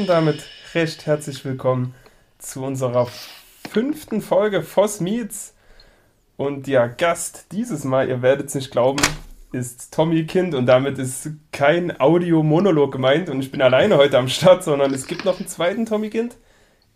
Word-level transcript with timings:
Und 0.00 0.06
damit 0.06 0.42
recht 0.72 1.04
herzlich 1.04 1.44
willkommen 1.44 1.94
zu 2.38 2.64
unserer 2.64 3.06
fünften 3.70 4.22
Folge 4.22 4.62
Voss 4.62 4.98
Meets. 5.00 5.52
Und 6.38 6.66
der 6.66 6.88
Gast 6.88 7.52
dieses 7.52 7.84
Mal, 7.84 8.08
ihr 8.08 8.22
werdet 8.22 8.46
es 8.46 8.54
nicht 8.54 8.70
glauben, 8.70 9.02
ist 9.52 9.92
Tommy 9.92 10.24
Kind 10.24 10.54
und 10.54 10.64
damit 10.64 10.96
ist 10.96 11.28
kein 11.52 12.00
Audio-Monolog 12.00 12.92
gemeint 12.92 13.28
und 13.28 13.40
ich 13.40 13.50
bin 13.50 13.60
alleine 13.60 13.98
heute 13.98 14.16
am 14.16 14.28
Start, 14.28 14.64
sondern 14.64 14.94
es 14.94 15.06
gibt 15.06 15.26
noch 15.26 15.38
einen 15.38 15.48
zweiten 15.48 15.84
Tommy 15.84 16.08
Kind. 16.08 16.38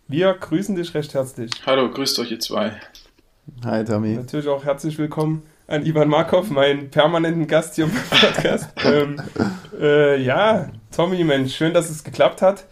Wir 0.08 0.32
grüßen 0.32 0.74
dich 0.74 0.94
recht 0.94 1.12
herzlich. 1.12 1.50
Hallo, 1.66 1.90
grüßt 1.90 2.18
euch 2.20 2.30
ihr 2.30 2.40
zwei. 2.40 2.72
Hi 3.66 3.84
Tommy. 3.84 4.14
Natürlich 4.14 4.48
auch 4.48 4.64
herzlich 4.64 4.96
willkommen 4.96 5.42
an 5.66 5.84
Ivan 5.84 6.08
Markov, 6.08 6.48
meinen 6.48 6.90
permanenten 6.90 7.48
Gast 7.48 7.74
hier 7.74 7.84
im 7.84 7.92
Podcast. 7.92 8.70
ähm, 8.86 9.20
äh, 9.78 10.18
ja, 10.22 10.70
Tommy, 10.90 11.22
Mensch, 11.22 11.54
schön, 11.54 11.74
dass 11.74 11.90
es 11.90 12.02
geklappt 12.02 12.40
hat. 12.40 12.64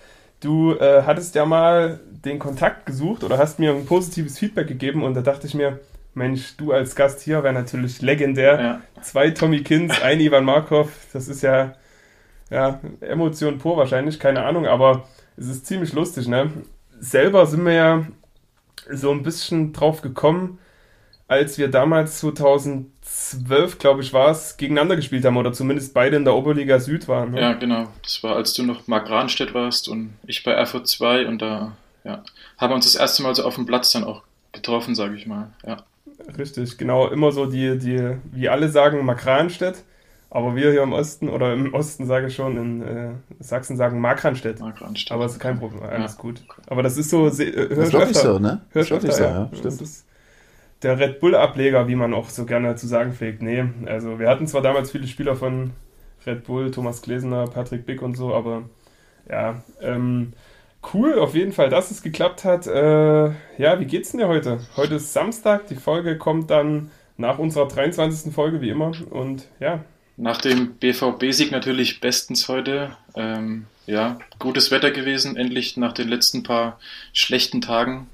Du 0.42 0.74
äh, 0.74 1.02
hattest 1.06 1.36
ja 1.36 1.46
mal 1.46 2.00
den 2.24 2.38
Kontakt 2.38 2.84
gesucht 2.84 3.22
oder 3.22 3.38
hast 3.38 3.58
mir 3.58 3.72
ein 3.72 3.86
positives 3.86 4.38
Feedback 4.38 4.66
gegeben 4.66 5.04
und 5.04 5.14
da 5.14 5.20
dachte 5.20 5.46
ich 5.46 5.54
mir, 5.54 5.78
Mensch, 6.14 6.56
du 6.56 6.72
als 6.72 6.94
Gast 6.94 7.20
hier 7.20 7.42
wäre 7.42 7.54
natürlich 7.54 8.02
legendär. 8.02 8.60
Ja. 8.60 8.82
Zwei 9.02 9.30
Tommy 9.30 9.62
Kins, 9.62 10.02
ein 10.02 10.20
Ivan 10.20 10.44
Markov, 10.44 10.90
das 11.12 11.28
ist 11.28 11.42
ja, 11.42 11.74
ja 12.50 12.80
Emotion 13.00 13.58
pur 13.58 13.76
wahrscheinlich, 13.76 14.18
keine 14.18 14.44
Ahnung, 14.44 14.66
aber 14.66 15.08
es 15.36 15.46
ist 15.46 15.66
ziemlich 15.66 15.92
lustig, 15.92 16.28
ne? 16.28 16.50
Selber 16.98 17.46
sind 17.46 17.64
wir 17.64 17.72
ja 17.72 18.06
so 18.90 19.10
ein 19.12 19.22
bisschen 19.22 19.72
drauf 19.72 20.02
gekommen, 20.02 20.58
als 21.32 21.58
wir 21.58 21.68
damals 21.68 22.18
2012, 22.18 23.78
glaube 23.78 24.02
ich, 24.02 24.12
war 24.12 24.30
es, 24.30 24.56
gegeneinander 24.56 24.96
gespielt 24.96 25.24
haben 25.24 25.36
oder 25.36 25.52
zumindest 25.52 25.94
beide 25.94 26.16
in 26.16 26.24
der 26.24 26.34
Oberliga 26.34 26.78
Süd 26.78 27.08
waren. 27.08 27.32
Ne? 27.32 27.40
Ja, 27.40 27.52
genau. 27.54 27.88
Das 28.02 28.22
war, 28.22 28.36
als 28.36 28.54
du 28.54 28.62
noch 28.62 28.86
Mark 28.86 29.08
Rahnstedt 29.08 29.54
warst 29.54 29.88
und 29.88 30.12
ich 30.26 30.42
bei 30.44 30.52
Erfurt 30.52 30.86
2 30.86 31.26
und 31.26 31.40
da 31.40 31.72
ja, 32.04 32.22
haben 32.58 32.70
wir 32.70 32.74
uns 32.74 32.84
das 32.84 32.96
erste 32.96 33.22
Mal 33.22 33.34
so 33.34 33.44
auf 33.44 33.54
dem 33.54 33.66
Platz 33.66 33.92
dann 33.92 34.04
auch 34.04 34.22
getroffen, 34.52 34.94
sage 34.94 35.16
ich 35.16 35.26
mal. 35.26 35.50
Ja. 35.66 35.78
Richtig, 36.38 36.78
genau. 36.78 37.08
Immer 37.08 37.32
so 37.32 37.46
die, 37.46 37.78
die, 37.78 38.16
wie 38.32 38.48
alle 38.48 38.68
sagen, 38.68 39.04
Makranstedt. 39.04 39.82
Aber 40.30 40.56
wir 40.56 40.70
hier 40.70 40.82
im 40.82 40.94
Osten, 40.94 41.28
oder 41.28 41.52
im 41.52 41.74
Osten 41.74 42.06
sage 42.06 42.28
ich 42.28 42.34
schon, 42.34 42.56
in 42.56 42.82
äh, 42.82 43.10
Sachsen 43.40 43.76
sagen 43.76 44.00
Markranstedt. 44.00 44.60
Markranstedt. 44.60 45.12
Aber 45.12 45.26
es 45.26 45.32
ist 45.32 45.40
kein 45.40 45.58
Problem, 45.58 45.82
alles 45.82 46.14
ja. 46.14 46.22
gut. 46.22 46.42
Aber 46.68 46.82
das 46.82 46.96
ist 46.96 47.10
so, 47.10 47.26
äh, 47.26 47.68
hör 47.68 47.90
das 47.90 48.10
ich 48.10 48.16
so, 48.16 48.38
ne? 48.38 48.62
Hör 48.70 48.82
ich 48.82 48.92
öfter, 48.92 49.12
so, 49.12 49.22
ja. 49.22 49.30
ja. 49.30 49.48
Stimmt. 49.48 49.64
Das 49.66 49.80
ist, 49.82 50.06
der 50.82 50.98
Red 50.98 51.20
Bull-Ableger, 51.20 51.88
wie 51.88 51.94
man 51.94 52.14
auch 52.14 52.28
so 52.28 52.44
gerne 52.44 52.76
zu 52.76 52.86
sagen 52.86 53.12
pflegt. 53.12 53.42
Nee, 53.42 53.64
also 53.86 54.18
wir 54.18 54.28
hatten 54.28 54.46
zwar 54.46 54.62
damals 54.62 54.90
viele 54.90 55.06
Spieler 55.06 55.36
von 55.36 55.72
Red 56.26 56.44
Bull, 56.44 56.70
Thomas 56.70 57.02
Glesener, 57.02 57.46
Patrick 57.46 57.86
Bick 57.86 58.02
und 58.02 58.16
so, 58.16 58.34
aber 58.34 58.64
ja, 59.28 59.62
ähm, 59.80 60.32
cool 60.92 61.18
auf 61.18 61.34
jeden 61.34 61.52
Fall, 61.52 61.68
dass 61.68 61.90
es 61.90 62.02
geklappt 62.02 62.44
hat. 62.44 62.66
Äh, 62.66 63.30
ja, 63.58 63.80
wie 63.80 63.84
geht's 63.84 64.10
denn 64.10 64.20
dir 64.20 64.28
heute? 64.28 64.60
Heute 64.76 64.96
ist 64.96 65.12
Samstag, 65.12 65.68
die 65.68 65.76
Folge 65.76 66.18
kommt 66.18 66.50
dann 66.50 66.90
nach 67.16 67.38
unserer 67.38 67.68
23. 67.68 68.32
Folge 68.32 68.60
wie 68.60 68.70
immer 68.70 68.92
und 69.10 69.46
ja. 69.60 69.84
Nach 70.18 70.40
dem 70.40 70.74
BVB-Sieg 70.74 71.52
natürlich 71.52 72.00
bestens 72.00 72.46
heute. 72.48 72.96
Ähm, 73.16 73.66
ja, 73.86 74.18
gutes 74.38 74.70
Wetter 74.70 74.90
gewesen, 74.90 75.36
endlich 75.36 75.76
nach 75.76 75.92
den 75.92 76.08
letzten 76.08 76.42
paar 76.42 76.78
schlechten 77.12 77.60
Tagen. 77.60 78.08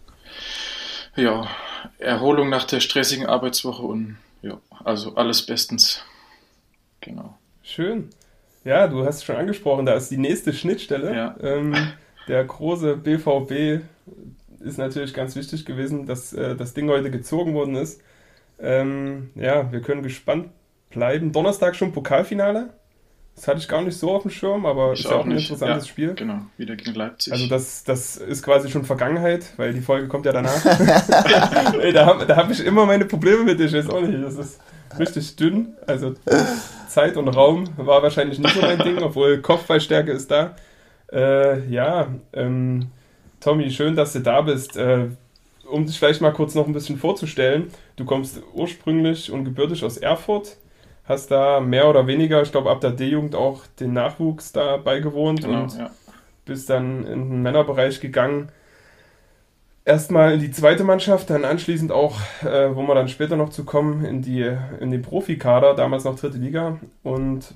Ja, 1.16 1.48
Erholung 1.98 2.48
nach 2.48 2.64
der 2.64 2.80
stressigen 2.80 3.26
Arbeitswoche 3.26 3.82
und 3.82 4.18
ja, 4.42 4.58
also 4.84 5.14
alles 5.14 5.44
bestens. 5.44 6.02
Genau. 7.00 7.36
Schön. 7.62 8.10
Ja, 8.64 8.86
du 8.86 9.04
hast 9.04 9.16
es 9.16 9.24
schon 9.24 9.36
angesprochen, 9.36 9.86
da 9.86 9.94
ist 9.94 10.10
die 10.10 10.18
nächste 10.18 10.52
Schnittstelle. 10.52 11.14
Ja. 11.14 11.36
Ähm, 11.40 11.74
der 12.28 12.44
große 12.44 12.96
BVB 12.96 13.82
ist 14.60 14.78
natürlich 14.78 15.14
ganz 15.14 15.36
wichtig 15.36 15.64
gewesen, 15.64 16.06
dass 16.06 16.32
äh, 16.32 16.56
das 16.56 16.74
Ding 16.74 16.88
heute 16.88 17.10
gezogen 17.10 17.54
worden 17.54 17.76
ist. 17.76 18.02
Ähm, 18.60 19.30
ja, 19.34 19.70
wir 19.72 19.80
können 19.80 20.02
gespannt 20.02 20.50
bleiben. 20.90 21.32
Donnerstag 21.32 21.76
schon 21.76 21.92
Pokalfinale. 21.92 22.70
Das 23.38 23.46
hatte 23.46 23.58
ich 23.60 23.68
gar 23.68 23.82
nicht 23.82 23.96
so 23.96 24.10
auf 24.10 24.22
dem 24.22 24.32
Schirm, 24.32 24.66
aber 24.66 24.94
ich 24.94 25.00
ist 25.00 25.12
auch 25.12 25.22
ein 25.22 25.28
nicht. 25.28 25.48
interessantes 25.48 25.86
ja, 25.86 25.90
Spiel. 25.90 26.14
Genau, 26.14 26.40
wieder 26.56 26.74
gegen 26.74 26.92
Leipzig. 26.92 27.32
Also 27.32 27.46
das, 27.46 27.84
das 27.84 28.16
ist 28.16 28.42
quasi 28.42 28.68
schon 28.68 28.84
Vergangenheit, 28.84 29.46
weil 29.56 29.72
die 29.72 29.80
Folge 29.80 30.08
kommt 30.08 30.26
ja 30.26 30.32
danach. 30.32 30.60
da 31.94 32.06
habe 32.06 32.26
da 32.26 32.34
hab 32.34 32.50
ich 32.50 32.64
immer 32.64 32.84
meine 32.84 33.04
Probleme 33.04 33.44
mit, 33.44 33.60
ich 33.60 33.72
weiß 33.72 33.90
auch 33.90 34.00
nicht. 34.00 34.20
Das 34.24 34.34
ist 34.34 34.60
richtig 34.98 35.36
dünn. 35.36 35.74
Also 35.86 36.16
Zeit 36.88 37.16
und 37.16 37.28
Raum 37.28 37.68
war 37.76 38.02
wahrscheinlich 38.02 38.40
nicht 38.40 38.54
so 38.56 38.60
mein 38.60 38.80
Ding, 38.80 38.98
obwohl 38.98 39.38
Kopfballstärke 39.38 40.10
ist 40.10 40.32
da. 40.32 40.56
Äh, 41.12 41.64
ja, 41.68 42.08
ähm, 42.32 42.88
Tommy, 43.38 43.70
schön, 43.70 43.94
dass 43.94 44.14
du 44.14 44.18
da 44.18 44.40
bist. 44.40 44.76
Äh, 44.76 45.10
um 45.70 45.86
dich 45.86 45.96
vielleicht 45.96 46.20
mal 46.20 46.32
kurz 46.32 46.56
noch 46.56 46.66
ein 46.66 46.72
bisschen 46.72 46.98
vorzustellen. 46.98 47.70
Du 47.94 48.04
kommst 48.04 48.42
ursprünglich 48.52 49.30
und 49.30 49.44
gebürtig 49.44 49.84
aus 49.84 49.96
Erfurt 49.96 50.56
hast 51.08 51.30
da 51.30 51.60
mehr 51.60 51.88
oder 51.88 52.06
weniger, 52.06 52.42
ich 52.42 52.52
glaube, 52.52 52.70
ab 52.70 52.80
der 52.80 52.90
D-Jugend 52.90 53.34
auch 53.34 53.66
den 53.80 53.94
Nachwuchs 53.94 54.52
da 54.52 54.76
beigewohnt 54.76 55.42
genau, 55.42 55.62
und 55.62 55.78
ja. 55.78 55.90
bist 56.44 56.68
dann 56.68 57.06
in 57.06 57.30
den 57.30 57.42
Männerbereich 57.42 58.00
gegangen. 58.00 58.50
Erstmal 59.86 60.34
in 60.34 60.40
die 60.40 60.50
zweite 60.50 60.84
Mannschaft, 60.84 61.30
dann 61.30 61.46
anschließend 61.46 61.92
auch, 61.92 62.20
äh, 62.42 62.76
wo 62.76 62.82
wir 62.82 62.94
dann 62.94 63.08
später 63.08 63.36
noch 63.36 63.48
zu 63.48 63.64
kommen, 63.64 64.04
in, 64.04 64.20
die, 64.20 64.54
in 64.80 64.90
den 64.90 65.00
Profikader, 65.00 65.74
damals 65.74 66.04
noch 66.04 66.18
dritte 66.18 66.36
Liga. 66.36 66.78
Und 67.02 67.54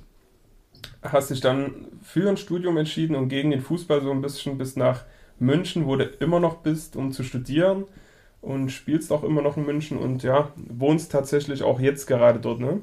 hast 1.03 1.29
dich 1.29 1.41
dann 1.41 1.87
für 2.01 2.27
ein 2.27 2.37
Studium 2.37 2.77
entschieden 2.77 3.15
und 3.15 3.29
gegen 3.29 3.51
den 3.51 3.61
Fußball 3.61 4.01
so 4.01 4.09
ein 4.09 4.21
bisschen 4.21 4.57
bis 4.57 4.75
nach 4.75 5.03
München, 5.37 5.85
wo 5.85 5.95
du 5.95 6.05
immer 6.05 6.39
noch 6.39 6.57
bist, 6.57 6.95
um 6.95 7.11
zu 7.11 7.23
studieren 7.23 7.85
und 8.41 8.69
spielst 8.69 9.11
auch 9.11 9.23
immer 9.23 9.43
noch 9.43 9.57
in 9.57 9.65
München 9.65 9.97
und 9.97 10.23
ja, 10.23 10.51
wohnst 10.55 11.11
tatsächlich 11.11 11.61
auch 11.61 11.79
jetzt 11.79 12.07
gerade 12.07 12.39
dort, 12.39 12.59
ne? 12.59 12.81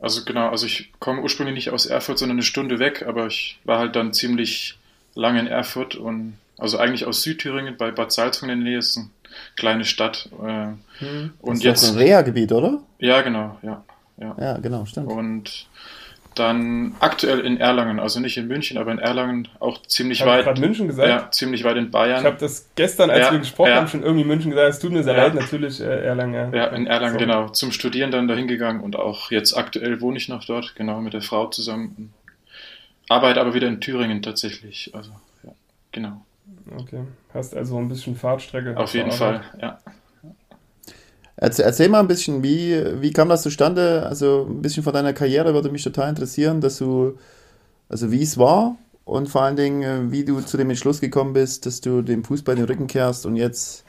Also 0.00 0.24
genau, 0.24 0.48
also 0.48 0.66
ich 0.66 0.92
komme 0.98 1.22
ursprünglich 1.22 1.54
nicht 1.54 1.70
aus 1.70 1.86
Erfurt, 1.86 2.18
sondern 2.18 2.36
eine 2.36 2.42
Stunde 2.42 2.78
weg, 2.78 3.04
aber 3.06 3.26
ich 3.26 3.58
war 3.64 3.78
halt 3.78 3.96
dann 3.96 4.14
ziemlich 4.14 4.78
lange 5.14 5.40
in 5.40 5.46
Erfurt 5.46 5.94
und 5.94 6.38
also 6.58 6.78
eigentlich 6.78 7.06
aus 7.06 7.22
Südthüringen 7.22 7.76
bei 7.76 7.90
Bad 7.90 8.12
Salzung 8.12 8.48
in 8.48 8.58
der 8.58 8.64
Nähe 8.64 8.78
ist 8.78 8.96
eine 8.96 9.08
kleine 9.56 9.84
Stadt. 9.84 10.28
Äh, 10.42 10.72
hm. 10.98 11.32
Und 11.40 11.52
das 11.52 11.58
ist 11.58 11.64
jetzt 11.64 11.90
ein 11.90 11.96
Reha-Gebiet, 11.96 12.52
oder? 12.52 12.80
Ja, 12.98 13.22
genau, 13.22 13.58
ja, 13.62 13.84
ja. 14.18 14.36
Ja, 14.38 14.58
genau, 14.58 14.84
stimmt. 14.84 15.08
Und 15.08 15.66
dann 16.34 16.94
aktuell 17.00 17.40
in 17.40 17.58
Erlangen, 17.58 17.98
also 17.98 18.20
nicht 18.20 18.36
in 18.36 18.46
München, 18.46 18.78
aber 18.78 18.92
in 18.92 18.98
Erlangen 18.98 19.48
auch 19.58 19.82
ziemlich 19.82 20.20
ich 20.20 20.26
weit. 20.26 20.44
gerade 20.44 20.60
München 20.60 20.86
gesagt? 20.86 21.08
Ja, 21.08 21.30
ziemlich 21.30 21.64
weit 21.64 21.76
in 21.76 21.90
Bayern. 21.90 22.20
Ich 22.20 22.24
habe 22.24 22.36
das 22.38 22.68
gestern, 22.76 23.10
als 23.10 23.26
ja, 23.26 23.32
wir 23.32 23.38
gesprochen 23.40 23.70
ja. 23.70 23.76
haben, 23.76 23.88
schon 23.88 24.02
irgendwie 24.02 24.24
München 24.24 24.50
gesagt. 24.50 24.70
Es 24.70 24.78
tut 24.78 24.92
mir 24.92 25.02
sehr 25.02 25.16
ja. 25.16 25.24
leid, 25.24 25.34
natürlich 25.34 25.80
äh, 25.80 26.04
Erlangen. 26.04 26.54
Ja, 26.54 26.66
in 26.66 26.86
Erlangen, 26.86 27.14
so. 27.14 27.18
genau. 27.18 27.48
Zum 27.48 27.72
Studieren 27.72 28.10
dann 28.10 28.28
dahin 28.28 28.46
gegangen 28.46 28.80
und 28.80 28.96
auch 28.96 29.30
jetzt 29.30 29.54
aktuell 29.56 30.00
wohne 30.00 30.18
ich 30.18 30.28
noch 30.28 30.44
dort, 30.44 30.76
genau, 30.76 31.00
mit 31.00 31.14
der 31.14 31.22
Frau 31.22 31.46
zusammen. 31.48 32.14
Arbeite 33.08 33.40
aber 33.40 33.54
wieder 33.54 33.66
in 33.66 33.80
Thüringen 33.80 34.22
tatsächlich. 34.22 34.92
Also, 34.94 35.10
ja, 35.42 35.50
genau. 35.90 36.24
Okay. 36.78 37.02
Hast 37.34 37.56
also 37.56 37.78
ein 37.78 37.88
bisschen 37.88 38.16
Fahrtstrecke. 38.16 38.76
Auf 38.76 38.94
jeden 38.94 39.12
Fall, 39.12 39.42
ja. 39.60 39.78
Erzähl, 41.42 41.64
erzähl, 41.64 41.88
mal 41.88 42.00
ein 42.00 42.06
bisschen, 42.06 42.42
wie, 42.42 43.00
wie 43.00 43.12
kam 43.14 43.30
das 43.30 43.40
zustande? 43.40 44.04
Also 44.06 44.46
ein 44.46 44.60
bisschen 44.60 44.82
von 44.82 44.92
deiner 44.92 45.14
Karriere 45.14 45.54
würde 45.54 45.70
mich 45.70 45.82
total 45.82 46.10
interessieren, 46.10 46.60
dass 46.60 46.76
du, 46.76 47.18
also 47.88 48.12
wie 48.12 48.22
es 48.22 48.36
war 48.36 48.76
und 49.06 49.30
vor 49.30 49.42
allen 49.42 49.56
Dingen, 49.56 49.82
äh, 49.82 50.12
wie 50.12 50.22
du 50.22 50.42
zu 50.42 50.58
dem 50.58 50.68
Entschluss 50.68 51.00
gekommen 51.00 51.32
bist, 51.32 51.64
dass 51.64 51.80
du 51.80 52.02
dem 52.02 52.24
Fußball 52.24 52.56
den 52.56 52.66
Rücken 52.66 52.86
kehrst 52.86 53.24
und 53.24 53.36
jetzt 53.36 53.84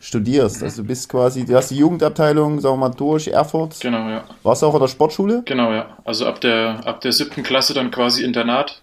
studierst. 0.00 0.62
Also 0.62 0.82
du 0.82 0.88
bist 0.88 1.08
quasi, 1.08 1.46
du 1.46 1.56
hast 1.56 1.70
die 1.70 1.78
Jugendabteilung, 1.78 2.60
sagen 2.60 2.74
wir 2.74 2.88
mal, 2.88 2.94
durch 2.94 3.28
Erfurt. 3.28 3.80
Genau, 3.80 4.10
ja. 4.10 4.24
Warst 4.42 4.60
du 4.60 4.66
auch 4.66 4.74
an 4.74 4.80
der 4.80 4.88
Sportschule? 4.88 5.44
Genau, 5.46 5.72
ja. 5.72 5.96
Also 6.04 6.26
ab 6.26 6.42
der, 6.42 6.86
ab 6.86 7.00
der 7.00 7.12
siebten 7.12 7.42
Klasse 7.42 7.72
dann 7.72 7.90
quasi 7.90 8.22
Internat. 8.22 8.82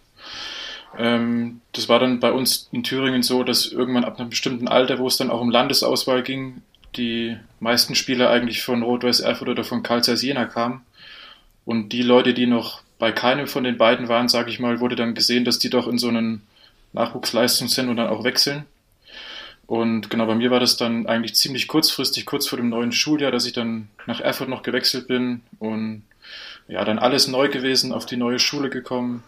Ähm, 0.98 1.62
das 1.74 1.90
war 1.90 2.00
dann 2.00 2.20
bei 2.20 2.32
uns 2.32 2.70
in 2.72 2.82
Thüringen 2.82 3.22
so, 3.22 3.44
dass 3.44 3.68
irgendwann 3.68 4.04
ab 4.04 4.20
einem 4.20 4.32
bestimmten 4.32 4.68
Alter, 4.68 4.98
wo 4.98 5.06
es 5.06 5.18
dann 5.18 5.30
auch 5.30 5.42
um 5.42 5.52
Landesauswahl 5.52 6.24
ging, 6.24 6.64
die 6.96 7.38
meisten 7.60 7.96
Spieler 7.96 8.30
eigentlich 8.30 8.64
von 8.64 8.84
Rot-Weiß 8.84 9.22
Erfurt 9.22 9.50
oder 9.50 9.64
von 9.64 9.84
Karl 9.84 10.04
Zeiss 10.04 10.22
Jena 10.22 10.46
kamen. 10.46 10.82
Und 11.66 11.90
die 11.90 12.02
Leute, 12.02 12.34
die 12.34 12.46
noch 12.46 12.82
bei 13.00 13.12
keinem 13.12 13.48
von 13.48 13.64
den 13.64 13.78
beiden 13.78 14.08
waren, 14.10 14.30
sage 14.30 14.50
ich 14.50 14.60
mal, 14.60 14.80
wurde 14.80 14.96
dann 14.96 15.16
gesehen, 15.16 15.46
dass 15.46 15.60
die 15.60 15.70
doch 15.70 15.88
in 15.88 15.98
so 15.98 16.08
einem 16.08 16.42
Nachwuchsleistungszentrum 16.94 17.96
dann 17.96 18.08
auch 18.08 18.24
wechseln. 18.24 18.66
Und 19.66 20.10
genau 20.10 20.26
bei 20.26 20.36
mir 20.36 20.52
war 20.52 20.60
das 20.60 20.78
dann 20.78 21.08
eigentlich 21.08 21.36
ziemlich 21.36 21.68
kurzfristig, 21.68 22.26
kurz 22.26 22.48
vor 22.48 22.58
dem 22.58 22.70
neuen 22.70 22.92
Schuljahr, 22.92 23.32
dass 23.32 23.46
ich 23.46 23.54
dann 23.54 23.90
nach 24.06 24.20
Erfurt 24.20 24.50
noch 24.50 24.62
gewechselt 24.62 25.08
bin 25.08 25.42
und 25.60 26.04
ja, 26.68 26.84
dann 26.86 27.00
alles 27.00 27.28
neu 27.28 27.50
gewesen, 27.50 27.92
auf 27.92 28.06
die 28.06 28.18
neue 28.18 28.40
Schule 28.40 28.70
gekommen. 28.70 29.24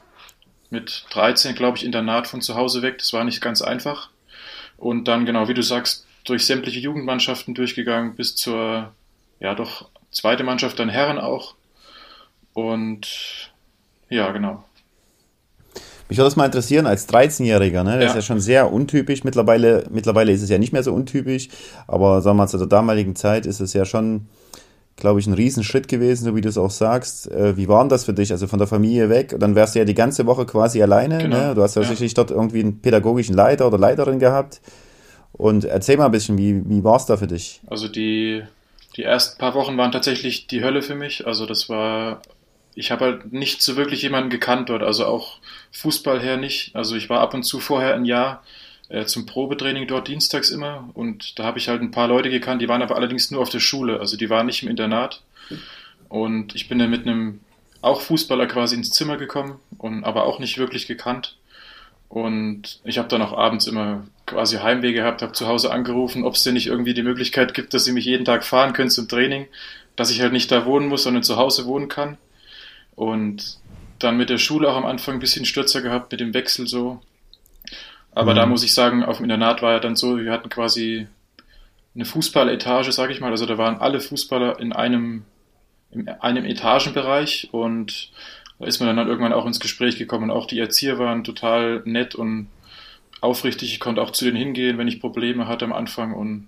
Mit 0.70 1.06
13, 1.12 1.56
glaube 1.56 1.78
ich, 1.78 1.86
Internat 1.86 2.28
von 2.28 2.42
zu 2.42 2.56
Hause 2.56 2.82
weg. 2.82 2.98
Das 2.98 3.14
war 3.14 3.24
nicht 3.24 3.42
ganz 3.42 3.62
einfach. 3.62 4.10
Und 4.78 5.08
dann, 5.08 5.26
genau, 5.26 5.48
wie 5.48 5.54
du 5.54 5.62
sagst, 5.62 6.05
durch 6.26 6.46
sämtliche 6.46 6.80
Jugendmannschaften 6.80 7.54
durchgegangen, 7.54 8.16
bis 8.16 8.36
zur, 8.36 8.92
ja 9.40 9.56
doch, 9.56 9.90
zweite 10.12 10.44
Mannschaft, 10.44 10.80
dann 10.80 10.90
Herren 10.90 11.20
auch. 11.20 11.56
Und 12.54 13.52
ja, 14.10 14.32
genau. 14.32 14.64
Mich 16.08 16.18
würde 16.18 16.28
das 16.28 16.36
mal 16.36 16.46
interessieren, 16.46 16.86
als 16.86 17.10
13-Jähriger, 17.10 17.84
ne? 17.84 17.94
Das 17.94 18.04
ja. 18.04 18.10
ist 18.10 18.16
ja 18.16 18.22
schon 18.22 18.40
sehr 18.40 18.72
untypisch. 18.72 19.24
Mittlerweile, 19.24 19.86
mittlerweile 19.90 20.32
ist 20.32 20.44
es 20.44 20.50
ja 20.50 20.60
nicht 20.60 20.72
mehr 20.72 20.84
so 20.84 20.94
untypisch, 20.94 21.50
aber 21.88 22.22
sagen 22.22 22.38
wir 22.38 22.44
mal, 22.44 22.48
zu 22.48 22.58
der 22.58 22.68
damaligen 22.68 23.16
Zeit 23.16 23.48
ist 23.48 23.60
es 23.60 23.74
ja 23.74 23.86
schon, 23.86 24.28
glaube 24.98 25.20
ich, 25.20 25.26
ein 25.26 25.34
Riesenschritt 25.34 25.88
gewesen, 25.88 26.26
so 26.26 26.36
wie 26.36 26.42
du 26.42 26.50
es 26.50 26.60
auch 26.60 26.70
sagst. 26.70 27.30
Äh, 27.32 27.58
wie 27.58 27.68
war 27.68 27.84
denn 27.84 27.90
das 27.90 28.06
für 28.06 28.14
dich? 28.14 28.32
Also 28.32 28.46
von 28.46 28.60
der 28.60 28.68
Familie 28.68 29.10
weg, 29.10 29.36
dann 29.40 29.56
wärst 29.56 29.74
du 29.74 29.80
ja 29.80 29.86
die 29.86 29.96
ganze 29.96 30.28
Woche 30.28 30.46
quasi 30.46 30.82
alleine. 30.82 31.18
Genau. 31.18 31.38
Ne? 31.38 31.56
Du 31.56 31.64
hast 31.64 31.76
ja, 31.76 31.82
ja 31.82 31.88
sicherlich 31.88 32.14
dort 32.14 32.30
irgendwie 32.30 32.60
einen 32.60 32.82
pädagogischen 32.82 33.36
Leiter 33.36 33.68
oder 33.68 33.80
Leiterin 33.80 34.20
gehabt. 34.20 34.62
Und 35.38 35.66
erzähl 35.66 35.98
mal 35.98 36.06
ein 36.06 36.12
bisschen, 36.12 36.38
wie, 36.38 36.62
wie 36.66 36.84
war 36.84 36.96
es 36.96 37.06
da 37.06 37.18
für 37.18 37.28
dich? 37.28 37.60
Also 37.68 37.88
die, 37.88 38.44
die 38.96 39.04
ersten 39.04 39.38
paar 39.38 39.54
Wochen 39.54 39.78
waren 39.78 39.92
tatsächlich 39.92 40.48
die 40.48 40.64
Hölle 40.64 40.82
für 40.82 40.96
mich. 40.96 41.28
Also 41.28 41.46
das 41.46 41.68
war, 41.68 42.22
ich 42.74 42.92
habe 42.92 43.06
halt 43.06 43.34
nicht 43.34 43.62
so 43.62 43.76
wirklich 43.76 44.02
jemanden 44.02 44.30
gekannt 44.30 44.70
dort, 44.70 44.82
also 44.82 45.06
auch 45.06 45.40
Fußball 45.74 46.22
her 46.22 46.38
nicht. 46.38 46.76
Also 46.76 46.96
ich 46.96 47.10
war 47.10 47.20
ab 47.20 47.34
und 47.34 47.44
zu 47.44 47.60
vorher 47.60 47.96
ein 47.96 48.06
Jahr 48.06 48.44
äh, 48.88 49.06
zum 49.06 49.26
Probetraining 49.26 49.88
dort 49.88 50.08
dienstags 50.08 50.50
immer 50.50 50.90
und 50.94 51.38
da 51.38 51.44
habe 51.44 51.58
ich 51.58 51.68
halt 51.68 51.82
ein 51.82 51.92
paar 51.92 52.08
Leute 52.08 52.30
gekannt, 52.30 52.62
die 52.62 52.70
waren 52.70 52.82
aber 52.82 52.96
allerdings 52.96 53.32
nur 53.32 53.42
auf 53.42 53.50
der 53.50 53.60
Schule, 53.60 54.00
also 54.00 54.16
die 54.16 54.30
waren 54.30 54.46
nicht 54.46 54.64
im 54.64 54.70
Internat. 54.70 55.22
Und 56.08 56.56
ich 56.56 56.70
bin 56.70 56.80
dann 56.80 56.92
mit 56.92 57.06
einem 57.06 57.42
auch 57.82 58.02
Fußballer 58.02 58.48
quasi 58.48 58.76
ins 58.76 58.92
Zimmer 58.92 59.18
gekommen 59.18 59.60
und 59.78 60.04
aber 60.06 60.26
auch 60.26 60.40
nicht 60.40 60.58
wirklich 60.58 60.88
gekannt. 60.88 61.36
Und 62.08 62.80
ich 62.84 62.98
habe 62.98 63.10
dann 63.10 63.22
auch 63.22 63.34
abends 63.34 63.68
immer 63.68 64.06
quasi 64.26 64.58
Heimweh 64.58 64.94
gehabt, 64.94 65.22
habe 65.22 65.34
zu 65.34 65.48
Hause 65.48 65.72
angerufen, 65.72 66.24
ob 66.24 66.36
es 66.36 66.44
denn 66.44 66.56
nicht 66.56 66.68
irgendwie 66.68 66.94
die 66.94 67.04
Möglichkeit 67.04 67.54
gibt, 67.54 67.74
dass 67.74 67.86
sie 67.86 67.92
mich 67.92 68.06
jeden 68.06 68.26
Tag 68.26 68.44
fahren 68.44 68.74
können 68.74 68.90
zum 68.90 69.08
Training, 69.08 69.48
dass 69.96 70.12
ich 70.12 70.22
halt 70.22 70.34
nicht 70.34 70.52
da 70.52 70.66
wohnen 70.66 70.88
muss, 70.88 71.04
sondern 71.04 71.24
zu 71.24 71.38
Hause 71.38 71.66
wohnen 71.66 71.88
kann. 71.88 72.18
Und 72.96 73.60
dann 74.00 74.18
mit 74.18 74.30
der 74.30 74.38
Schule 74.38 74.70
auch 74.70 74.76
am 74.76 74.86
Anfang 74.86 75.16
ein 75.16 75.20
bisschen 75.20 75.46
Stürzer 75.46 75.82
gehabt, 75.82 76.12
mit 76.12 76.22
dem 76.22 76.34
Wechsel 76.34 76.68
so. 76.68 77.02
Aber 78.14 78.32
mhm. 78.32 78.38
da 78.38 78.46
muss 78.46 78.64
ich 78.64 78.74
sagen, 78.74 79.04
auf 79.04 79.18
dem 79.18 79.26
Internat 79.26 79.62
war 79.62 79.74
ja 79.74 79.80
dann 79.80 79.96
so, 79.96 80.18
wir 80.18 80.32
hatten 80.32 80.50
quasi 80.50 81.08
eine 81.94 82.06
Fußballetage, 82.06 82.92
sage 82.92 83.14
ich 83.14 83.22
mal. 83.22 83.32
Also 83.32 83.46
da 83.46 83.58
waren 83.58 83.78
alle 83.78 84.02
Fußballer 84.02 84.60
in 84.60 84.74
einem, 84.74 85.24
in 85.92 86.10
einem 86.10 86.46
Etagenbereich 86.46 87.50
und 87.52 88.12
da 88.60 88.66
ist 88.66 88.80
man 88.80 88.88
dann 88.88 88.98
halt 88.98 89.08
irgendwann 89.08 89.34
auch 89.34 89.46
ins 89.46 89.60
Gespräch 89.60 89.98
gekommen. 89.98 90.32
Auch 90.32 90.48
die 90.48 90.60
Erzieher 90.60 90.98
waren 90.98 91.24
total 91.24 91.82
nett 91.86 92.16
und 92.16 92.48
aufrichtig. 93.26 93.74
Ich 93.74 93.80
konnte 93.80 94.02
auch 94.02 94.12
zu 94.12 94.26
denen 94.26 94.38
hingehen, 94.38 94.78
wenn 94.78 94.88
ich 94.88 95.02
Probleme 95.02 95.48
hatte 95.48 95.66
am 95.66 95.74
Anfang. 95.74 96.14
Und 96.14 96.48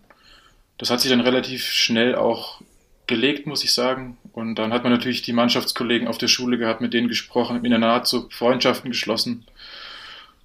das 0.77 0.89
hat 0.89 1.01
sich 1.01 1.11
dann 1.11 1.21
relativ 1.21 1.65
schnell 1.65 2.15
auch 2.15 2.61
gelegt, 3.07 3.47
muss 3.47 3.63
ich 3.63 3.73
sagen. 3.73 4.17
Und 4.33 4.55
dann 4.55 4.71
hat 4.71 4.83
man 4.83 4.93
natürlich 4.93 5.21
die 5.21 5.33
Mannschaftskollegen 5.33 6.07
auf 6.07 6.17
der 6.17 6.27
Schule 6.27 6.57
gehabt, 6.57 6.81
mit 6.81 6.93
denen 6.93 7.07
gesprochen, 7.07 7.63
in 7.63 7.71
der 7.71 7.79
Naht 7.79 8.07
so 8.07 8.29
Freundschaften 8.29 8.91
geschlossen. 8.91 9.45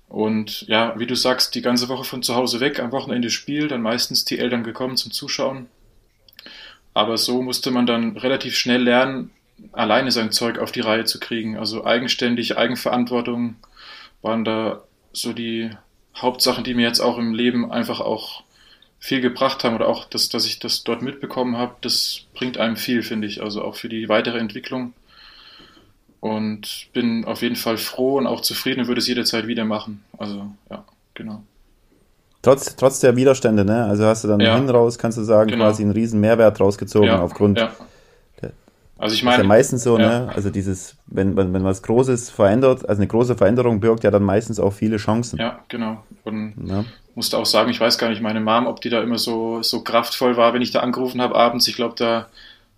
Und 0.08 0.62
ja, 0.68 0.98
wie 0.98 1.06
du 1.06 1.14
sagst, 1.14 1.54
die 1.54 1.62
ganze 1.62 1.88
Woche 1.88 2.04
von 2.04 2.22
zu 2.22 2.34
Hause 2.34 2.60
weg, 2.60 2.80
am 2.80 2.92
Wochenende 2.92 3.30
Spiel, 3.30 3.68
dann 3.68 3.82
meistens 3.82 4.24
die 4.24 4.38
Eltern 4.38 4.62
gekommen 4.62 4.96
zum 4.96 5.12
Zuschauen. 5.12 5.68
Aber 6.94 7.16
so 7.16 7.42
musste 7.42 7.70
man 7.70 7.86
dann 7.86 8.16
relativ 8.16 8.56
schnell 8.56 8.82
lernen, 8.82 9.30
alleine 9.72 10.10
sein 10.10 10.30
Zeug 10.30 10.58
auf 10.58 10.72
die 10.72 10.80
Reihe 10.80 11.04
zu 11.04 11.18
kriegen. 11.18 11.56
Also 11.56 11.84
eigenständig, 11.84 12.56
Eigenverantwortung 12.56 13.56
waren 14.20 14.44
da 14.44 14.82
so 15.12 15.32
die 15.32 15.70
Hauptsachen, 16.16 16.64
die 16.64 16.74
mir 16.74 16.86
jetzt 16.86 17.00
auch 17.00 17.18
im 17.18 17.34
Leben 17.34 17.70
einfach 17.70 18.00
auch 18.00 18.42
viel 18.98 19.20
gebracht 19.20 19.64
haben 19.64 19.74
oder 19.74 19.88
auch, 19.88 20.04
dass, 20.04 20.28
dass 20.28 20.46
ich 20.46 20.60
das 20.60 20.84
dort 20.84 21.02
mitbekommen 21.02 21.56
habe, 21.56 21.74
das 21.80 22.26
bringt 22.34 22.58
einem 22.58 22.76
viel, 22.76 23.02
finde 23.02 23.26
ich, 23.26 23.42
also 23.42 23.62
auch 23.62 23.74
für 23.74 23.88
die 23.88 24.08
weitere 24.08 24.38
Entwicklung. 24.38 24.92
Und 26.20 26.86
bin 26.92 27.24
auf 27.24 27.42
jeden 27.42 27.56
Fall 27.56 27.78
froh 27.78 28.18
und 28.18 28.28
auch 28.28 28.42
zufrieden 28.42 28.82
und 28.82 28.86
würde 28.86 29.00
es 29.00 29.08
jederzeit 29.08 29.48
wieder 29.48 29.64
machen. 29.64 30.04
Also, 30.16 30.52
ja, 30.70 30.84
genau. 31.14 31.42
Trotz, 32.42 32.76
trotz 32.76 33.00
der 33.00 33.16
Widerstände, 33.16 33.64
ne? 33.64 33.84
Also 33.86 34.04
hast 34.04 34.22
du 34.22 34.28
dann 34.28 34.38
ja. 34.38 34.54
hin 34.54 34.70
raus, 34.70 34.98
kannst 34.98 35.18
du 35.18 35.22
sagen, 35.22 35.50
genau. 35.50 35.64
quasi 35.64 35.82
einen 35.82 35.90
riesen 35.90 36.20
Mehrwert 36.20 36.60
rausgezogen 36.60 37.08
ja, 37.08 37.20
aufgrund 37.20 37.58
ja. 37.58 37.72
Also 39.02 39.16
ich 39.16 39.24
meine. 39.24 39.38
Das 39.38 39.40
ist 39.40 39.42
ja 39.42 39.48
meistens 39.48 39.82
so, 39.82 39.98
ja. 39.98 40.26
ne? 40.26 40.32
Also 40.32 40.50
dieses, 40.50 40.96
wenn, 41.06 41.36
wenn, 41.36 41.52
wenn 41.52 41.64
was 41.64 41.82
Großes 41.82 42.30
verändert, 42.30 42.88
also 42.88 43.00
eine 43.00 43.08
große 43.08 43.34
Veränderung 43.36 43.80
birgt 43.80 44.04
ja 44.04 44.12
dann 44.12 44.22
meistens 44.22 44.60
auch 44.60 44.72
viele 44.72 44.96
Chancen. 44.98 45.40
Ja, 45.40 45.58
genau. 45.66 46.04
Und 46.22 46.54
ja. 46.66 46.84
musste 47.16 47.36
auch 47.36 47.46
sagen, 47.46 47.68
ich 47.68 47.80
weiß 47.80 47.98
gar 47.98 48.10
nicht, 48.10 48.22
meine 48.22 48.40
Mom, 48.40 48.68
ob 48.68 48.80
die 48.80 48.90
da 48.90 49.02
immer 49.02 49.18
so, 49.18 49.60
so 49.64 49.82
kraftvoll 49.82 50.36
war, 50.36 50.54
wenn 50.54 50.62
ich 50.62 50.70
da 50.70 50.80
angerufen 50.80 51.20
habe 51.20 51.34
abends. 51.34 51.66
Ich 51.66 51.74
glaube, 51.74 51.96
da 51.98 52.28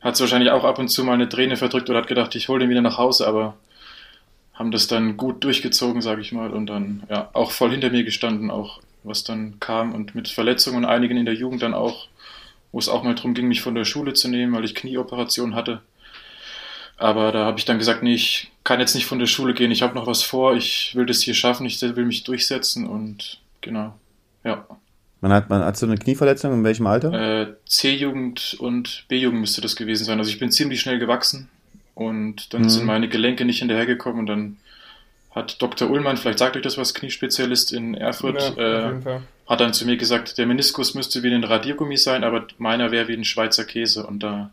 hat 0.01 0.17
sie 0.17 0.23
wahrscheinlich 0.23 0.51
auch 0.51 0.65
ab 0.65 0.79
und 0.79 0.89
zu 0.89 1.05
mal 1.05 1.13
eine 1.13 1.29
Träne 1.29 1.59
verdrückt 1.59 1.91
oder 1.91 1.99
hat 1.99 2.07
gedacht, 2.07 2.35
ich 2.35 2.49
hole 2.49 2.61
den 2.61 2.71
wieder 2.71 2.81
nach 2.81 2.97
Hause, 2.97 3.27
aber 3.27 3.53
haben 4.55 4.71
das 4.71 4.87
dann 4.87 5.19
gut 5.19 5.45
durchgezogen, 5.45 6.01
sage 6.01 6.23
ich 6.23 6.33
mal, 6.33 6.53
und 6.53 6.69
dann 6.69 7.03
ja 7.11 7.29
auch 7.35 7.51
voll 7.51 7.71
hinter 7.71 7.91
mir 7.91 8.03
gestanden, 8.03 8.51
auch 8.51 8.81
was 9.03 9.25
dann 9.25 9.61
kam 9.61 9.93
und 9.93 10.15
mit 10.15 10.29
Verletzungen 10.29 10.79
und 10.79 10.85
einigen 10.87 11.19
in 11.19 11.27
der 11.27 11.35
Jugend 11.35 11.61
dann 11.61 11.75
auch, 11.75 12.09
wo 12.73 12.79
es 12.79 12.89
auch 12.89 13.03
mal 13.03 13.15
darum 13.15 13.35
ging, 13.35 13.47
mich 13.47 13.61
von 13.61 13.75
der 13.75 13.85
Schule 13.85 14.15
zu 14.15 14.29
nehmen, 14.29 14.55
weil 14.55 14.65
ich 14.65 14.75
Knieoperationen 14.75 15.55
hatte 15.55 15.83
aber 16.97 17.33
da 17.33 17.45
habe 17.45 17.59
ich 17.59 17.65
dann 17.65 17.79
gesagt, 17.79 18.03
nee, 18.03 18.15
ich 18.15 18.51
kann 18.63 18.81
jetzt 18.81 18.95
nicht 18.95 19.07
von 19.07 19.19
der 19.19 19.27
Schule 19.27 19.55
gehen, 19.55 19.71
ich 19.71 19.83
habe 19.83 19.95
noch 19.95 20.07
was 20.07 20.23
vor, 20.23 20.55
ich 20.55 20.95
will 20.95 21.07
das 21.07 21.23
hier 21.23 21.35
schaffen, 21.35 21.67
ich 21.67 21.81
will 21.83 22.05
mich 22.05 22.25
durchsetzen 22.25 22.87
und 22.87 23.41
genau, 23.61 23.95
ja. 24.45 24.67
Man 25.21 25.33
hat, 25.33 25.49
man 25.49 25.65
hat 25.65 25.77
so 25.77 25.87
eine 25.87 25.97
Knieverletzung, 25.97 26.53
in 26.53 26.65
welchem 26.65 26.87
Alter? 26.87 27.13
Äh, 27.13 27.55
C-Jugend 27.67 28.57
und 28.59 29.07
B-Jugend 29.09 29.41
müsste 29.41 29.63
das 29.63 29.75
gewesen 29.75 30.05
sein. 30.05 30.19
Also 30.19 30.31
ich 30.31 30.39
bin 30.39 30.51
ziemlich 30.51 30.83
schnell 30.83 30.99
gewachsen 30.99 31.49
und 31.95 32.53
dann 32.53 32.63
mhm. 32.63 32.69
sind 32.69 32.85
meine 32.85 33.09
Gelenke 33.09 33.47
nicht 33.47 33.61
hinterhergekommen 33.61 34.21
und 34.21 34.27
dann 34.27 34.57
hat 35.31 35.61
Dr. 35.63 35.91
Ullmann, 35.91 36.17
vielleicht 36.17 36.39
sagt 36.39 36.57
euch 36.57 36.63
das 36.63 36.79
was, 36.79 36.95
Kniespezialist 36.95 37.73
in 37.73 37.95
Erfurt, 37.95 38.57
ja, 38.57 38.91
äh, 38.91 39.21
hat 39.49 39.61
dann 39.61 39.73
zu 39.73 39.85
mir 39.85 39.97
gesagt, 39.97 40.39
der 40.39 40.47
Meniskus 40.47 40.95
müsste 40.95 41.23
wie 41.23 41.35
ein 41.35 41.43
Radiergummi 41.43 41.97
sein, 41.97 42.23
aber 42.23 42.47
meiner 42.59 42.93
wäre 42.93 43.09
wie 43.09 43.15
ein 43.15 43.25
Schweizer 43.25 43.65
Käse 43.65 44.07
und 44.07 44.23
da 44.23 44.51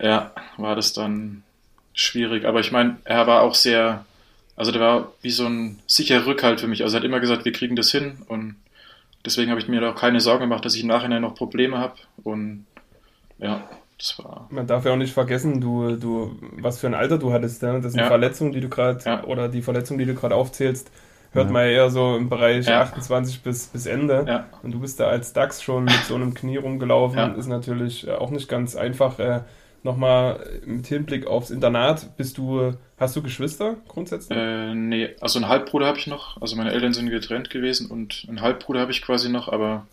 ja, 0.00 0.32
war 0.56 0.76
das 0.76 0.92
dann 0.92 1.42
schwierig. 1.96 2.44
Aber 2.44 2.60
ich 2.60 2.70
meine, 2.70 2.98
er 3.04 3.26
war 3.26 3.42
auch 3.42 3.54
sehr, 3.56 4.04
also 4.54 4.70
der 4.70 4.80
war 4.80 5.12
wie 5.22 5.30
so 5.30 5.46
ein 5.46 5.80
sicherer 5.88 6.26
Rückhalt 6.26 6.60
für 6.60 6.68
mich. 6.68 6.84
Also 6.84 6.96
er 6.96 7.00
hat 7.00 7.04
immer 7.04 7.18
gesagt, 7.18 7.44
wir 7.44 7.52
kriegen 7.52 7.74
das 7.74 7.90
hin 7.90 8.18
und 8.28 8.54
deswegen 9.24 9.50
habe 9.50 9.60
ich 9.60 9.66
mir 9.66 9.82
auch 9.90 9.96
keine 9.96 10.20
Sorgen 10.20 10.42
gemacht, 10.42 10.64
dass 10.64 10.76
ich 10.76 10.82
im 10.82 10.88
Nachhinein 10.88 11.22
noch 11.22 11.34
Probleme 11.34 11.78
habe. 11.78 11.94
Und 12.22 12.66
ja, 13.38 13.62
das 13.98 14.18
war. 14.18 14.46
Man 14.50 14.66
darf 14.66 14.84
ja 14.84 14.92
auch 14.92 14.96
nicht 14.96 15.14
vergessen, 15.14 15.60
du, 15.60 15.96
du, 15.96 16.38
was 16.58 16.78
für 16.78 16.86
ein 16.86 16.94
Alter 16.94 17.18
du 17.18 17.32
hattest, 17.32 17.62
ne? 17.62 17.80
Das 17.80 17.92
sind 17.92 18.00
ja. 18.02 18.06
Verletzungen, 18.06 18.52
die 18.52 18.60
du 18.60 18.68
gerade, 18.68 19.02
ja. 19.04 19.24
oder 19.24 19.48
die 19.48 19.62
Verletzung, 19.62 19.96
die 19.96 20.04
du 20.04 20.14
gerade 20.14 20.34
aufzählst, 20.34 20.90
hört 21.32 21.46
ja. 21.46 21.52
man 21.52 21.66
eher 21.66 21.90
so 21.90 22.14
im 22.16 22.28
Bereich 22.28 22.66
ja. 22.66 22.82
28 22.82 23.42
bis, 23.42 23.68
bis 23.68 23.86
Ende. 23.86 24.24
Ja. 24.28 24.46
Und 24.62 24.72
du 24.72 24.80
bist 24.80 25.00
da 25.00 25.06
als 25.06 25.32
DAX 25.32 25.62
schon 25.62 25.84
mit 25.84 26.04
so 26.06 26.14
einem 26.14 26.34
Knie 26.34 26.58
rumgelaufen, 26.58 27.36
ist 27.36 27.46
natürlich 27.46 28.08
auch 28.10 28.30
nicht 28.30 28.50
ganz 28.50 28.76
einfach. 28.76 29.18
Äh, 29.18 29.40
nochmal 29.82 30.60
mit 30.64 30.86
Hinblick 30.86 31.26
aufs 31.26 31.50
Internat, 31.50 32.16
bist 32.16 32.38
du, 32.38 32.74
hast 32.98 33.16
du 33.16 33.22
Geschwister 33.22 33.76
grundsätzlich? 33.88 34.38
Äh, 34.38 34.74
nee, 34.74 35.10
also 35.20 35.38
einen 35.38 35.48
Halbbruder 35.48 35.86
habe 35.86 35.98
ich 35.98 36.06
noch. 36.06 36.40
Also 36.40 36.56
meine 36.56 36.72
Eltern 36.72 36.92
sind 36.92 37.10
getrennt 37.10 37.50
gewesen 37.50 37.90
und 37.90 38.26
einen 38.28 38.40
Halbbruder 38.40 38.80
habe 38.80 38.90
ich 38.90 39.02
quasi 39.02 39.28
noch, 39.28 39.48
aber 39.48 39.86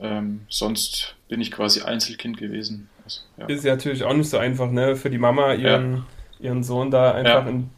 ähm, 0.00 0.42
sonst 0.48 1.16
bin 1.28 1.40
ich 1.40 1.50
quasi 1.50 1.82
Einzelkind 1.82 2.38
gewesen. 2.38 2.88
Also, 3.04 3.20
ja. 3.36 3.46
Ist 3.46 3.64
ja 3.64 3.74
natürlich 3.74 4.04
auch 4.04 4.14
nicht 4.14 4.30
so 4.30 4.38
einfach, 4.38 4.70
ne, 4.70 4.96
für 4.96 5.10
die 5.10 5.18
Mama, 5.18 5.54
ihren, 5.54 5.94
ja. 5.94 6.04
ihren 6.40 6.62
Sohn 6.62 6.90
da 6.90 7.12
einfach 7.12 7.44
ja. 7.44 7.50
in, 7.50 7.70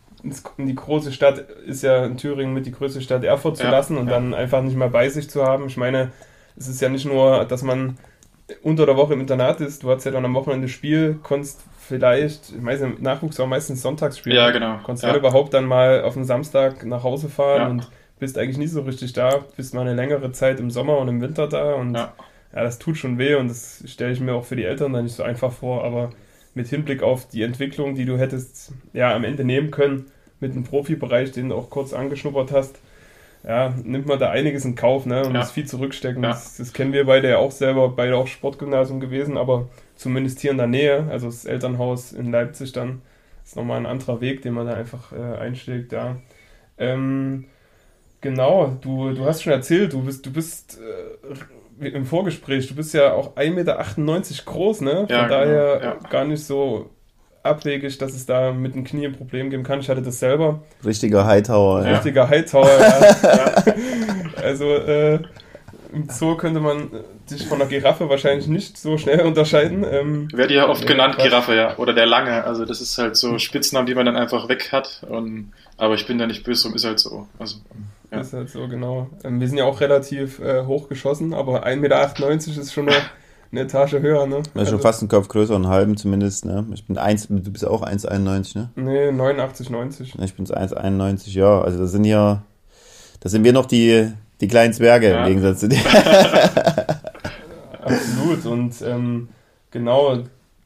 in, 0.58 0.66
die 0.66 0.74
große 0.74 1.12
Stadt, 1.12 1.38
ist 1.38 1.82
ja 1.82 2.04
in 2.04 2.18
Thüringen 2.18 2.52
mit 2.52 2.66
die 2.66 2.72
größte 2.72 3.00
Stadt 3.00 3.24
Erfurt 3.24 3.56
zu 3.56 3.64
lassen 3.64 3.96
und 3.96 4.08
dann 4.08 4.34
einfach 4.34 4.62
nicht 4.62 4.76
mehr 4.76 4.90
bei 4.90 5.08
sich 5.08 5.30
zu 5.30 5.44
haben. 5.44 5.66
Ich 5.66 5.76
meine, 5.76 6.12
es 6.56 6.68
ist 6.68 6.82
ja 6.82 6.90
nicht 6.90 7.06
nur, 7.06 7.46
dass 7.46 7.62
man 7.62 7.96
unter 8.62 8.86
der 8.86 8.96
Woche 8.96 9.14
im 9.14 9.20
Internat 9.20 9.60
ist, 9.60 9.82
du 9.82 9.90
hast 9.90 10.04
ja 10.04 10.10
dann 10.10 10.24
am 10.24 10.34
Wochenende 10.34 10.68
Spiel, 10.68 11.18
konntest 11.22 11.62
vielleicht, 11.78 12.50
ich 12.50 12.64
weiß 12.64 12.80
nicht, 12.82 13.02
Nachwuchs 13.02 13.38
war 13.38 13.46
meistens 13.46 13.82
Sonntagsspiel. 13.82 14.34
Ja, 14.34 14.50
genau. 14.50 14.78
Konntest 14.82 15.04
ja. 15.04 15.16
überhaupt 15.16 15.54
dann 15.54 15.64
mal 15.64 16.02
auf 16.02 16.14
den 16.14 16.24
Samstag 16.24 16.84
nach 16.84 17.02
Hause 17.02 17.28
fahren 17.28 17.60
ja. 17.60 17.68
und 17.68 17.90
bist 18.18 18.38
eigentlich 18.38 18.58
nie 18.58 18.66
so 18.66 18.82
richtig 18.82 19.12
da, 19.12 19.44
bist 19.56 19.74
mal 19.74 19.82
eine 19.82 19.94
längere 19.94 20.30
Zeit 20.32 20.60
im 20.60 20.70
Sommer 20.70 20.98
und 20.98 21.08
im 21.08 21.20
Winter 21.20 21.48
da 21.48 21.74
und 21.74 21.94
ja, 21.94 22.12
ja 22.54 22.62
das 22.62 22.78
tut 22.78 22.96
schon 22.96 23.18
weh 23.18 23.34
und 23.34 23.48
das 23.48 23.82
stelle 23.86 24.12
ich 24.12 24.20
mir 24.20 24.34
auch 24.34 24.44
für 24.44 24.56
die 24.56 24.64
Eltern 24.64 24.92
dann 24.92 25.04
nicht 25.04 25.16
so 25.16 25.22
einfach 25.22 25.52
vor, 25.52 25.84
aber 25.84 26.10
mit 26.54 26.68
Hinblick 26.68 27.02
auf 27.02 27.28
die 27.28 27.42
Entwicklung, 27.42 27.94
die 27.94 28.04
du 28.04 28.18
hättest 28.18 28.72
ja 28.92 29.14
am 29.14 29.24
Ende 29.24 29.44
nehmen 29.44 29.70
können, 29.70 30.06
mit 30.40 30.54
dem 30.54 30.64
Profibereich, 30.64 31.32
den 31.32 31.50
du 31.50 31.54
auch 31.54 31.70
kurz 31.70 31.92
angeschnuppert 31.92 32.52
hast, 32.52 32.78
ja, 33.42 33.74
nimmt 33.82 34.06
man 34.06 34.18
da 34.18 34.30
einiges 34.30 34.64
in 34.64 34.74
Kauf 34.74 35.06
ne, 35.06 35.24
und 35.24 35.32
ja. 35.34 35.40
muss 35.40 35.50
viel 35.50 35.66
zurückstecken. 35.66 36.22
Ja. 36.22 36.30
Das, 36.30 36.56
das, 36.56 36.72
kennen 36.72 36.92
wir 36.92 37.06
beide 37.06 37.30
ja 37.30 37.38
auch 37.38 37.52
selber, 37.52 37.88
beide 37.88 38.16
auch 38.16 38.26
Sportgymnasium 38.26 39.00
gewesen, 39.00 39.38
aber 39.38 39.68
zumindest 39.96 40.40
hier 40.40 40.50
in 40.50 40.58
der 40.58 40.66
Nähe, 40.66 41.06
also 41.10 41.26
das 41.26 41.44
Elternhaus 41.44 42.12
in 42.12 42.30
Leipzig 42.30 42.72
dann, 42.72 43.02
ist 43.44 43.56
nochmal 43.56 43.78
ein 43.78 43.86
anderer 43.86 44.20
Weg, 44.20 44.42
den 44.42 44.52
man 44.52 44.66
da 44.66 44.74
einfach 44.74 45.12
äh, 45.12 45.38
einschlägt, 45.38 45.92
ja. 45.92 46.16
Ähm, 46.76 47.46
genau, 48.20 48.76
du, 48.80 49.12
du 49.12 49.24
hast 49.24 49.42
schon 49.42 49.52
erzählt, 49.52 49.92
du 49.92 50.02
bist, 50.02 50.26
du 50.26 50.32
bist 50.32 50.78
äh, 51.80 51.88
im 51.88 52.04
Vorgespräch, 52.04 52.68
du 52.68 52.74
bist 52.74 52.92
ja 52.92 53.12
auch 53.12 53.36
1,98 53.36 53.50
Meter 53.54 54.44
groß, 54.44 54.82
ne? 54.82 55.06
Von 55.06 55.08
ja, 55.08 55.28
daher 55.28 55.78
genau, 55.80 56.10
gar 56.10 56.24
nicht 56.26 56.44
so 56.44 56.90
abwegig, 57.42 57.98
dass 57.98 58.12
es 58.12 58.26
da 58.26 58.52
mit 58.52 58.74
dem 58.74 58.84
Knie 58.84 59.06
ein 59.06 59.12
Problem 59.16 59.50
geben 59.50 59.62
kann. 59.62 59.80
Ich 59.80 59.88
hatte 59.88 60.02
das 60.02 60.18
selber. 60.18 60.62
Richtiger 60.84 61.24
Hightower. 61.26 61.84
Ja. 61.84 61.92
Richtiger 61.92 62.28
Hightower, 62.28 62.68
ja. 62.68 63.16
ja. 63.22 63.64
Also 64.42 64.66
äh, 64.74 65.20
im 65.92 66.08
Zoo 66.08 66.36
könnte 66.36 66.60
man 66.60 66.90
sich 67.26 67.46
von 67.46 67.58
der 67.58 67.68
Giraffe 67.68 68.08
wahrscheinlich 68.08 68.46
nicht 68.46 68.78
so 68.78 68.98
schnell 68.98 69.20
unterscheiden. 69.20 69.84
Ähm, 69.88 70.28
Werde 70.32 70.54
ja 70.54 70.68
oft 70.68 70.86
genannt, 70.86 71.16
Quatsch. 71.16 71.24
Giraffe, 71.24 71.54
ja. 71.54 71.76
Oder 71.78 71.92
der 71.92 72.06
Lange. 72.06 72.44
Also 72.44 72.64
das 72.64 72.80
ist 72.80 72.96
halt 72.98 73.16
so 73.16 73.38
Spitznamen, 73.38 73.86
die 73.86 73.94
man 73.94 74.06
dann 74.06 74.16
einfach 74.16 74.48
weg 74.48 74.70
hat. 74.72 75.04
Und, 75.08 75.52
aber 75.76 75.94
ich 75.94 76.06
bin 76.06 76.18
da 76.18 76.26
nicht 76.26 76.44
böse 76.44 76.64
drum, 76.64 76.74
ist 76.74 76.84
halt 76.84 77.00
so. 77.00 77.26
Also, 77.38 77.56
ja. 78.10 78.20
Ist 78.20 78.32
halt 78.32 78.50
so, 78.50 78.66
genau. 78.68 79.08
Ähm, 79.24 79.40
wir 79.40 79.48
sind 79.48 79.58
ja 79.58 79.64
auch 79.64 79.80
relativ 79.80 80.40
äh, 80.40 80.64
hoch 80.64 80.88
geschossen, 80.88 81.32
aber 81.32 81.66
1,98 81.66 81.76
Meter 81.76 82.60
ist 82.60 82.72
schon 82.72 82.86
noch 82.86 82.94
eine 83.52 83.62
Etage 83.62 83.94
höher, 83.94 84.26
ne? 84.26 84.38
Ist 84.38 84.50
also, 84.54 84.72
schon 84.72 84.80
fast 84.80 85.02
ein 85.02 85.08
Kopf 85.08 85.28
größer, 85.28 85.54
einen 85.54 85.68
halben 85.68 85.96
zumindest, 85.96 86.44
ne? 86.44 86.64
Ich 86.72 86.86
bin 86.86 86.98
1, 86.98 87.28
du 87.28 87.50
bist 87.50 87.66
auch 87.66 87.82
1,91, 87.82 88.56
ne? 88.56 88.70
Nee, 88.76 89.10
89, 89.10 89.70
90. 89.70 90.14
Ich 90.20 90.34
bin 90.34 90.46
1,91, 90.46 91.30
ja. 91.30 91.60
Also 91.60 91.78
das 91.78 91.90
sind 91.90 92.04
ja, 92.04 92.42
das 93.20 93.32
sind 93.32 93.42
wir 93.42 93.52
noch 93.52 93.66
die, 93.66 94.08
die 94.40 94.48
kleinen 94.48 94.72
Zwerge 94.72 95.10
ja. 95.10 95.22
im 95.22 95.28
Gegensatz 95.28 95.60
zu 95.60 95.68
dir. 95.68 95.78
Absolut. 97.82 98.46
Und 98.46 98.74
ähm, 98.82 99.28
genau, 99.70 100.18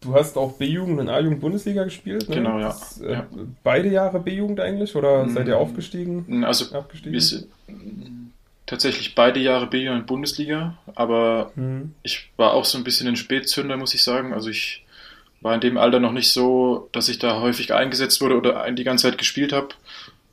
du 0.03 0.15
hast 0.15 0.37
auch 0.37 0.53
B-Jugend 0.53 1.01
und 1.01 1.09
A-Jugend 1.09 1.41
Bundesliga 1.41 1.85
gespielt. 1.85 2.29
Ne? 2.29 2.37
Genau, 2.37 2.59
ja. 2.59 2.69
Das, 2.69 3.01
äh, 3.01 3.13
ja. 3.13 3.27
Beide 3.63 3.89
Jahre 3.89 4.21
B-Jugend 4.21 4.61
eigentlich 4.61 4.95
oder 4.95 5.27
seid 5.29 5.49
ihr 5.49 5.57
aufgestiegen? 5.57 6.45
Also 6.45 6.77
abgestiegen? 6.77 8.24
Tatsächlich 8.67 9.15
beide 9.15 9.41
Jahre 9.41 9.67
B-Jugend 9.67 10.07
Bundesliga, 10.07 10.77
aber 10.95 11.53
mhm. 11.55 11.95
ich 12.03 12.31
war 12.37 12.55
auch 12.55 12.65
so 12.65 12.79
ein 12.79 12.85
bisschen 12.85 13.09
ein 13.09 13.17
Spätzünder, 13.17 13.77
muss 13.77 13.95
ich 13.95 14.03
sagen. 14.03 14.33
Also 14.33 14.49
ich 14.51 14.85
war 15.41 15.55
in 15.55 15.61
dem 15.61 15.77
Alter 15.77 16.01
noch 16.01 16.13
nicht 16.13 16.33
so, 16.33 16.89
dass 16.93 17.09
ich 17.09 17.19
da 17.19 17.41
häufig 17.41 17.75
eingesetzt 17.75 18.21
wurde 18.21 18.37
oder 18.37 18.71
die 18.73 18.85
ganze 18.85 19.09
Zeit 19.09 19.19
gespielt 19.19 19.53
habe 19.53 19.69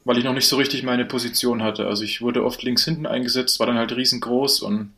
weil 0.04 0.18
ich 0.18 0.24
noch 0.24 0.34
nicht 0.34 0.48
so 0.48 0.58
richtig 0.58 0.84
meine 0.84 1.06
Position 1.06 1.64
hatte. 1.64 1.88
Also 1.88 2.04
ich 2.04 2.22
wurde 2.22 2.44
oft 2.44 2.64
links 2.64 2.86
hinten 2.86 3.06
eingesetzt, 3.06 3.60
war 3.60 3.68
dann 3.68 3.78
halt 3.78 3.96
riesengroß 3.96 4.62
und 4.62 4.94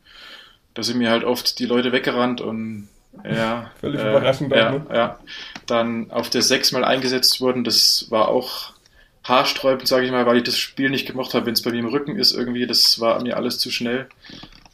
da 0.74 0.82
sind 0.82 0.98
mir 0.98 1.10
halt 1.10 1.24
oft 1.24 1.58
die 1.58 1.66
Leute 1.66 1.92
weggerannt 1.92 2.40
und 2.40 2.88
ja. 3.24 3.70
Völlig 3.80 4.00
äh, 4.00 4.10
überraschend. 4.10 4.52
Ja, 4.52 4.72
ne? 4.72 4.86
ja. 4.92 5.18
Dann 5.66 6.10
auf 6.10 6.30
der 6.30 6.42
sechs 6.42 6.72
mal 6.72 6.84
eingesetzt 6.84 7.40
wurden, 7.40 7.64
das 7.64 8.06
war 8.10 8.28
auch 8.28 8.72
haarsträubend, 9.24 9.88
sage 9.88 10.06
ich 10.06 10.12
mal, 10.12 10.26
weil 10.26 10.36
ich 10.36 10.42
das 10.44 10.58
Spiel 10.58 10.90
nicht 10.90 11.06
gemocht 11.06 11.34
habe, 11.34 11.46
wenn 11.46 11.54
es 11.54 11.62
bei 11.62 11.70
mir 11.70 11.78
im 11.78 11.86
Rücken 11.86 12.16
ist 12.16 12.32
irgendwie, 12.32 12.66
das 12.66 13.00
war 13.00 13.22
mir 13.22 13.36
alles 13.36 13.58
zu 13.58 13.70
schnell. 13.70 14.08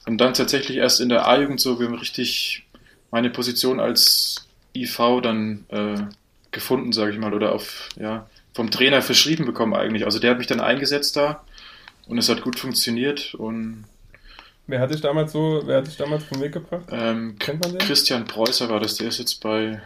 Und 0.07 0.19
dann 0.19 0.35
tatsächlich 0.35 0.79
erst 0.79 1.01
in 1.01 1.09
der 1.09 1.29
A-Jugend 1.29 1.61
so, 1.61 1.75
richtig 1.75 2.67
meine 3.11 3.31
Position 3.31 3.81
als 3.81 4.49
IV 4.75 5.21
dann 5.23 5.65
äh, 5.69 6.03
gefunden, 6.51 6.93
sage 6.93 7.13
ich 7.13 7.19
mal, 7.19 7.35
oder 7.35 7.53
auf, 7.53 7.89
ja, 7.99 8.29
vom 8.53 8.71
Trainer 8.71 9.03
verschrieben 9.03 9.47
bekommen 9.47 9.75
eigentlich. 9.75 10.05
Also 10.05 10.19
der 10.19 10.33
hat 10.33 10.39
mich 10.39 10.47
dann 10.47 10.61
eingesetzt 10.61 11.17
da 11.17 11.45
und 12.07 12.19
es 12.19 12.29
hat 12.29 12.43
gut 12.43 12.59
funktioniert 12.59 13.35
und 13.35 13.85
Wer 14.67 14.79
hat 14.79 14.93
dich 14.93 15.01
damals 15.01 15.33
so, 15.33 15.63
wer 15.65 15.79
hat 15.79 15.89
dich 15.89 15.97
damals 15.97 16.23
vom 16.23 16.41
Weg 16.41 16.53
gebracht? 16.53 16.85
Ähm, 16.93 17.37
Kennt 17.41 17.61
man 17.61 17.73
den? 17.73 17.81
Christian 17.81 18.25
Preußer 18.25 18.69
war 18.69 18.79
das, 18.79 18.95
der 18.95 19.09
ist 19.09 19.19
jetzt 19.19 19.41
bei 19.41 19.83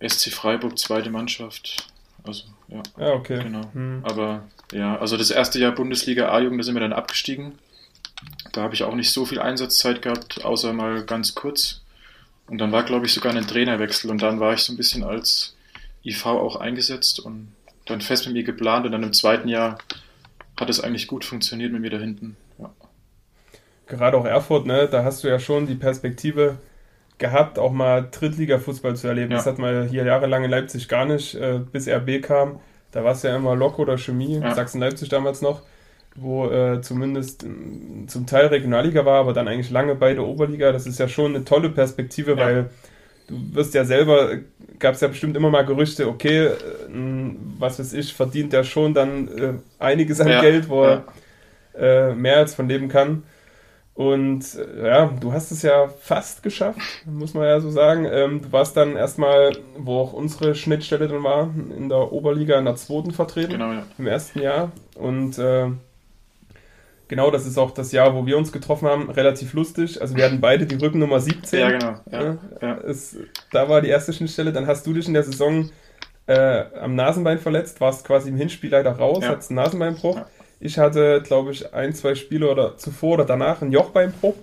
SC 0.00 0.30
Freiburg 0.30 0.78
zweite 0.78 1.10
Mannschaft. 1.10 1.88
Also, 2.22 2.44
ja. 2.72 2.82
Ja, 2.98 3.12
okay. 3.12 3.42
Genau. 3.42 3.62
Hm. 3.72 4.00
Aber 4.04 4.44
ja, 4.72 4.98
also 4.98 5.16
das 5.16 5.30
erste 5.30 5.58
Jahr 5.58 5.72
Bundesliga 5.72 6.30
A-Jugend, 6.30 6.60
da 6.60 6.64
sind 6.64 6.74
wir 6.74 6.80
dann 6.80 6.92
abgestiegen. 6.92 7.58
Da 8.52 8.62
habe 8.62 8.74
ich 8.74 8.84
auch 8.84 8.94
nicht 8.94 9.12
so 9.12 9.24
viel 9.24 9.40
Einsatzzeit 9.40 10.02
gehabt, 10.02 10.44
außer 10.44 10.72
mal 10.72 11.04
ganz 11.04 11.34
kurz. 11.34 11.80
Und 12.46 12.58
dann 12.58 12.72
war, 12.72 12.82
glaube 12.82 13.06
ich, 13.06 13.14
sogar 13.14 13.34
ein 13.34 13.46
Trainerwechsel 13.46 14.10
und 14.10 14.22
dann 14.22 14.40
war 14.40 14.54
ich 14.54 14.60
so 14.60 14.72
ein 14.72 14.76
bisschen 14.76 15.04
als 15.04 15.56
IV 16.04 16.26
auch 16.26 16.56
eingesetzt 16.56 17.20
und 17.20 17.52
dann 17.86 18.00
fest 18.00 18.26
mit 18.26 18.34
mir 18.34 18.44
geplant 18.44 18.86
und 18.86 18.92
dann 18.92 19.02
im 19.02 19.12
zweiten 19.12 19.48
Jahr 19.48 19.78
hat 20.58 20.70
es 20.70 20.80
eigentlich 20.80 21.06
gut 21.06 21.24
funktioniert 21.24 21.72
mit 21.72 21.80
mir 21.80 21.90
da 21.90 21.98
hinten. 21.98 22.36
Ja. 22.58 22.70
Gerade 23.86 24.16
auch 24.16 24.24
Erfurt, 24.24 24.66
ne, 24.66 24.88
da 24.88 25.04
hast 25.04 25.24
du 25.24 25.28
ja 25.28 25.38
schon 25.38 25.66
die 25.66 25.74
Perspektive 25.74 26.58
gehabt, 27.22 27.58
auch 27.58 27.72
mal 27.72 28.06
Drittliga-Fußball 28.10 28.96
zu 28.96 29.08
erleben. 29.08 29.30
Ja. 29.30 29.38
Das 29.38 29.46
hat 29.46 29.58
man 29.58 29.88
hier 29.88 30.04
jahrelang 30.04 30.44
in 30.44 30.50
Leipzig 30.50 30.88
gar 30.88 31.06
nicht, 31.06 31.34
äh, 31.34 31.60
bis 31.60 31.88
RB 31.88 32.20
kam. 32.20 32.60
Da 32.90 33.02
war 33.02 33.12
es 33.12 33.22
ja 33.22 33.34
immer 33.34 33.56
Lok 33.56 33.78
oder 33.78 33.96
Chemie, 33.96 34.38
ja. 34.38 34.54
Sachsen-Leipzig 34.54 35.08
damals 35.08 35.40
noch, 35.40 35.62
wo 36.14 36.50
äh, 36.50 36.82
zumindest 36.82 37.44
äh, 37.44 38.06
zum 38.06 38.26
Teil 38.26 38.48
Regionalliga 38.48 39.06
war, 39.06 39.20
aber 39.20 39.32
dann 39.32 39.48
eigentlich 39.48 39.70
lange 39.70 39.94
beide 39.94 40.26
Oberliga. 40.26 40.72
Das 40.72 40.86
ist 40.86 40.98
ja 40.98 41.08
schon 41.08 41.34
eine 41.34 41.44
tolle 41.44 41.70
Perspektive, 41.70 42.32
ja. 42.32 42.36
weil 42.36 42.70
du 43.28 43.54
wirst 43.54 43.72
ja 43.72 43.84
selber, 43.84 44.32
gab 44.78 44.94
es 44.94 45.00
ja 45.00 45.08
bestimmt 45.08 45.36
immer 45.36 45.48
mal 45.48 45.64
Gerüchte, 45.64 46.08
okay, 46.08 46.46
äh, 46.46 46.56
was 47.58 47.78
weiß 47.78 47.94
ich, 47.94 48.12
verdient 48.12 48.52
der 48.52 48.64
schon 48.64 48.92
dann 48.92 49.28
äh, 49.28 49.52
einiges 49.78 50.20
an 50.20 50.28
Geld, 50.42 50.68
wo 50.68 50.84
er 50.84 51.04
äh, 51.78 52.14
mehr 52.14 52.38
als 52.38 52.54
von 52.54 52.68
leben 52.68 52.88
kann. 52.88 53.22
Und 53.94 54.42
äh, 54.54 54.86
ja, 54.86 55.06
du 55.20 55.32
hast 55.32 55.50
es 55.50 55.62
ja 55.62 55.88
fast 55.88 56.42
geschafft, 56.42 56.80
muss 57.04 57.34
man 57.34 57.44
ja 57.44 57.60
so 57.60 57.70
sagen. 57.70 58.06
Ähm, 58.10 58.40
du 58.40 58.50
warst 58.50 58.76
dann 58.76 58.96
erstmal, 58.96 59.52
wo 59.76 59.98
auch 59.98 60.14
unsere 60.14 60.54
Schnittstelle 60.54 61.08
dann 61.08 61.22
war, 61.22 61.50
in 61.76 61.90
der 61.90 62.10
Oberliga 62.10 62.58
in 62.58 62.64
der 62.64 62.76
zweiten 62.76 63.10
vertreten, 63.10 63.52
genau, 63.52 63.72
ja. 63.72 63.82
im 63.98 64.06
ersten 64.06 64.40
Jahr. 64.40 64.72
Und 64.94 65.38
äh, 65.38 65.66
genau, 67.08 67.30
das 67.30 67.46
ist 67.46 67.58
auch 67.58 67.72
das 67.72 67.92
Jahr, 67.92 68.14
wo 68.14 68.24
wir 68.24 68.38
uns 68.38 68.50
getroffen 68.50 68.88
haben, 68.88 69.10
relativ 69.10 69.52
lustig. 69.52 70.00
Also 70.00 70.16
wir 70.16 70.24
hatten 70.24 70.40
beide 70.40 70.64
die 70.64 70.76
Rückennummer 70.76 71.20
17. 71.20 71.60
Ja, 71.60 71.70
genau. 71.70 71.94
Ja, 72.10 72.38
ja. 72.62 72.78
Es, 72.78 73.18
da 73.50 73.68
war 73.68 73.82
die 73.82 73.88
erste 73.88 74.14
Schnittstelle. 74.14 74.54
Dann 74.54 74.66
hast 74.66 74.86
du 74.86 74.94
dich 74.94 75.06
in 75.06 75.12
der 75.12 75.24
Saison 75.24 75.68
äh, 76.26 76.64
am 76.80 76.94
Nasenbein 76.94 77.38
verletzt, 77.38 77.82
warst 77.82 78.06
quasi 78.06 78.30
im 78.30 78.36
Hinspiel 78.36 78.70
leider 78.70 78.92
raus, 78.92 79.18
ja. 79.20 79.28
hattest 79.28 79.50
einen 79.50 79.56
Nasenbeinbruch. 79.56 80.22
Ich 80.62 80.78
hatte, 80.78 81.22
glaube 81.24 81.50
ich, 81.50 81.74
ein, 81.74 81.92
zwei 81.92 82.14
Spiele 82.14 82.50
oder 82.50 82.76
zuvor 82.76 83.14
oder 83.14 83.24
danach 83.24 83.62
einen 83.62 83.72
Jochbeinbruch 83.72 84.36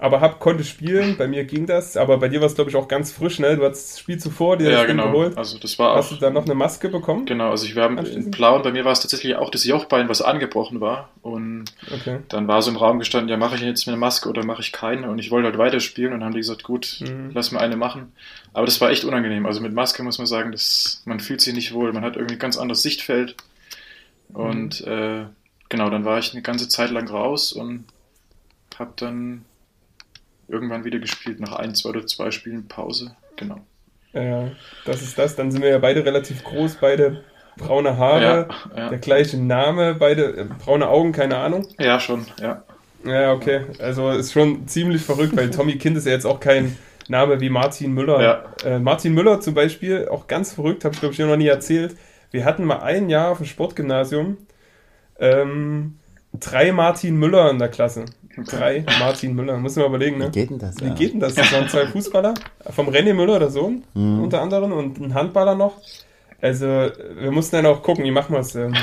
aber 0.00 0.22
hab, 0.22 0.40
konnte 0.40 0.64
spielen, 0.64 1.18
bei 1.18 1.28
mir 1.28 1.44
ging 1.44 1.66
das, 1.66 1.98
aber 1.98 2.16
bei 2.16 2.28
dir 2.28 2.40
war 2.40 2.46
es, 2.46 2.54
glaube 2.54 2.70
ich, 2.70 2.76
auch 2.76 2.88
ganz 2.88 3.12
frisch, 3.12 3.38
ne? 3.38 3.56
Du 3.56 3.64
hast 3.64 3.92
das 3.92 3.98
Spiel 3.98 4.16
zuvor 4.16 4.56
dir 4.56 4.70
ja, 4.70 4.78
das 4.78 4.86
genau. 4.86 5.12
geholt. 5.12 5.36
Also 5.36 5.58
das 5.58 5.78
war 5.78 5.94
Hast 5.94 6.06
auch, 6.06 6.14
du 6.14 6.20
dann 6.22 6.32
noch 6.32 6.46
eine 6.46 6.54
Maske 6.54 6.88
bekommen? 6.88 7.26
Genau, 7.26 7.50
also 7.50 7.66
ich 7.66 7.76
war 7.76 7.90
in 7.90 8.30
Blau 8.30 8.60
bei 8.60 8.72
mir 8.72 8.86
war 8.86 8.92
es 8.92 9.00
tatsächlich 9.00 9.36
auch 9.36 9.50
das 9.50 9.64
Jochbein, 9.64 10.08
was 10.08 10.22
angebrochen 10.22 10.80
war. 10.80 11.10
Und 11.20 11.66
okay. 11.92 12.20
dann 12.28 12.48
war 12.48 12.62
so 12.62 12.70
im 12.70 12.78
Raum 12.78 12.98
gestanden, 12.98 13.28
ja, 13.28 13.36
mache 13.36 13.56
ich 13.56 13.60
jetzt 13.60 13.86
eine 13.88 13.98
Maske 13.98 14.30
oder 14.30 14.42
mache 14.42 14.62
ich 14.62 14.72
keine? 14.72 15.10
Und 15.10 15.18
ich 15.18 15.30
wollte 15.30 15.48
halt 15.48 15.58
weiterspielen 15.58 16.14
und 16.14 16.20
dann 16.20 16.28
haben 16.28 16.34
die 16.34 16.40
gesagt, 16.40 16.62
gut, 16.62 16.96
mhm. 17.00 17.32
lass 17.34 17.52
mir 17.52 17.60
eine 17.60 17.76
machen. 17.76 18.12
Aber 18.54 18.64
das 18.64 18.80
war 18.80 18.88
echt 18.88 19.04
unangenehm. 19.04 19.44
Also 19.44 19.60
mit 19.60 19.74
Maske 19.74 20.02
muss 20.02 20.16
man 20.16 20.26
sagen, 20.26 20.50
dass 20.50 21.02
man 21.04 21.20
fühlt 21.20 21.42
sich 21.42 21.52
nicht 21.52 21.74
wohl, 21.74 21.92
man 21.92 22.04
hat 22.04 22.16
irgendwie 22.16 22.36
ein 22.36 22.40
ganz 22.40 22.56
anderes 22.56 22.82
Sichtfeld. 22.82 23.36
Und 24.32 24.84
mhm. 24.86 24.92
äh, 24.92 25.26
genau, 25.68 25.90
dann 25.90 26.04
war 26.04 26.18
ich 26.18 26.32
eine 26.32 26.42
ganze 26.42 26.68
Zeit 26.68 26.90
lang 26.90 27.08
raus 27.08 27.52
und 27.52 27.84
habe 28.78 28.92
dann 28.96 29.44
irgendwann 30.48 30.84
wieder 30.84 30.98
gespielt, 30.98 31.40
nach 31.40 31.52
ein, 31.52 31.74
zwei 31.74 31.90
oder 31.90 32.06
zwei 32.06 32.30
Spielen 32.30 32.66
Pause. 32.66 33.14
Genau. 33.36 33.60
Ja, 34.12 34.50
das 34.84 35.02
ist 35.02 35.18
das. 35.18 35.36
Dann 35.36 35.52
sind 35.52 35.62
wir 35.62 35.70
ja 35.70 35.78
beide 35.78 36.04
relativ 36.04 36.42
groß, 36.42 36.76
beide 36.80 37.24
braune 37.56 37.96
Haare, 37.96 38.48
ja, 38.74 38.76
ja. 38.76 38.88
der 38.88 38.98
gleiche 38.98 39.38
Name, 39.38 39.94
beide 39.94 40.36
äh, 40.36 40.44
braune 40.64 40.88
Augen, 40.88 41.12
keine 41.12 41.36
Ahnung. 41.36 41.66
Ja, 41.78 42.00
schon, 42.00 42.26
ja. 42.40 42.64
Ja, 43.04 43.32
okay. 43.32 43.62
Also 43.78 44.10
ist 44.10 44.32
schon 44.32 44.66
ziemlich 44.66 45.02
verrückt, 45.02 45.36
weil 45.36 45.50
Tommy 45.50 45.78
Kind 45.78 45.96
ist 45.96 46.06
ja 46.06 46.12
jetzt 46.12 46.26
auch 46.26 46.40
kein 46.40 46.76
Name 47.08 47.40
wie 47.40 47.48
Martin 47.48 47.92
Müller. 47.92 48.22
Ja. 48.22 48.44
Äh, 48.64 48.78
Martin 48.78 49.14
Müller 49.14 49.40
zum 49.40 49.54
Beispiel, 49.54 50.08
auch 50.08 50.26
ganz 50.26 50.52
verrückt, 50.52 50.84
habe 50.84 50.94
ich 50.94 51.00
glaube 51.00 51.14
ich 51.14 51.18
noch 51.18 51.36
nie 51.36 51.46
erzählt. 51.46 51.96
Wir 52.30 52.44
hatten 52.44 52.64
mal 52.64 52.80
ein 52.80 53.08
Jahr 53.08 53.30
auf 53.30 53.38
dem 53.38 53.46
Sportgymnasium 53.46 54.38
ähm, 55.18 55.98
drei 56.38 56.72
Martin 56.72 57.16
Müller 57.16 57.50
in 57.50 57.58
der 57.58 57.68
Klasse. 57.68 58.04
Drei 58.46 58.84
Martin 59.00 59.34
Müller, 59.34 59.58
muss 59.58 59.76
man 59.76 59.86
überlegen, 59.86 60.18
ne? 60.18 60.28
Wie 60.28 60.30
geht 60.30 60.50
denn 60.50 60.58
das? 60.58 60.80
Wie 60.80 60.86
ja? 60.86 60.94
geht 60.94 61.12
denn 61.12 61.20
das? 61.20 61.34
Das 61.34 61.52
waren 61.52 61.68
zwei 61.68 61.86
Fußballer, 61.86 62.34
vom 62.70 62.88
René 62.88 63.12
Müller, 63.12 63.38
der 63.38 63.50
Sohn, 63.50 63.82
mhm. 63.92 64.22
unter 64.22 64.40
anderem, 64.40 64.72
und 64.72 64.98
ein 65.00 65.14
Handballer 65.14 65.56
noch. 65.56 65.78
Also, 66.40 66.66
wir 66.66 67.30
mussten 67.32 67.56
dann 67.56 67.66
auch 67.66 67.82
gucken, 67.82 68.04
wie 68.04 68.12
machen 68.12 68.32
wir 68.32 68.40
es. 68.40 68.54
Ähm, 68.54 68.74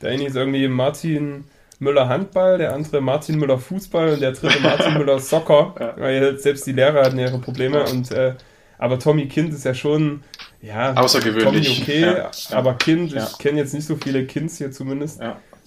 der 0.00 0.12
eine 0.12 0.26
ist 0.26 0.36
irgendwie 0.36 0.66
Martin 0.68 1.44
Müller 1.78 2.08
Handball, 2.08 2.58
der 2.58 2.72
andere 2.72 3.00
Martin 3.00 3.38
Müller 3.38 3.58
Fußball 3.58 4.14
und 4.14 4.22
der 4.22 4.32
dritte 4.32 4.60
Martin 4.62 4.94
Müller 4.94 5.18
Soccer, 5.18 5.94
weil 5.98 6.38
selbst 6.38 6.66
die 6.66 6.72
Lehrer 6.72 7.04
hatten 7.04 7.18
ihre 7.18 7.38
Probleme. 7.38 7.84
Und, 7.84 8.12
äh, 8.12 8.34
aber 8.78 8.98
Tommy 8.98 9.26
Kind 9.26 9.52
ist 9.52 9.64
ja 9.64 9.74
schon, 9.74 10.22
ja, 10.62 10.94
außergewöhnlich. 10.94 11.66
Tommy 11.66 11.82
okay, 11.82 12.00
ja. 12.00 12.30
aber 12.56 12.74
Kind, 12.74 13.14
ich 13.14 13.38
kenne 13.38 13.58
jetzt 13.58 13.74
nicht 13.74 13.86
so 13.86 13.96
viele 13.96 14.24
Kinds 14.26 14.58
hier 14.58 14.70
zumindest. 14.70 15.20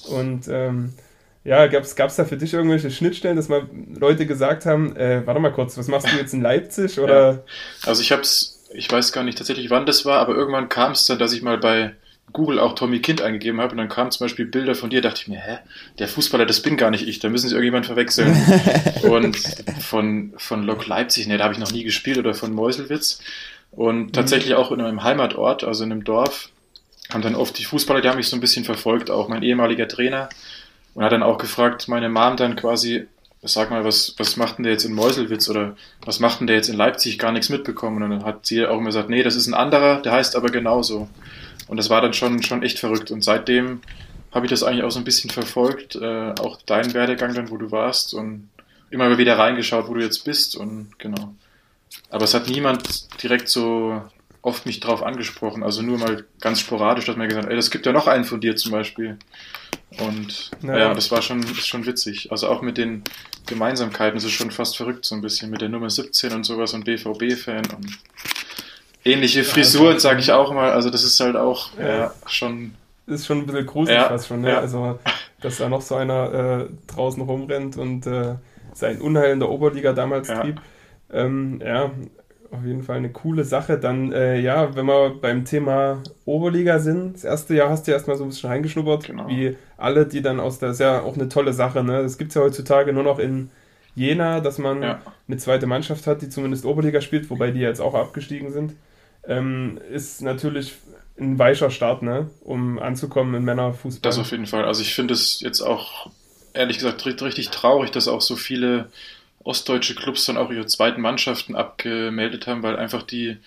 Und 0.09 0.47
ähm, 0.47 0.93
ja, 1.43 1.67
gab 1.67 1.83
es 1.83 1.95
da 1.95 2.25
für 2.25 2.37
dich 2.37 2.53
irgendwelche 2.53 2.89
Schnittstellen, 2.89 3.35
dass 3.35 3.49
mal 3.49 3.69
Leute 3.93 4.25
gesagt 4.25 4.65
haben, 4.65 4.95
äh, 4.95 5.21
warte 5.25 5.39
mal 5.39 5.51
kurz, 5.51 5.77
was 5.77 5.87
machst 5.87 6.11
du 6.11 6.17
jetzt 6.17 6.33
in 6.33 6.41
Leipzig? 6.41 6.99
Oder? 6.99 7.31
Ja. 7.31 7.39
Also 7.85 8.01
ich 8.01 8.11
hab's, 8.11 8.63
ich 8.73 8.91
weiß 8.91 9.11
gar 9.11 9.23
nicht 9.23 9.37
tatsächlich, 9.37 9.69
wann 9.69 9.85
das 9.85 10.05
war, 10.05 10.19
aber 10.19 10.33
irgendwann 10.33 10.69
kam 10.69 10.93
es 10.93 11.05
dann, 11.05 11.19
dass 11.19 11.33
ich 11.33 11.43
mal 11.43 11.59
bei 11.59 11.93
Google 12.33 12.59
auch 12.59 12.73
Tommy 12.73 12.99
Kind 12.99 13.21
eingegeben 13.21 13.61
habe 13.61 13.71
und 13.71 13.77
dann 13.77 13.89
kamen 13.89 14.11
zum 14.11 14.25
Beispiel 14.25 14.45
Bilder 14.45 14.73
von 14.75 14.89
dir, 14.89 15.01
dachte 15.01 15.21
ich 15.21 15.27
mir, 15.27 15.39
hä, 15.39 15.57
der 15.99 16.07
Fußballer, 16.07 16.45
das 16.45 16.61
bin 16.61 16.77
gar 16.77 16.89
nicht 16.89 17.07
ich, 17.07 17.19
da 17.19 17.29
müssen 17.29 17.47
sie 17.47 17.53
irgendjemand 17.53 17.85
verwechseln. 17.85 18.35
und 19.03 19.37
von, 19.79 20.33
von 20.37 20.63
Lok 20.63 20.87
Leipzig, 20.87 21.27
ne, 21.27 21.37
da 21.37 21.43
habe 21.43 21.53
ich 21.53 21.59
noch 21.59 21.71
nie 21.71 21.83
gespielt 21.83 22.17
oder 22.17 22.33
von 22.33 22.53
Meuselwitz. 22.53 23.19
Und 23.75 24.13
tatsächlich 24.13 24.55
auch 24.55 24.72
in 24.72 24.82
einem 24.82 25.03
Heimatort, 25.03 25.63
also 25.63 25.84
in 25.84 25.91
einem 25.91 26.03
Dorf, 26.03 26.50
haben 27.12 27.22
dann 27.22 27.36
oft 27.36 27.58
die 27.60 27.65
Fußballer, 27.65 28.01
die 28.01 28.10
haben 28.10 28.17
mich 28.17 28.29
so 28.29 28.38
ein 28.38 28.41
bisschen 28.41 28.65
verfolgt, 28.65 29.12
auch 29.12 29.27
mein 29.27 29.44
ehemaliger 29.44 29.88
Trainer. 29.88 30.29
Und 30.94 31.03
hat 31.03 31.12
dann 31.12 31.24
auch 31.24 31.38
gefragt, 31.38 31.88
meine 31.89 32.08
Mom 32.08 32.38
dann 32.38 32.55
quasi, 32.55 33.08
sag 33.44 33.70
mal, 33.70 33.84
was, 33.84 34.15
was 34.17 34.38
macht 34.38 34.58
denn 34.58 34.63
der 34.63 34.72
jetzt 34.72 34.86
in 34.86 34.94
Meuselwitz 34.94 35.50
oder 35.50 35.75
was 36.05 36.22
macht 36.22 36.39
denn 36.39 36.48
der 36.48 36.55
jetzt 36.55 36.70
in 36.70 36.77
Leipzig? 36.77 37.20
Gar 37.20 37.34
nichts 37.34 37.50
mitbekommen. 37.50 38.01
Und 38.01 38.10
dann 38.10 38.24
hat 38.24 38.46
sie 38.46 38.65
auch 38.65 38.77
immer 38.77 38.88
gesagt, 38.88 39.10
nee, 39.10 39.22
das 39.22 39.36
ist 39.36 39.48
ein 39.48 39.53
anderer, 39.53 40.01
der 40.01 40.13
heißt 40.13 40.38
aber 40.38 40.50
genauso. 40.50 41.10
Und 41.67 41.77
das 41.77 41.89
war 41.89 42.01
dann 42.01 42.13
schon, 42.13 42.41
schon 42.44 42.63
echt 42.63 42.79
verrückt. 42.79 43.12
Und 43.12 43.24
seitdem 43.24 43.82
habe 44.32 44.46
ich 44.46 44.50
das 44.50 44.63
eigentlich 44.63 44.84
auch 44.84 44.91
so 44.91 45.00
ein 45.00 45.05
bisschen 45.05 45.29
verfolgt, 45.29 45.96
äh, 45.96 46.34
auch 46.39 46.62
deinen 46.62 46.94
Werdegang 46.94 47.34
dann, 47.34 47.50
wo 47.50 47.58
du 47.58 47.72
warst 47.72 48.13
und 48.13 48.50
immer 48.89 49.17
wieder 49.17 49.38
reingeschaut, 49.38 49.88
wo 49.89 49.94
du 49.94 50.01
jetzt 50.01 50.24
bist 50.24 50.55
und 50.55 50.98
genau. 50.98 51.34
Aber 52.09 52.25
es 52.25 52.33
hat 52.33 52.47
niemand 52.47 53.21
direkt 53.21 53.49
so 53.49 54.01
oft 54.41 54.65
mich 54.65 54.79
drauf 54.79 55.01
angesprochen, 55.01 55.63
also 55.63 55.81
nur 55.81 55.97
mal 55.97 56.23
ganz 56.39 56.59
sporadisch, 56.59 57.05
dass 57.05 57.15
man 57.15 57.27
gesagt 57.27 57.45
hat, 57.45 57.51
ey, 57.51 57.57
das 57.57 57.71
gibt 57.71 57.85
ja 57.85 57.91
noch 57.91 58.07
einen 58.07 58.25
von 58.25 58.39
dir 58.39 58.55
zum 58.55 58.71
Beispiel. 58.71 59.17
Und 59.99 60.51
naja. 60.61 60.87
ja, 60.87 60.93
das 60.93 61.09
war 61.09 61.21
schon, 61.21 61.41
ist 61.41 61.67
schon 61.67 61.85
witzig. 61.85 62.31
Also 62.31 62.49
auch 62.49 62.61
mit 62.61 62.77
den 62.77 63.03
Gemeinsamkeiten, 63.47 64.17
es 64.17 64.23
ist 64.23 64.31
schon 64.31 64.51
fast 64.51 64.77
verrückt 64.77 65.05
so 65.05 65.15
ein 65.15 65.21
bisschen 65.21 65.49
mit 65.49 65.61
der 65.61 65.69
Nummer 65.69 65.89
17 65.89 66.31
und 66.33 66.43
sowas 66.43 66.73
und 66.73 66.85
BVB-Fan 66.85 67.63
und 67.75 67.97
ähnliche 69.03 69.43
Frisuren, 69.43 69.93
ja, 69.93 69.99
sage 69.99 70.19
ich 70.19 70.31
auch 70.31 70.53
mal. 70.53 70.71
Also 70.71 70.89
das 70.89 71.03
ist 71.03 71.19
halt 71.19 71.35
auch 71.35 71.69
ja. 71.77 71.87
ja 71.87 72.13
schon 72.27 72.75
ist 73.07 73.27
schon 73.27 73.39
ein 73.39 73.45
bisschen 73.45 73.65
gruselig 73.65 73.99
ja, 73.99 74.07
fast 74.07 74.27
schon, 74.27 74.41
ne? 74.41 74.49
Ja. 74.49 74.59
Also, 74.59 74.99
dass 75.41 75.57
da 75.57 75.69
noch 75.69 75.81
so 75.81 75.95
einer 75.95 76.33
äh, 76.61 76.93
draußen 76.93 77.21
rumrennt 77.21 77.77
und 77.77 78.07
äh, 78.07 78.35
sein 78.73 78.99
Unheil 78.99 79.31
in 79.31 79.39
der 79.39 79.49
Oberliga 79.49 79.93
damals 79.93 80.27
ja. 80.27 80.41
trieb. 80.41 80.59
Ähm, 81.12 81.62
ja, 81.63 81.91
auf 82.51 82.63
jeden 82.65 82.83
Fall 82.83 82.97
eine 82.97 83.12
coole 83.12 83.43
Sache. 83.43 83.77
Dann, 83.77 84.12
äh, 84.12 84.39
ja, 84.39 84.75
wenn 84.75 84.85
wir 84.85 85.15
beim 85.21 85.45
Thema 85.45 86.01
Oberliga 86.25 86.79
sind, 86.79 87.15
das 87.15 87.24
erste 87.24 87.55
Jahr 87.55 87.69
hast 87.69 87.85
du 87.85 87.91
ja 87.91 87.97
erstmal 87.97 88.17
so 88.17 88.24
ein 88.24 88.29
bisschen 88.29 88.50
reingeschnuppert, 88.50 89.05
genau. 89.05 89.27
wie 89.27 89.55
alle, 89.77 90.05
die 90.05 90.21
dann 90.21 90.39
aus 90.39 90.59
der, 90.59 90.69
ist 90.69 90.79
ja 90.79 91.01
auch 91.01 91.15
eine 91.15 91.29
tolle 91.29 91.53
Sache, 91.53 91.83
ne? 91.83 92.01
Das 92.01 92.17
gibt 92.17 92.29
es 92.29 92.35
ja 92.35 92.41
heutzutage 92.41 92.93
nur 92.93 93.03
noch 93.03 93.19
in 93.19 93.50
Jena, 93.95 94.41
dass 94.41 94.57
man 94.57 94.81
ja. 94.81 95.01
eine 95.27 95.38
zweite 95.38 95.67
Mannschaft 95.67 96.05
hat, 96.07 96.21
die 96.21 96.29
zumindest 96.29 96.65
Oberliga 96.65 97.01
spielt, 97.01 97.29
wobei 97.29 97.51
die 97.51 97.62
jetzt 97.62 97.79
auch 97.79 97.93
abgestiegen 97.93 98.51
sind. 98.51 98.74
Ähm, 99.27 99.79
ist 99.91 100.21
natürlich 100.21 100.75
ein 101.17 101.39
weicher 101.39 101.71
Start, 101.71 102.03
ne? 102.03 102.29
um 102.41 102.77
anzukommen 102.77 103.35
in 103.35 103.43
Männerfußball. 103.43 104.01
Das 104.01 104.19
auf 104.19 104.31
jeden 104.31 104.45
Fall. 104.45 104.65
Also 104.65 104.81
ich 104.81 104.93
finde 104.93 105.13
es 105.13 105.39
jetzt 105.39 105.62
auch, 105.62 106.09
ehrlich 106.53 106.77
gesagt, 106.77 107.05
richtig 107.05 107.50
traurig, 107.50 107.91
dass 107.91 108.07
auch 108.07 108.21
so 108.21 108.35
viele 108.35 108.89
ostdeutsche 109.45 109.95
Clubs 109.95 110.25
dann 110.25 110.37
auch 110.37 110.51
ihre 110.51 110.65
zweiten 110.65 111.01
Mannschaften 111.01 111.55
abgemeldet 111.55 112.47
haben, 112.47 112.63
weil 112.63 112.75
einfach 112.75 113.03
die, 113.03 113.37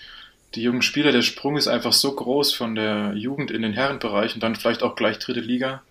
die 0.55 0.63
jungen 0.63 0.81
Spieler, 0.81 1.13
der 1.13 1.23
Sprung 1.23 1.57
ist 1.57 1.69
einfach 1.69 1.93
so 1.93 2.15
groß 2.15 2.55
von 2.55 2.75
der 2.75 3.13
Jugend 3.15 3.51
in 3.51 3.63
den 3.63 3.73
Herrenbereich 3.75 4.35
und 4.35 4.43
dann 4.43 4.57
vielleicht 4.57 4.83
auch 4.83 4.95
gleich 4.95 5.19
dritte 5.19 5.41
Liga, 5.41 5.83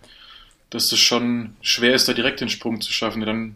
dass 0.70 0.90
es 0.90 0.98
schon 0.98 1.54
schwer 1.60 1.94
ist, 1.94 2.08
da 2.08 2.14
direkt 2.14 2.40
den 2.40 2.48
Sprung 2.48 2.80
zu 2.80 2.90
schaffen. 2.90 3.24
Dann 3.24 3.54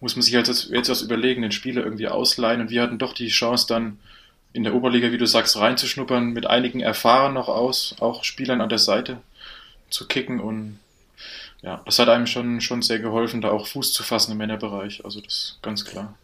muss 0.00 0.16
man 0.16 0.22
sich 0.22 0.34
halt 0.34 0.48
jetzt 0.48 0.88
erst 0.88 1.02
überlegen, 1.02 1.42
den 1.42 1.52
Spieler 1.52 1.84
irgendwie 1.84 2.08
ausleihen 2.08 2.60
und 2.60 2.70
wir 2.70 2.82
hatten 2.82 2.98
doch 2.98 3.12
die 3.14 3.28
Chance 3.28 3.66
dann 3.68 3.98
in 4.52 4.64
der 4.64 4.74
Oberliga, 4.74 5.12
wie 5.12 5.18
du 5.18 5.26
sagst, 5.26 5.56
reinzuschnuppern, 5.56 6.32
mit 6.32 6.46
einigen 6.46 6.80
Erfahrern 6.80 7.34
noch 7.34 7.48
aus, 7.48 7.96
auch 8.00 8.24
Spielern 8.24 8.60
an 8.60 8.68
der 8.68 8.78
Seite 8.78 9.18
zu 9.90 10.06
kicken 10.06 10.40
und 10.40 10.78
ja, 11.64 11.80
das 11.86 11.98
hat 11.98 12.10
einem 12.10 12.26
schon, 12.26 12.60
schon 12.60 12.82
sehr 12.82 12.98
geholfen, 12.98 13.40
da 13.40 13.50
auch 13.50 13.66
Fuß 13.66 13.94
zu 13.94 14.02
fassen 14.02 14.32
im 14.32 14.38
Männerbereich. 14.38 15.02
Also 15.04 15.20
das 15.22 15.34
ist 15.34 15.58
ganz 15.62 15.84
klar. 15.84 16.14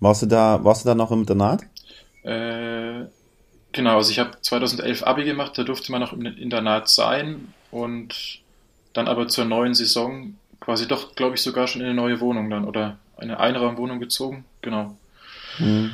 Warst 0.00 0.22
du 0.22 0.26
da, 0.26 0.62
warst 0.64 0.84
du 0.84 0.88
da 0.88 0.94
noch 0.96 1.12
im 1.12 1.20
Internat? 1.20 1.62
Äh, 2.24 3.04
genau, 3.70 3.96
also 3.96 4.10
ich 4.10 4.18
habe 4.18 4.32
2011 4.40 5.04
Abi 5.04 5.24
gemacht, 5.24 5.56
da 5.56 5.62
durfte 5.62 5.92
man 5.92 6.00
noch 6.00 6.12
im 6.12 6.26
Internat 6.26 6.88
sein 6.88 7.54
und 7.70 8.40
dann 8.92 9.06
aber 9.06 9.28
zur 9.28 9.44
neuen 9.44 9.74
Saison 9.74 10.34
quasi 10.58 10.88
doch, 10.88 11.14
glaube 11.14 11.36
ich, 11.36 11.42
sogar 11.42 11.68
schon 11.68 11.80
in 11.82 11.86
eine 11.86 11.94
neue 11.94 12.20
Wohnung 12.20 12.50
dann 12.50 12.64
oder 12.64 12.98
eine 13.16 13.38
Einraumwohnung 13.38 14.00
gezogen. 14.00 14.44
Genau. 14.62 14.96
Mhm. 15.58 15.92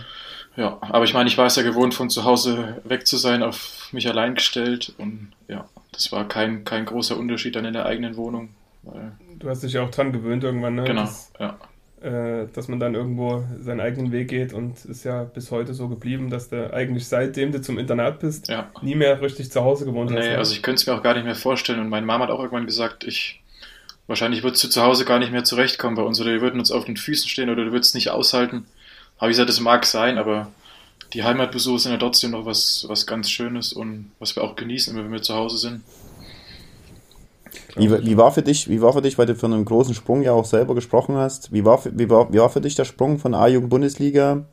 Ja, 0.57 0.79
aber 0.81 1.05
ich 1.05 1.13
meine, 1.13 1.29
ich 1.29 1.37
war 1.37 1.45
es 1.45 1.57
ja 1.57 1.63
gewohnt, 1.63 1.93
von 1.93 2.09
zu 2.09 2.25
Hause 2.25 2.81
weg 2.85 3.07
zu 3.07 3.19
sein, 3.19 3.43
auf 3.43 3.89
mich 3.93 4.09
allein 4.09 4.35
gestellt 4.35 4.95
und 4.97 5.33
ja, 5.47 5.69
das 5.97 6.13
war 6.13 6.29
kein, 6.29 6.65
kein 6.65 6.85
großer 6.85 7.17
Unterschied 7.17 7.57
dann 7.57 7.65
in 7.65 7.73
der 7.73 7.87
eigenen 7.87 8.17
Wohnung. 8.17 8.51
du 9.39 9.49
hast 9.49 9.63
dich 9.63 9.73
ja 9.73 9.83
auch 9.83 9.91
dran 9.91 10.13
gewöhnt 10.13 10.45
irgendwann, 10.45 10.75
ne? 10.75 10.85
Genau, 10.85 11.03
dass, 11.03 11.33
ja. 11.41 11.59
Äh, 12.03 12.49
dass 12.53 12.69
man 12.69 12.79
dann 12.79 12.95
irgendwo 12.95 13.45
seinen 13.59 13.81
eigenen 13.81 14.13
Weg 14.13 14.29
geht 14.29 14.53
und 14.53 14.85
ist 14.85 15.05
ja 15.05 15.25
bis 15.25 15.51
heute 15.51 15.73
so 15.73 15.89
geblieben, 15.89 16.29
dass 16.29 16.51
du 16.51 16.73
eigentlich 16.73 17.09
seitdem 17.09 17.53
du 17.53 17.63
zum 17.63 17.79
Internat 17.79 18.21
bist, 18.21 18.49
ja. 18.49 18.71
nie 18.83 18.95
mehr 18.95 19.21
richtig 19.23 19.51
zu 19.51 19.65
Hause 19.65 19.87
gewohnt 19.87 20.11
nee, 20.11 20.19
hast. 20.19 20.25
Nee, 20.25 20.33
ne? 20.33 20.39
also 20.39 20.53
ich 20.53 20.63
könnte 20.63 20.81
es 20.81 20.87
mir 20.87 20.95
auch 20.95 21.03
gar 21.03 21.15
nicht 21.15 21.25
mehr 21.25 21.35
vorstellen 21.35 21.81
und 21.81 21.89
meine 21.89 22.05
Mama 22.05 22.25
hat 22.25 22.31
auch 22.31 22.41
irgendwann 22.41 22.67
gesagt, 22.67 23.05
ich 23.05 23.43
wahrscheinlich 24.07 24.43
würdest 24.43 24.63
du 24.63 24.69
zu 24.69 24.83
Hause 24.83 25.07
gar 25.07 25.19
nicht 25.19 25.33
mehr 25.33 25.45
zurechtkommen 25.45 25.97
bei 25.97 26.03
uns 26.03 26.21
oder 26.21 26.33
wir 26.33 26.43
würden 26.43 26.61
uns 26.61 26.71
auf 26.71 26.85
den 26.85 26.99
Füßen 26.99 27.29
stehen 27.31 27.49
oder 27.49 27.65
du 27.65 27.73
würdest 27.73 27.95
nicht 27.95 28.11
aushalten. 28.11 28.67
Habe 29.19 29.31
ich 29.31 29.37
gesagt, 29.37 29.49
das 29.49 29.61
mag 29.61 29.87
sein, 29.87 30.19
aber 30.19 30.53
die 31.13 31.23
Heimatbesuche 31.23 31.79
sind 31.79 31.93
ja 31.93 31.99
trotzdem 31.99 32.33
noch 32.33 32.47
was, 32.47 32.85
was 32.89 33.07
ganz 33.07 33.31
Schönes 33.31 33.73
und 33.73 34.11
was 34.19 34.37
wir 34.37 34.45
auch 34.45 34.57
genießen, 34.57 34.97
wenn 34.97 35.13
wir 35.13 35.23
zu 35.23 35.35
Hause 35.35 35.59
sind. 35.59 35.83
Wie, 37.77 37.91
wie, 37.91 38.17
war 38.17 38.33
für 38.33 38.43
dich, 38.43 38.69
wie 38.69 38.81
war 38.81 38.93
für 38.93 39.03
dich, 39.03 39.19
weil 39.19 39.27
du 39.27 39.35
von 39.35 39.53
einem 39.53 39.65
großen 39.65 39.95
Sprung 39.95 40.23
ja 40.23 40.33
auch 40.33 40.45
selber 40.45 40.75
gesprochen 40.75 41.17
hast, 41.17 41.53
wie 41.53 41.65
war, 41.65 41.81
wie 41.85 42.09
war, 42.09 42.33
wie 42.33 42.39
war 42.39 42.49
für 42.49 42.61
dich 42.61 42.75
der 42.75 42.85
Sprung 42.85 43.19
von 43.19 43.35
A-Jugend-Bundesliga? 43.35 44.45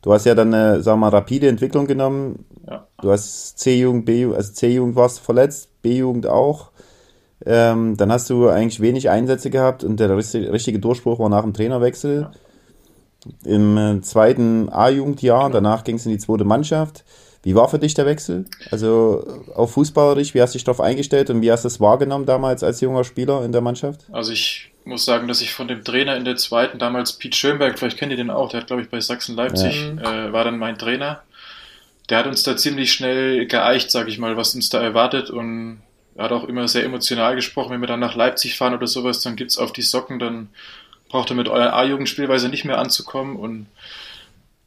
Du 0.00 0.12
hast 0.12 0.26
ja 0.26 0.34
dann 0.34 0.52
eine, 0.52 0.82
sagen 0.82 1.00
wir 1.00 1.10
mal, 1.10 1.16
rapide 1.16 1.48
Entwicklung 1.48 1.86
genommen. 1.86 2.44
Ja. 2.68 2.86
Du 3.00 3.10
hast 3.10 3.58
C-Jugend, 3.58 4.04
B-Jugend, 4.04 4.36
also 4.36 4.52
C-Jugend 4.52 4.96
warst 4.96 5.20
verletzt, 5.20 5.70
B-Jugend 5.82 6.26
auch. 6.26 6.70
Ähm, 7.44 7.96
dann 7.96 8.12
hast 8.12 8.30
du 8.30 8.48
eigentlich 8.48 8.80
wenig 8.80 9.10
Einsätze 9.10 9.50
gehabt 9.50 9.82
und 9.82 9.98
der 9.98 10.16
richtige 10.16 10.78
Durchbruch 10.78 11.18
war 11.18 11.28
nach 11.28 11.42
dem 11.42 11.54
Trainerwechsel. 11.54 12.22
Ja 12.22 12.32
im 13.44 13.76
äh, 13.76 14.00
zweiten 14.02 14.68
A-Jugendjahr, 14.70 15.48
genau. 15.48 15.54
danach 15.54 15.84
ging 15.84 15.96
es 15.96 16.06
in 16.06 16.12
die 16.12 16.18
zweite 16.18 16.44
Mannschaft. 16.44 17.04
Wie 17.42 17.54
war 17.56 17.68
für 17.68 17.78
dich 17.78 17.94
der 17.94 18.06
Wechsel? 18.06 18.44
Also 18.70 19.42
auf 19.54 19.72
fußballerisch, 19.72 20.32
wie 20.34 20.40
hast 20.40 20.54
du 20.54 20.58
dich 20.58 20.64
darauf 20.64 20.80
eingestellt 20.80 21.28
und 21.28 21.42
wie 21.42 21.50
hast 21.50 21.64
du 21.64 21.68
es 21.68 21.80
wahrgenommen 21.80 22.24
damals 22.24 22.62
als 22.62 22.80
junger 22.80 23.02
Spieler 23.02 23.44
in 23.44 23.50
der 23.50 23.60
Mannschaft? 23.60 24.02
Also 24.12 24.32
ich 24.32 24.70
muss 24.84 25.04
sagen, 25.04 25.26
dass 25.26 25.40
ich 25.40 25.52
von 25.52 25.66
dem 25.66 25.82
Trainer 25.82 26.16
in 26.16 26.24
der 26.24 26.36
zweiten, 26.36 26.78
damals 26.78 27.14
Pete 27.14 27.36
Schönberg, 27.36 27.78
vielleicht 27.78 27.98
kennt 27.98 28.12
ihr 28.12 28.16
den 28.16 28.30
auch, 28.30 28.50
der 28.50 28.60
hat 28.60 28.68
glaube 28.68 28.82
ich 28.82 28.90
bei 28.90 29.00
Sachsen-Leipzig, 29.00 29.92
ja. 30.00 30.28
äh, 30.28 30.32
war 30.32 30.44
dann 30.44 30.58
mein 30.58 30.78
Trainer. 30.78 31.22
Der 32.10 32.18
hat 32.18 32.26
uns 32.26 32.42
da 32.42 32.56
ziemlich 32.56 32.92
schnell 32.92 33.46
geeicht, 33.46 33.90
sag 33.90 34.08
ich 34.08 34.18
mal, 34.18 34.36
was 34.36 34.54
uns 34.54 34.68
da 34.68 34.80
erwartet 34.80 35.30
und 35.30 35.82
er 36.14 36.24
hat 36.24 36.32
auch 36.32 36.44
immer 36.44 36.68
sehr 36.68 36.84
emotional 36.84 37.34
gesprochen, 37.34 37.72
wenn 37.72 37.80
wir 37.80 37.86
dann 37.86 38.00
nach 38.00 38.14
Leipzig 38.14 38.56
fahren 38.56 38.74
oder 38.74 38.86
sowas, 38.86 39.20
dann 39.20 39.34
gibt 39.34 39.50
es 39.50 39.58
auf 39.58 39.72
die 39.72 39.82
Socken 39.82 40.18
dann 40.18 40.50
braucht 41.12 41.30
ihr 41.30 41.36
mit 41.36 41.48
eurer 41.48 41.74
A-Jugendspielweise 41.74 42.48
nicht 42.48 42.64
mehr 42.64 42.78
anzukommen 42.78 43.36
und 43.36 43.66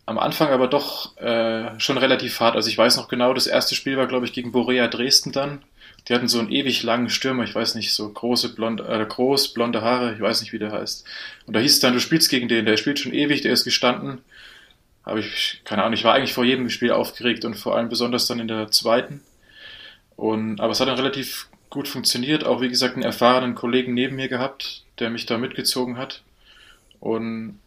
am 0.05 0.19
Anfang 0.19 0.49
aber 0.49 0.67
doch 0.67 1.17
äh, 1.17 1.77
schon 1.79 1.97
relativ 1.97 2.39
hart. 2.39 2.55
Also 2.55 2.69
ich 2.69 2.77
weiß 2.77 2.97
noch 2.97 3.07
genau, 3.07 3.33
das 3.33 3.47
erste 3.47 3.73
Spiel 3.73 3.97
war, 3.97 4.05
glaube 4.05 4.27
ich, 4.27 4.33
gegen 4.33 4.51
Borea 4.51 4.87
Dresden 4.87 5.31
dann. 5.31 5.63
Die 6.07 6.13
hatten 6.13 6.27
so 6.27 6.37
einen 6.37 6.51
ewig 6.51 6.83
langen 6.83 7.09
Stürmer, 7.09 7.43
ich 7.43 7.55
weiß 7.55 7.73
nicht, 7.73 7.95
so 7.95 8.07
große 8.07 8.53
blonde, 8.53 8.83
äh, 8.87 9.03
groß, 9.03 9.55
blonde 9.55 9.81
Haare, 9.81 10.13
ich 10.13 10.21
weiß 10.21 10.41
nicht, 10.41 10.53
wie 10.53 10.59
der 10.59 10.71
heißt. 10.71 11.05
Und 11.47 11.55
da 11.55 11.59
hieß 11.59 11.73
es 11.73 11.79
dann, 11.79 11.93
du 11.93 11.99
spielst 11.99 12.29
gegen 12.29 12.47
den, 12.47 12.67
der 12.67 12.77
spielt 12.77 12.99
schon 12.99 13.13
ewig, 13.13 13.41
der 13.41 13.51
ist 13.51 13.63
gestanden. 13.63 14.19
Habe 15.03 15.21
ich, 15.21 15.61
keine 15.65 15.81
Ahnung, 15.81 15.95
ich 15.95 16.03
war 16.03 16.13
eigentlich 16.13 16.33
vor 16.33 16.45
jedem 16.45 16.69
Spiel 16.69 16.91
aufgeregt 16.91 17.43
und 17.43 17.55
vor 17.55 17.75
allem 17.75 17.89
besonders 17.89 18.27
dann 18.27 18.39
in 18.39 18.47
der 18.47 18.69
zweiten. 18.69 19.21
Und, 20.15 20.61
aber 20.61 20.73
es 20.73 20.79
hat 20.79 20.87
dann 20.87 20.97
relativ 20.97 21.47
gut 21.71 21.87
funktioniert, 21.87 22.43
auch 22.43 22.61
wie 22.61 22.69
gesagt 22.69 22.93
einen 22.93 23.03
erfahrenen 23.03 23.55
Kollegen 23.55 23.95
neben 23.95 24.15
mir 24.15 24.27
gehabt, 24.27 24.83
der 24.99 25.09
mich 25.09 25.25
da 25.25 25.39
mitgezogen 25.39 25.97
hat. 25.97 26.21
Und, 26.99 27.59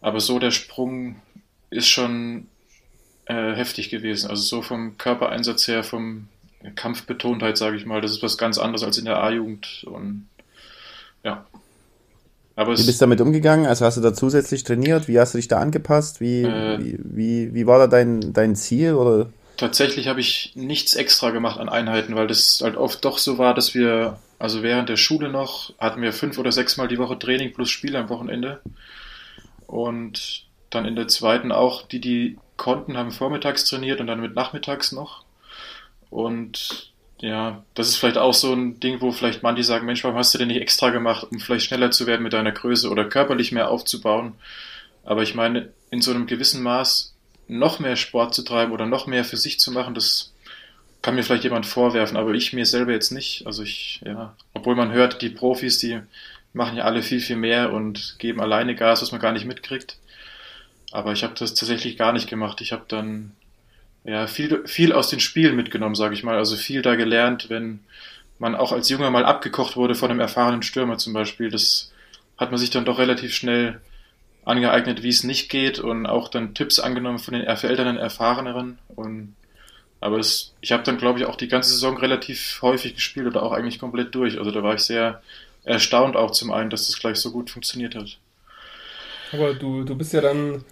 aber 0.00 0.20
so 0.20 0.38
der 0.38 0.50
Sprung 0.50 1.16
ist 1.70 1.88
schon 1.88 2.46
äh, 3.26 3.54
heftig 3.54 3.90
gewesen. 3.90 4.30
Also 4.30 4.42
so 4.42 4.62
vom 4.62 4.98
Körpereinsatz 4.98 5.68
her, 5.68 5.82
vom 5.82 6.28
Kampfbetontheit, 6.74 7.56
sage 7.56 7.76
ich 7.76 7.86
mal, 7.86 8.00
das 8.00 8.12
ist 8.12 8.22
was 8.22 8.38
ganz 8.38 8.58
anderes 8.58 8.82
als 8.82 8.98
in 8.98 9.04
der 9.04 9.22
A-Jugend. 9.22 9.84
Und 9.84 10.28
ja. 11.22 11.44
Aber 12.56 12.72
wie 12.72 12.86
bist 12.86 13.00
du 13.00 13.04
damit 13.04 13.20
umgegangen? 13.20 13.66
Also 13.66 13.84
hast 13.84 13.98
du 13.98 14.00
da 14.00 14.14
zusätzlich 14.14 14.64
trainiert? 14.64 15.08
Wie 15.08 15.18
hast 15.18 15.34
du 15.34 15.38
dich 15.38 15.48
da 15.48 15.58
angepasst? 15.58 16.20
Wie, 16.20 16.42
äh, 16.42 16.78
wie, 16.78 16.98
wie, 17.02 17.54
wie, 17.54 17.66
war 17.66 17.78
da 17.78 17.86
dein, 17.86 18.32
dein 18.32 18.56
Ziel? 18.56 18.94
Oder? 18.94 19.28
Tatsächlich 19.58 20.08
habe 20.08 20.20
ich 20.20 20.52
nichts 20.54 20.94
extra 20.94 21.30
gemacht 21.30 21.60
an 21.60 21.68
Einheiten, 21.68 22.14
weil 22.14 22.26
das 22.26 22.60
halt 22.62 22.76
oft 22.76 23.04
doch 23.04 23.18
so 23.18 23.38
war, 23.38 23.54
dass 23.54 23.74
wir 23.74 24.18
also 24.38 24.62
während 24.62 24.88
der 24.88 24.96
Schule 24.96 25.28
noch 25.28 25.72
hatten 25.78 26.02
wir 26.02 26.12
fünf 26.12 26.38
oder 26.38 26.52
sechs 26.52 26.76
Mal 26.76 26.88
die 26.88 26.98
Woche 26.98 27.18
Training 27.18 27.52
plus 27.54 27.70
Spiel 27.70 27.96
am 27.96 28.08
Wochenende. 28.08 28.60
Und 29.66 30.44
dann 30.70 30.84
in 30.84 30.96
der 30.96 31.08
zweiten 31.08 31.52
auch, 31.52 31.86
die, 31.86 32.00
die 32.00 32.38
konnten, 32.56 32.96
haben 32.96 33.12
vormittags 33.12 33.64
trainiert 33.64 34.00
und 34.00 34.06
dann 34.06 34.20
mit 34.20 34.34
nachmittags 34.34 34.92
noch. 34.92 35.24
Und 36.10 36.92
ja, 37.18 37.64
das 37.74 37.88
ist 37.88 37.96
vielleicht 37.96 38.18
auch 38.18 38.34
so 38.34 38.52
ein 38.52 38.78
Ding, 38.80 39.00
wo 39.00 39.10
vielleicht 39.10 39.42
manche 39.42 39.64
sagen, 39.64 39.86
Mensch, 39.86 40.04
warum 40.04 40.18
hast 40.18 40.34
du 40.34 40.38
denn 40.38 40.48
nicht 40.48 40.60
extra 40.60 40.90
gemacht, 40.90 41.26
um 41.30 41.38
vielleicht 41.38 41.66
schneller 41.66 41.90
zu 41.90 42.06
werden 42.06 42.22
mit 42.22 42.34
deiner 42.34 42.52
Größe 42.52 42.90
oder 42.90 43.06
körperlich 43.06 43.52
mehr 43.52 43.70
aufzubauen? 43.70 44.34
Aber 45.04 45.22
ich 45.22 45.34
meine, 45.34 45.72
in 45.90 46.02
so 46.02 46.10
einem 46.10 46.26
gewissen 46.26 46.62
Maß 46.62 47.14
noch 47.48 47.78
mehr 47.78 47.96
Sport 47.96 48.34
zu 48.34 48.42
treiben 48.42 48.72
oder 48.72 48.86
noch 48.86 49.06
mehr 49.06 49.24
für 49.24 49.36
sich 49.36 49.58
zu 49.60 49.70
machen, 49.72 49.94
das 49.94 50.34
kann 51.06 51.14
mir 51.14 51.22
vielleicht 51.22 51.44
jemand 51.44 51.66
vorwerfen, 51.66 52.16
aber 52.16 52.34
ich 52.34 52.52
mir 52.52 52.66
selber 52.66 52.90
jetzt 52.90 53.12
nicht. 53.12 53.46
Also 53.46 53.62
ich, 53.62 54.00
ja, 54.04 54.34
obwohl 54.54 54.74
man 54.74 54.90
hört, 54.90 55.22
die 55.22 55.30
Profis, 55.30 55.78
die 55.78 56.00
machen 56.52 56.76
ja 56.76 56.82
alle 56.82 57.00
viel, 57.00 57.20
viel 57.20 57.36
mehr 57.36 57.72
und 57.72 58.16
geben 58.18 58.40
alleine 58.40 58.74
Gas, 58.74 59.02
was 59.02 59.12
man 59.12 59.20
gar 59.20 59.30
nicht 59.30 59.44
mitkriegt. 59.44 59.98
Aber 60.90 61.12
ich 61.12 61.22
habe 61.22 61.34
das 61.38 61.54
tatsächlich 61.54 61.96
gar 61.96 62.12
nicht 62.12 62.28
gemacht. 62.28 62.60
Ich 62.60 62.72
habe 62.72 62.86
dann 62.88 63.36
ja 64.02 64.26
viel, 64.26 64.66
viel 64.66 64.92
aus 64.92 65.08
den 65.08 65.20
Spielen 65.20 65.54
mitgenommen, 65.54 65.94
sage 65.94 66.12
ich 66.12 66.24
mal. 66.24 66.38
Also 66.38 66.56
viel 66.56 66.82
da 66.82 66.96
gelernt, 66.96 67.50
wenn 67.50 67.84
man 68.40 68.56
auch 68.56 68.72
als 68.72 68.88
Junger 68.88 69.12
mal 69.12 69.24
abgekocht 69.24 69.76
wurde 69.76 69.94
von 69.94 70.10
einem 70.10 70.18
erfahrenen 70.18 70.64
Stürmer 70.64 70.98
zum 70.98 71.12
Beispiel. 71.12 71.50
Das 71.50 71.92
hat 72.36 72.50
man 72.50 72.58
sich 72.58 72.70
dann 72.70 72.84
doch 72.84 72.98
relativ 72.98 73.32
schnell 73.32 73.80
angeeignet, 74.44 75.04
wie 75.04 75.10
es 75.10 75.22
nicht 75.22 75.50
geht 75.50 75.78
und 75.78 76.06
auch 76.06 76.26
dann 76.26 76.54
Tipps 76.54 76.80
angenommen 76.80 77.20
von 77.20 77.34
den 77.34 77.44
älteren, 77.44 77.96
erfahreneren. 77.96 78.78
Und 78.96 79.36
aber 80.06 80.18
das, 80.18 80.54
ich 80.60 80.72
habe 80.72 80.82
dann, 80.82 80.96
glaube 80.98 81.18
ich, 81.18 81.26
auch 81.26 81.36
die 81.36 81.48
ganze 81.48 81.70
Saison 81.70 81.96
relativ 81.98 82.58
häufig 82.62 82.94
gespielt 82.94 83.26
oder 83.26 83.42
auch 83.42 83.52
eigentlich 83.52 83.78
komplett 83.78 84.14
durch. 84.14 84.38
Also 84.38 84.50
da 84.50 84.62
war 84.62 84.74
ich 84.74 84.80
sehr 84.82 85.20
erstaunt 85.64 86.16
auch 86.16 86.30
zum 86.30 86.52
einen, 86.52 86.70
dass 86.70 86.86
das 86.86 86.98
gleich 86.98 87.16
so 87.18 87.30
gut 87.32 87.50
funktioniert 87.50 87.94
hat. 87.94 88.18
Aber 89.32 89.54
du, 89.54 89.84
du 89.84 89.94
bist 89.96 90.12
ja 90.12 90.20
dann 90.20 90.64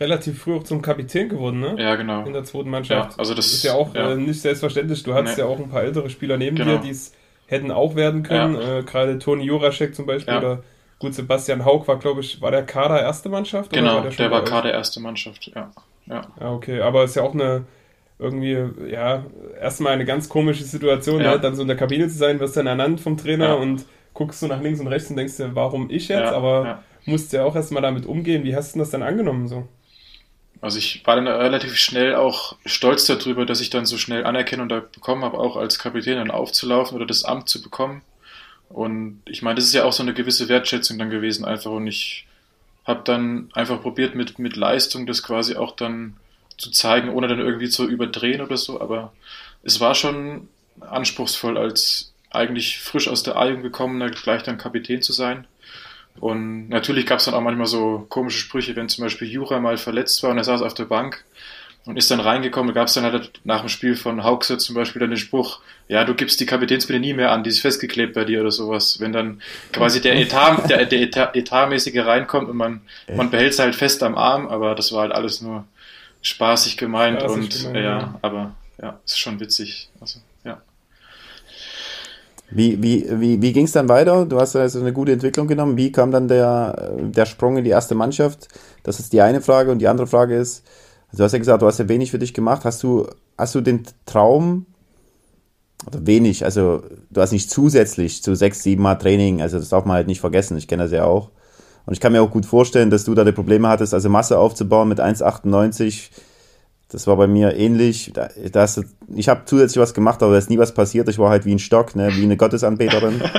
relativ 0.00 0.42
früh 0.42 0.56
auch 0.56 0.64
zum 0.64 0.82
Kapitän 0.82 1.28
geworden, 1.28 1.60
ne? 1.60 1.76
Ja, 1.78 1.94
genau. 1.94 2.24
In 2.24 2.32
der 2.32 2.44
zweiten 2.44 2.70
Mannschaft. 2.70 3.12
Ja, 3.12 3.18
also 3.18 3.34
das 3.34 3.52
ist 3.52 3.62
ja 3.62 3.74
auch 3.74 3.94
ja. 3.94 4.12
Äh, 4.12 4.16
nicht 4.16 4.40
selbstverständlich. 4.40 5.02
Du 5.02 5.14
hattest 5.14 5.36
Nee. 5.38 5.44
ja 5.44 5.48
auch 5.48 5.58
ein 5.58 5.68
paar 5.68 5.82
ältere 5.82 6.10
Spieler 6.10 6.36
neben 6.36 6.56
Genau. 6.56 6.76
dir, 6.76 6.78
die 6.80 6.90
es 6.90 7.12
hätten 7.46 7.70
auch 7.70 7.94
werden 7.96 8.22
können. 8.22 8.56
Äh, 8.56 8.82
Gerade 8.84 9.18
Toni 9.18 9.44
Juraschek 9.44 9.94
zum 9.94 10.06
Beispiel 10.06 10.32
Ja. 10.34 10.38
oder 10.38 10.62
gut, 10.98 11.14
Sebastian 11.14 11.64
Haug 11.64 11.86
war, 11.86 11.98
glaube 11.98 12.20
ich, 12.22 12.40
war 12.40 12.50
der 12.50 12.64
Kader 12.64 13.00
erste 13.00 13.28
Mannschaft? 13.28 13.72
oder 13.72 13.80
Genau, 13.82 13.94
war 13.96 14.02
der, 14.02 14.10
schon 14.12 14.30
war? 14.30 14.44
Kader 14.44 14.72
erste 14.72 15.00
Mannschaft, 15.00 15.46
ja. 15.54 15.70
ja. 16.06 16.22
Ja, 16.40 16.52
okay, 16.52 16.80
aber 16.80 17.04
ist 17.04 17.16
ja 17.16 17.22
auch 17.22 17.34
eine 17.34 17.64
irgendwie, 18.20 18.90
ja, 18.90 19.24
erstmal 19.60 19.92
eine 19.94 20.04
ganz 20.04 20.28
komische 20.28 20.64
Situation, 20.64 21.20
Ja. 21.22 21.32
ne? 21.32 21.40
dann 21.40 21.54
so 21.56 21.62
in 21.62 21.68
der 21.68 21.76
Kabine 21.76 22.08
zu 22.08 22.16
sein, 22.18 22.38
wirst 22.40 22.56
dann 22.56 22.66
ernannt 22.66 23.00
vom 23.00 23.16
Trainer 23.16 23.48
Ja. 23.48 23.54
und 23.54 23.84
guckst 24.14 24.42
du 24.42 24.46
nach 24.46 24.60
links 24.60 24.80
und 24.80 24.88
rechts 24.88 25.08
und 25.10 25.16
denkst 25.16 25.36
dir, 25.38 25.54
warum 25.54 25.88
ich 25.90 26.08
jetzt? 26.08 26.20
Ja, 26.20 26.32
aber 26.32 26.82
musst 27.06 27.32
ja 27.32 27.44
auch 27.44 27.56
erstmal 27.56 27.82
damit 27.82 28.04
umgehen. 28.06 28.44
Wie 28.44 28.54
hast 28.54 28.74
du 28.74 28.78
das 28.80 28.90
dann 28.90 29.02
angenommen 29.02 29.48
so? 29.48 29.66
Also 30.60 30.76
ich 30.78 31.06
war 31.06 31.16
dann 31.16 31.26
relativ 31.26 31.76
schnell 31.76 32.14
auch 32.14 32.56
stolz 32.66 33.06
darüber, 33.06 33.46
dass 33.46 33.62
ich 33.62 33.70
dann 33.70 33.86
so 33.86 33.96
schnell 33.96 34.24
Anerkennung 34.26 34.68
da 34.68 34.80
bekommen 34.80 35.24
habe, 35.24 35.38
auch 35.38 35.56
als 35.56 35.78
Kapitän 35.78 36.16
dann 36.16 36.30
aufzulaufen 36.30 36.94
oder 36.96 37.06
das 37.06 37.24
Amt 37.24 37.48
zu 37.48 37.62
bekommen. 37.62 38.02
Und 38.68 39.22
ich 39.26 39.40
meine, 39.42 39.54
das 39.56 39.64
ist 39.64 39.72
ja 39.74 39.84
auch 39.84 39.92
so 39.94 40.02
eine 40.02 40.12
gewisse 40.12 40.48
Wertschätzung 40.50 40.98
dann 40.98 41.08
gewesen 41.08 41.46
einfach. 41.46 41.70
Und 41.70 41.86
ich 41.86 42.26
habe 42.84 43.00
dann 43.04 43.48
einfach 43.54 43.80
probiert 43.80 44.14
mit, 44.14 44.38
mit 44.38 44.56
Leistung 44.56 45.06
das 45.06 45.22
quasi 45.22 45.56
auch 45.56 45.74
dann 45.74 46.16
zu 46.60 46.70
zeigen, 46.70 47.08
ohne 47.08 47.26
dann 47.26 47.40
irgendwie 47.40 47.68
zu 47.68 47.88
überdrehen 47.88 48.40
oder 48.40 48.56
so. 48.56 48.80
Aber 48.80 49.12
es 49.62 49.80
war 49.80 49.94
schon 49.94 50.48
anspruchsvoll, 50.80 51.58
als 51.58 52.12
eigentlich 52.30 52.78
frisch 52.78 53.08
aus 53.08 53.22
der 53.22 53.36
A-Jugend 53.36 53.64
gekommener 53.64 54.10
gleich 54.10 54.42
dann 54.42 54.58
Kapitän 54.58 55.02
zu 55.02 55.12
sein. 55.12 55.46
Und 56.18 56.68
natürlich 56.68 57.06
gab 57.06 57.18
es 57.18 57.24
dann 57.24 57.34
auch 57.34 57.40
manchmal 57.40 57.66
so 57.66 58.06
komische 58.08 58.38
Sprüche, 58.38 58.76
wenn 58.76 58.88
zum 58.88 59.04
Beispiel 59.04 59.28
Jura 59.28 59.58
mal 59.58 59.78
verletzt 59.78 60.22
war 60.22 60.30
und 60.30 60.38
er 60.38 60.44
saß 60.44 60.62
auf 60.62 60.74
der 60.74 60.84
Bank 60.84 61.24
und 61.86 61.96
ist 61.96 62.10
dann 62.10 62.20
reingekommen, 62.20 62.74
gab 62.74 62.88
es 62.88 62.94
dann 62.94 63.04
halt 63.04 63.40
nach 63.44 63.60
dem 63.60 63.68
Spiel 63.68 63.96
von 63.96 64.22
Haugse 64.22 64.58
zum 64.58 64.74
Beispiel 64.74 65.00
dann 65.00 65.10
den 65.10 65.16
Spruch, 65.16 65.60
ja, 65.88 66.04
du 66.04 66.14
gibst 66.14 66.38
die 66.40 66.46
Kapitänsbinde 66.46 67.00
nie 67.00 67.14
mehr 67.14 67.32
an, 67.32 67.42
die 67.42 67.50
ist 67.50 67.60
festgeklebt 67.60 68.14
bei 68.14 68.24
dir 68.24 68.42
oder 68.42 68.50
sowas. 68.50 69.00
Wenn 69.00 69.12
dann 69.12 69.40
quasi 69.72 70.00
der 70.00 70.16
Etat, 70.16 70.68
der, 70.68 70.84
der 70.84 71.00
Etat, 71.00 71.34
Etatmäßige 71.34 72.04
reinkommt 72.04 72.50
und 72.50 72.56
man, 72.56 72.82
man 73.16 73.30
behält 73.30 73.54
es 73.54 73.58
halt 73.58 73.74
fest 73.74 74.02
am 74.02 74.16
Arm, 74.16 74.48
aber 74.48 74.74
das 74.74 74.92
war 74.92 75.02
halt 75.02 75.12
alles 75.12 75.40
nur 75.40 75.64
spaßig 76.22 76.76
gemeint 76.76 77.20
Spaßig 77.20 77.36
und 77.36 77.50
gemeint, 77.50 77.76
ja, 77.76 77.82
ja. 77.82 78.18
aber 78.22 78.56
ja, 78.80 79.00
ist 79.04 79.18
schon 79.18 79.40
witzig. 79.40 79.90
Also, 80.00 80.20
ja. 80.44 80.60
Wie, 82.50 82.82
wie, 82.82 83.06
wie, 83.20 83.40
wie 83.40 83.52
ging 83.52 83.66
es 83.66 83.72
dann 83.72 83.88
weiter? 83.88 84.26
Du 84.26 84.40
hast 84.40 84.56
also 84.56 84.80
eine 84.80 84.92
gute 84.92 85.12
Entwicklung 85.12 85.46
genommen. 85.46 85.76
Wie 85.76 85.92
kam 85.92 86.10
dann 86.10 86.28
der, 86.28 86.90
der 86.98 87.26
Sprung 87.26 87.56
in 87.56 87.64
die 87.64 87.70
erste 87.70 87.94
Mannschaft? 87.94 88.48
Das 88.82 88.98
ist 88.98 89.12
die 89.12 89.20
eine 89.20 89.40
Frage. 89.40 89.70
Und 89.70 89.78
die 89.78 89.88
andere 89.88 90.06
Frage 90.06 90.36
ist, 90.36 90.66
du 91.12 91.22
hast 91.22 91.32
ja 91.32 91.38
gesagt, 91.38 91.62
du 91.62 91.66
hast 91.66 91.78
ja 91.78 91.88
wenig 91.88 92.10
für 92.10 92.18
dich 92.18 92.34
gemacht. 92.34 92.64
Hast 92.64 92.82
du, 92.82 93.08
hast 93.38 93.54
du 93.54 93.60
den 93.60 93.84
Traum, 94.04 94.66
oder 95.86 96.06
wenig, 96.06 96.44
also 96.44 96.82
du 97.10 97.20
hast 97.20 97.32
nicht 97.32 97.50
zusätzlich 97.50 98.22
zu 98.22 98.34
sechs, 98.34 98.62
sieben 98.62 98.82
Mal 98.82 98.96
Training, 98.96 99.40
also 99.40 99.58
das 99.58 99.70
darf 99.70 99.84
man 99.84 99.96
halt 99.96 100.06
nicht 100.06 100.20
vergessen. 100.20 100.56
Ich 100.56 100.68
kenne 100.68 100.84
das 100.84 100.92
ja 100.92 101.04
auch. 101.04 101.30
Und 101.86 101.92
ich 101.94 102.00
kann 102.00 102.12
mir 102.12 102.22
auch 102.22 102.30
gut 102.30 102.46
vorstellen, 102.46 102.90
dass 102.90 103.04
du 103.04 103.14
da 103.14 103.24
die 103.24 103.32
Probleme 103.32 103.68
hattest, 103.68 103.94
also 103.94 104.08
Masse 104.08 104.38
aufzubauen 104.38 104.88
mit 104.88 105.00
1,98. 105.00 106.10
Das 106.90 107.06
war 107.06 107.16
bei 107.16 107.26
mir 107.26 107.56
ähnlich. 107.56 108.12
Da, 108.12 108.28
da 108.52 108.62
hast 108.62 108.76
du, 108.78 108.82
ich 109.14 109.28
habe 109.28 109.42
zusätzlich 109.44 109.80
was 109.80 109.94
gemacht, 109.94 110.22
aber 110.22 110.32
da 110.32 110.38
ist 110.38 110.50
nie 110.50 110.58
was 110.58 110.74
passiert. 110.74 111.08
Ich 111.08 111.18
war 111.18 111.30
halt 111.30 111.44
wie 111.44 111.54
ein 111.54 111.58
Stock, 111.58 111.94
ne, 111.96 112.10
wie 112.16 112.24
eine 112.24 112.36
Gottesanbeterin. 112.36 113.22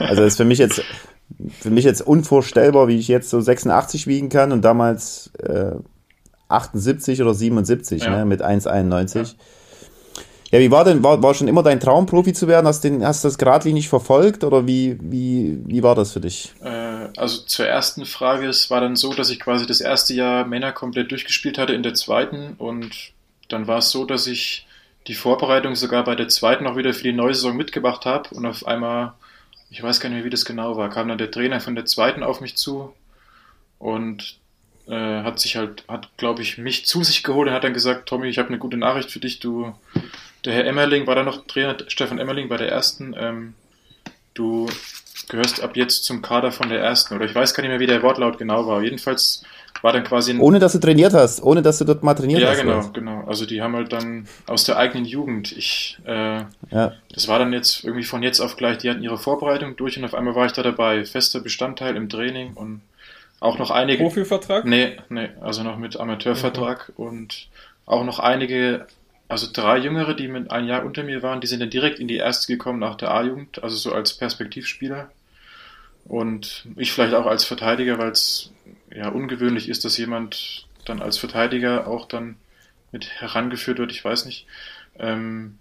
Also 0.00 0.22
das 0.22 0.32
ist 0.32 0.36
für 0.38 0.46
mich 0.46 0.58
jetzt 0.58 0.82
für 1.60 1.70
mich 1.70 1.84
jetzt 1.84 2.02
unvorstellbar, 2.02 2.88
wie 2.88 2.98
ich 2.98 3.08
jetzt 3.08 3.30
so 3.30 3.40
86 3.40 4.06
wiegen 4.06 4.28
kann 4.28 4.52
und 4.52 4.64
damals 4.64 5.30
äh, 5.38 5.72
78 6.48 7.22
oder 7.22 7.34
77 7.34 8.02
Ja. 8.02 8.10
ne, 8.10 8.24
mit 8.24 8.42
1,91. 8.44 9.34
Ja. 10.50 10.58
wie 10.58 10.70
war 10.70 10.84
denn, 10.84 11.02
war, 11.02 11.22
war 11.22 11.34
schon 11.34 11.48
immer 11.48 11.62
dein 11.62 11.80
Traum, 11.80 12.06
Profi 12.06 12.32
zu 12.32 12.48
werden? 12.48 12.66
Hast, 12.66 12.82
den, 12.82 13.04
hast 13.04 13.22
du 13.24 13.28
das 13.28 13.38
geradlinig 13.38 13.88
verfolgt 13.88 14.42
oder 14.42 14.66
wie, 14.66 14.98
wie, 15.00 15.60
wie 15.66 15.82
war 15.82 15.94
das 15.94 16.12
für 16.12 16.20
dich? 16.20 16.54
Also 17.16 17.42
zur 17.42 17.66
ersten 17.66 18.06
Frage, 18.06 18.46
es 18.46 18.70
war 18.70 18.80
dann 18.80 18.96
so, 18.96 19.12
dass 19.12 19.30
ich 19.30 19.40
quasi 19.40 19.66
das 19.66 19.80
erste 19.80 20.14
Jahr 20.14 20.46
Männer 20.46 20.72
komplett 20.72 21.10
durchgespielt 21.10 21.58
hatte 21.58 21.72
in 21.72 21.82
der 21.82 21.94
zweiten 21.94 22.54
und 22.58 23.12
dann 23.48 23.66
war 23.66 23.78
es 23.78 23.90
so, 23.90 24.04
dass 24.04 24.26
ich 24.26 24.66
die 25.06 25.14
Vorbereitung 25.14 25.74
sogar 25.74 26.04
bei 26.04 26.14
der 26.14 26.28
zweiten 26.28 26.66
auch 26.66 26.76
wieder 26.76 26.94
für 26.94 27.02
die 27.02 27.12
neue 27.12 27.34
Saison 27.34 27.56
mitgemacht 27.56 28.06
habe 28.06 28.28
und 28.34 28.46
auf 28.46 28.66
einmal, 28.66 29.14
ich 29.70 29.82
weiß 29.82 30.00
gar 30.00 30.08
nicht 30.08 30.16
mehr, 30.16 30.24
wie 30.24 30.30
das 30.30 30.44
genau 30.44 30.76
war, 30.76 30.90
kam 30.90 31.08
dann 31.08 31.18
der 31.18 31.30
Trainer 31.30 31.60
von 31.60 31.74
der 31.74 31.86
zweiten 31.86 32.22
auf 32.22 32.40
mich 32.40 32.56
zu 32.56 32.94
und 33.78 34.38
äh, 34.86 35.22
hat 35.22 35.40
sich 35.40 35.56
halt, 35.56 35.84
hat 35.88 36.16
glaube 36.16 36.42
ich 36.42 36.58
mich 36.58 36.86
zu 36.86 37.02
sich 37.02 37.22
geholt 37.22 37.48
und 37.48 37.54
hat 37.54 37.64
dann 37.64 37.74
gesagt, 37.74 38.08
Tommy, 38.08 38.28
ich 38.28 38.38
habe 38.38 38.48
eine 38.48 38.58
gute 38.58 38.76
Nachricht 38.76 39.10
für 39.10 39.20
dich, 39.20 39.40
du, 39.40 39.74
der 40.44 40.52
Herr 40.54 40.66
Emmerling 40.66 41.06
war 41.06 41.14
da 41.14 41.22
noch 41.22 41.46
Trainer, 41.46 41.76
Stefan 41.88 42.18
Emmerling 42.18 42.48
bei 42.48 42.56
der 42.56 42.70
ersten, 42.70 43.14
ähm, 43.18 43.54
du 44.34 44.68
gehörst 45.28 45.62
ab 45.62 45.76
jetzt 45.76 46.04
zum 46.04 46.22
Kader 46.22 46.52
von 46.52 46.68
der 46.68 46.80
ersten. 46.80 47.14
Oder 47.14 47.24
ich 47.24 47.34
weiß 47.34 47.54
gar 47.54 47.62
nicht 47.62 47.70
mehr, 47.70 47.80
wie 47.80 47.86
der 47.86 48.02
Wortlaut 48.02 48.38
genau 48.38 48.66
war. 48.66 48.82
Jedenfalls 48.82 49.42
war 49.82 49.92
dann 49.92 50.04
quasi 50.04 50.32
ein. 50.32 50.40
Ohne 50.40 50.58
dass 50.58 50.72
du 50.72 50.78
trainiert 50.78 51.14
hast, 51.14 51.42
ohne 51.42 51.62
dass 51.62 51.78
du 51.78 51.84
dort 51.84 52.02
mal 52.02 52.14
trainiert 52.14 52.40
ja, 52.40 52.50
hast. 52.50 52.60
genau, 52.60 52.78
oder? 52.78 52.90
genau. 52.92 53.24
Also 53.26 53.46
die 53.46 53.62
haben 53.62 53.74
halt 53.76 53.92
dann 53.92 54.26
aus 54.46 54.64
der 54.64 54.76
eigenen 54.76 55.04
Jugend. 55.04 55.52
Ich, 55.52 55.98
äh, 56.06 56.42
Ja. 56.70 56.92
das 57.14 57.28
war 57.28 57.38
dann 57.38 57.52
jetzt 57.52 57.84
irgendwie 57.84 58.04
von 58.04 58.22
jetzt 58.22 58.40
auf 58.40 58.56
gleich. 58.56 58.78
Die 58.78 58.90
hatten 58.90 59.02
ihre 59.02 59.18
Vorbereitung 59.18 59.76
durch 59.76 59.96
und 59.98 60.04
auf 60.04 60.14
einmal 60.14 60.34
war 60.34 60.46
ich 60.46 60.52
da 60.52 60.62
dabei. 60.62 61.04
Fester 61.04 61.40
Bestandteil 61.40 61.96
im 61.96 62.08
Training 62.08 62.52
und 62.54 62.82
auch 63.40 63.58
noch 63.58 63.70
einige. 63.70 64.02
Profivertrag? 64.04 64.64
Nee, 64.66 64.96
nee, 65.08 65.30
also 65.40 65.62
noch 65.62 65.78
mit 65.78 65.98
Amateurvertrag 65.98 66.92
und 66.96 67.48
auch 67.86 68.04
noch 68.04 68.18
einige, 68.18 68.86
also 69.30 69.46
drei 69.52 69.78
Jüngere, 69.78 70.14
die 70.14 70.26
mit 70.26 70.50
ein 70.50 70.66
Jahr 70.66 70.84
unter 70.84 71.04
mir 71.04 71.22
waren, 71.22 71.40
die 71.40 71.46
sind 71.46 71.60
dann 71.60 71.70
direkt 71.70 72.00
in 72.00 72.08
die 72.08 72.16
erste 72.16 72.52
gekommen 72.52 72.80
nach 72.80 72.96
der 72.96 73.12
A-Jugend, 73.12 73.62
also 73.62 73.76
so 73.76 73.92
als 73.92 74.14
Perspektivspieler. 74.14 75.10
Und 76.04 76.66
ich 76.76 76.92
vielleicht 76.92 77.14
auch 77.14 77.26
als 77.26 77.44
Verteidiger, 77.44 77.98
weil 77.98 78.10
es 78.10 78.50
ja 78.92 79.08
ungewöhnlich 79.08 79.68
ist, 79.68 79.84
dass 79.84 79.96
jemand 79.96 80.66
dann 80.84 81.00
als 81.00 81.16
Verteidiger 81.16 81.86
auch 81.86 82.06
dann 82.08 82.36
mit 82.90 83.08
herangeführt 83.20 83.78
wird, 83.78 83.92
ich 83.92 84.04
weiß 84.04 84.24
nicht. 84.24 84.46
Ähm, 84.98 85.58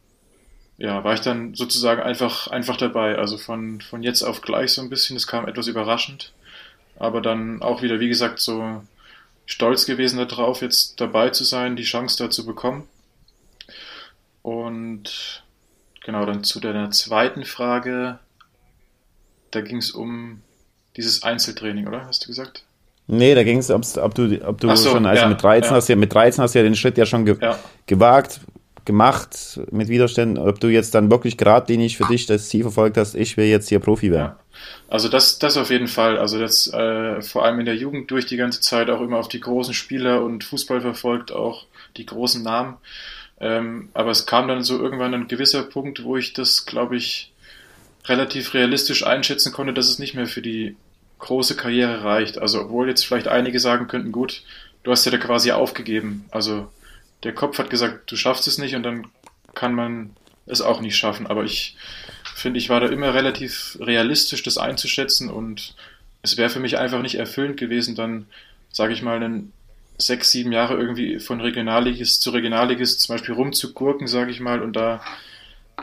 ja, 0.80 1.04
war 1.04 1.14
ich 1.14 1.22
dann 1.22 1.54
sozusagen 1.54 2.02
einfach, 2.02 2.48
einfach 2.48 2.78
dabei. 2.78 3.20
Also 3.20 3.38
von, 3.38 3.82
von 3.82 4.02
jetzt 4.02 4.24
auf 4.24 4.42
gleich 4.42 4.72
so 4.72 4.82
ein 4.82 4.90
bisschen. 4.90 5.16
Das 5.16 5.28
kam 5.28 5.48
etwas 5.48 5.68
überraschend. 5.68 6.34
Aber 6.98 7.22
dann 7.22 7.62
auch 7.62 7.84
wieder, 7.84 8.00
wie 8.00 8.10
gesagt, 8.10 8.40
so 8.40 8.82
stolz 9.46 9.86
gewesen 9.86 10.18
darauf, 10.18 10.62
jetzt 10.62 11.00
dabei 11.00 11.30
zu 11.30 11.44
sein, 11.44 11.76
die 11.76 11.84
Chance 11.84 12.18
da 12.24 12.32
zu 12.32 12.48
bekommen. 12.48 12.88
Und 14.50 15.44
genau, 16.04 16.26
dann 16.26 16.44
zu 16.44 16.60
deiner 16.60 16.90
zweiten 16.90 17.46
Frage. 17.46 18.18
Da 19.52 19.62
ging 19.62 19.78
es 19.78 19.92
um 19.92 20.42
dieses 20.98 21.22
Einzeltraining, 21.24 21.88
oder? 21.88 22.06
Hast 22.08 22.24
du 22.24 22.28
gesagt? 22.28 22.64
Nee, 23.06 23.36
da 23.36 23.44
ging 23.44 23.60
es, 23.60 23.70
ob 23.70 24.16
du, 24.16 24.42
ob 24.46 24.60
du 24.60 24.76
so, 24.76 24.92
schon, 24.92 25.06
also 25.06 25.24
ja, 25.24 25.30
mit 25.30 25.42
13 25.42 25.70
ja. 25.70 25.76
hast 25.76 25.90
du 25.90 25.94
ja, 25.94 25.98
mit 25.98 26.14
13 26.14 26.44
hast 26.44 26.54
ja 26.56 26.64
den 26.64 26.76
Schritt 26.76 26.98
ja 26.98 27.06
schon 27.06 27.26
ge 27.26 27.38
Ja. 27.42 27.60
gewagt, 27.88 28.40
gemacht 28.86 29.60
mit 29.72 29.88
Widerständen, 29.88 30.38
ob 30.38 30.60
du 30.60 30.68
jetzt 30.68 30.94
dann 30.96 31.10
wirklich 31.12 31.38
geradlinig 31.38 31.98
für 31.98 32.06
dich 32.06 32.26
das 32.26 32.50
Ziel 32.50 32.64
verfolgt 32.64 32.98
hast, 32.98 33.16
ich 33.16 33.38
will 33.38 33.46
jetzt 33.46 33.70
hier 33.70 33.80
Profi 33.80 34.12
werden. 34.12 34.34
Also 34.88 35.10
das, 35.10 35.40
das 35.40 35.58
auf 35.58 35.70
jeden 35.70 35.88
Fall. 35.88 36.18
Also 36.18 36.40
das 36.40 36.72
äh, 36.74 37.22
vor 37.22 37.46
allem 37.46 37.60
in 37.60 37.66
der 37.66 37.76
Jugend 37.76 38.10
durch 38.12 38.26
die 38.26 38.38
ganze 38.38 38.62
Zeit 38.62 38.90
auch 38.90 39.02
immer 39.02 39.18
auf 39.18 39.28
die 39.28 39.40
großen 39.40 39.74
Spieler 39.74 40.24
und 40.24 40.44
Fußball 40.44 40.82
verfolgt, 40.82 41.32
auch 41.32 41.66
die 41.98 42.06
großen 42.06 42.44
Namen. 42.44 42.78
Ähm, 43.40 43.90
aber 43.94 44.12
es 44.12 44.26
kam 44.26 44.48
dann 44.48 44.64
so 44.64 44.80
irgendwann 44.80 45.14
ein 45.14 45.28
gewisser 45.28 45.64
Punkt, 45.64 46.04
wo 46.04 46.18
ich 46.18 46.34
das, 46.34 46.66
glaube 46.66 46.98
ich, 46.98 47.32
relativ 48.06 48.54
realistisch 48.54 49.06
einschätzen 49.06 49.54
konnte, 49.54 49.74
dass 49.74 49.90
es 49.90 50.00
nicht 50.00 50.16
mehr 50.16 50.28
für 50.28 50.42
die 50.42 50.76
große 51.20 51.56
Karriere 51.56 52.04
reicht. 52.04 52.38
Also 52.38 52.62
obwohl 52.62 52.90
jetzt 52.90 53.06
vielleicht 53.06 53.28
einige 53.28 53.60
sagen 53.60 53.88
könnten, 53.88 54.12
gut, 54.12 54.44
du 54.84 54.92
hast 54.92 55.06
ja 55.06 55.12
da 55.12 55.18
quasi 55.18 55.52
aufgegeben. 55.52 56.26
Also 56.32 56.72
der 57.24 57.34
Kopf 57.34 57.58
hat 57.60 57.70
gesagt, 57.70 58.12
du 58.12 58.16
schaffst 58.16 58.48
es 58.48 58.58
nicht 58.58 58.76
und 58.76 58.84
dann 58.84 59.08
kann 59.54 59.74
man 59.74 60.12
es 60.46 60.62
auch 60.62 60.82
nicht 60.82 60.98
schaffen. 60.98 61.28
Aber 61.28 61.44
ich 61.44 61.76
finde, 62.36 62.58
ich 62.58 62.70
war 62.70 62.80
da 62.80 62.88
immer 62.88 63.14
relativ 63.14 63.78
realistisch, 63.80 64.44
das 64.44 64.58
einzuschätzen 64.58 65.30
und 65.30 65.76
es 66.22 66.38
wäre 66.38 66.50
für 66.50 66.60
mich 66.60 66.78
einfach 66.78 67.02
nicht 67.02 67.16
erfüllend 67.16 67.58
gewesen, 67.58 67.96
dann, 67.96 68.26
sage 68.72 68.94
ich 68.94 69.02
mal, 69.02 69.18
einen 69.18 69.54
sechs, 70.00 70.32
sieben 70.32 70.52
Jahre 70.52 70.76
irgendwie 70.76 71.20
von 71.20 71.42
Regionalligist 71.42 72.22
zu 72.22 72.32
Regionalligist 72.32 73.02
zum 73.02 73.16
Beispiel 73.16 73.36
rumzugurken, 73.36 74.08
sage 74.08 74.32
ich 74.32 74.40
mal, 74.40 74.62
und 74.62 74.74
da, 74.74 75.02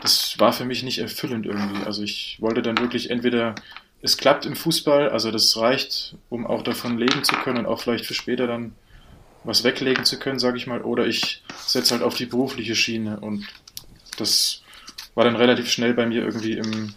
das 0.01 0.39
war 0.39 0.53
für 0.53 0.65
mich 0.65 0.83
nicht 0.83 0.99
erfüllend 0.99 1.45
irgendwie. 1.45 1.83
Also 1.83 2.03
ich 2.03 2.37
wollte 2.39 2.61
dann 2.61 2.79
wirklich 2.79 3.09
entweder, 3.09 3.55
es 4.01 4.17
klappt 4.17 4.45
im 4.45 4.55
Fußball, 4.55 5.09
also 5.09 5.31
das 5.31 5.55
reicht, 5.57 6.15
um 6.29 6.45
auch 6.45 6.63
davon 6.63 6.97
leben 6.97 7.23
zu 7.23 7.35
können 7.35 7.59
und 7.59 7.65
auch 7.67 7.79
vielleicht 7.79 8.05
für 8.05 8.13
später 8.13 8.47
dann 8.47 8.75
was 9.43 9.63
weglegen 9.63 10.03
zu 10.03 10.19
können, 10.19 10.39
sage 10.39 10.57
ich 10.57 10.67
mal, 10.67 10.81
oder 10.81 11.07
ich 11.07 11.43
setze 11.65 11.93
halt 11.93 12.03
auf 12.03 12.15
die 12.15 12.25
berufliche 12.25 12.75
Schiene 12.75 13.19
und 13.19 13.45
das 14.17 14.61
war 15.15 15.25
dann 15.25 15.35
relativ 15.35 15.69
schnell 15.69 15.93
bei 15.93 16.05
mir 16.05 16.23
irgendwie 16.23 16.53
im, 16.53 16.93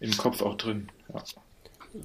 im 0.00 0.16
Kopf 0.16 0.42
auch 0.42 0.56
drin. 0.56 0.88
Ja. 1.12 1.22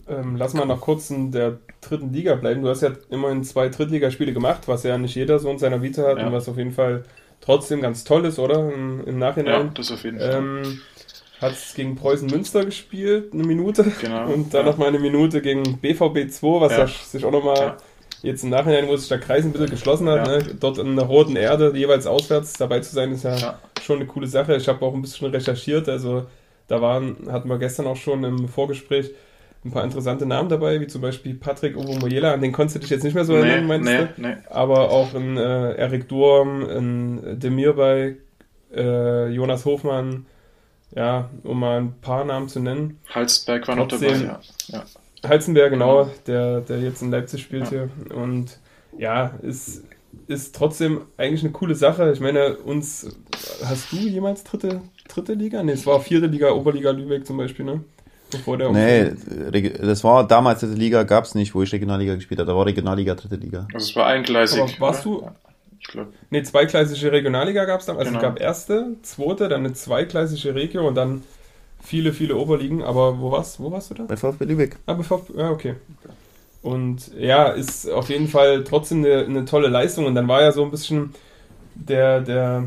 Ähm, 0.09 0.35
lass 0.35 0.53
mal 0.53 0.65
noch 0.65 0.81
kurz 0.81 1.09
in 1.09 1.31
der 1.31 1.59
dritten 1.81 2.11
Liga 2.11 2.35
bleiben. 2.35 2.61
Du 2.61 2.69
hast 2.69 2.81
ja 2.81 2.91
immerhin 3.09 3.43
zwei 3.43 3.69
Drittligaspiele 3.69 4.33
gemacht, 4.33 4.67
was 4.67 4.83
ja 4.83 4.97
nicht 4.97 5.15
jeder 5.15 5.39
so 5.39 5.49
in 5.49 5.59
seiner 5.59 5.81
Vita 5.81 6.03
hat 6.03 6.17
ja. 6.17 6.27
und 6.27 6.33
was 6.33 6.49
auf 6.49 6.57
jeden 6.57 6.73
Fall 6.73 7.03
trotzdem 7.41 7.81
ganz 7.81 8.03
toll 8.03 8.25
ist, 8.25 8.39
oder? 8.39 8.71
Im, 8.71 9.05
im 9.05 9.19
Nachhinein. 9.19 9.67
Ja, 9.67 9.71
das 9.73 9.91
auf 9.91 10.03
jeden 10.03 10.19
Fall. 10.19 10.35
Ähm, 10.35 10.79
hat 11.41 11.53
es 11.53 11.73
gegen 11.75 11.95
Preußen 11.95 12.27
Münster 12.29 12.65
gespielt, 12.65 13.33
eine 13.33 13.43
Minute. 13.43 13.85
Genau. 14.01 14.31
Und 14.31 14.53
dann 14.53 14.65
ja. 14.65 14.71
nochmal 14.71 14.89
eine 14.89 14.99
Minute 14.99 15.41
gegen 15.41 15.77
BVB 15.77 16.29
2, 16.31 16.61
was 16.61 16.71
ja. 16.77 16.87
sich 16.87 17.23
auch 17.23 17.31
nochmal 17.31 17.57
ja. 17.57 17.77
jetzt 18.23 18.43
im 18.43 18.49
Nachhinein, 18.49 18.87
wo 18.87 18.95
sich 18.97 19.07
der 19.07 19.19
Kreis 19.19 19.45
ein 19.45 19.51
bisschen 19.51 19.69
geschlossen 19.69 20.09
hat, 20.09 20.27
ne? 20.27 20.39
dort 20.59 20.79
in 20.79 20.95
der 20.95 21.05
roten 21.05 21.35
Erde 21.35 21.71
jeweils 21.75 22.07
auswärts 22.07 22.53
dabei 22.53 22.79
zu 22.79 22.93
sein, 22.93 23.11
ist 23.11 23.23
ja, 23.23 23.59
schon 23.81 23.97
eine 23.97 24.07
coole 24.07 24.27
Sache. 24.27 24.55
Ich 24.55 24.67
habe 24.67 24.83
auch 24.83 24.93
ein 24.93 25.01
bisschen 25.01 25.29
recherchiert, 25.29 25.87
also 25.87 26.25
da 26.67 26.81
waren, 26.81 27.31
hatten 27.31 27.49
wir 27.49 27.59
gestern 27.59 27.87
auch 27.87 27.95
schon 27.95 28.23
im 28.23 28.47
Vorgespräch 28.49 29.11
ein 29.67 29.71
paar 29.71 29.83
interessante 29.83 30.25
Namen 30.25 30.49
dabei, 30.49 30.79
wie 30.81 30.87
zum 30.87 31.01
Beispiel 31.01 31.35
Patrick 31.35 31.77
Ovomoyela, 31.77 32.33
an 32.33 32.41
den 32.41 32.51
konntest 32.51 32.77
du 32.77 32.79
dich 32.79 32.89
jetzt 32.89 33.03
nicht 33.03 33.13
mehr 33.13 33.25
so 33.25 33.33
nee, 33.33 33.39
erinnern, 33.39 33.67
meinst 33.67 33.85
nee, 33.85 34.07
du? 34.15 34.21
Nee. 34.21 34.35
Aber 34.49 34.89
auch 34.91 35.13
in 35.13 35.37
äh, 35.37 35.75
Erik 35.75 36.07
Durm, 36.07 36.67
in 36.67 37.39
Demir 37.39 37.73
bei 37.73 38.15
äh, 38.73 39.29
Jonas 39.29 39.65
Hofmann, 39.65 40.25
ja, 40.95 41.29
um 41.43 41.59
mal 41.59 41.79
ein 41.79 41.93
paar 42.01 42.25
Namen 42.25 42.49
zu 42.49 42.59
nennen. 42.59 42.99
Halsberg 43.09 43.67
war 43.67 43.75
noch 43.75 43.87
dabei, 43.87 44.07
ja. 44.07 44.39
ja. 44.67 44.83
Halzenberg, 45.27 45.71
genau, 45.71 46.09
der, 46.25 46.61
der 46.61 46.79
jetzt 46.79 47.01
in 47.01 47.11
Leipzig 47.11 47.41
spielt 47.41 47.65
ja. 47.65 47.69
hier. 47.69 47.89
Und 48.15 48.59
ja, 48.97 49.33
ist, 49.41 49.83
ist 50.27 50.55
trotzdem 50.55 51.01
eigentlich 51.17 51.43
eine 51.43 51.51
coole 51.51 51.75
Sache. 51.75 52.11
Ich 52.11 52.19
meine, 52.19 52.57
uns, 52.57 53.07
hast 53.63 53.91
du 53.91 53.97
jemals 53.97 54.43
dritte, 54.43 54.81
dritte 55.07 55.33
Liga? 55.33 55.63
Ne, 55.63 55.73
es 55.73 55.85
war 55.85 55.99
vierte 55.99 56.27
Liga, 56.27 56.51
Oberliga 56.51 56.91
Lübeck 56.91 57.25
zum 57.25 57.37
Beispiel, 57.37 57.65
ne? 57.65 57.83
Bevor 58.31 58.57
der 58.57 58.71
nee, 58.71 59.11
das 59.79 60.03
war 60.03 60.27
damals 60.27 60.59
dritte 60.59 60.75
Liga, 60.75 61.03
gab 61.03 61.23
es 61.23 61.35
nicht, 61.35 61.55
wo 61.55 61.63
ich 61.63 61.71
Regionalliga 61.71 62.15
gespielt 62.15 62.39
habe. 62.39 62.51
Da 62.51 62.57
war 62.57 62.65
Regionalliga, 62.65 63.15
dritte 63.15 63.35
Liga. 63.35 63.67
Also 63.73 63.89
es 63.89 63.95
war 63.95 64.07
eingleisig. 64.07 64.61
Aber 64.61 64.71
warst 64.79 65.05
du? 65.05 65.27
Ich 65.79 65.87
glaube. 65.87 66.11
Nee, 66.29 66.43
zweigleisige 66.43 67.11
Regionalliga 67.11 67.65
gab 67.65 67.79
es 67.79 67.85
dann. 67.85 67.97
Also 67.97 68.09
genau. 68.09 68.19
es 68.19 68.23
gab 68.23 68.39
erste, 68.41 68.95
zweite, 69.03 69.47
dann 69.47 69.61
eine 69.65 69.73
zweigleisige 69.73 70.55
Regio 70.55 70.85
und 70.87 70.95
dann 70.95 71.23
viele, 71.81 72.11
viele 72.11 72.35
Oberligen. 72.35 72.83
Aber 72.83 73.19
wo 73.19 73.31
warst, 73.31 73.59
wo 73.59 73.71
warst 73.71 73.91
du 73.91 73.93
da? 73.95 74.03
Bei 74.03 74.17
VfB 74.17 74.45
Lübeck. 74.45 74.75
Ah, 74.85 74.93
bei 74.93 75.03
VfB, 75.03 75.37
ja, 75.37 75.51
okay. 75.51 75.75
Und 76.61 77.13
ja, 77.17 77.47
ist 77.49 77.89
auf 77.89 78.09
jeden 78.09 78.27
Fall 78.27 78.63
trotzdem 78.65 79.05
eine, 79.05 79.23
eine 79.23 79.45
tolle 79.45 79.69
Leistung. 79.69 80.05
Und 80.05 80.15
dann 80.15 80.27
war 80.27 80.41
ja 80.41 80.51
so 80.51 80.63
ein 80.63 80.71
bisschen 80.71 81.13
der, 81.75 82.19
der 82.21 82.65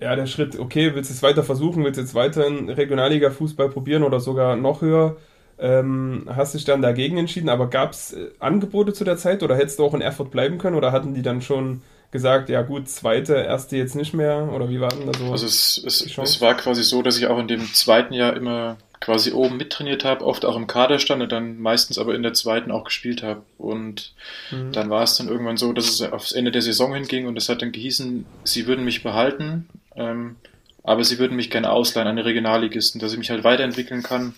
ja, 0.00 0.14
der 0.14 0.26
Schritt, 0.26 0.58
okay, 0.58 0.94
willst 0.94 1.10
du 1.10 1.14
es 1.14 1.22
weiter 1.22 1.42
versuchen, 1.42 1.84
willst 1.84 1.98
du 1.98 2.02
jetzt 2.02 2.14
weiter 2.14 2.46
in 2.46 2.68
Regionalliga-Fußball 2.70 3.68
probieren 3.68 4.02
oder 4.02 4.20
sogar 4.20 4.56
noch 4.56 4.80
höher? 4.80 5.16
Ähm, 5.58 6.28
hast 6.28 6.54
dich 6.54 6.64
dann 6.64 6.82
dagegen 6.82 7.18
entschieden, 7.18 7.48
aber 7.48 7.68
gab 7.68 7.90
es 7.90 8.12
äh, 8.12 8.28
Angebote 8.38 8.92
zu 8.92 9.02
der 9.02 9.16
Zeit 9.16 9.42
oder 9.42 9.56
hättest 9.56 9.80
du 9.80 9.84
auch 9.84 9.94
in 9.94 10.00
Erfurt 10.00 10.30
bleiben 10.30 10.58
können 10.58 10.76
oder 10.76 10.92
hatten 10.92 11.14
die 11.14 11.22
dann 11.22 11.42
schon 11.42 11.82
gesagt, 12.12 12.48
ja 12.48 12.62
gut, 12.62 12.88
zweite, 12.88 13.34
erste 13.34 13.76
jetzt 13.76 13.96
nicht 13.96 14.14
mehr 14.14 14.50
oder 14.54 14.70
wie 14.70 14.80
war 14.80 14.88
denn 14.90 15.10
da 15.10 15.18
so? 15.18 15.32
Also 15.32 15.46
es, 15.46 15.82
es, 15.84 16.16
es 16.16 16.40
war 16.40 16.54
quasi 16.54 16.84
so, 16.84 17.02
dass 17.02 17.18
ich 17.18 17.26
auch 17.26 17.38
in 17.38 17.48
dem 17.48 17.66
zweiten 17.74 18.14
Jahr 18.14 18.36
immer 18.36 18.78
quasi 19.00 19.32
oben 19.32 19.56
mittrainiert 19.56 20.04
habe, 20.04 20.24
oft 20.24 20.44
auch 20.44 20.56
im 20.56 20.66
Kader 20.66 20.98
stand 20.98 21.22
und 21.22 21.30
dann 21.30 21.60
meistens 21.60 21.98
aber 21.98 22.14
in 22.14 22.22
der 22.22 22.34
zweiten 22.34 22.70
auch 22.70 22.84
gespielt 22.84 23.22
habe. 23.22 23.42
Und 23.56 24.12
mhm. 24.50 24.72
dann 24.72 24.90
war 24.90 25.02
es 25.02 25.16
dann 25.16 25.28
irgendwann 25.28 25.56
so, 25.56 25.72
dass 25.72 25.88
es 25.88 26.02
aufs 26.02 26.32
Ende 26.32 26.50
der 26.50 26.62
Saison 26.62 26.94
hinging 26.94 27.26
und 27.26 27.36
es 27.36 27.48
hat 27.48 27.62
dann 27.62 27.72
gehießen, 27.72 28.26
sie 28.44 28.66
würden 28.66 28.84
mich 28.84 29.02
behalten, 29.02 29.68
ähm, 29.98 30.36
aber 30.82 31.04
sie 31.04 31.18
würden 31.18 31.36
mich 31.36 31.50
gerne 31.50 31.70
ausleihen 31.70 32.08
an 32.08 32.16
die 32.16 32.22
Regionalligisten, 32.22 33.00
dass 33.00 33.12
ich 33.12 33.18
mich 33.18 33.30
halt 33.30 33.44
weiterentwickeln 33.44 34.02
kann, 34.02 34.34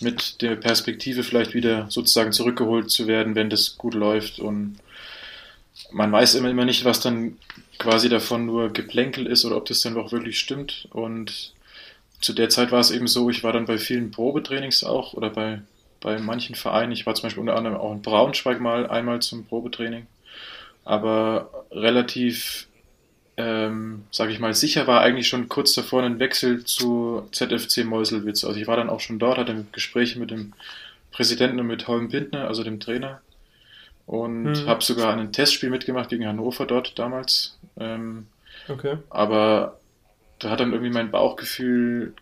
mit 0.00 0.42
der 0.42 0.56
Perspektive 0.56 1.22
vielleicht 1.22 1.54
wieder 1.54 1.86
sozusagen 1.90 2.32
zurückgeholt 2.32 2.90
zu 2.90 3.06
werden, 3.06 3.34
wenn 3.34 3.50
das 3.50 3.78
gut 3.78 3.94
läuft. 3.94 4.40
Und 4.40 4.76
man 5.92 6.10
weiß 6.10 6.34
immer, 6.34 6.50
immer 6.50 6.64
nicht, 6.64 6.84
was 6.84 7.00
dann 7.00 7.36
quasi 7.78 8.08
davon 8.08 8.46
nur 8.46 8.72
Geplänkel 8.72 9.26
ist 9.26 9.44
oder 9.44 9.56
ob 9.56 9.66
das 9.66 9.80
dann 9.80 9.96
auch 9.96 10.12
wirklich 10.12 10.38
stimmt. 10.38 10.88
Und 10.90 11.54
zu 12.20 12.32
der 12.32 12.50
Zeit 12.50 12.72
war 12.72 12.80
es 12.80 12.90
eben 12.90 13.06
so, 13.06 13.30
ich 13.30 13.42
war 13.42 13.52
dann 13.52 13.66
bei 13.66 13.78
vielen 13.78 14.10
Probetrainings 14.10 14.84
auch 14.84 15.14
oder 15.14 15.30
bei, 15.30 15.62
bei 16.00 16.18
manchen 16.18 16.54
Vereinen. 16.54 16.92
Ich 16.92 17.06
war 17.06 17.14
zum 17.14 17.24
Beispiel 17.24 17.40
unter 17.40 17.56
anderem 17.56 17.78
auch 17.78 17.92
in 17.92 18.02
Braunschweig 18.02 18.60
mal 18.60 18.86
einmal 18.86 19.20
zum 19.22 19.46
Probetraining. 19.46 20.06
Aber 20.84 21.66
relativ 21.70 22.66
ähm, 23.40 24.04
sage 24.10 24.32
ich 24.32 24.38
mal, 24.38 24.52
sicher 24.52 24.86
war 24.86 25.00
eigentlich 25.00 25.28
schon 25.28 25.48
kurz 25.48 25.72
davor 25.72 26.02
ein 26.02 26.18
Wechsel 26.18 26.64
zu 26.64 27.26
ZFC 27.32 27.84
Meuselwitz. 27.84 28.44
Also 28.44 28.60
ich 28.60 28.66
war 28.66 28.76
dann 28.76 28.90
auch 28.90 29.00
schon 29.00 29.18
dort, 29.18 29.38
hatte 29.38 29.64
Gespräche 29.72 30.18
mit 30.18 30.30
dem 30.30 30.52
Präsidenten 31.10 31.58
und 31.58 31.66
mit 31.66 31.88
Holm 31.88 32.10
Bindner, 32.10 32.46
also 32.46 32.64
dem 32.64 32.80
Trainer. 32.80 33.22
Und 34.06 34.42
mhm. 34.42 34.66
habe 34.66 34.84
sogar 34.84 35.16
ein 35.16 35.32
Testspiel 35.32 35.70
mitgemacht 35.70 36.10
gegen 36.10 36.26
Hannover 36.26 36.66
dort 36.66 36.98
damals. 36.98 37.56
Ähm, 37.78 38.26
okay. 38.68 38.98
Aber 39.08 39.78
da 40.38 40.50
hat 40.50 40.60
dann 40.60 40.72
irgendwie 40.72 40.92
mein 40.92 41.10
Bauchgefühl, 41.10 42.12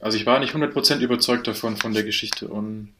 also 0.00 0.16
ich 0.16 0.24
war 0.24 0.38
nicht 0.38 0.54
100% 0.54 1.00
überzeugt 1.00 1.46
davon, 1.46 1.76
von 1.76 1.92
der 1.92 2.04
Geschichte. 2.04 2.48
Und 2.48 2.94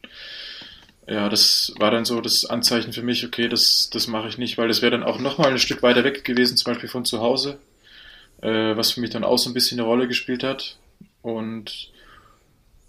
ja, 1.07 1.29
das 1.29 1.75
war 1.79 1.91
dann 1.91 2.05
so 2.05 2.21
das 2.21 2.45
Anzeichen 2.45 2.93
für 2.93 3.03
mich, 3.03 3.25
okay, 3.27 3.49
das, 3.49 3.91
das 3.93 4.07
mache 4.07 4.29
ich 4.29 4.39
nicht, 4.39 4.57
weil 4.57 4.69
das 4.69 4.81
wäre 4.81 4.93
dann 4.93 5.03
auch 5.03 5.19
nochmal 5.19 5.51
ein 5.51 5.59
Stück 5.59 5.83
weiter 5.83 6.05
weg 6.05 6.25
gewesen, 6.25 6.57
zum 6.57 6.73
Beispiel 6.73 6.89
von 6.89 7.05
zu 7.05 7.21
Hause, 7.21 7.59
äh, 8.41 8.77
was 8.77 8.93
für 8.93 9.01
mich 9.01 9.11
dann 9.11 9.25
auch 9.25 9.39
so 9.39 9.51
ein 9.51 9.55
bisschen 9.55 9.79
eine 9.79 9.87
Rolle 9.89 10.09
gespielt 10.09 10.43
hat. 10.43 10.79
Und 11.23 11.93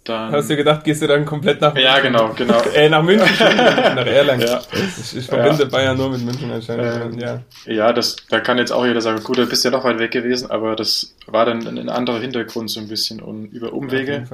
dann. 0.08 0.32
Hast 0.32 0.50
du 0.50 0.56
gedacht, 0.56 0.84
gehst 0.84 1.02
du 1.02 1.06
dann 1.06 1.24
komplett 1.24 1.60
nach 1.60 1.74
München? 1.74 1.92
Ja, 1.92 2.00
genau, 2.00 2.32
genau. 2.34 2.60
äh, 2.74 2.88
nach 2.88 3.02
München, 3.02 3.28
nach 3.38 4.06
Erlangen. 4.06 4.46
Ja. 4.46 4.60
Ich, 4.72 5.16
ich 5.16 5.26
verbinde 5.26 5.64
ja. 5.64 5.68
Bayern 5.68 5.96
nur 5.96 6.10
mit 6.10 6.22
München 6.22 6.50
anscheinend. 6.50 7.14
Ähm, 7.14 7.18
ja, 7.18 7.42
ja 7.66 7.92
das, 7.92 8.16
da 8.28 8.40
kann 8.40 8.58
jetzt 8.58 8.72
auch 8.72 8.86
jeder 8.86 9.00
sagen, 9.00 9.22
gut, 9.22 9.38
du 9.38 9.46
bist 9.46 9.64
ja 9.64 9.70
noch 9.70 9.84
weit 9.84 9.98
weg 9.98 10.10
gewesen, 10.10 10.50
aber 10.50 10.76
das 10.76 11.14
war 11.26 11.44
dann 11.44 11.66
ein 11.66 11.88
anderer 11.88 12.20
Hintergrund 12.20 12.70
so 12.70 12.80
ein 12.80 12.88
bisschen 12.88 13.20
und 13.20 13.46
über 13.46 13.72
Umwege. 13.72 14.24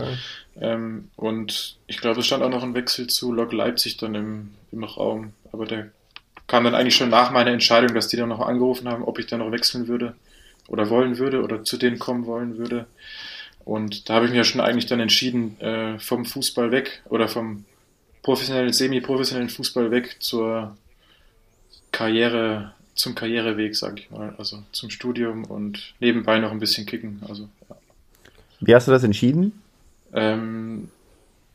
Ähm, 0.60 1.08
und 1.16 1.76
ich 1.86 1.98
glaube, 1.98 2.20
es 2.20 2.26
stand 2.26 2.42
auch 2.42 2.50
noch 2.50 2.62
ein 2.62 2.74
Wechsel 2.74 3.06
zu 3.06 3.32
Lok 3.32 3.52
Leipzig 3.52 3.96
dann 3.96 4.14
im, 4.14 4.50
im 4.70 4.84
Raum, 4.84 5.32
aber 5.52 5.64
der 5.64 5.88
kam 6.46 6.64
dann 6.64 6.74
eigentlich 6.74 6.96
schon 6.96 7.08
nach 7.08 7.30
meiner 7.30 7.50
Entscheidung, 7.50 7.94
dass 7.94 8.08
die 8.08 8.16
dann 8.16 8.28
noch 8.28 8.40
angerufen 8.40 8.88
haben, 8.88 9.04
ob 9.04 9.18
ich 9.18 9.26
dann 9.26 9.38
noch 9.38 9.52
wechseln 9.52 9.88
würde 9.88 10.14
oder 10.68 10.90
wollen 10.90 11.18
würde 11.18 11.42
oder 11.42 11.64
zu 11.64 11.76
denen 11.76 11.98
kommen 11.98 12.26
wollen 12.26 12.58
würde. 12.58 12.86
Und 13.64 14.08
da 14.08 14.14
habe 14.14 14.26
ich 14.26 14.30
mich 14.30 14.38
ja 14.38 14.44
schon 14.44 14.60
eigentlich 14.60 14.86
dann 14.86 15.00
entschieden, 15.00 15.60
äh, 15.60 15.98
vom 15.98 16.24
Fußball 16.24 16.70
weg 16.70 17.02
oder 17.08 17.28
vom 17.28 17.64
professionellen, 18.22 18.72
semi-professionellen 18.72 19.50
Fußball 19.50 19.90
weg 19.90 20.16
zur 20.20 20.76
Karriere, 21.90 22.74
zum 22.94 23.14
Karriereweg, 23.14 23.76
sag 23.76 24.00
ich 24.00 24.10
mal. 24.10 24.34
Also 24.38 24.62
zum 24.72 24.90
Studium 24.90 25.44
und 25.44 25.94
nebenbei 26.00 26.38
noch 26.38 26.52
ein 26.52 26.60
bisschen 26.60 26.86
kicken. 26.86 27.20
Also, 27.28 27.48
ja. 27.68 27.76
Wie 28.60 28.74
hast 28.74 28.88
du 28.88 28.92
das 28.92 29.04
entschieden? 29.04 29.60
Ähm, 30.12 30.88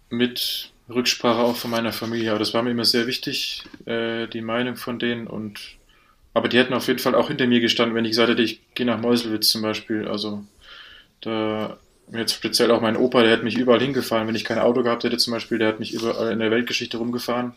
mit 0.09 0.71
Rücksprache 0.89 1.39
auch 1.39 1.55
von 1.55 1.71
meiner 1.71 1.93
Familie. 1.93 2.31
Aber 2.31 2.39
das 2.39 2.53
war 2.53 2.63
mir 2.63 2.71
immer 2.71 2.85
sehr 2.85 3.07
wichtig, 3.07 3.63
äh, 3.85 4.27
die 4.27 4.41
Meinung 4.41 4.75
von 4.75 4.99
denen. 4.99 5.27
Und 5.27 5.59
aber 6.33 6.49
die 6.49 6.57
hätten 6.57 6.73
auf 6.73 6.87
jeden 6.87 6.99
Fall 6.99 7.15
auch 7.15 7.29
hinter 7.29 7.47
mir 7.47 7.59
gestanden, 7.59 7.95
wenn 7.95 8.05
ich 8.05 8.11
gesagt 8.11 8.29
hätte, 8.29 8.41
ich 8.41 8.61
gehe 8.75 8.85
nach 8.85 9.01
Meuselwitz 9.01 9.49
zum 9.49 9.61
Beispiel. 9.61 10.07
Also 10.07 10.43
da 11.21 11.77
jetzt 12.11 12.33
speziell 12.33 12.71
auch 12.71 12.81
mein 12.81 12.97
Opa, 12.97 13.23
der 13.23 13.33
hat 13.33 13.43
mich 13.43 13.57
überall 13.57 13.81
hingefahren. 13.81 14.27
Wenn 14.27 14.35
ich 14.35 14.45
kein 14.45 14.59
Auto 14.59 14.83
gehabt 14.83 15.03
hätte 15.03 15.17
zum 15.17 15.33
Beispiel, 15.33 15.57
der 15.57 15.67
hat 15.67 15.79
mich 15.79 15.93
überall 15.93 16.31
in 16.31 16.39
der 16.39 16.51
Weltgeschichte 16.51 16.97
rumgefahren, 16.97 17.53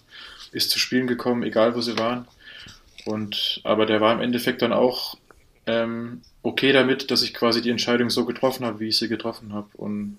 ist 0.52 0.70
zu 0.70 0.78
Spielen 0.78 1.06
gekommen, 1.06 1.42
egal 1.42 1.74
wo 1.74 1.80
sie 1.80 1.98
waren. 1.98 2.26
Und 3.04 3.60
aber 3.64 3.86
der 3.86 4.00
war 4.00 4.12
im 4.12 4.20
Endeffekt 4.20 4.62
dann 4.62 4.72
auch 4.72 5.16
ähm, 5.66 6.22
okay 6.42 6.72
damit, 6.72 7.10
dass 7.10 7.22
ich 7.22 7.34
quasi 7.34 7.62
die 7.62 7.70
Entscheidung 7.70 8.10
so 8.10 8.24
getroffen 8.24 8.66
habe, 8.66 8.80
wie 8.80 8.88
ich 8.88 8.98
sie 8.98 9.08
getroffen 9.08 9.52
habe. 9.52 9.68
Und 9.74 10.18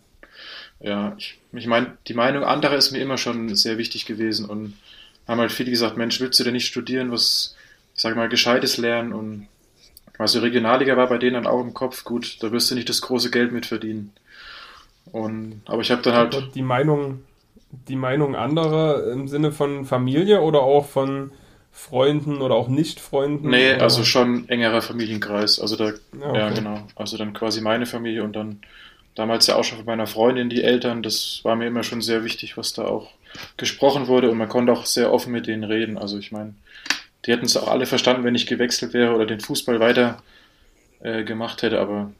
ja, 0.80 1.16
ich, 1.18 1.40
ich 1.54 1.68
meine, 1.68 1.98
die 2.08 2.14
Meinung 2.14 2.44
anderer 2.44 2.76
ist 2.76 2.92
mir 2.92 3.00
immer 3.00 3.18
schon 3.18 3.56
sehr 3.56 3.78
wichtig 3.78 4.06
gewesen 4.06 4.46
und 4.46 4.76
haben 5.28 5.40
halt 5.40 5.52
viele 5.52 5.72
gesagt, 5.72 5.98
Mensch, 5.98 6.20
willst 6.20 6.40
du 6.40 6.44
denn 6.44 6.54
nicht 6.54 6.68
studieren? 6.68 7.12
Was 7.12 7.56
sag 7.94 8.16
mal, 8.16 8.30
gescheites 8.30 8.78
Lernen 8.78 9.14
und 9.14 9.48
also 10.18 10.40
Regionalliga 10.40 10.98
war 10.98 11.08
bei 11.08 11.18
denen 11.18 11.34
dann 11.34 11.48
auch 11.48 11.62
im 11.62 11.74
Kopf, 11.74 12.04
gut, 12.04 12.38
da 12.42 12.52
wirst 12.52 12.70
du 12.70 12.76
nicht 12.76 12.90
das 12.90 13.02
große 13.02 13.32
Geld 13.32 13.52
mit 13.52 13.66
verdienen. 13.66 14.14
Und, 15.12 15.62
aber 15.66 15.82
ich 15.82 15.92
habe 15.92 16.02
dann 16.02 16.14
halt. 16.14 16.56
Die 16.56 16.62
Meinung, 16.62 17.24
die 17.88 17.96
Meinung 17.96 18.36
anderer 18.36 19.12
im 19.12 19.28
Sinne 19.28 19.52
von 19.52 19.86
Familie 19.86 20.42
oder 20.42 20.62
auch 20.62 20.86
von 20.86 21.32
Freunden 21.72 22.42
oder 22.42 22.56
auch 22.56 22.68
Nicht-Freunden? 22.68 23.50
Nee, 23.50 23.76
oder? 23.76 23.84
also 23.84 24.04
schon 24.04 24.48
engerer 24.50 24.82
Familienkreis. 24.82 25.60
Also 25.60 25.76
da, 25.76 25.86
ja, 25.86 25.94
okay. 26.22 26.38
ja, 26.38 26.50
genau. 26.50 26.88
Also 26.96 27.18
dann 27.18 27.34
quasi 27.34 27.62
meine 27.62 27.86
Familie 27.86 28.24
und 28.24 28.36
dann 28.36 28.60
damals 29.16 29.48
ja 29.48 29.56
auch 29.56 29.64
schon 29.64 29.78
von 29.78 29.86
meiner 29.86 30.08
Freundin, 30.08 30.50
die 30.50 30.64
Eltern. 30.64 31.04
Das 31.04 31.42
war 31.44 31.56
mir 31.56 31.68
immer 31.68 31.84
schon 31.84 32.02
sehr 32.02 32.24
wichtig, 32.24 32.58
was 32.58 32.74
da 32.74 32.86
auch 32.86 33.12
gesprochen 33.58 34.08
wurde 34.08 34.30
und 34.30 34.38
man 34.38 34.50
konnte 34.50 34.72
auch 34.74 34.86
sehr 34.86 35.12
offen 35.12 35.32
mit 35.32 35.48
denen 35.48 35.64
reden. 35.64 35.98
Also 35.98 36.18
ich 36.18 36.32
meine, 36.32 36.54
die 37.26 37.32
hätten 37.32 37.46
es 37.46 37.58
auch 37.58 37.68
alle 37.68 37.86
verstanden, 37.86 38.24
wenn 38.24 38.36
ich 38.36 38.48
gewechselt 38.48 38.94
wäre 38.94 39.14
oder 39.16 39.26
den 39.26 39.40
Fußball 39.40 39.80
weiter 39.80 40.22
äh, 41.02 41.24
gemacht 41.24 41.62
hätte, 41.62 41.80
aber 41.80 42.12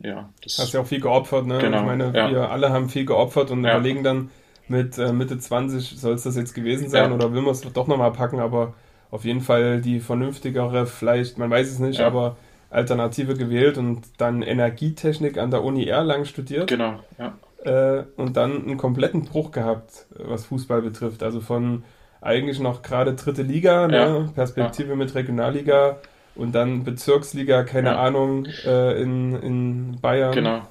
ja. 0.00 0.28
Das 0.42 0.58
hast 0.58 0.72
ja 0.72 0.80
auch 0.80 0.86
viel 0.86 1.00
geopfert, 1.00 1.46
ne? 1.46 1.58
Genau, 1.58 1.80
ich 1.80 1.84
meine, 1.86 2.12
ja. 2.14 2.30
wir 2.30 2.50
alle 2.50 2.70
haben 2.70 2.88
viel 2.88 3.04
geopfert 3.06 3.50
und 3.50 3.64
Ja. 3.64 3.72
überlegen 3.72 4.02
dann 4.02 4.30
mit 4.68 4.98
äh, 4.98 5.12
Mitte 5.12 5.38
20, 5.38 5.98
soll 5.98 6.14
es 6.14 6.22
das 6.24 6.36
jetzt 6.36 6.54
gewesen 6.54 6.88
sein 6.88 7.10
Ja. 7.10 7.14
oder 7.14 7.32
will 7.32 7.42
man 7.42 7.52
es 7.52 7.60
doch 7.60 7.86
nochmal 7.86 8.12
packen, 8.12 8.40
aber 8.40 8.74
auf 9.10 9.24
jeden 9.24 9.40
Fall 9.40 9.80
die 9.80 10.00
vernünftigere, 10.00 10.86
vielleicht, 10.86 11.38
man 11.38 11.50
weiß 11.50 11.68
es 11.70 11.78
nicht, 11.78 12.00
Ja. 12.00 12.06
aber 12.08 12.36
Alternative 12.70 13.34
gewählt 13.34 13.78
und 13.78 14.02
dann 14.18 14.42
Energietechnik 14.42 15.38
an 15.38 15.50
der 15.50 15.62
Uni 15.62 15.84
Erlangen 15.86 16.24
studiert. 16.26 16.68
Genau, 16.68 17.00
ja. 17.18 17.34
äh, 17.64 18.04
und 18.16 18.36
dann 18.36 18.64
einen 18.66 18.76
kompletten 18.76 19.24
Bruch 19.24 19.52
gehabt, 19.52 20.06
was 20.10 20.44
Fußball 20.46 20.82
betrifft. 20.82 21.22
Also 21.22 21.40
von 21.40 21.84
eigentlich 22.20 22.58
noch 22.58 22.82
gerade 22.82 23.14
dritte 23.14 23.42
Liga, 23.42 23.86
ne? 23.86 23.96
Ja, 23.96 24.32
Perspektive 24.34 24.96
mit 24.96 25.14
Regionalliga 25.14 25.98
und 26.36 26.52
dann 26.52 26.84
Bezirksliga, 26.84 27.62
keine 27.64 27.90
Ja. 27.90 27.98
Ahnung, 27.98 28.46
äh, 28.64 29.00
in, 29.02 29.34
in 29.42 30.00
Bayern. 30.00 30.34
Genau. 30.34 30.66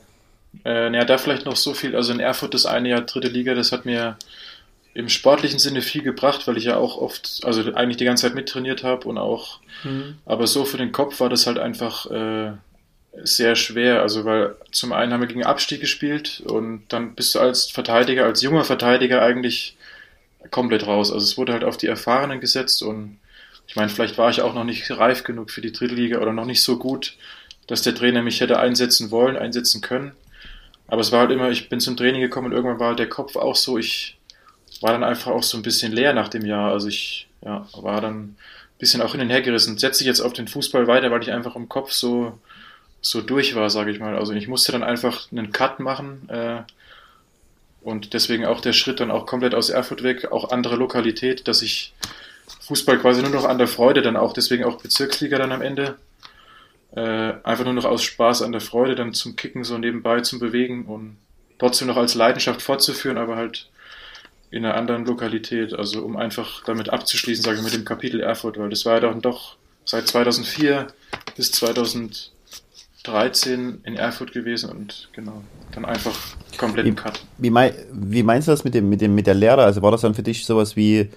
Äh, 0.64 0.90
naja, 0.90 1.06
da 1.06 1.18
vielleicht 1.18 1.46
noch 1.46 1.56
so 1.58 1.74
viel. 1.74 1.96
Also 1.96 2.14
in 2.14 2.20
Erfurt 2.20 2.54
das 2.54 2.66
eine 2.66 2.90
Jahr 2.90 3.02
dritte 3.02 3.28
Liga, 3.28 3.54
das 3.56 3.72
hat 3.72 3.86
mir 3.86 4.18
im 4.94 5.10
sportlichen 5.10 5.60
Sinne 5.60 5.82
viel 5.82 6.02
gebracht, 6.04 6.48
weil 6.48 6.56
ich 6.58 6.64
ja 6.66 6.78
auch 6.78 6.98
oft, 6.98 7.42
also 7.44 7.74
eigentlich 7.74 7.98
die 7.98 8.06
ganze 8.06 8.24
Zeit 8.28 8.36
mittrainiert 8.36 8.84
habe 8.84 9.08
und 9.10 9.18
auch, 9.18 9.60
Hm. 9.82 10.16
aber 10.26 10.48
so 10.48 10.64
für 10.64 10.78
den 10.78 10.94
Kopf 10.94 11.20
war 11.20 11.28
das 11.30 11.46
halt 11.48 11.60
einfach 11.60 12.10
äh, 12.10 12.52
sehr 13.24 13.56
schwer. 13.58 14.02
Also 14.02 14.24
weil 14.24 14.56
zum 14.72 14.94
einen 14.94 15.12
haben 15.12 15.20
wir 15.20 15.28
gegen 15.28 15.44
Abstieg 15.44 15.82
gespielt 15.82 16.42
und 16.46 16.84
dann 16.90 17.14
bist 17.16 17.36
du 17.36 17.40
als 17.40 17.70
Verteidiger, 17.72 18.24
als 18.26 18.42
junger 18.42 18.64
Verteidiger 18.64 19.22
eigentlich 19.22 19.76
komplett 20.52 20.88
raus. 20.88 21.12
Also 21.12 21.26
es 21.26 21.38
wurde 21.38 21.52
halt 21.54 21.66
auf 21.66 21.76
die 21.76 21.88
Erfahrenen 21.88 22.40
gesetzt 22.40 22.82
und 22.82 23.18
ich 23.68 23.76
meine, 23.76 23.90
vielleicht 23.90 24.18
war 24.18 24.30
ich 24.30 24.42
auch 24.42 24.54
noch 24.54 24.64
nicht 24.64 24.90
reif 24.92 25.24
genug 25.24 25.52
für 25.52 25.62
die 25.62 25.72
dritte 25.72 25.96
Liga 25.96 26.20
oder 26.20 26.34
noch 26.34 26.46
nicht 26.46 26.64
so 26.64 26.78
gut, 26.78 27.16
dass 27.68 27.82
der 27.82 27.96
Trainer 27.96 28.22
mich 28.22 28.42
hätte 28.42 28.60
einsetzen 28.60 29.12
wollen, 29.12 29.38
einsetzen 29.38 29.82
können. 29.82 30.14
Aber 30.88 31.02
es 31.02 31.12
war 31.12 31.22
halt 31.22 31.32
immer, 31.32 31.50
ich 31.50 31.70
bin 31.70 31.80
zum 31.80 31.98
Training 31.98 32.22
gekommen 32.22 32.48
und 32.48 32.54
irgendwann 32.54 32.80
war 32.80 32.90
halt 32.90 33.00
der 33.00 33.10
Kopf 33.10 33.36
auch 33.36 33.56
so, 33.56 33.78
ich 33.78 34.18
war 34.82 34.92
dann 34.92 35.04
einfach 35.04 35.32
auch 35.32 35.44
so 35.44 35.58
ein 35.58 35.64
bisschen 35.64 35.92
leer 35.92 36.14
nach 36.14 36.28
dem 36.28 36.46
Jahr. 36.46 36.72
Also 36.72 36.88
ich 36.88 37.28
ja, 37.44 37.68
war 37.74 38.02
dann 38.02 38.18
ein 38.18 38.38
bisschen 38.78 39.02
auch 39.02 39.14
hin 39.14 39.22
und 39.22 39.30
her 39.30 39.42
gerissen. 39.42 39.78
Setze 39.78 40.04
ich 40.04 40.08
jetzt 40.08 40.22
auf 40.22 40.34
den 40.34 40.48
Fußball 40.48 40.88
weiter, 40.88 41.12
weil 41.12 41.24
ich 41.24 41.32
einfach 41.32 41.56
im 41.56 41.70
Kopf 41.70 41.92
so, 41.92 42.38
so 43.02 43.22
durch 43.22 43.56
war, 43.56 43.70
sage 43.70 43.92
ich 43.92 44.00
mal. 44.00 44.16
Also 44.16 44.34
ich 44.34 44.48
musste 44.48 44.72
dann 44.72 44.84
einfach 44.84 45.32
einen 45.32 45.52
Cut 45.52 45.80
machen 45.80 46.30
äh, 46.30 46.62
und 47.82 48.14
deswegen 48.14 48.46
auch 48.46 48.62
der 48.62 48.74
Schritt 48.74 49.00
dann 49.00 49.12
auch 49.12 49.26
komplett 49.26 49.56
aus 49.56 49.70
Erfurt 49.70 50.04
weg, 50.04 50.32
auch 50.32 50.52
andere 50.52 50.76
Lokalität, 50.76 51.48
dass 51.48 51.62
ich 51.62 51.94
Fußball 52.62 53.00
quasi 53.00 53.22
nur 53.22 53.32
noch 53.32 53.46
an 53.46 53.58
der 53.58 53.68
Freude, 53.68 54.02
dann 54.02 54.18
auch 54.18 54.34
deswegen 54.34 54.64
auch 54.64 54.82
Bezirksliga 54.82 55.38
dann 55.38 55.52
am 55.52 55.62
Ende. 55.62 55.96
Äh, 56.96 57.34
einfach 57.44 57.66
nur 57.66 57.74
noch 57.74 57.86
aus 57.86 58.04
Spaß 58.04 58.42
an 58.42 58.52
der 58.52 58.62
Freude, 58.62 58.96
dann 58.96 59.14
zum 59.14 59.36
Kicken 59.36 59.64
so 59.64 59.78
nebenbei 59.78 60.22
zum 60.22 60.40
Bewegen 60.40 60.86
und 60.86 61.18
trotzdem 61.60 61.88
noch 61.88 61.98
als 61.98 62.16
Leidenschaft 62.16 62.62
fortzuführen, 62.62 63.18
aber 63.18 63.36
halt 63.36 63.70
in 64.52 64.66
einer 64.66 64.76
anderen 64.76 65.06
Lokalität, 65.06 65.74
also 65.74 66.02
um 66.02 66.16
einfach 66.16 66.64
damit 66.64 66.90
abzuschließen, 66.90 67.44
sage 67.44 67.58
ich 67.58 67.64
mit 67.64 67.74
dem 67.74 67.84
Kapitel 67.84 68.22
Erfurt, 68.22 68.58
weil 68.58 68.70
das 68.70 68.86
war 68.86 68.94
ja 68.94 69.02
dann 69.02 69.22
doch 69.22 69.58
seit 69.84 70.08
2004 70.08 70.88
bis 71.36 71.52
2013 71.52 73.82
in 73.84 73.96
Erfurt 73.96 74.32
gewesen 74.32 74.70
und 74.70 75.10
genau, 75.14 75.44
dann 75.74 75.84
einfach 75.84 76.16
kompletten 76.58 76.96
Cut. 76.96 77.22
Wie, 77.38 77.50
mei 77.50 77.74
wie 77.92 78.24
meinst 78.24 78.48
du 78.48 78.54
das 78.54 78.64
mit, 78.64 78.74
dem, 78.74 78.88
mit, 78.88 79.02
dem, 79.02 79.14
mit 79.14 79.28
der 79.28 79.34
Lehre? 79.34 79.64
Also 79.64 79.82
war 79.82 79.92
das 79.92 80.00
dann 80.02 80.16
für 80.16 80.24
dich 80.24 80.46
sowas 80.46 80.78
wie, 80.78 81.10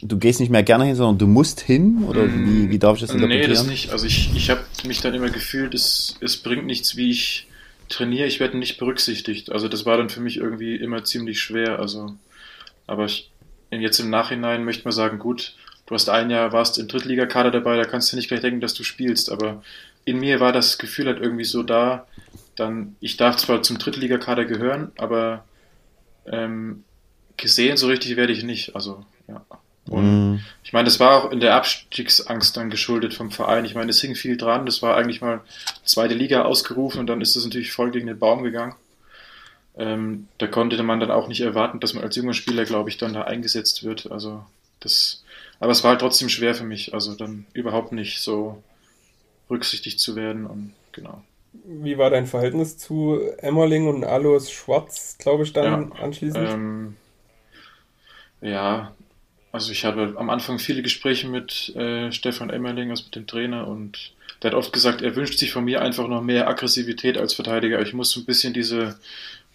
du 0.00 0.18
gehst 0.18 0.40
nicht 0.40 0.50
mehr 0.50 0.62
gerne 0.62 0.84
hin, 0.84 0.94
sondern 0.94 1.18
du 1.18 1.26
musst 1.26 1.60
hin? 1.60 2.02
Oder 2.04 2.32
wie, 2.32 2.70
wie 2.70 2.78
darf 2.78 2.96
ich 2.96 3.02
das 3.02 3.12
Mm, 3.12 3.26
Nee, 3.26 3.44
interpretieren? 3.44 3.50
das 3.50 3.66
nicht. 3.66 3.90
Also 3.90 4.06
ich, 4.06 4.34
ich 4.34 4.50
habe 4.50 4.64
mich 4.84 5.00
dann 5.00 5.14
immer 5.14 5.30
gefühlt, 5.30 5.74
es, 5.74 6.16
es 6.20 6.36
bringt 6.36 6.66
nichts, 6.66 6.96
wie 6.96 7.10
ich 7.10 7.48
trainiere, 7.88 8.26
ich 8.26 8.40
werde 8.40 8.56
nicht 8.58 8.78
berücksichtigt. 8.78 9.52
Also 9.52 9.68
das 9.68 9.84
war 9.86 9.96
dann 9.96 10.08
für 10.10 10.20
mich 10.20 10.36
irgendwie 10.38 10.76
immer 10.76 11.04
ziemlich 11.04 11.40
schwer. 11.40 11.78
Also, 11.78 12.14
aber 12.86 13.04
ich, 13.06 13.30
jetzt 13.70 13.98
im 14.00 14.10
Nachhinein 14.10 14.64
möchte 14.64 14.84
man 14.84 14.92
sagen, 14.92 15.18
gut, 15.18 15.54
du 15.86 15.94
hast 15.94 16.08
ein 16.08 16.30
Jahr, 16.30 16.52
warst 16.52 16.78
im 16.78 16.88
Drittligakader 16.88 17.50
dabei, 17.50 17.76
da 17.76 17.84
kannst 17.84 18.12
du 18.12 18.16
nicht 18.16 18.28
gleich 18.28 18.40
denken, 18.40 18.60
dass 18.60 18.74
du 18.74 18.84
spielst. 18.84 19.30
Aber 19.30 19.62
in 20.04 20.18
mir 20.18 20.40
war 20.40 20.52
das 20.52 20.78
Gefühl 20.78 21.06
halt 21.06 21.20
irgendwie 21.20 21.44
so 21.44 21.62
da, 21.62 22.06
dann, 22.56 22.96
ich 23.00 23.16
darf 23.16 23.36
zwar 23.36 23.62
zum 23.62 23.78
Drittligakader 23.78 24.44
gehören, 24.44 24.92
aber 24.96 25.44
ähm, 26.26 26.84
gesehen 27.36 27.76
so 27.76 27.86
richtig 27.88 28.16
werde 28.16 28.32
ich 28.32 28.42
nicht. 28.44 28.74
Also, 28.74 29.04
ja. 29.28 29.44
Und 29.88 30.22
Mm, 30.34 30.40
ich 30.64 30.72
meine, 30.72 30.86
das 30.86 31.00
war 31.00 31.16
auch 31.16 31.30
in 31.30 31.40
der 31.40 31.54
Abstiegsangst 31.54 32.56
dann 32.56 32.70
geschuldet 32.70 33.14
vom 33.14 33.30
Verein. 33.30 33.64
Ich 33.64 33.74
meine, 33.74 33.90
es 33.90 34.00
hing 34.00 34.14
viel 34.14 34.36
dran. 34.36 34.66
Das 34.66 34.82
war 34.82 34.96
eigentlich 34.96 35.20
mal 35.20 35.40
zweite 35.84 36.14
Liga 36.14 36.42
ausgerufen 36.42 37.00
und 37.00 37.06
dann 37.08 37.20
ist 37.20 37.36
das 37.36 37.44
natürlich 37.44 37.72
voll 37.72 37.90
gegen 37.90 38.06
den 38.06 38.18
Baum 38.18 38.42
gegangen. 38.42 38.74
Ähm, 39.76 40.28
da 40.38 40.46
konnte 40.46 40.82
man 40.82 41.00
dann 41.00 41.10
auch 41.10 41.28
nicht 41.28 41.40
erwarten, 41.40 41.80
dass 41.80 41.94
man 41.94 42.04
als 42.04 42.16
junger 42.16 42.34
Spieler, 42.34 42.64
glaube 42.64 42.90
ich, 42.90 42.98
dann 42.98 43.14
da 43.14 43.22
eingesetzt 43.22 43.84
wird. 43.84 44.10
Also 44.10 44.44
das, 44.80 45.24
aber 45.60 45.72
es 45.72 45.82
war 45.82 45.90
halt 45.90 46.00
trotzdem 46.00 46.28
schwer 46.28 46.54
für 46.54 46.64
mich, 46.64 46.94
also 46.94 47.14
dann 47.14 47.46
überhaupt 47.52 47.92
nicht 47.92 48.20
so 48.20 48.62
rücksichtig 49.50 49.98
zu 49.98 50.16
werden 50.16 50.46
und 50.46 50.72
genau. 50.92 51.22
Wie 51.64 51.98
war 51.98 52.10
dein 52.10 52.26
Verhältnis 52.26 52.78
zu 52.78 53.20
Emmerling 53.38 53.86
und 53.86 54.04
Alois 54.04 54.50
Schwarz, 54.50 55.16
glaube 55.18 55.44
ich, 55.44 55.52
dann 55.52 55.92
anschließend? 55.92 56.48
Ähm, 56.48 56.96
ja, 58.40 58.92
also 59.52 59.70
ich 59.70 59.84
habe 59.84 60.14
am 60.16 60.30
Anfang 60.30 60.58
viele 60.58 60.82
Gespräche 60.82 61.28
mit 61.28 61.74
äh, 61.76 62.10
Stefan 62.10 62.50
Emmerling, 62.50 62.90
also 62.90 63.04
mit 63.04 63.14
dem 63.14 63.26
Trainer, 63.26 63.68
und 63.68 64.12
der 64.42 64.50
hat 64.50 64.58
oft 64.58 64.72
gesagt, 64.72 65.02
er 65.02 65.14
wünscht 65.14 65.38
sich 65.38 65.52
von 65.52 65.64
mir 65.64 65.82
einfach 65.82 66.08
noch 66.08 66.22
mehr 66.22 66.48
Aggressivität 66.48 67.16
als 67.18 67.34
Verteidiger. 67.34 67.80
Ich 67.80 67.92
muss 67.92 68.10
so 68.10 68.20
ein 68.20 68.26
bisschen 68.26 68.52
diese 68.54 68.98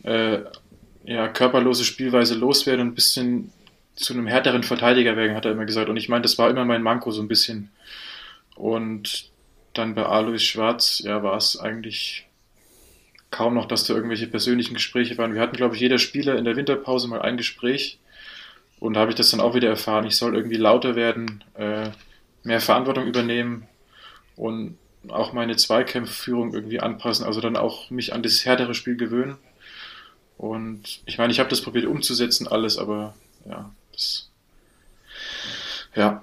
äh, 0.03 0.39
ja, 1.03 1.27
körperlose 1.27 1.83
Spielweise 1.83 2.35
loswerden 2.35 2.81
und 2.81 2.91
ein 2.93 2.95
bisschen 2.95 3.51
zu 3.95 4.13
einem 4.13 4.27
härteren 4.27 4.63
Verteidiger 4.63 5.17
werden, 5.17 5.35
hat 5.35 5.45
er 5.45 5.51
immer 5.51 5.65
gesagt. 5.65 5.89
Und 5.89 5.97
ich 5.97 6.07
meine, 6.07 6.21
das 6.21 6.37
war 6.37 6.49
immer 6.49 6.63
mein 6.63 6.83
Manko 6.83 7.11
so 7.11 7.21
ein 7.21 7.27
bisschen. 7.27 7.71
Und 8.55 9.29
dann 9.73 9.95
bei 9.95 10.05
Alois 10.05 10.39
Schwarz, 10.39 11.01
ja, 11.03 11.23
war 11.23 11.37
es 11.37 11.59
eigentlich 11.59 12.27
kaum 13.31 13.55
noch, 13.55 13.65
dass 13.65 13.83
da 13.85 13.93
irgendwelche 13.93 14.27
persönlichen 14.27 14.75
Gespräche 14.75 15.17
waren. 15.17 15.33
Wir 15.33 15.41
hatten, 15.41 15.57
glaube 15.57 15.75
ich, 15.75 15.81
jeder 15.81 15.97
Spieler 15.97 16.37
in 16.37 16.45
der 16.45 16.55
Winterpause 16.55 17.07
mal 17.07 17.21
ein 17.21 17.37
Gespräch. 17.37 17.99
Und 18.79 18.93
da 18.93 19.01
habe 19.01 19.11
ich 19.11 19.17
das 19.17 19.31
dann 19.31 19.39
auch 19.39 19.55
wieder 19.55 19.69
erfahren. 19.69 20.05
Ich 20.05 20.17
soll 20.17 20.35
irgendwie 20.35 20.57
lauter 20.57 20.95
werden, 20.95 21.43
äh, 21.55 21.89
mehr 22.43 22.61
Verantwortung 22.61 23.05
übernehmen 23.05 23.67
und 24.35 24.77
auch 25.09 25.33
meine 25.33 25.55
Zweikampfführung 25.55 26.53
irgendwie 26.53 26.79
anpassen. 26.79 27.25
Also 27.25 27.41
dann 27.41 27.57
auch 27.57 27.89
mich 27.89 28.13
an 28.13 28.23
das 28.23 28.45
härtere 28.45 28.73
Spiel 28.73 28.97
gewöhnen. 28.97 29.37
Und 30.37 31.01
ich 31.05 31.17
meine, 31.17 31.31
ich 31.31 31.39
habe 31.39 31.49
das 31.49 31.61
probiert 31.61 31.85
umzusetzen, 31.85 32.47
alles, 32.47 32.77
aber 32.77 33.15
ja, 33.45 33.71
das, 33.91 34.29
ja, 35.95 36.21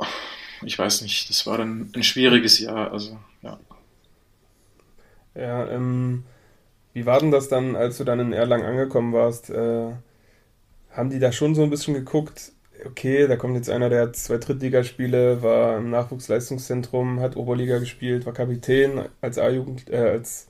ich 0.63 0.79
weiß 0.79 1.03
nicht, 1.03 1.29
das 1.31 1.47
war 1.47 1.59
dann 1.59 1.91
ein 1.95 2.05
schwieriges 2.05 2.61
Jahr, 2.61 2.93
also 2.93 3.19
ja. 3.43 3.59
Ja, 5.35 5.69
ähm, 5.69 6.23
wie 6.93 7.07
war 7.07 7.19
denn 7.19 7.33
das 7.33 7.49
dann, 7.49 7.75
als 7.75 7.99
du 7.99 8.05
dann 8.05 8.21
in 8.21 8.33
Erlangen 8.33 8.65
angekommen 8.65 9.13
warst? 9.13 9.51
Äh, 9.51 9.95
haben 10.97 11.11
die 11.11 11.19
da 11.19 11.33
schon 11.33 11.55
so 11.55 11.63
ein 11.63 11.71
bisschen 11.71 11.95
geguckt, 11.95 12.53
okay, 12.87 13.27
da 13.27 13.37
kommt 13.37 13.57
jetzt 13.57 13.71
einer, 13.71 13.89
der 13.89 14.03
hat 14.03 14.17
zwei 14.17 14.37
Drittligaspiele, 14.39 15.43
war 15.43 15.79
im 15.79 15.91
Nachwuchsleistungszentrum, 15.91 17.21
hat 17.21 17.37
Oberliga 17.37 17.79
gespielt, 17.79 18.27
war 18.27 18.33
Kapitän 18.33 19.03
als 19.21 19.39
A-Jugend, 19.39 19.91
äh, 19.91 19.97
als 19.97 20.49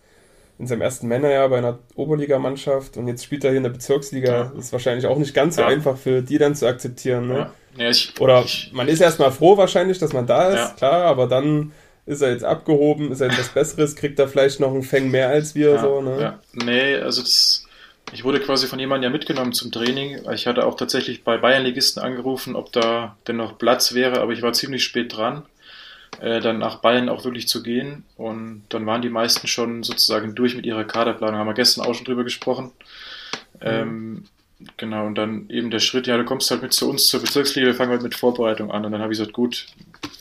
in 0.59 0.67
seinem 0.69 0.83
ersten 0.83 1.09
Männerjahr 1.09 1.49
bei 1.49 1.59
einer 1.59 1.81
Oberligamannschaft 1.97 2.97
und 2.97 3.09
jetzt 3.09 3.25
spielt 3.25 3.43
er 3.45 3.51
hier 3.51 3.57
in 3.59 3.65
der 3.65 3.71
Bezirksliga. 3.71 4.33
Ja. 4.33 4.53
Das 4.55 4.67
ist 4.67 4.73
wahrscheinlich 4.73 5.07
auch 5.07 5.19
nicht 5.19 5.35
ganz 5.35 5.57
so 5.57 5.63
Ja. 5.63 5.69
einfach 5.69 5.97
für 5.97 6.23
die 6.23 6.39
dann 6.39 6.55
zu 6.55 6.67
akzeptieren. 6.67 7.27
Ne? 7.27 7.51
Ja, 7.77 7.89
ich, 7.91 8.13
Oder 8.21 8.45
man 8.73 8.87
ist 8.87 9.01
erstmal 9.01 9.33
froh 9.33 9.57
wahrscheinlich, 9.57 9.99
dass 9.99 10.13
man 10.13 10.27
da 10.27 10.51
ist, 10.51 10.77
klar, 10.77 11.05
aber 11.05 11.27
dann 11.27 11.73
ist 12.07 12.21
er 12.23 12.31
jetzt 12.31 12.45
abgehoben, 12.45 13.11
ist 13.11 13.21
er 13.21 13.29
etwas 13.29 13.49
Besseres, 13.49 13.97
kriegt 13.97 14.19
er 14.21 14.29
vielleicht 14.29 14.61
noch 14.61 14.73
einen 14.73 14.83
Feng 14.85 15.11
mehr 15.11 15.29
als 15.29 15.55
wir, 15.57 15.79
so, 15.81 16.01
ne? 16.01 16.21
ja. 16.21 16.39
Nee, 16.53 16.97
also 16.97 17.23
das, 17.23 17.67
ich 18.15 18.23
wurde 18.23 18.41
quasi 18.41 18.69
von 18.69 18.79
jemandem 18.79 19.11
ja 19.11 19.11
mitgenommen 19.11 19.53
zum 19.53 19.73
Training. 19.73 20.21
Ich 20.33 20.47
hatte 20.47 20.65
auch 20.65 20.77
tatsächlich 20.77 21.25
bei 21.25 21.37
Bayernligisten 21.37 22.03
angerufen, 22.03 22.55
ob 22.55 22.73
da 22.73 23.17
denn 23.27 23.37
noch 23.37 23.59
Platz 23.59 23.93
wäre, 23.93 24.21
aber 24.21 24.33
ich 24.33 24.41
war 24.41 24.53
ziemlich 24.53 24.85
spät 24.85 25.17
dran, 25.17 25.43
äh, 26.21 26.41
dann 26.41 26.59
nach 26.59 26.77
Bayern 26.77 27.09
auch 27.09 27.25
wirklich 27.25 27.49
zu 27.49 27.63
gehen. 27.63 28.05
Und 28.17 28.65
dann 28.69 28.87
waren 28.87 29.03
die 29.03 29.09
meisten 29.09 29.49
schon 29.49 29.83
sozusagen 29.83 30.37
durch 30.37 30.55
mit 30.55 30.65
ihrer 30.65 30.85
Kaderplanung. 30.85 31.41
Haben 31.41 31.49
wir 31.49 31.55
gestern 31.55 31.85
auch 31.85 31.95
schon 31.95 32.05
drüber 32.05 32.23
gesprochen. 32.23 32.71
Mhm. 33.61 33.61
Ähm, 33.63 34.25
genau, 34.77 35.07
und 35.07 35.17
dann 35.17 35.51
eben 35.51 35.71
der 35.71 35.81
Schritt, 35.81 36.07
ja, 36.07 36.17
du 36.17 36.25
kommst 36.25 36.51
halt 36.53 36.63
mit 36.63 36.73
zu 36.73 36.89
uns 36.89 37.09
zur 37.09 37.21
Bezirksliga, 37.21 37.67
wir 37.67 37.75
fangen 37.75 37.91
halt 37.91 38.03
mit 38.03 38.15
Vorbereitung 38.15 38.71
an. 38.71 38.85
Und 38.85 38.93
dann 38.93 39.03
habe 39.03 39.13
ich 39.13 39.19
gesagt, 39.19 39.35
gut, 39.35 39.67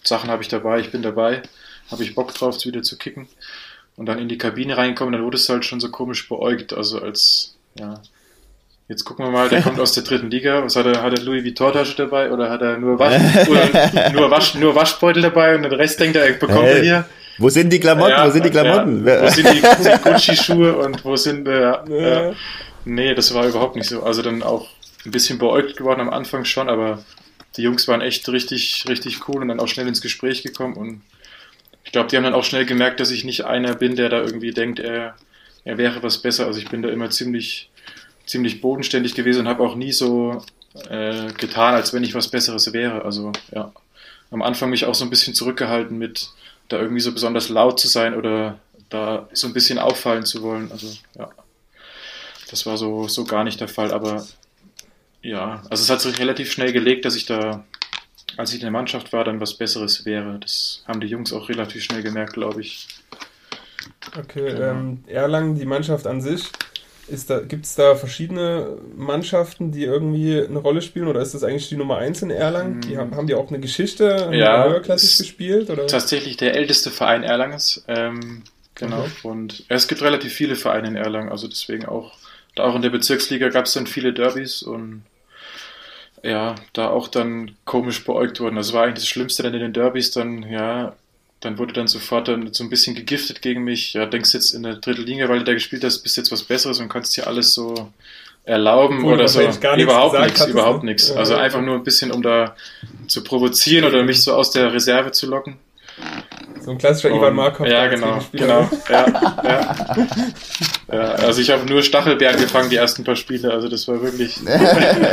Sachen 0.03 0.31
habe 0.31 0.41
ich 0.41 0.49
dabei, 0.49 0.79
ich 0.79 0.91
bin 0.91 1.03
dabei, 1.03 1.43
habe 1.91 2.03
ich 2.03 2.15
Bock 2.15 2.33
drauf, 2.33 2.65
wieder 2.65 2.81
zu 2.81 2.97
kicken. 2.97 3.27
Und 3.95 4.07
dann 4.07 4.17
in 4.17 4.27
die 4.27 4.39
Kabine 4.39 4.77
reinkommen, 4.77 5.13
dann 5.13 5.23
wurde 5.23 5.37
es 5.37 5.47
halt 5.47 5.65
schon 5.65 5.79
so 5.79 5.91
komisch 5.91 6.27
beäugt, 6.27 6.73
also 6.73 6.99
als, 6.99 7.52
ja, 7.80 8.01
Jetzt 8.89 9.05
gucken 9.05 9.26
wir 9.26 9.32
mal, 9.32 9.47
der 9.47 9.61
kommt 9.61 9.80
aus 9.80 9.93
der 9.93 10.03
dritten 10.03 10.30
Liga. 10.30 10.61
Was 10.63 10.76
hat 10.76 10.86
er? 10.86 11.01
Hat 11.01 11.17
er 11.17 11.24
Louis 11.24 11.43
Vuitton-Tasche 11.43 11.95
dabei 11.95 12.32
oder 12.32 12.49
hat 12.49 12.61
er 12.61 12.78
nur, 12.78 12.99
Wasch, 12.99 13.47
nur, 14.13 14.30
Wasch, 14.30 14.55
nur 14.55 14.76
Waschbeutel 14.76 15.21
dabei 15.21 15.55
und 15.55 15.63
den 15.63 15.71
Rest 15.71 15.99
denkt 16.01 16.17
er, 16.17 16.32
bekommt 16.34 16.63
hey, 16.63 16.78
er 16.78 16.84
hier? 16.84 17.05
Wo 17.38 17.49
sind 17.49 17.71
die 17.71 17.80
Klamotten? 17.80 18.11
Ja, 18.11 18.28
wo 18.28 18.30
sind 18.30 18.45
die 18.45 18.49
Klamotten? 18.49 19.07
Ja, 19.07 19.24
wo 19.24 19.30
sind 19.30 19.47
die, 19.47 19.61
die 19.84 20.03
Gucci-Schuhe 20.03 20.76
und 20.76 21.03
wo 21.05 21.15
sind 21.15 21.47
äh, 21.47 21.71
äh, 21.71 22.34
Nee, 22.86 23.15
das 23.15 23.34
war 23.34 23.47
überhaupt 23.47 23.78
nicht 23.78 23.88
so. 23.88 24.03
Also 24.03 24.21
dann 24.21 24.43
auch 24.43 24.67
ein 25.05 25.11
bisschen 25.11 25.39
beäugt 25.39 25.78
geworden 25.78 26.01
am 26.01 26.09
Anfang 26.09 26.43
schon, 26.43 26.69
aber 26.69 27.03
die 27.55 27.61
Jungs 27.61 27.88
waren 27.88 28.01
echt 28.01 28.28
richtig, 28.30 28.86
richtig 28.89 29.28
cool 29.28 29.41
und 29.41 29.47
dann 29.47 29.59
auch 29.59 29.67
schnell 29.67 29.88
ins 29.88 30.01
Gespräch 30.01 30.43
gekommen 30.43 30.76
und 30.76 31.01
ich 31.86 31.91
glaube, 31.91 32.09
die 32.09 32.17
haben 32.17 32.24
dann 32.24 32.34
auch 32.34 32.43
schnell 32.43 32.65
gemerkt, 32.65 32.99
dass 32.99 33.11
ich 33.11 33.24
nicht 33.24 33.45
einer 33.45 33.76
bin, 33.76 33.95
der 33.95 34.09
da 34.09 34.19
irgendwie 34.19 34.51
denkt, 34.51 34.80
er, 34.80 35.15
er 35.66 35.78
wäre 35.78 36.03
was 36.03 36.18
besser. 36.22 36.45
Also 36.45 36.59
ich 36.59 36.70
bin 36.70 36.82
da 36.82 36.89
immer 36.89 37.09
ziemlich, 37.09 37.70
ziemlich 38.26 38.61
bodenständig 38.61 39.16
gewesen 39.16 39.41
und 39.41 39.47
habe 39.47 39.64
auch 39.64 39.76
nie 39.76 39.91
so 39.91 40.43
äh, 40.89 41.32
getan, 41.34 41.76
als 41.76 41.93
wenn 41.93 42.03
ich 42.03 42.16
was 42.16 42.30
Besseres 42.30 42.74
wäre. 42.74 43.03
Also 43.05 43.32
ja, 43.51 43.72
am 44.32 44.41
Anfang 44.41 44.70
mich 44.70 44.86
auch 44.86 44.95
so 44.95 45.05
ein 45.05 45.09
bisschen 45.09 45.34
zurückgehalten 45.34 45.97
mit 45.97 46.30
da 46.70 46.80
irgendwie 46.80 47.01
so 47.01 47.11
besonders 47.11 47.49
laut 47.49 47.80
zu 47.80 47.88
sein 47.88 48.16
oder 48.16 48.59
da 48.89 49.28
so 49.34 49.47
ein 49.47 49.53
bisschen 49.53 49.80
auffallen 49.80 50.26
zu 50.26 50.41
wollen. 50.41 50.72
Also 50.72 50.88
ja, 51.18 51.30
das 52.49 52.66
war 52.66 52.78
so, 52.78 53.07
so 53.07 53.26
gar 53.26 53.43
nicht 53.43 53.59
der 53.59 53.68
Fall. 53.68 53.91
Aber 53.91 54.26
ja, 55.22 55.64
also 55.70 55.84
es 55.84 55.89
hat 55.89 56.01
sich 56.01 56.20
relativ 56.20 56.51
schnell 56.51 56.72
gelegt, 56.72 57.05
dass 57.05 57.16
ich 57.16 57.26
da 57.26 57.64
als 58.38 58.51
ich 58.51 58.55
in 58.55 58.61
der 58.61 58.72
Mannschaft 58.72 59.14
war, 59.14 59.24
dann 59.24 59.39
was 59.39 59.53
Besseres 59.53 60.05
wäre. 60.05 60.39
Das 60.39 60.84
haben 60.88 61.01
die 61.01 61.07
Jungs 61.07 61.34
auch 61.34 61.49
relativ 61.49 61.84
schnell 61.84 62.01
gemerkt, 62.01 62.34
glaube 62.34 62.61
ich. 62.61 62.88
Okay, 64.17 64.53
genau. 64.53 64.71
ähm, 64.71 65.03
Erlangen, 65.07 65.55
die 65.55 65.65
Mannschaft 65.65 66.07
an 66.07 66.21
sich, 66.21 66.51
da, 67.27 67.39
gibt 67.39 67.65
es 67.65 67.75
da 67.75 67.95
verschiedene 67.95 68.77
Mannschaften, 68.95 69.71
die 69.71 69.83
irgendwie 69.83 70.41
eine 70.41 70.59
Rolle 70.59 70.81
spielen 70.81 71.07
oder 71.07 71.21
ist 71.21 71.33
das 71.33 71.43
eigentlich 71.43 71.69
die 71.69 71.75
Nummer 71.75 71.97
1 71.97 72.21
in 72.21 72.29
Erlangen? 72.29 72.81
Die 72.81 72.97
haben, 72.97 73.15
haben 73.15 73.27
die 73.27 73.35
auch 73.35 73.49
eine 73.49 73.59
Geschichte 73.59 74.29
ja, 74.31 74.65
höherklassig 74.65 75.17
gespielt? 75.17 75.69
Oder? 75.69 75.87
Tatsächlich 75.87 76.37
der 76.37 76.55
älteste 76.55 76.91
Verein 76.91 77.23
Erlangens. 77.23 77.83
Ähm, 77.87 78.43
genau. 78.75 79.01
Okay. 79.01 79.11
Und 79.23 79.65
es 79.67 79.87
gibt 79.87 80.01
relativ 80.01 80.33
viele 80.33 80.55
Vereine 80.55 80.87
in 80.87 80.95
Erlangen, 80.95 81.29
also 81.29 81.47
deswegen 81.47 81.85
auch, 81.85 82.13
auch 82.57 82.75
in 82.75 82.81
der 82.81 82.89
Bezirksliga 82.89 83.49
gab 83.49 83.65
es 83.65 83.73
dann 83.73 83.87
viele 83.87 84.13
Derbys 84.13 84.63
und 84.63 85.03
ja, 86.23 86.55
da 86.71 86.87
auch 86.87 87.09
dann 87.09 87.51
komisch 87.65 88.05
beäugt 88.05 88.39
worden. 88.39 88.55
Das 88.55 88.71
war 88.71 88.83
eigentlich 88.83 89.03
das 89.03 89.07
Schlimmste 89.07 89.43
dann 89.43 89.53
in 89.53 89.59
den 89.59 89.73
Derbys, 89.73 90.11
dann, 90.11 90.43
ja, 90.43 90.95
dann 91.43 91.57
wurde 91.57 91.73
dann 91.73 91.87
sofort 91.87 92.29
dann 92.29 92.53
so 92.53 92.63
ein 92.63 92.69
bisschen 92.69 92.95
gegiftet 92.95 93.41
gegen 93.41 93.63
mich. 93.63 93.93
Ja, 93.93 94.05
denkst 94.05 94.33
jetzt 94.33 94.51
in 94.51 94.63
der 94.63 94.75
dritten 94.75 95.03
Liga, 95.03 95.27
weil 95.27 95.39
du 95.39 95.45
da 95.45 95.53
gespielt 95.53 95.83
hast, 95.83 95.99
bist 95.99 96.15
jetzt 96.15 96.31
was 96.31 96.43
Besseres 96.43 96.79
und 96.79 96.89
kannst 96.89 97.15
dir 97.17 97.27
alles 97.27 97.53
so 97.53 97.89
erlauben 98.45 98.99
Obwohl 98.99 99.13
oder 99.13 99.27
so. 99.27 99.41
überhaupt 99.41 100.19
nichts, 100.19 100.45
überhaupt 100.45 100.83
nichts. 100.83 101.11
Also 101.11 101.35
einfach 101.35 101.61
nur 101.61 101.75
ein 101.75 101.83
bisschen, 101.83 102.11
um 102.11 102.21
da 102.21 102.55
zu 103.07 103.23
provozieren 103.23 103.85
oder 103.85 104.03
mich 104.03 104.21
so 104.21 104.33
aus 104.33 104.51
der 104.51 104.73
Reserve 104.73 105.11
zu 105.11 105.27
locken. 105.27 105.57
So 106.61 106.71
ein 106.71 106.77
klassischer 106.77 107.13
und, 107.13 107.19
Ivan 107.19 107.35
Markov. 107.35 107.67
Ja, 107.67 107.87
genau, 107.87 108.19
genau. 108.31 108.69
Ja, 108.89 109.05
ja. 109.43 109.75
ja, 110.91 110.99
also 111.15 111.41
ich 111.41 111.51
habe 111.51 111.65
nur 111.65 111.83
Stachelbeeren 111.83 112.37
gefangen 112.39 112.69
die 112.69 112.77
ersten 112.77 113.03
paar 113.03 113.17
Spiele, 113.17 113.51
also 113.51 113.67
das 113.67 113.87
war 113.87 114.01
wirklich. 114.01 114.39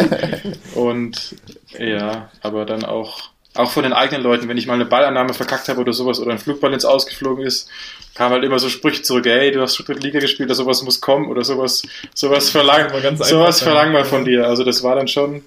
und 0.74 1.34
ja, 1.76 2.30
aber 2.40 2.64
dann 2.64 2.84
auch 2.84 3.30
auch 3.54 3.70
von 3.70 3.82
den 3.82 3.92
eigenen 3.92 4.22
Leuten, 4.22 4.48
wenn 4.48 4.56
ich 4.56 4.66
mal 4.66 4.74
eine 4.74 4.84
Ballannahme 4.84 5.34
verkackt 5.34 5.68
habe 5.68 5.80
oder 5.80 5.92
sowas 5.92 6.20
oder 6.20 6.32
ein 6.32 6.38
Flugball 6.38 6.72
ins 6.72 6.84
Ausgeflogen 6.84 7.44
ist, 7.44 7.68
kam 8.14 8.32
halt 8.32 8.44
immer 8.44 8.58
so 8.58 8.68
Sprüche 8.68 9.02
zurück, 9.02 9.26
ey, 9.26 9.50
du 9.50 9.60
hast 9.60 9.76
schon 9.76 9.86
dritte 9.86 10.00
Liga 10.00 10.20
gespielt, 10.20 10.48
oder 10.48 10.54
sowas 10.54 10.82
muss 10.82 11.00
kommen 11.00 11.28
oder 11.28 11.42
sowas, 11.42 11.82
sowas 12.14 12.50
verlangt, 12.50 12.92
sowas 13.18 13.60
verlangt 13.60 13.92
mal 13.92 14.04
von 14.04 14.24
dir. 14.24 14.46
Also 14.46 14.62
das 14.62 14.82
war 14.82 14.94
dann 14.94 15.08
schon, 15.08 15.42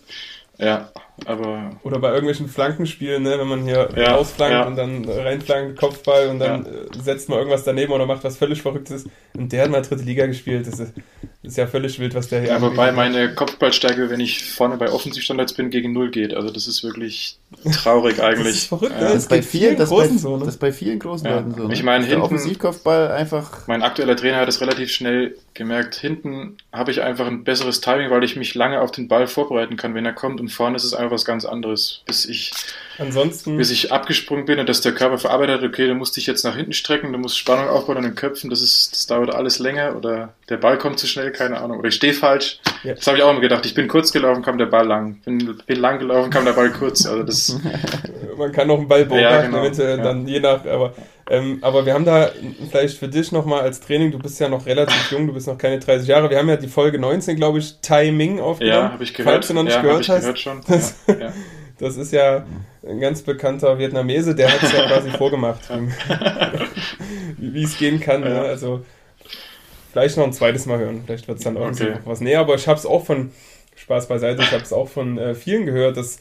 ja, 0.58 0.92
aber. 1.26 1.72
Oder 1.84 2.00
bei 2.00 2.10
irgendwelchen 2.10 2.48
Flankenspielen, 2.48 3.24
ne, 3.24 3.38
wenn 3.40 3.48
man 3.48 3.64
hier 3.64 3.90
ja, 3.96 4.16
rausflankt 4.16 4.54
ja. 4.54 4.66
und 4.66 4.76
dann 4.76 5.06
reinflankt, 5.08 5.78
Kopfball 5.78 6.28
und 6.28 6.40
dann 6.40 6.66
ja. 6.66 6.72
Äh, 6.72 7.04
setzt 7.04 7.30
man 7.30 7.38
irgendwas 7.38 7.64
daneben 7.64 7.94
oder 7.94 8.06
macht 8.06 8.24
was 8.24 8.38
völlig 8.38 8.62
Verrücktes. 8.62 9.06
Und 9.36 9.52
der 9.52 9.64
hat 9.64 9.72
mal 9.72 9.82
dritte 9.82 10.04
Liga 10.04 10.26
gespielt. 10.26 10.68
Das 10.68 10.80
ist, 10.80 10.94
das 11.44 11.52
ist 11.52 11.58
ja 11.58 11.68
völlig 11.68 12.00
wild, 12.00 12.16
was 12.16 12.30
der 12.30 12.42
hier 12.42 12.50
Ja, 12.50 12.62
wobei 12.62 12.92
meine 12.92 13.34
Kopfballstärke, 13.36 14.10
wenn 14.10 14.20
ich 14.20 14.44
vorne 14.44 14.78
bei 14.78 14.90
Offensivstandards 14.90 15.54
bin, 15.54 15.70
gegen 15.70 15.94
Null 15.94 16.10
geht. 16.10 16.34
Also 16.34 16.50
das 16.50 16.68
ist 16.68 16.84
wirklich 16.84 17.38
traurig 17.74 18.20
eigentlich. 18.24 18.48
das 18.48 18.56
ist 18.56 18.68
verrückt, 18.68 18.96
ja. 19.00 19.10
das, 19.10 19.16
ist 19.16 19.30
bei 19.30 19.42
vielen, 19.42 19.78
das, 19.78 19.90
großen 19.90 20.16
bei, 20.16 20.22
so, 20.22 20.38
ne? 20.38 20.46
das 20.46 20.56
ist 20.56 20.60
bei 20.60 20.72
vielen 20.72 21.00
großen 21.00 21.28
ja. 21.28 21.36
Leuten 21.36 21.54
so. 21.56 21.68
Ne? 21.68 21.74
Ich 21.74 21.84
meine, 21.84 22.06
hinten, 22.06 22.22
Offensivkopfball 22.22 23.12
einfach. 23.12 23.68
Mein 23.68 23.84
aktueller 23.84 24.16
Trainer 24.16 24.38
hat 24.38 24.50
es 24.50 24.62
relativ 24.62 24.90
schnell 24.92 25.36
gemerkt. 25.54 25.96
Hinten 25.96 26.58
habe 26.72 26.92
ich 26.92 27.02
einfach 27.02 27.28
ein 27.28 27.44
besseres 27.44 27.82
Timing, 27.82 28.10
weil 28.10 28.24
ich 28.24 28.36
mich 28.36 28.56
lange 28.56 28.82
auf 28.82 28.92
den 28.92 29.08
Ball 29.08 29.28
vorbereiten 29.28 29.76
kann, 29.76 29.94
wenn 29.96 30.06
er 30.06 30.14
kommt. 30.14 30.40
Und 30.40 30.50
vorne 30.50 30.76
ist 30.76 30.84
es 30.84 30.94
einfach 30.94 31.03
was 31.12 31.26
ganz 31.26 31.46
anderes. 31.46 32.02
Bis 32.06 32.26
ich, 32.26 32.52
Ansonsten, 32.98 33.58
bis 33.58 33.72
ich 33.72 33.92
abgesprungen 33.92 34.46
bin 34.46 34.60
und 34.60 34.70
dass 34.70 34.82
der 34.82 34.94
Körper 34.94 35.18
verarbeitet 35.18 35.62
hat, 35.62 35.68
okay, 35.68 35.88
du 35.88 35.96
musst 35.96 36.16
dich 36.16 36.28
jetzt 36.28 36.44
nach 36.44 36.56
hinten 36.56 36.74
strecken, 36.74 37.12
du 37.12 37.18
musst 37.18 37.38
Spannung 37.38 37.68
aufbauen 37.68 37.98
an 37.98 38.04
den 38.04 38.16
Köpfen, 38.16 38.50
das, 38.50 38.62
ist, 38.62 38.92
das 38.92 39.08
dauert 39.08 39.34
alles 39.34 39.60
länger 39.60 39.96
oder 39.96 40.34
der 40.50 40.58
Ball 40.58 40.78
kommt 40.78 41.00
zu 41.00 41.08
schnell, 41.08 41.32
keine 41.32 41.60
Ahnung. 41.60 41.80
Oder 41.80 41.90
ich 41.90 41.96
stehe 41.96 42.14
falsch. 42.14 42.60
Ja. 42.84 42.94
Das 42.94 43.08
habe 43.08 43.18
ich 43.18 43.24
auch 43.24 43.32
immer 43.32 43.42
gedacht. 43.42 43.66
Ich 43.66 43.74
bin 43.74 43.88
kurz 43.88 44.12
gelaufen, 44.12 44.44
kam 44.44 44.58
der 44.58 44.66
Ball 44.68 44.86
lang. 44.86 45.22
Bin, 45.26 45.58
bin 45.66 45.80
lang 45.80 46.00
gelaufen, 46.00 46.30
kam 46.30 46.46
der 46.46 46.54
Ball 46.54 46.72
kurz. 46.72 47.06
Also 47.06 47.24
das 47.24 47.60
man 48.38 48.52
kann 48.52 48.68
noch 48.68 48.78
einen 48.78 48.88
Ball 48.88 49.06
beobachten, 49.06 49.24
ja, 49.24 49.42
genau. 49.42 49.60
eventuell 49.60 49.98
ja. 49.98 50.04
dann 50.04 50.28
je 50.28 50.40
nach, 50.40 50.66
aber, 50.66 50.94
ähm, 51.34 51.58
aber 51.62 51.84
wir 51.88 51.96
haben 51.96 52.06
da 52.06 52.30
vielleicht 52.70 53.00
für 53.00 53.08
dich 53.08 53.32
nochmal 53.32 53.62
als 53.62 53.80
Training, 53.80 54.12
du 54.12 54.20
bist 54.20 54.40
ja 54.40 54.48
noch 54.50 54.68
relativ 54.68 55.12
jung, 55.12 55.26
du 55.26 55.34
bist 55.34 55.48
noch 55.48 55.58
keine 55.58 55.80
30 55.80 56.08
Jahre, 56.08 56.30
wir 56.30 56.38
haben 56.38 56.48
ja 56.48 56.58
die 56.58 56.68
Folge 56.68 57.00
19, 57.00 57.36
glaube 57.38 57.58
ich, 57.58 57.80
Timing 57.82 58.40
aufgenommen. 58.40 58.84
Ja, 58.84 58.92
habe 58.92 59.04
ich 59.04 59.16
gehört. 59.16 59.34
Falls 59.34 59.48
du 59.48 59.56
noch 59.56 59.64
nicht 59.64 59.74
ja, 59.74 59.82
gehört 59.82 60.08
hast. 60.10 60.22
Gehört 60.22 60.40
schon. 60.40 60.62
Das, 60.68 60.96
das, 61.80 61.98
ist 61.98 62.14
ja 62.14 62.46
ein 62.88 63.00
ganz 63.00 63.24
bekannter 63.24 63.80
Vietnamese, 63.80 64.36
der 64.36 64.54
hat 64.54 64.62
es 64.62 64.72
ja 64.72 64.86
quasi 64.86 65.10
vorgemacht, 65.10 65.62
wie 67.38 67.64
es 67.64 67.80
gehen 67.80 68.00
kann. 68.00 68.22
Ne? 68.22 68.40
Also 68.40 68.86
vielleicht 69.92 70.16
noch 70.18 70.26
ein 70.26 70.34
zweites 70.34 70.68
Mal 70.68 70.78
hören, 70.78 71.02
vielleicht 71.04 71.28
wird 71.28 71.40
es 71.40 71.44
dann 71.44 71.56
irgendwie 71.56 71.86
okay. 71.86 71.96
noch 71.96 72.06
was 72.06 72.22
näher, 72.22 72.42
aber 72.42 72.54
ich 72.54 72.68
habe 72.68 72.78
es 72.78 72.86
auch 72.86 73.04
von 73.04 73.32
Spaß 73.76 74.08
beiseite, 74.08 74.44
ich 74.44 74.52
habe 74.52 74.62
es 74.62 74.72
auch 74.72 74.88
von 74.88 75.18
äh, 75.18 75.34
vielen 75.34 75.66
gehört, 75.66 75.98
dass 75.98 76.20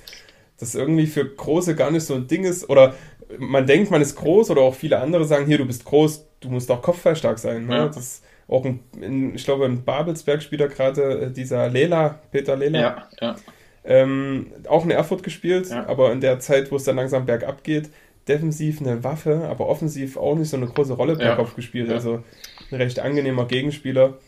das 0.63 0.75
irgendwie 0.75 1.07
für 1.07 1.25
Große 1.25 1.75
gar 1.75 1.91
nicht 1.91 2.07
so 2.07 2.15
ein 2.15 2.29
Ding 2.29 2.45
ist. 2.45 2.71
Oder 2.71 2.95
man 3.39 3.67
denkt, 3.67 3.91
man 3.91 4.03
ist 4.03 4.17
groß 4.17 4.51
oder 4.51 4.63
auch 4.63 4.75
viele 4.75 4.99
andere 4.99 5.25
sagen, 5.25 5.47
hier, 5.47 5.59
du 5.59 5.67
bist 5.67 5.85
groß, 5.85 6.27
du 6.41 6.49
musst 6.49 6.71
auch 6.71 6.83
kopfballstark 6.83 7.39
sein. 7.39 7.67
Ne? 7.67 7.77
Ja. 7.77 7.87
Das 7.87 8.23
auch 8.49 8.65
ein, 8.65 8.81
in, 9.01 9.35
ich 9.35 9.45
glaube, 9.45 9.65
in 9.67 9.85
Babelsberg 9.85 10.43
spielt 10.43 10.61
er 10.61 10.69
gerade 10.69 11.21
äh, 11.21 11.31
dieser 11.31 11.69
Lela, 11.69 12.21
Peter 12.31 12.57
Lela. 12.57 12.81
Ja, 12.81 13.09
ja. 13.21 13.37
Ähm, 13.85 14.53
auch 14.69 14.85
in 14.85 14.91
Erfurt 14.91 15.23
gespielt, 15.23 15.71
ja. 15.71 15.87
aber 15.87 16.13
in 16.13 16.21
der 16.21 16.39
Zeit, 16.39 16.71
wo 16.71 16.77
es 16.77 16.85
dann 16.85 16.97
langsam 16.97 17.27
bergab 17.27 17.65
geht, 17.65 17.91
defensiv 18.29 18.81
eine 18.81 19.03
Waffe, 19.03 19.49
aber 19.49 19.69
offensiv 19.69 20.17
auch 20.17 20.37
nicht 20.37 20.51
so 20.51 20.57
eine 20.57 20.67
große 20.67 20.93
Rolle 20.93 21.17
per. 21.17 21.35
Kopf 21.35 21.57
gespielt. 21.57 21.91
Also 21.91 22.23
ein 22.71 22.77
recht 22.77 23.01
angenehmer 23.01 23.47
Gegenspieler 23.47 24.19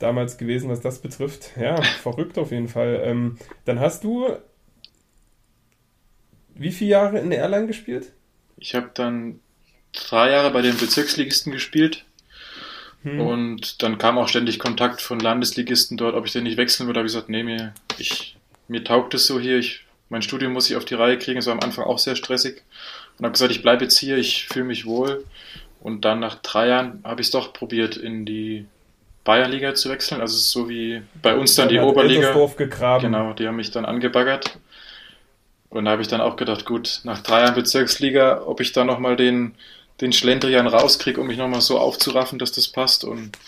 damals 0.00 0.38
gewesen, 0.38 0.68
was 0.70 0.80
das 0.80 1.00
betrifft. 1.00 1.50
Ja, 1.60 1.80
verrückt 2.02 2.38
auf 2.38 2.50
jeden 2.50 2.68
Fall. 2.68 3.00
Ähm, 3.04 3.36
dann 3.64 3.78
hast 3.78 4.02
du 4.02 4.26
wie 6.54 6.72
viele 6.72 6.90
Jahre 6.90 7.18
in 7.20 7.32
Erlangen 7.32 7.68
gespielt? 7.68 8.12
Ich 8.60 8.74
habe 8.74 8.90
dann 8.94 9.40
drei 9.92 10.30
Jahre 10.30 10.50
bei 10.50 10.62
den 10.62 10.76
Bezirksligisten 10.76 11.52
gespielt. 11.52 12.04
Hm. 13.02 13.20
Und 13.20 13.82
dann 13.82 13.98
kam 13.98 14.18
auch 14.18 14.28
ständig 14.28 14.58
Kontakt 14.58 15.00
von 15.00 15.18
Landesligisten 15.18 15.96
dort, 15.96 16.14
ob 16.14 16.26
ich 16.26 16.32
denn 16.32 16.44
nicht 16.44 16.58
wechseln 16.58 16.86
würde. 16.86 16.94
Da 16.94 17.00
habe 17.00 17.06
ich 17.06 17.14
gesagt, 17.14 17.30
nee, 17.30 17.42
mir, 17.42 17.72
ich, 17.98 18.36
mir 18.68 18.84
taugt 18.84 19.14
es 19.14 19.26
so 19.26 19.40
hier. 19.40 19.58
Ich, 19.58 19.86
mein 20.10 20.22
Studium 20.22 20.52
muss 20.52 20.68
ich 20.68 20.76
auf 20.76 20.84
die 20.84 20.94
Reihe 20.94 21.18
kriegen. 21.18 21.38
Es 21.38 21.46
war 21.46 21.54
am 21.54 21.60
Anfang 21.60 21.84
auch 21.84 21.98
sehr 21.98 22.16
stressig. 22.16 22.62
Und 23.18 23.24
habe 23.24 23.32
gesagt, 23.32 23.52
ich 23.52 23.62
bleibe 23.62 23.84
jetzt 23.84 23.98
hier, 23.98 24.16
ich 24.16 24.46
fühle 24.46 24.66
mich 24.66 24.84
wohl. 24.84 25.24
Und 25.80 26.04
dann 26.04 26.20
nach 26.20 26.36
drei 26.36 26.68
Jahren 26.68 27.00
habe 27.04 27.22
ich 27.22 27.28
es 27.28 27.30
doch 27.30 27.54
probiert, 27.54 27.96
in 27.96 28.26
die 28.26 28.66
Bayernliga 29.24 29.74
zu 29.74 29.88
wechseln. 29.88 30.20
Also 30.20 30.36
es 30.36 30.42
ist 30.42 30.50
so 30.50 30.68
wie 30.68 31.02
bei 31.22 31.34
uns 31.34 31.54
dann 31.54 31.68
die 31.68 31.78
Oberliga. 31.78 32.28
Genau, 33.00 33.32
die 33.32 33.46
haben 33.46 33.56
mich 33.56 33.70
dann 33.70 33.86
angebaggert. 33.86 34.58
Und 35.70 35.84
da 35.84 35.92
habe 35.92 36.02
ich 36.02 36.08
dann 36.08 36.20
auch 36.20 36.36
gedacht, 36.36 36.66
gut, 36.66 37.00
nach 37.04 37.22
drei 37.22 37.42
Jahren 37.42 37.54
Bezirksliga, 37.54 38.42
ob 38.44 38.60
ich 38.60 38.72
da 38.72 38.84
nochmal 38.84 39.16
den, 39.16 39.54
den 40.00 40.12
Schlendrian 40.12 40.66
rauskriege, 40.66 41.20
um 41.20 41.28
mich 41.28 41.38
nochmal 41.38 41.60
so 41.60 41.78
aufzuraffen, 41.78 42.38
dass 42.38 42.52
das 42.52 42.68
passt. 42.68 43.04
Und 43.04 43.38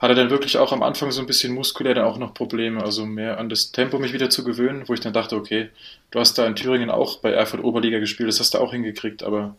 hatte 0.00 0.14
dann 0.14 0.30
wirklich 0.30 0.56
auch 0.56 0.72
am 0.72 0.82
Anfang 0.82 1.10
so 1.10 1.20
ein 1.20 1.26
bisschen 1.26 1.54
muskulär 1.54 1.94
dann 1.94 2.06
auch 2.06 2.16
noch 2.16 2.32
Probleme, 2.32 2.82
also 2.82 3.04
mehr 3.04 3.38
an 3.38 3.50
das 3.50 3.70
Tempo 3.70 3.98
mich 3.98 4.14
wieder 4.14 4.30
zu 4.30 4.44
gewöhnen, 4.44 4.84
wo 4.86 4.94
ich 4.94 5.00
dann 5.00 5.12
dachte, 5.12 5.36
okay, 5.36 5.68
du 6.10 6.18
hast 6.18 6.38
da 6.38 6.46
in 6.46 6.56
Thüringen 6.56 6.90
auch 6.90 7.18
bei 7.18 7.32
Erfurt 7.32 7.62
Oberliga 7.62 7.98
gespielt, 7.98 8.30
das 8.30 8.40
hast 8.40 8.54
du 8.54 8.58
auch 8.58 8.72
hingekriegt, 8.72 9.22
aber 9.22 9.56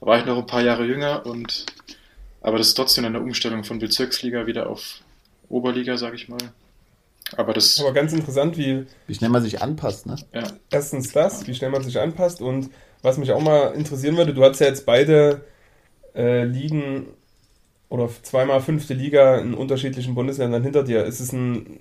da 0.00 0.06
war 0.06 0.18
ich 0.18 0.24
noch 0.24 0.38
ein 0.38 0.46
paar 0.46 0.62
Jahre 0.62 0.84
jünger 0.84 1.26
und 1.26 1.66
aber 2.42 2.58
das 2.58 2.68
ist 2.68 2.74
trotzdem 2.74 3.04
eine 3.04 3.20
Umstellung 3.20 3.64
von 3.64 3.80
Bezirksliga 3.80 4.46
wieder 4.46 4.68
auf 4.68 5.00
Oberliga, 5.48 5.96
sage 5.96 6.16
ich 6.16 6.28
mal. 6.28 6.38
Aber 7.36 7.52
das. 7.52 7.80
Aber 7.80 7.92
ganz 7.92 8.12
interessant, 8.12 8.56
wie. 8.56 8.86
Wie 9.06 9.14
schnell 9.14 9.30
man 9.30 9.42
sich 9.42 9.62
anpasst, 9.62 10.06
ne? 10.06 10.16
Ja. 10.32 10.44
Erstens 10.70 11.12
das, 11.12 11.46
wie 11.46 11.54
schnell 11.54 11.70
man 11.70 11.82
sich 11.82 11.98
anpasst 11.98 12.40
und 12.40 12.70
was 13.02 13.18
mich 13.18 13.32
auch 13.32 13.42
mal 13.42 13.74
interessieren 13.74 14.16
würde, 14.16 14.34
du 14.34 14.44
hast 14.44 14.60
ja 14.60 14.66
jetzt 14.66 14.86
beide 14.86 15.42
äh, 16.14 16.44
Ligen 16.44 17.06
oder 17.88 18.08
zweimal 18.22 18.60
fünfte 18.60 18.94
Liga 18.94 19.38
in 19.38 19.54
unterschiedlichen 19.54 20.14
Bundesländern 20.14 20.62
hinter 20.62 20.82
dir. 20.82 21.04
Ist 21.04 21.20
es 21.20 21.32
ein 21.32 21.80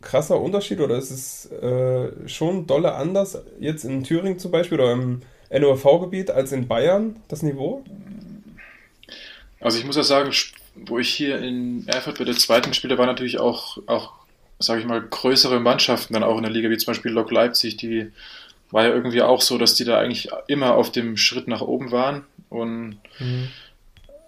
krasser 0.00 0.40
Unterschied 0.40 0.80
oder 0.80 0.96
ist 0.96 1.10
es 1.10 1.50
äh, 1.50 2.28
schon 2.28 2.66
dolle 2.66 2.94
anders 2.94 3.38
jetzt 3.58 3.84
in 3.84 4.04
Thüringen 4.04 4.38
zum 4.38 4.50
Beispiel 4.50 4.78
oder 4.78 4.92
im 4.92 5.22
NOV-Gebiet 5.50 6.30
als 6.30 6.52
in 6.52 6.68
Bayern, 6.68 7.16
das 7.28 7.42
Niveau? 7.42 7.82
Also 9.60 9.78
ich 9.78 9.86
muss 9.86 9.96
ja 9.96 10.02
sagen, 10.02 10.30
wo 10.74 10.98
ich 10.98 11.08
hier 11.08 11.38
in 11.38 11.88
Erfurt 11.88 12.18
bei 12.18 12.24
der 12.24 12.36
zweiten 12.36 12.70
gespielt 12.70 12.96
war 12.98 13.06
natürlich 13.06 13.40
auch, 13.40 13.78
auch 13.86 14.25
sage 14.58 14.80
ich 14.80 14.86
mal, 14.86 15.02
größere 15.02 15.60
Mannschaften 15.60 16.14
dann 16.14 16.24
auch 16.24 16.36
in 16.36 16.42
der 16.42 16.52
Liga, 16.52 16.70
wie 16.70 16.76
zum 16.76 16.92
Beispiel 16.92 17.12
Lok 17.12 17.30
Leipzig, 17.30 17.76
die 17.76 18.10
war 18.70 18.84
ja 18.84 18.90
irgendwie 18.90 19.22
auch 19.22 19.42
so, 19.42 19.58
dass 19.58 19.74
die 19.74 19.84
da 19.84 19.98
eigentlich 19.98 20.28
immer 20.48 20.74
auf 20.74 20.90
dem 20.90 21.16
Schritt 21.16 21.48
nach 21.48 21.60
oben 21.60 21.92
waren. 21.92 22.24
Und 22.48 22.98
mhm. 23.18 23.48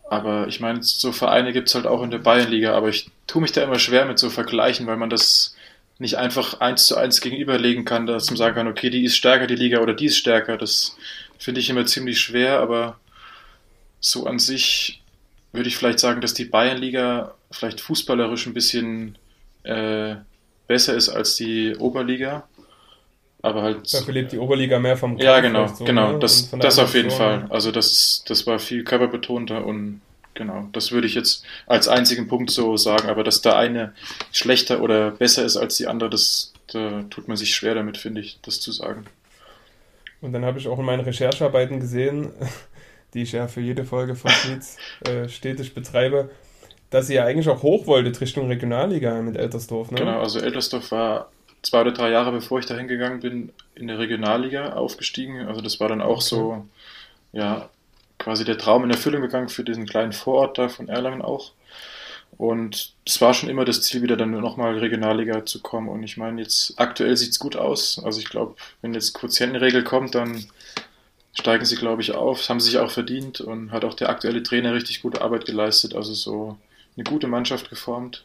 aber 0.09 0.47
ich 0.49 0.61
meine, 0.61 0.83
so 0.83 1.13
Vereine 1.13 1.53
gibt 1.53 1.69
es 1.69 1.75
halt 1.75 1.87
auch 1.87 2.03
in 2.03 2.11
der 2.11 2.19
Bayernliga, 2.19 2.75
aber 2.75 2.89
ich 2.89 3.11
tue 3.27 3.43
mich 3.43 3.53
da 3.53 3.63
immer 3.63 3.79
schwer 3.79 4.05
mit 4.05 4.19
so 4.19 4.31
Vergleichen, 4.31 4.87
weil 4.87 4.97
man 4.97 5.11
das 5.11 5.57
nicht 5.99 6.17
einfach 6.17 6.61
eins 6.61 6.87
zu 6.87 6.97
eins 6.97 7.21
gegenüberlegen 7.21 7.85
kann, 7.85 8.07
dass 8.07 8.31
man 8.31 8.37
sagen 8.37 8.55
kann, 8.55 8.69
okay, 8.69 8.91
die 8.91 9.05
ist 9.05 9.17
stärker, 9.17 9.49
die 9.49 9.57
Liga, 9.57 9.81
oder 9.81 9.95
die 9.95 10.07
ist 10.07 10.17
stärker. 10.17 10.57
Das 10.57 10.97
finde 11.39 11.61
ich 11.61 11.71
immer 11.71 11.87
ziemlich 11.87 12.21
schwer, 12.21 12.61
aber 12.61 12.99
so 14.01 14.27
an 14.27 14.39
sich 14.39 15.03
würde 15.53 15.69
ich 15.69 15.77
vielleicht 15.77 15.99
sagen, 15.99 16.21
dass 16.21 16.35
die 16.35 16.45
Bayernliga 16.45 17.35
vielleicht 17.51 17.81
fußballerisch 17.81 18.47
ein 18.47 18.55
bisschen 18.55 19.19
äh, 19.63 20.17
besser 20.67 20.95
ist 20.95 21.09
als 21.09 21.37
die 21.37 21.77
Oberliga. 21.77 22.49
Aber 23.41 23.63
halt. 23.63 23.93
Dafür 23.93 24.15
lebt 24.15 24.33
die 24.33 24.39
Oberliga 24.39 24.79
mehr 24.79 24.97
vom 24.97 25.13
Kampf 25.13 25.23
Ja, 25.23 25.41
genau, 25.41 25.67
so, 25.69 25.85
genau. 25.85 26.13
Ne? 26.13 26.19
Das, 26.19 26.51
das 26.51 26.79
auf 26.79 26.95
jeden 26.95 27.11
Fall. 27.11 27.47
Also 27.51 27.71
das, 27.71 28.25
das 28.27 28.47
war 28.47 28.59
viel 28.59 28.83
körperbetonter 28.85 29.65
und 29.65 30.01
genau, 30.35 30.69
das 30.73 30.91
würde 30.91 31.07
ich 31.07 31.15
jetzt 31.15 31.45
als 31.67 31.87
einzigen 31.87 32.27
Punkt 32.27 32.51
so 32.51 32.77
sagen. 32.77 33.09
Aber 33.09 33.23
dass 33.23 33.41
da 33.41 33.57
eine 33.57 33.93
schlechter 34.33 34.83
oder 34.83 35.13
besser 35.13 35.45
ist 35.45 35.57
als 35.57 35.77
die 35.77 35.87
andere, 35.87 36.11
das 36.11 36.53
da 36.73 37.03
tut 37.11 37.29
man 37.29 37.37
sich 37.37 37.55
schwer 37.55 37.75
damit, 37.75 37.97
finde 37.97 38.21
ich, 38.21 38.39
das 38.43 38.61
zu 38.61 38.73
sagen. 38.73 39.07
Und 40.21 40.33
dann 40.33 40.45
habe 40.45 40.59
ich 40.59 40.69
auch 40.69 40.79
in 40.79 40.85
meinen 40.85 41.01
Recherchearbeiten 41.01 41.81
gesehen, 41.81 42.31
die 43.15 43.23
ich 43.23 43.33
ja 43.33 43.49
für 43.49 43.61
jede 43.61 43.85
Folge 43.85 44.15
von 44.15 44.31
Tweets 44.43 44.77
äh, 45.07 45.29
stetig 45.29 45.75
betreibe, 45.75 46.31
dass 46.91 47.11
ihr 47.11 47.17
ja 47.17 47.25
eigentlich 47.25 47.49
auch 47.49 47.63
hoch 47.63 47.87
wolltet 47.87 48.21
Richtung 48.21 48.49
Regionalliga 48.49 49.21
mit 49.23 49.37
Eltersdorf, 49.37 49.91
ne? 49.91 49.99
Genau, 49.99 50.21
also 50.21 50.41
Eltersdorf 50.41 50.91
war 50.91 51.31
zwei 51.63 51.83
oder 51.83 51.93
drei 51.93 52.11
Jahre 52.11 52.33
bevor 52.33 52.59
ich 52.59 52.67
da 52.67 52.77
hingegangen 52.77 53.21
bin, 53.21 53.53
in 53.75 53.89
der 53.89 53.99
Regionalliga 53.99 54.73
aufgestiegen. 54.73 55.47
Also 55.47 55.61
das 55.61 55.81
war 55.81 55.89
dann 55.89 56.01
auch 56.01 56.17
okay. 56.17 56.25
so, 56.25 56.67
ja, 57.33 57.69
quasi 58.19 58.45
der 58.45 58.59
Traum 58.59 58.85
in 58.85 58.91
Erfüllung 58.91 59.23
gegangen 59.23 59.49
für 59.49 59.65
diesen 59.65 59.87
kleinen 59.87 60.13
Vorort 60.13 60.59
da 60.59 60.69
von 60.69 60.89
Erlangen 60.89 61.23
auch. 61.23 61.53
Und 62.37 62.95
es 63.05 63.21
war 63.21 63.35
schon 63.35 63.49
immer 63.49 63.65
das 63.65 63.83
Ziel, 63.83 64.03
wieder 64.03 64.17
dann 64.17 64.31
nochmal 64.31 64.79
Regionalliga 64.79 65.45
zu 65.45 65.61
kommen. 65.61 65.89
Und 65.89 66.03
ich 66.05 66.17
meine, 66.17 66.41
jetzt 66.41 66.75
aktuell 66.77 67.17
sieht 67.17 67.33
es 67.33 67.39
gut 67.39 67.57
aus. 67.57 68.01
Also 68.05 68.21
ich 68.21 68.29
glaube, 68.29 68.55
wenn 68.81 68.95
jetzt 68.95 69.15
Quotientenregel 69.15 69.83
kommt, 69.83 70.15
dann 70.15 70.47
steigen 71.33 71.65
sie, 71.65 71.77
glaube 71.77 72.03
ich, 72.03 72.13
auf. 72.15 72.39
Das 72.39 72.49
haben 72.49 72.61
sie 72.61 72.71
sich 72.71 72.79
auch 72.79 72.91
verdient 72.91 73.41
und 73.41 73.73
hat 73.73 73.85
auch 73.85 73.95
der 73.95 74.09
aktuelle 74.09 74.43
Trainer 74.43 74.75
richtig 74.75 75.03
gute 75.03 75.23
Arbeit 75.23 75.47
geleistet. 75.47 75.97
Also 75.97 76.15
so 76.15 76.57
eine 76.99 77.05
gute 77.05 77.29
Mannschaft 77.29 77.71
geformt. 77.71 78.25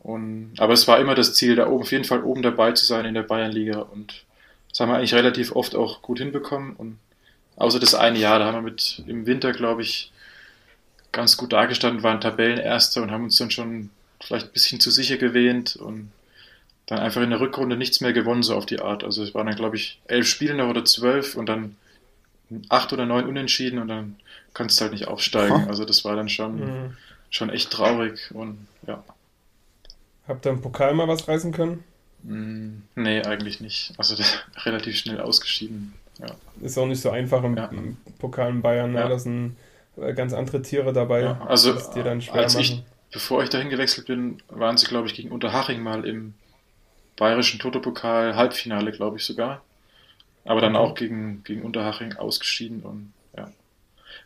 Und, 0.00 0.54
aber 0.58 0.72
es 0.72 0.88
war 0.88 0.98
immer 0.98 1.14
das 1.14 1.34
Ziel, 1.34 1.56
da 1.56 1.68
oben 1.68 1.82
auf 1.82 1.92
jeden 1.92 2.04
Fall 2.04 2.22
oben 2.22 2.42
dabei 2.42 2.72
zu 2.72 2.84
sein 2.84 3.04
in 3.04 3.14
der 3.14 3.22
Bayernliga. 3.22 3.80
Und 3.80 4.24
das 4.68 4.80
haben 4.80 4.88
wir 4.88 4.96
eigentlich 4.96 5.14
relativ 5.14 5.54
oft 5.54 5.74
auch 5.74 6.02
gut 6.02 6.18
hinbekommen. 6.18 6.74
Und 6.74 6.98
außer 7.56 7.78
das 7.78 7.94
eine 7.94 8.18
Jahr, 8.18 8.38
da 8.38 8.46
haben 8.46 8.56
wir 8.56 8.70
mit 8.70 9.02
im 9.06 9.26
Winter, 9.26 9.52
glaube 9.52 9.82
ich, 9.82 10.10
ganz 11.12 11.36
gut 11.36 11.52
dargestanden, 11.52 12.02
waren 12.02 12.20
Tabellenerster 12.20 13.02
und 13.02 13.10
haben 13.10 13.24
uns 13.24 13.36
dann 13.36 13.50
schon 13.50 13.90
vielleicht 14.20 14.46
ein 14.46 14.52
bisschen 14.52 14.80
zu 14.80 14.90
sicher 14.90 15.16
gewähnt 15.16 15.76
und 15.76 16.12
dann 16.86 16.98
einfach 16.98 17.22
in 17.22 17.30
der 17.30 17.40
Rückrunde 17.40 17.76
nichts 17.76 18.00
mehr 18.00 18.12
gewonnen, 18.12 18.42
so 18.42 18.54
auf 18.54 18.66
die 18.66 18.80
Art. 18.80 19.04
Also 19.04 19.22
es 19.22 19.34
waren 19.34 19.46
dann, 19.46 19.56
glaube 19.56 19.76
ich, 19.76 20.00
elf 20.06 20.26
Spiele 20.26 20.54
noch 20.54 20.68
oder 20.68 20.84
zwölf 20.84 21.36
und 21.36 21.48
dann 21.48 21.76
acht 22.68 22.92
oder 22.92 23.06
neun 23.06 23.26
Unentschieden 23.26 23.78
und 23.78 23.88
dann 23.88 24.16
kannst 24.54 24.78
du 24.78 24.82
halt 24.82 24.92
nicht 24.92 25.06
aufsteigen. 25.06 25.68
Also 25.68 25.84
das 25.84 26.04
war 26.04 26.16
dann 26.16 26.28
schon, 26.28 26.56
mhm. 26.56 26.96
Schon 27.30 27.50
echt 27.50 27.70
traurig 27.70 28.30
und 28.34 28.66
ja. 28.86 29.02
Habt 30.28 30.46
ihr 30.46 30.52
im 30.52 30.60
Pokal 30.60 30.94
mal 30.94 31.08
was 31.08 31.26
reißen 31.26 31.52
können? 31.52 31.82
Mm, 32.22 32.82
nee, 32.94 33.22
eigentlich 33.22 33.60
nicht. 33.60 33.92
Also 33.96 34.22
relativ 34.64 34.96
schnell 34.96 35.20
ausgeschieden. 35.20 35.94
Ja. 36.18 36.26
Ist 36.60 36.76
auch 36.76 36.86
nicht 36.86 37.00
so 37.00 37.10
einfach 37.10 37.42
im, 37.44 37.56
ja. 37.56 37.66
im 37.66 37.96
Pokal 38.18 38.50
in 38.50 38.62
Bayern, 38.62 38.92
ne? 38.92 39.00
ja. 39.00 39.08
da 39.08 39.18
sind 39.18 39.56
äh, 39.96 40.12
ganz 40.12 40.32
andere 40.32 40.60
Tiere 40.62 40.92
dabei, 40.92 41.22
ja, 41.22 41.40
also, 41.46 41.72
die 41.72 41.94
dir 41.94 42.04
dann 42.04 42.20
schwer 42.20 42.42
als 42.42 42.54
machen. 42.54 42.64
Ich, 42.64 42.82
bevor 43.12 43.42
ich 43.42 43.48
dahin 43.48 43.70
gewechselt 43.70 44.06
bin, 44.06 44.42
waren 44.48 44.76
sie, 44.76 44.86
glaube 44.86 45.06
ich, 45.06 45.14
gegen 45.14 45.30
Unterhaching 45.30 45.82
mal 45.82 46.04
im 46.04 46.34
bayerischen 47.16 47.58
Toto-Pokal 47.58 48.36
Halbfinale, 48.36 48.92
glaube 48.92 49.16
ich 49.16 49.24
sogar. 49.24 49.62
Aber 50.44 50.60
dann 50.60 50.76
okay. 50.76 50.84
auch 50.84 50.94
gegen, 50.94 51.44
gegen 51.44 51.62
Unterhaching 51.62 52.14
ausgeschieden 52.14 52.82
und 52.82 53.12
ja. 53.36 53.50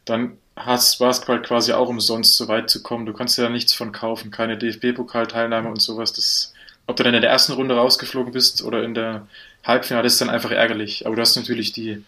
Dann 0.05 0.39
hast, 0.57 1.01
war 1.01 1.11
es 1.11 1.23
quasi 1.23 1.73
auch 1.73 1.89
umsonst, 1.89 2.37
so 2.37 2.49
weit 2.49 2.71
zu 2.71 2.83
kommen. 2.83 3.07
Du 3.07 3.13
kannst 3.13 3.39
ja 3.39 3.49
nichts 3.49 3.73
von 3.73 3.93
kaufen, 3.93 4.31
keine 4.31 4.57
DFB-Pokalteilnahme 4.57 5.69
und 5.69 5.83
sowas. 5.83 6.13
Das, 6.13 6.55
ob 6.87 6.97
du 6.97 7.03
dann 7.03 7.15
in 7.15 7.23
der 7.23 7.31
ersten 7.31 7.53
Runde 7.53 7.75
rausgeflogen 7.75 8.33
bist 8.33 8.63
oder 8.63 8.83
in 8.83 8.95
der 8.95 9.27
Halbfinale, 9.65 10.07
ist 10.07 10.21
dann 10.21 10.31
einfach 10.31 10.51
ärgerlich. 10.51 11.07
Aber 11.07 11.17
du 11.17 11.23
hast 11.23 11.37
natürlich 11.37 11.73
die, 11.73 12.05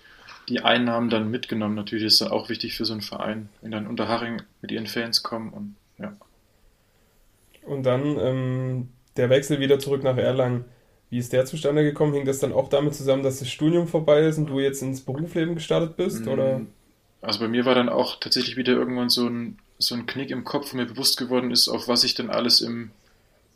die 0.49 0.61
Einnahmen 0.61 1.11
dann 1.11 1.30
mitgenommen. 1.30 1.74
Natürlich 1.74 2.05
ist 2.05 2.20
das 2.20 2.30
auch 2.30 2.49
wichtig 2.49 2.76
für 2.76 2.84
so 2.84 2.92
einen 2.92 3.03
Verein, 3.03 3.49
wenn 3.62 3.72
dann 3.72 3.86
Unterhaching 3.86 4.42
mit 4.62 4.70
ihren 4.70 4.86
Fans 4.86 5.22
kommen 5.22 5.51
und 5.53 5.74
ja. 5.99 6.16
Und 7.62 7.82
dann 7.84 8.16
ähm, 8.20 8.88
der 9.16 9.28
Wechsel 9.28 9.59
wieder 9.59 9.78
zurück 9.78 10.05
nach 10.05 10.16
Erlangen. 10.16 10.66
Wie 11.11 11.18
ist 11.18 11.32
der 11.32 11.47
zustande 11.47 11.82
gekommen? 11.82 12.12
Hing 12.12 12.24
das 12.24 12.38
dann 12.38 12.53
auch 12.53 12.68
damit 12.68 12.94
zusammen, 12.94 13.22
dass 13.22 13.38
das 13.38 13.49
Studium 13.49 13.88
vorbei 13.88 14.20
ist 14.20 14.38
und 14.38 14.47
du 14.47 14.61
jetzt 14.61 14.82
ins 14.82 15.01
Berufsleben 15.01 15.55
gestartet 15.55 15.97
bist? 15.97 16.26
Mm, 16.26 16.28
oder? 16.28 16.61
Also 17.27 17.41
bei 17.41 17.49
mir 17.49 17.64
war 17.64 17.74
dann 17.74 17.89
auch 17.89 18.20
tatsächlich 18.20 18.57
wieder 18.57 18.72
irgendwann 18.72 19.11
so 19.11 19.27
ein, 19.29 19.59
so 19.79 19.95
ein 19.95 20.07
Knick 20.07 20.31
im 20.31 20.45
Kopf, 20.45 20.72
wo 20.72 20.77
mir 20.77 20.87
bewusst 20.87 21.16
geworden 21.16 21.51
ist, 21.51 21.68
auf 21.68 21.89
was 21.89 22.05
ich 22.05 22.14
denn 22.14 22.31
alles 22.31 22.61
im, 22.61 22.91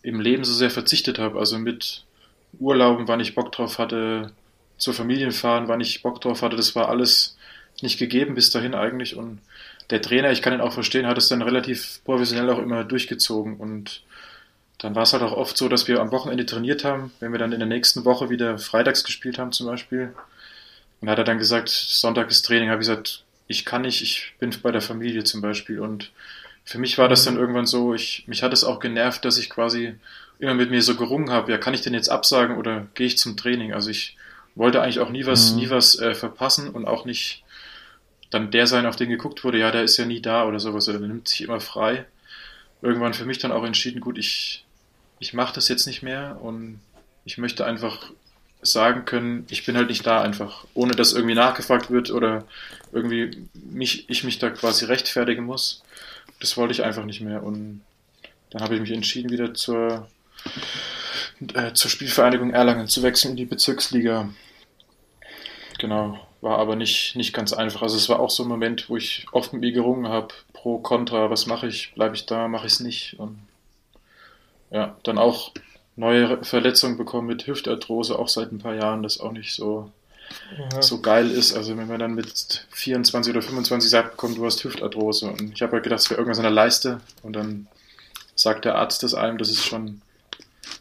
im 0.02 0.20
Leben 0.20 0.44
so 0.44 0.52
sehr 0.52 0.70
verzichtet 0.70 1.18
habe. 1.18 1.38
Also 1.38 1.58
mit 1.58 2.04
Urlauben, 2.58 3.08
wann 3.08 3.20
ich 3.20 3.34
Bock 3.34 3.52
drauf 3.52 3.78
hatte, 3.78 4.32
zur 4.76 4.94
Familienfahren, 4.94 5.68
wann 5.68 5.80
ich 5.80 6.02
Bock 6.02 6.20
drauf 6.20 6.42
hatte, 6.42 6.56
das 6.56 6.74
war 6.74 6.88
alles 6.88 7.36
nicht 7.82 7.98
gegeben 7.98 8.34
bis 8.34 8.50
dahin 8.50 8.74
eigentlich. 8.74 9.14
Und 9.14 9.38
der 9.90 10.02
Trainer, 10.02 10.32
ich 10.32 10.42
kann 10.42 10.52
ihn 10.52 10.60
auch 10.60 10.72
verstehen, 10.72 11.06
hat 11.06 11.18
es 11.18 11.28
dann 11.28 11.42
relativ 11.42 12.00
professionell 12.04 12.50
auch 12.50 12.58
immer 12.58 12.84
durchgezogen. 12.84 13.56
Und 13.56 14.02
dann 14.78 14.94
war 14.94 15.02
es 15.02 15.12
halt 15.12 15.22
auch 15.22 15.32
oft 15.32 15.56
so, 15.56 15.68
dass 15.68 15.88
wir 15.88 16.00
am 16.00 16.10
Wochenende 16.10 16.46
trainiert 16.46 16.84
haben, 16.84 17.12
wenn 17.20 17.32
wir 17.32 17.38
dann 17.38 17.52
in 17.52 17.60
der 17.60 17.68
nächsten 17.68 18.04
Woche 18.04 18.30
wieder 18.30 18.58
freitags 18.58 19.04
gespielt 19.04 19.38
haben 19.38 19.52
zum 19.52 19.66
Beispiel. 19.66 20.14
Und 21.00 21.08
hat 21.08 21.18
er 21.18 21.24
dann 21.24 21.38
gesagt, 21.38 21.68
Sonntag 21.68 22.30
ist 22.30 22.42
Training, 22.42 22.70
habe 22.70 22.82
ich 22.82 22.88
gesagt, 22.88 23.24
ich 23.50 23.64
kann 23.64 23.82
nicht, 23.82 24.00
ich 24.00 24.32
bin 24.38 24.54
bei 24.62 24.70
der 24.70 24.80
Familie 24.80 25.24
zum 25.24 25.40
Beispiel. 25.40 25.80
Und 25.80 26.12
für 26.64 26.78
mich 26.78 26.98
war 26.98 27.08
das 27.08 27.24
dann 27.24 27.34
mhm. 27.34 27.40
irgendwann 27.40 27.66
so, 27.66 27.94
ich, 27.94 28.22
mich 28.28 28.44
hat 28.44 28.52
es 28.52 28.62
auch 28.62 28.78
genervt, 28.78 29.24
dass 29.24 29.38
ich 29.38 29.50
quasi 29.50 29.96
immer 30.38 30.54
mit 30.54 30.70
mir 30.70 30.82
so 30.82 30.94
gerungen 30.96 31.30
habe, 31.30 31.50
ja, 31.50 31.58
kann 31.58 31.74
ich 31.74 31.80
denn 31.80 31.92
jetzt 31.92 32.10
absagen 32.10 32.56
oder 32.56 32.86
gehe 32.94 33.08
ich 33.08 33.18
zum 33.18 33.36
Training? 33.36 33.74
Also 33.74 33.90
ich 33.90 34.16
wollte 34.54 34.80
eigentlich 34.80 35.00
auch 35.00 35.10
nie 35.10 35.26
was, 35.26 35.50
mhm. 35.50 35.58
nie 35.58 35.70
was 35.70 35.98
äh, 35.98 36.14
verpassen 36.14 36.70
und 36.70 36.86
auch 36.86 37.04
nicht 37.04 37.42
dann 38.30 38.52
der 38.52 38.68
sein, 38.68 38.86
auf 38.86 38.94
den 38.94 39.10
geguckt 39.10 39.42
wurde, 39.42 39.58
ja, 39.58 39.72
der 39.72 39.82
ist 39.82 39.96
ja 39.96 40.04
nie 40.06 40.22
da 40.22 40.44
oder 40.46 40.60
sowas, 40.60 40.88
oder 40.88 41.00
der 41.00 41.08
nimmt 41.08 41.26
sich 41.26 41.40
immer 41.40 41.58
frei. 41.58 42.06
Irgendwann 42.82 43.14
für 43.14 43.24
mich 43.24 43.38
dann 43.38 43.50
auch 43.50 43.64
entschieden, 43.64 44.00
gut, 44.00 44.16
ich, 44.16 44.64
ich 45.18 45.34
mache 45.34 45.56
das 45.56 45.68
jetzt 45.68 45.88
nicht 45.88 46.04
mehr 46.04 46.38
und 46.40 46.80
ich 47.24 47.36
möchte 47.36 47.66
einfach 47.66 48.12
sagen 48.62 49.04
können, 49.04 49.46
ich 49.48 49.64
bin 49.64 49.76
halt 49.76 49.88
nicht 49.88 50.06
da 50.06 50.22
einfach, 50.22 50.66
ohne 50.74 50.94
dass 50.94 51.12
irgendwie 51.12 51.34
nachgefragt 51.34 51.90
wird 51.90 52.10
oder 52.10 52.44
irgendwie 52.92 53.48
mich, 53.54 54.08
ich 54.10 54.24
mich 54.24 54.38
da 54.38 54.50
quasi 54.50 54.84
rechtfertigen 54.84 55.44
muss. 55.44 55.82
Das 56.40 56.56
wollte 56.56 56.72
ich 56.72 56.82
einfach 56.82 57.04
nicht 57.04 57.20
mehr 57.20 57.42
und 57.42 57.82
dann 58.50 58.62
habe 58.62 58.74
ich 58.74 58.80
mich 58.80 58.90
entschieden, 58.90 59.30
wieder 59.30 59.54
zur, 59.54 60.08
äh, 61.54 61.72
zur 61.72 61.90
Spielvereinigung 61.90 62.50
Erlangen 62.50 62.88
zu 62.88 63.02
wechseln 63.02 63.32
in 63.32 63.36
die 63.36 63.44
Bezirksliga. 63.44 64.28
Genau, 65.78 66.18
war 66.40 66.58
aber 66.58 66.76
nicht, 66.76 67.16
nicht 67.16 67.32
ganz 67.32 67.52
einfach. 67.52 67.82
Also 67.82 67.96
es 67.96 68.08
war 68.08 68.20
auch 68.20 68.30
so 68.30 68.42
ein 68.42 68.48
Moment, 68.48 68.90
wo 68.90 68.96
ich 68.96 69.26
oft 69.32 69.52
mit 69.52 69.62
mir 69.62 69.72
gerungen 69.72 70.08
habe, 70.08 70.34
pro, 70.52 70.78
contra, 70.78 71.30
was 71.30 71.46
mache 71.46 71.68
ich, 71.68 71.94
bleibe 71.94 72.14
ich 72.14 72.26
da, 72.26 72.48
mache 72.48 72.66
ich 72.66 72.74
es 72.74 72.80
nicht. 72.80 73.18
Und 73.18 73.38
ja, 74.70 74.96
dann 75.04 75.18
auch 75.18 75.52
neue 76.00 76.42
Verletzungen 76.42 76.96
bekommen 76.96 77.28
mit 77.28 77.46
Hüftarthrose, 77.46 78.18
auch 78.18 78.28
seit 78.28 78.50
ein 78.50 78.58
paar 78.58 78.74
Jahren, 78.74 79.02
das 79.02 79.20
auch 79.20 79.32
nicht 79.32 79.54
so, 79.54 79.92
so 80.80 81.00
geil 81.00 81.30
ist. 81.30 81.54
Also 81.54 81.76
wenn 81.76 81.86
man 81.86 82.00
dann 82.00 82.14
mit 82.14 82.66
24 82.70 83.32
oder 83.32 83.42
25 83.42 83.90
sagt, 83.90 84.16
komm, 84.16 84.34
du 84.34 84.44
hast 84.44 84.64
Hüftarthrose. 84.64 85.26
Und 85.26 85.52
ich 85.52 85.62
habe 85.62 85.72
halt 85.72 85.84
gedacht, 85.84 86.00
es 86.00 86.10
wäre 86.10 86.18
irgendwas 86.18 86.38
an 86.38 86.44
der 86.44 86.52
Leiste. 86.52 87.00
Und 87.22 87.34
dann 87.34 87.68
sagt 88.34 88.64
der 88.64 88.76
Arzt 88.76 89.02
das 89.02 89.14
einem, 89.14 89.38
das 89.38 89.50
ist 89.50 89.64
schon 89.64 90.00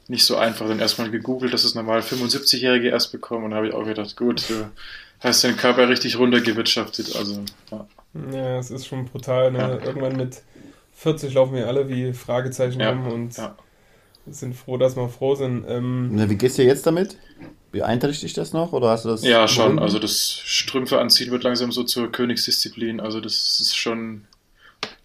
nicht 0.07 0.23
so 0.23 0.37
einfach. 0.37 0.67
Dann 0.67 0.79
erstmal 0.79 1.11
gegoogelt, 1.11 1.53
dass 1.53 1.65
es 1.65 1.75
normal 1.75 1.99
75-Jährige 1.99 2.89
erst 2.89 3.11
bekommen. 3.11 3.45
Und 3.45 3.53
habe 3.53 3.67
ich 3.67 3.73
auch 3.73 3.85
gedacht, 3.85 4.15
gut, 4.15 4.49
du 4.49 4.69
hast 5.19 5.43
den 5.43 5.57
Körper 5.57 5.89
richtig 5.89 6.17
runtergewirtschaftet. 6.17 7.15
Also, 7.15 7.43
ja. 7.71 7.85
Ja, 8.31 8.57
es 8.57 8.71
ist 8.71 8.87
schon 8.87 9.05
brutal. 9.05 9.51
Ne? 9.51 9.59
Ja. 9.59 9.85
Irgendwann 9.85 10.15
mit 10.15 10.41
40 10.95 11.33
laufen 11.33 11.55
wir 11.55 11.67
alle 11.67 11.89
wie 11.89 12.13
Fragezeichen 12.13 12.79
ja. 12.79 12.89
rum 12.89 13.07
und 13.07 13.37
ja. 13.37 13.55
Sind 14.31 14.55
froh, 14.55 14.77
dass 14.77 14.95
wir 14.95 15.09
froh 15.09 15.35
sind. 15.35 15.65
Ähm, 15.67 16.09
Na, 16.13 16.29
wie 16.29 16.35
geht's 16.35 16.55
dir 16.55 16.65
jetzt 16.65 16.85
damit? 16.85 17.17
Beeinträchtigt 17.71 18.23
dich 18.23 18.33
das 18.33 18.53
noch 18.53 18.73
oder 18.73 18.89
hast 18.89 19.05
du 19.05 19.09
das? 19.09 19.23
Ja, 19.23 19.47
schon. 19.47 19.79
Also 19.79 19.99
das 19.99 20.41
Strümpfe 20.43 20.99
anziehen 20.99 21.31
wird 21.31 21.43
langsam 21.43 21.71
so 21.71 21.83
zur 21.83 22.11
Königsdisziplin. 22.11 22.99
Also 22.99 23.21
das 23.21 23.59
ist 23.59 23.75
schon. 23.75 24.25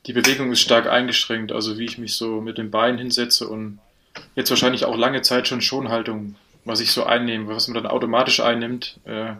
Die 0.06 0.12
Bewegung 0.12 0.52
ist 0.52 0.60
stark 0.60 0.86
eingeschränkt. 0.86 1.52
Also 1.52 1.78
wie 1.78 1.84
ich 1.84 1.98
mich 1.98 2.14
so 2.14 2.40
mit 2.40 2.58
den 2.58 2.70
Beinen 2.70 2.98
hinsetze 2.98 3.48
und 3.48 3.78
jetzt 4.34 4.50
wahrscheinlich 4.50 4.84
auch 4.84 4.96
lange 4.96 5.22
Zeit 5.22 5.48
schon 5.48 5.60
Schonhaltung, 5.60 6.36
was 6.64 6.80
ich 6.80 6.92
so 6.92 7.04
einnehme, 7.04 7.48
was 7.48 7.68
man 7.68 7.82
dann 7.82 7.90
automatisch 7.90 8.40
einnimmt, 8.40 8.98
äh, 9.04 9.32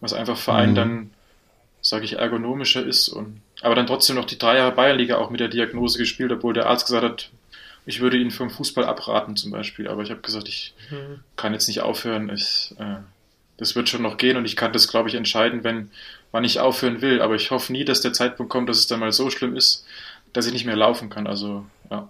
was 0.00 0.12
einfach 0.12 0.36
Verein 0.36 0.70
mhm. 0.70 0.74
dann 0.74 1.10
sage 1.86 2.04
ich, 2.04 2.18
ergonomischer 2.18 2.84
ist. 2.84 3.08
Und, 3.08 3.40
aber 3.62 3.74
dann 3.74 3.86
trotzdem 3.86 4.16
noch 4.16 4.24
die 4.24 4.38
drei 4.38 4.56
Jahre 4.56 4.74
Bayernliga 4.74 5.18
auch 5.18 5.30
mit 5.30 5.40
der 5.40 5.48
Diagnose 5.48 5.98
gespielt, 5.98 6.32
obwohl 6.32 6.52
der 6.52 6.66
Arzt 6.66 6.86
gesagt 6.86 7.04
hat, 7.04 7.30
ich 7.86 8.00
würde 8.00 8.18
ihn 8.18 8.32
vom 8.32 8.50
Fußball 8.50 8.84
abraten 8.84 9.36
zum 9.36 9.52
Beispiel. 9.52 9.88
Aber 9.88 10.02
ich 10.02 10.10
habe 10.10 10.20
gesagt, 10.20 10.48
ich 10.48 10.74
mhm. 10.90 11.20
kann 11.36 11.52
jetzt 11.52 11.68
nicht 11.68 11.80
aufhören. 11.80 12.30
Ich, 12.34 12.74
äh, 12.78 12.96
das 13.56 13.76
wird 13.76 13.88
schon 13.88 14.02
noch 14.02 14.18
gehen 14.18 14.36
und 14.36 14.44
ich 14.44 14.56
kann 14.56 14.72
das, 14.72 14.88
glaube 14.88 15.08
ich, 15.08 15.14
entscheiden, 15.14 15.64
wenn 15.64 15.90
wann 16.32 16.44
ich 16.44 16.58
aufhören 16.58 17.00
will. 17.00 17.22
Aber 17.22 17.36
ich 17.36 17.50
hoffe 17.52 17.72
nie, 17.72 17.84
dass 17.84 18.00
der 18.00 18.12
Zeitpunkt 18.12 18.50
kommt, 18.50 18.68
dass 18.68 18.78
es 18.78 18.88
dann 18.88 19.00
mal 19.00 19.12
so 19.12 19.30
schlimm 19.30 19.56
ist, 19.56 19.86
dass 20.32 20.46
ich 20.46 20.52
nicht 20.52 20.66
mehr 20.66 20.76
laufen 20.76 21.08
kann. 21.08 21.28
Also, 21.28 21.64
ja. 21.90 22.08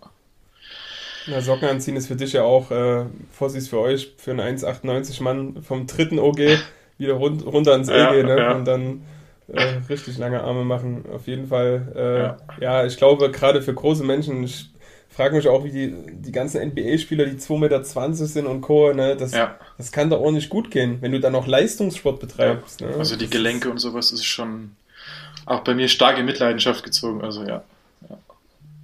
Na, 1.27 1.41
Socken 1.43 1.69
anziehen 1.69 1.97
ist 1.97 2.07
für 2.07 2.17
dich 2.17 2.33
ja 2.33 2.43
auch, 2.43 2.71
äh, 2.71 3.05
Vorsicht 3.31 3.69
für 3.69 3.79
euch, 3.79 4.13
für 4.17 4.31
einen 4.31 4.59
1,98 4.59 5.23
Mann 5.23 5.63
vom 5.63 5.87
dritten 5.87 6.19
OG 6.19 6.39
wieder 6.99 7.15
rund, 7.15 7.45
runter 7.45 7.73
ans 7.73 7.89
ja, 7.89 8.15
EG, 8.15 8.23
ne? 8.23 8.39
Ja. 8.39 8.55
Und 8.55 8.65
dann 8.65 9.03
äh, 9.49 9.81
richtig 9.91 10.17
lange 10.17 10.43
Arme 10.43 10.65
machen. 10.65 11.05
Auf 11.13 11.27
jeden 11.27 11.49
Fall. 11.49 11.93
Äh, 11.95 12.19
ja. 12.19 12.37
ja. 12.61 12.87
ich 12.87 12.97
glaube, 12.97 13.31
gerade 13.31 13.61
für 13.61 13.75
große 13.75 14.05
Menschen, 14.05 14.43
ich 14.43 14.71
frage 15.17 15.35
mich 15.35 15.49
auch, 15.49 15.65
wie 15.65 15.71
die, 15.71 15.95
die 16.13 16.33
ganzen 16.33 16.63
NBA-Spieler, 16.63 17.25
die 17.25 17.39
2,20 17.39 17.59
Meter 17.59 17.85
sind 18.27 18.47
und 18.47 18.61
Co., 18.61 18.93
ne, 18.93 19.17
das, 19.17 19.33
ja. 19.33 19.59
das 19.79 19.91
kann 19.91 20.11
doch 20.11 20.21
auch 20.21 20.31
nicht 20.31 20.51
gut 20.51 20.71
gehen, 20.71 20.99
wenn 21.01 21.13
du 21.13 21.21
dann 21.21 21.33
noch 21.33 21.47
Leistungssport 21.47 22.21
betreibst. 22.21 22.83
Ja. 22.83 22.89
Ne? 22.89 22.97
Also 22.97 23.17
die 23.17 23.31
Gelenke 23.31 23.71
und 23.71 23.79
sowas 23.79 24.13
ist 24.13 24.25
schon 24.25 24.77
auch 25.47 25.61
bei 25.61 25.75
mir 25.75 25.89
stark 25.89 26.19
in 26.19 26.27
Mitleidenschaft 26.27 26.85
gezogen. 26.85 27.23
Also 27.23 27.45
ja, 27.45 27.65
ja 28.09 28.19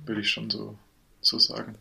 würde 0.06 0.22
ich 0.22 0.30
schon 0.30 0.48
so, 0.48 0.74
so 1.20 1.38
sagen. 1.38 1.74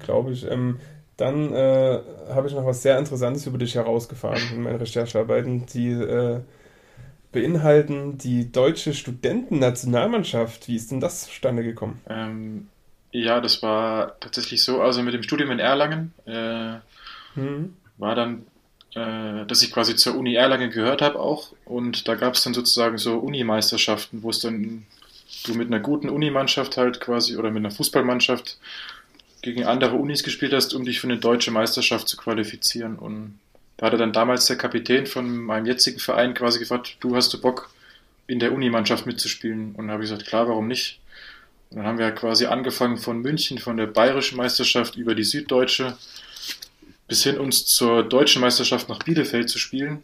Glaube 0.00 0.32
ich. 0.32 0.44
Ähm, 0.50 0.80
dann 1.16 1.52
äh, 1.52 2.00
habe 2.30 2.48
ich 2.48 2.54
noch 2.54 2.66
was 2.66 2.82
sehr 2.82 2.98
Interessantes 2.98 3.46
über 3.46 3.58
dich 3.58 3.76
herausgefahren 3.76 4.42
in 4.52 4.62
meinen 4.64 4.78
Recherchearbeiten, 4.78 5.66
die 5.66 5.92
äh, 5.92 6.40
beinhalten 7.30 8.18
die 8.18 8.50
deutsche 8.50 8.94
Studentennationalmannschaft. 8.94 10.66
Wie 10.66 10.74
ist 10.74 10.90
denn 10.90 10.98
das 10.98 11.26
zustande 11.26 11.62
gekommen? 11.62 12.00
Ähm, 12.08 12.68
ja, 13.14 13.40
das 13.40 13.62
war 13.62 14.18
tatsächlich 14.18 14.64
so. 14.64 14.82
Also 14.82 15.02
mit 15.02 15.14
dem 15.14 15.22
Studium 15.22 15.52
in 15.52 15.60
Erlangen 15.60 16.12
äh, 16.26 16.74
hm. 17.34 17.76
war 17.96 18.16
dann, 18.16 18.44
äh, 18.94 19.46
dass 19.46 19.62
ich 19.62 19.72
quasi 19.72 19.94
zur 19.94 20.16
Uni 20.16 20.34
Erlangen 20.34 20.70
gehört 20.70 21.00
habe 21.00 21.20
auch. 21.20 21.52
Und 21.64 22.08
da 22.08 22.16
gab 22.16 22.34
es 22.34 22.42
dann 22.42 22.54
sozusagen 22.54 22.98
so 22.98 23.18
Unimeisterschaften, 23.18 24.24
wo 24.24 24.30
es 24.30 24.40
dann 24.40 24.84
du 25.44 25.54
mit 25.54 25.68
einer 25.68 25.78
guten 25.78 26.08
Unimannschaft 26.08 26.76
halt 26.76 27.00
quasi 27.00 27.36
oder 27.36 27.50
mit 27.50 27.60
einer 27.60 27.70
Fußballmannschaft 27.70 28.58
gegen 29.42 29.64
andere 29.64 29.94
Unis 29.94 30.24
gespielt 30.24 30.52
hast, 30.52 30.74
um 30.74 30.84
dich 30.84 31.00
für 31.00 31.06
eine 31.06 31.18
deutsche 31.18 31.52
Meisterschaft 31.52 32.08
zu 32.08 32.16
qualifizieren. 32.16 32.96
Und 32.96 33.38
da 33.76 33.86
hatte 33.86 33.96
dann 33.96 34.12
damals 34.12 34.46
der 34.46 34.56
Kapitän 34.56 35.06
von 35.06 35.38
meinem 35.38 35.66
jetzigen 35.66 36.00
Verein 36.00 36.34
quasi 36.34 36.58
gefragt, 36.58 36.96
du 36.98 37.14
hast 37.14 37.32
du 37.32 37.40
Bock, 37.40 37.70
in 38.26 38.40
der 38.40 38.52
Unimannschaft 38.52 39.06
mitzuspielen? 39.06 39.74
Und 39.76 39.86
dann 39.86 39.90
habe 39.90 40.02
ich 40.02 40.10
gesagt, 40.10 40.26
klar, 40.26 40.48
warum 40.48 40.66
nicht? 40.66 40.98
Dann 41.70 41.84
haben 41.84 41.98
wir 41.98 42.10
quasi 42.12 42.46
angefangen 42.46 42.96
von 42.96 43.20
München, 43.20 43.58
von 43.58 43.76
der 43.76 43.86
bayerischen 43.86 44.36
Meisterschaft 44.36 44.96
über 44.96 45.14
die 45.14 45.24
süddeutsche, 45.24 45.96
bis 47.08 47.24
hin 47.24 47.38
uns 47.38 47.66
zur 47.66 48.02
deutschen 48.04 48.40
Meisterschaft 48.40 48.88
nach 48.88 49.00
Bielefeld 49.00 49.50
zu 49.50 49.58
spielen. 49.58 50.02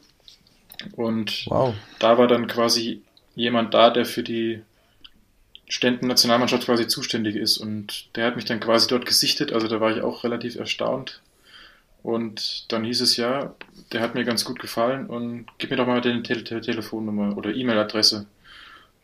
Und 0.93 1.47
wow. 1.47 1.75
da 1.99 2.19
war 2.19 2.27
dann 2.27 2.47
quasi 2.47 3.03
jemand 3.35 3.75
da, 3.75 3.91
der 3.91 4.05
für 4.05 4.23
die 4.23 4.63
Ständen-Nationalmannschaft 5.69 6.65
quasi 6.65 6.89
zuständig 6.89 7.37
ist. 7.37 7.59
Und 7.59 8.09
der 8.17 8.27
hat 8.27 8.37
mich 8.37 8.45
dann 8.45 8.61
quasi 8.61 8.89
dort 8.89 9.07
gesichtet. 9.07 9.53
Also 9.53 9.69
da 9.69 9.81
war 9.81 9.95
ich 9.95 10.03
auch 10.03 10.25
relativ 10.25 10.57
erstaunt, 10.57 11.21
und 12.03 12.73
dann 12.73 12.85
hieß 12.85 13.01
es 13.03 13.17
ja, 13.17 13.55
der 13.93 14.01
hat 14.01 14.15
mir 14.15 14.25
ganz 14.25 14.45
gut 14.45 14.59
gefallen 14.59 15.07
und 15.07 15.47
gib 15.59 15.71
mir 15.71 15.77
doch 15.77 15.87
mal 15.87 16.01
deine 16.01 16.23
Te 16.23 16.43
Te 16.43 16.61
Telefonnummer 16.61 17.37
oder 17.37 17.55
E-Mail-Adresse. 17.55 18.27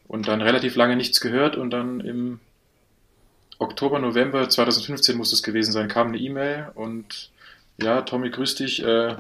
Und 0.09 0.29
dann 0.29 0.41
relativ 0.41 0.77
lange 0.77 0.97
nichts 0.97 1.21
gehört 1.21 1.57
und 1.57 1.71
dann 1.71 2.01
im 2.01 2.41
Oktober, 3.59 3.99
November 3.99 4.49
2015 4.49 5.17
muss 5.17 5.33
es 5.33 5.43
gewesen 5.43 5.73
sein, 5.73 5.89
kam 5.89 6.09
eine 6.09 6.19
E-Mail 6.19 6.71
und 6.75 7.31
ja, 7.81 8.03
Tommy, 8.03 8.31
grüß 8.31 8.55
dich. 8.57 8.83
Äh, 8.83 9.17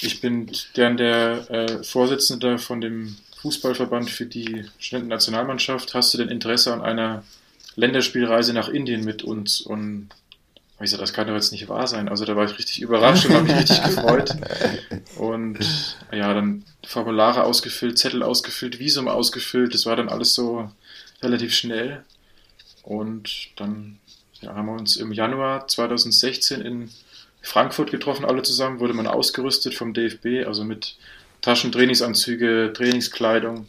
ich 0.00 0.20
bin 0.20 0.50
deren 0.76 0.96
der 0.96 1.50
äh, 1.50 1.84
Vorsitzende 1.84 2.58
von 2.58 2.80
dem 2.80 3.16
Fußballverband 3.40 4.10
für 4.10 4.26
die 4.26 4.64
Studentennationalmannschaft. 4.78 5.94
Hast 5.94 6.12
du 6.12 6.18
denn 6.18 6.28
Interesse 6.28 6.72
an 6.72 6.82
einer 6.82 7.24
Länderspielreise 7.76 8.54
nach 8.54 8.68
Indien 8.68 9.04
mit 9.04 9.22
uns? 9.22 9.60
Und 9.60 10.08
ich 10.80 10.90
so, 10.90 10.96
das 10.96 11.12
kann 11.12 11.28
doch 11.28 11.34
jetzt 11.34 11.52
nicht 11.52 11.68
wahr 11.68 11.86
sein. 11.86 12.08
Also 12.08 12.24
da 12.24 12.34
war 12.34 12.44
ich 12.44 12.58
richtig 12.58 12.80
überrascht 12.80 13.26
und 13.26 13.34
habe 13.34 13.44
mich 13.44 13.56
richtig 13.56 13.82
gefreut. 13.84 14.34
Und 15.16 15.58
ja, 16.10 16.34
dann 16.34 16.64
Formulare 16.84 17.44
ausgefüllt, 17.44 17.98
Zettel 17.98 18.22
ausgefüllt, 18.22 18.78
Visum 18.78 19.06
ausgefüllt. 19.06 19.72
Das 19.72 19.86
war 19.86 19.96
dann 19.96 20.08
alles 20.08 20.34
so 20.34 20.70
relativ 21.22 21.54
schnell. 21.54 22.02
Und 22.82 23.50
dann 23.56 23.98
ja, 24.40 24.54
haben 24.54 24.66
wir 24.66 24.74
uns 24.74 24.96
im 24.96 25.12
Januar 25.12 25.68
2016 25.68 26.60
in 26.60 26.90
Frankfurt 27.40 27.90
getroffen, 27.90 28.24
alle 28.24 28.42
zusammen, 28.42 28.80
wurde 28.80 28.94
man 28.94 29.06
ausgerüstet 29.06 29.74
vom 29.74 29.94
DFB, 29.94 30.46
also 30.46 30.64
mit 30.64 30.96
Taschen, 31.40 31.72
Trainingsanzüge, 31.72 32.72
Trainingskleidung. 32.74 33.66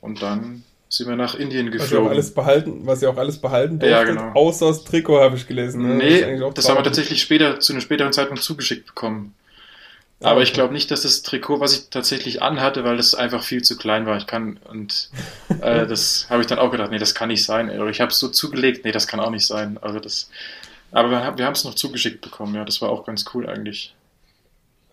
Und 0.00 0.22
dann 0.22 0.64
sind 0.88 1.08
wir 1.08 1.16
nach 1.16 1.34
Indien 1.34 1.70
geflogen. 1.70 1.82
Was 1.82 1.92
ihr 1.92 2.00
auch 2.00 2.10
alles 2.10 2.34
behalten, 2.34 2.80
was 2.86 3.02
ihr 3.02 3.10
auch 3.10 3.16
alles 3.16 3.38
behalten 3.38 3.78
durftet, 3.78 3.98
ja, 3.98 4.04
genau. 4.04 4.32
außer 4.34 4.68
das 4.68 4.84
Trikot 4.84 5.20
habe 5.20 5.36
ich 5.36 5.46
gelesen. 5.46 5.82
Ne? 5.82 5.94
Nee, 5.96 6.38
das, 6.38 6.54
das 6.54 6.68
haben 6.68 6.78
wir 6.78 6.84
tatsächlich 6.84 7.20
später, 7.20 7.58
zu 7.60 7.72
einem 7.72 7.80
späteren 7.80 8.12
Zeitpunkt 8.12 8.42
zugeschickt 8.42 8.86
bekommen. 8.86 9.34
Ah, 10.20 10.28
Aber 10.28 10.36
okay. 10.36 10.44
ich 10.44 10.52
glaube 10.54 10.72
nicht, 10.72 10.90
dass 10.90 11.02
das 11.02 11.22
Trikot, 11.22 11.60
was 11.60 11.76
ich 11.76 11.90
tatsächlich 11.90 12.40
anhatte, 12.40 12.84
weil 12.84 12.96
das 12.96 13.14
einfach 13.14 13.42
viel 13.42 13.62
zu 13.62 13.76
klein 13.76 14.06
war. 14.06 14.16
Ich 14.16 14.26
kann, 14.26 14.58
und 14.70 15.10
äh, 15.60 15.86
das 15.86 16.26
habe 16.30 16.40
ich 16.40 16.46
dann 16.46 16.58
auch 16.58 16.70
gedacht, 16.70 16.90
nee, 16.90 16.98
das 16.98 17.14
kann 17.14 17.28
nicht 17.28 17.44
sein. 17.44 17.68
Oder 17.68 17.90
ich 17.90 18.00
habe 18.00 18.12
es 18.12 18.18
so 18.18 18.28
zugelegt, 18.28 18.84
nee, 18.84 18.92
das 18.92 19.06
kann 19.06 19.20
auch 19.20 19.30
nicht 19.30 19.46
sein. 19.46 19.78
Also 19.82 20.00
das, 20.00 20.30
aber 20.92 21.10
wir, 21.10 21.34
wir 21.36 21.44
haben 21.44 21.52
es 21.52 21.64
noch 21.64 21.74
zugeschickt 21.74 22.22
bekommen, 22.22 22.54
ja, 22.54 22.64
das 22.64 22.80
war 22.80 22.88
auch 22.88 23.04
ganz 23.04 23.26
cool 23.34 23.46
eigentlich. 23.48 23.94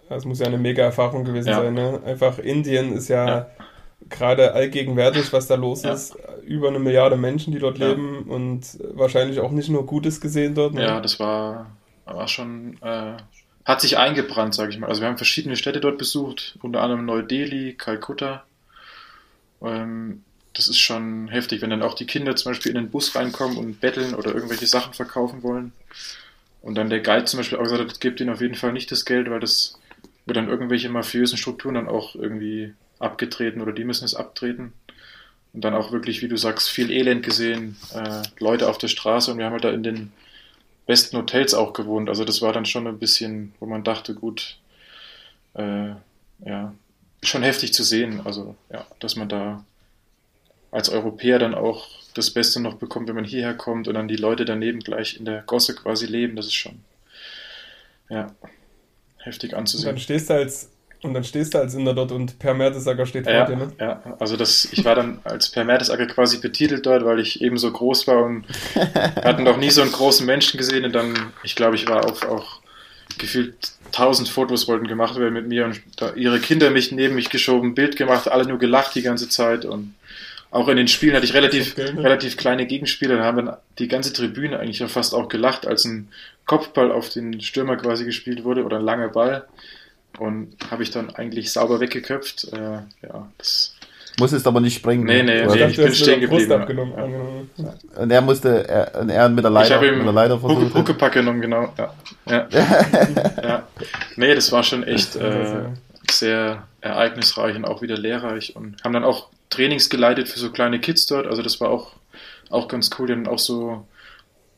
Das 0.09 0.25
muss 0.25 0.39
ja 0.39 0.47
eine 0.47 0.57
mega 0.57 0.83
Erfahrung 0.83 1.23
gewesen 1.23 1.49
ja. 1.49 1.61
sein, 1.61 1.73
ne? 1.73 2.01
Einfach 2.05 2.37
Indien 2.39 2.91
ist 2.91 3.07
ja, 3.07 3.27
ja 3.27 3.47
gerade 4.09 4.53
allgegenwärtig, 4.53 5.31
was 5.33 5.47
da 5.47 5.55
los 5.55 5.83
ja. 5.83 5.93
ist. 5.93 6.15
Über 6.45 6.69
eine 6.69 6.79
Milliarde 6.79 7.15
Menschen, 7.15 7.53
die 7.53 7.59
dort 7.59 7.77
ja. 7.77 7.89
leben 7.89 8.23
und 8.23 8.79
wahrscheinlich 8.93 9.39
auch 9.39 9.51
nicht 9.51 9.69
nur 9.69 9.85
Gutes 9.85 10.21
gesehen 10.21 10.55
dort. 10.55 10.73
Ne? 10.73 10.83
Ja, 10.83 10.99
das 10.99 11.19
war, 11.19 11.71
war 12.05 12.27
schon, 12.27 12.77
äh, 12.81 13.17
hat 13.65 13.81
sich 13.81 13.97
eingebrannt, 13.97 14.53
sage 14.53 14.71
ich 14.71 14.79
mal. 14.79 14.87
Also 14.87 15.01
wir 15.01 15.07
haben 15.07 15.17
verschiedene 15.17 15.55
Städte 15.55 15.79
dort 15.79 15.97
besucht, 15.97 16.57
unter 16.61 16.81
anderem 16.81 17.05
Neu-Delhi, 17.05 17.73
Kalkutta. 17.73 18.43
Ähm, 19.61 20.23
das 20.53 20.67
ist 20.67 20.79
schon 20.79 21.29
heftig, 21.29 21.61
wenn 21.61 21.71
dann 21.71 21.81
auch 21.81 21.95
die 21.95 22.05
Kinder 22.05 22.35
zum 22.35 22.51
Beispiel 22.51 22.71
in 22.71 22.77
den 22.77 22.91
Bus 22.91 23.15
reinkommen 23.15 23.57
und 23.57 23.79
betteln 23.79 24.13
oder 24.13 24.33
irgendwelche 24.33 24.67
Sachen 24.67 24.93
verkaufen 24.93 25.41
wollen. 25.41 25.71
Und 26.61 26.75
dann 26.75 26.89
der 26.89 27.01
Guide 27.01 27.25
zum 27.25 27.39
Beispiel 27.39 27.57
auch 27.57 27.63
gesagt 27.63 27.81
hat, 27.81 27.99
gebt 27.99 28.19
ihnen 28.21 28.29
auf 28.29 28.41
jeden 28.41 28.55
Fall 28.55 28.71
nicht 28.71 28.91
das 28.91 29.03
Geld, 29.03 29.29
weil 29.29 29.39
das 29.39 29.79
wird 30.25 30.37
dann 30.37 30.47
irgendwelche 30.47 30.89
mafiösen 30.89 31.37
Strukturen 31.37 31.75
dann 31.75 31.89
auch 31.89 32.15
irgendwie 32.15 32.73
abgetreten 33.03 33.61
oder 33.61 33.71
die 33.71 33.83
müssen 33.83 34.05
es 34.05 34.15
abtreten. 34.15 34.73
Und 35.53 35.61
dann 35.63 35.75
auch 35.75 35.91
wirklich, 35.91 36.21
wie 36.21 36.27
du 36.27 36.37
sagst, 36.37 36.69
viel 36.69 36.89
Elend 36.89 37.23
gesehen, 37.23 37.77
äh, 37.93 38.23
Leute 38.39 38.67
auf 38.69 38.79
der 38.79 38.87
Straße 38.87 39.31
und 39.31 39.37
wir 39.37 39.45
haben 39.45 39.53
halt 39.53 39.63
da 39.63 39.71
in 39.71 39.83
den 39.83 40.11
besten 40.87 41.17
Hotels 41.17 41.53
auch 41.53 41.73
gewohnt. 41.73 42.09
Also 42.09 42.25
das 42.25 42.41
war 42.41 42.53
dann 42.53 42.65
schon 42.65 42.87
ein 42.87 42.97
bisschen, 42.97 43.53
wo 43.59 43.67
man 43.67 43.83
dachte, 43.83 44.15
gut, 44.15 44.57
äh, 45.53 45.89
ja, 46.45 46.73
schon 47.21 47.43
heftig 47.43 47.73
zu 47.73 47.83
sehen. 47.83 48.21
Also 48.25 48.55
ja, 48.71 48.85
dass 48.99 49.15
man 49.15 49.29
da 49.29 49.63
als 50.71 50.89
Europäer 50.89 51.37
dann 51.37 51.53
auch 51.53 51.87
das 52.15 52.31
Beste 52.31 52.59
noch 52.59 52.75
bekommt, 52.75 53.07
wenn 53.07 53.15
man 53.15 53.25
hierher 53.25 53.53
kommt 53.53 53.87
und 53.87 53.93
dann 53.93 54.07
die 54.07 54.15
Leute 54.15 54.45
daneben 54.45 54.79
gleich 54.79 55.17
in 55.17 55.25
der 55.25 55.43
Gosse 55.43 55.75
quasi 55.75 56.07
leben. 56.07 56.35
Das 56.35 56.47
ist 56.47 56.55
schon, 56.55 56.79
ja, 58.09 58.33
heftig 59.17 59.55
anzusehen. 59.55 59.89
Und 59.89 59.95
dann 59.95 60.03
stehst 60.03 60.29
du 60.29 60.33
als 60.33 60.69
und 61.03 61.13
dann 61.13 61.23
stehst 61.23 61.53
du 61.53 61.59
als 61.59 61.73
Inder 61.73 61.93
dort 61.93 62.11
und 62.11 62.39
Per 62.39 62.53
Mertesacker 62.53 63.05
steht 63.05 63.27
ja, 63.27 63.45
vor 63.45 63.55
dir, 63.55 63.61
ne? 63.65 63.71
Ja, 63.79 64.01
also 64.19 64.37
das, 64.37 64.67
ich 64.71 64.83
war 64.85 64.95
dann 64.95 65.19
als 65.23 65.49
Per 65.49 65.63
Mertesacker 65.63 66.05
quasi 66.07 66.37
betitelt 66.37 66.85
dort, 66.85 67.05
weil 67.05 67.19
ich 67.19 67.41
eben 67.41 67.57
so 67.57 67.71
groß 67.71 68.07
war 68.07 68.23
und 68.23 68.45
wir 68.73 69.23
hatten 69.23 69.43
noch 69.43 69.57
nie 69.57 69.69
so 69.69 69.81
einen 69.81 69.91
großen 69.91 70.25
Menschen 70.25 70.57
gesehen 70.57 70.85
und 70.85 70.93
dann, 70.93 71.13
ich 71.43 71.55
glaube, 71.55 71.75
ich 71.75 71.87
war 71.87 72.05
auf 72.05 72.23
auch 72.23 72.61
gefühlt 73.17 73.55
tausend 73.91 74.27
Fotos 74.27 74.67
wollten 74.67 74.87
gemacht 74.87 75.17
werden 75.17 75.33
mit 75.33 75.47
mir 75.47 75.65
und 75.65 75.81
da 75.97 76.13
ihre 76.13 76.39
Kinder 76.39 76.71
mich 76.71 76.91
neben 76.91 77.15
mich 77.15 77.29
geschoben, 77.29 77.75
Bild 77.75 77.95
gemacht, 77.95 78.31
alle 78.31 78.45
nur 78.45 78.57
gelacht 78.57 78.95
die 78.95 79.03
ganze 79.03 79.29
Zeit 79.29 79.65
und 79.65 79.93
auch 80.51 80.67
in 80.67 80.77
den 80.77 80.87
Spielen 80.87 81.15
hatte 81.15 81.25
ich 81.25 81.33
relativ, 81.33 81.73
okay, 81.73 81.93
ne? 81.93 82.03
relativ 82.03 82.37
kleine 82.37 82.67
Gegenspieler, 82.67 83.17
da 83.17 83.23
haben 83.23 83.37
wir 83.37 83.59
die 83.79 83.87
ganze 83.87 84.13
Tribüne 84.13 84.59
eigentlich 84.59 84.79
ja 84.79 84.87
fast 84.87 85.15
auch 85.15 85.27
gelacht, 85.27 85.65
als 85.65 85.85
ein 85.85 86.09
Kopfball 86.45 86.91
auf 86.91 87.09
den 87.09 87.41
Stürmer 87.41 87.75
quasi 87.75 88.05
gespielt 88.05 88.43
wurde 88.43 88.63
oder 88.63 88.77
ein 88.77 88.85
langer 88.85 89.09
Ball 89.09 89.47
und 90.19 90.55
habe 90.69 90.83
ich 90.83 90.91
dann 90.91 91.09
eigentlich 91.09 91.51
sauber 91.51 91.79
weggeköpft. 91.79 92.53
Äh, 92.53 92.79
ja, 93.01 93.27
das 93.37 93.75
Musstest 94.19 94.45
aber 94.45 94.59
nicht 94.59 94.75
springen. 94.75 95.05
Nee, 95.05 95.23
nee, 95.23 95.45
nee 95.45 95.65
ich 95.65 95.75
bin 95.75 95.93
stehen 95.93 96.21
geblieben. 96.21 96.93
Ja. 97.57 97.73
Und 98.01 98.11
er 98.11 98.21
musste, 98.21 98.67
er, 98.67 99.01
und 99.01 99.09
er 99.09 99.27
mit 99.29 99.43
der 99.43 99.51
Leiter, 99.51 99.81
ich 99.81 99.89
habe 99.89 99.97
mit 99.97 100.05
der 100.05 100.13
Leiter 100.13 100.39
versucht. 100.39 100.73
Huckepack 100.73 101.13
genommen, 101.13 101.41
genau. 101.41 101.73
Ja. 101.77 101.93
Ja. 102.27 102.47
ja. 103.43 103.67
Nee, 104.15 104.35
das 104.35 104.51
war 104.51 104.63
schon 104.63 104.83
echt 104.83 105.15
äh, 105.15 105.65
sehr 106.11 106.67
ereignisreich 106.81 107.55
und 107.55 107.65
auch 107.65 107.81
wieder 107.81 107.97
lehrreich 107.97 108.55
und 108.55 108.83
haben 108.83 108.93
dann 108.93 109.03
auch 109.03 109.29
Trainings 109.49 109.89
geleitet 109.89 110.29
für 110.29 110.39
so 110.39 110.51
kleine 110.51 110.79
Kids 110.79 111.07
dort. 111.07 111.25
Also 111.25 111.41
das 111.41 111.59
war 111.59 111.69
auch, 111.69 111.93
auch 112.49 112.67
ganz 112.67 112.91
cool. 112.99 113.09
Haben 113.09 113.27
auch 113.27 113.39
so, 113.39 113.87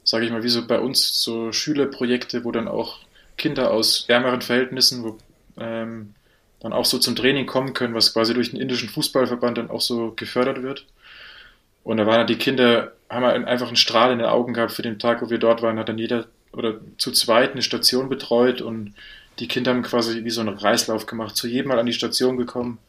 sage 0.03 0.25
ich 0.25 0.31
mal, 0.31 0.43
wie 0.43 0.49
so 0.49 0.67
bei 0.67 0.79
uns 0.79 1.21
so 1.21 1.53
Schülerprojekte, 1.53 2.43
wo 2.43 2.51
dann 2.51 2.67
auch 2.67 2.97
Kinder 3.37 3.71
aus 3.71 4.05
ärmeren 4.09 4.41
Verhältnissen, 4.41 5.03
wo 5.03 5.17
ähm, 5.57 6.13
dann 6.59 6.73
auch 6.73 6.85
so 6.85 6.97
zum 6.97 7.15
Training 7.15 7.45
kommen 7.45 7.73
können, 7.73 7.93
was 7.93 8.13
quasi 8.13 8.33
durch 8.33 8.51
den 8.51 8.59
indischen 8.59 8.89
Fußballverband 8.89 9.57
dann 9.57 9.69
auch 9.69 9.81
so 9.81 10.13
gefördert 10.15 10.63
wird. 10.63 10.85
Und 11.83 11.97
da 11.97 12.07
waren 12.07 12.17
dann 12.17 12.27
die 12.27 12.37
Kinder, 12.37 12.93
haben 13.09 13.25
einfach 13.45 13.67
einen 13.67 13.75
Strahl 13.75 14.11
in 14.11 14.19
den 14.19 14.27
Augen 14.27 14.53
gehabt 14.53 14.71
für 14.71 14.81
den 14.81 14.97
Tag, 14.97 15.21
wo 15.21 15.29
wir 15.29 15.37
dort 15.37 15.61
waren, 15.61 15.77
hat 15.77 15.89
dann 15.89 15.99
jeder 15.99 16.25
oder 16.51 16.79
zu 16.97 17.11
zweit 17.11 17.51
eine 17.51 17.61
Station 17.61 18.09
betreut 18.09 18.61
und 18.61 18.93
die 19.39 19.47
Kinder 19.47 19.71
haben 19.71 19.83
quasi 19.83 20.23
wie 20.23 20.29
so 20.29 20.41
einen 20.41 20.57
Reislauf 20.57 21.05
gemacht, 21.05 21.35
zu 21.35 21.47
jedem 21.47 21.67
Mal 21.67 21.79
an 21.79 21.85
die 21.85 21.93
Station 21.93 22.37
gekommen. 22.37 22.79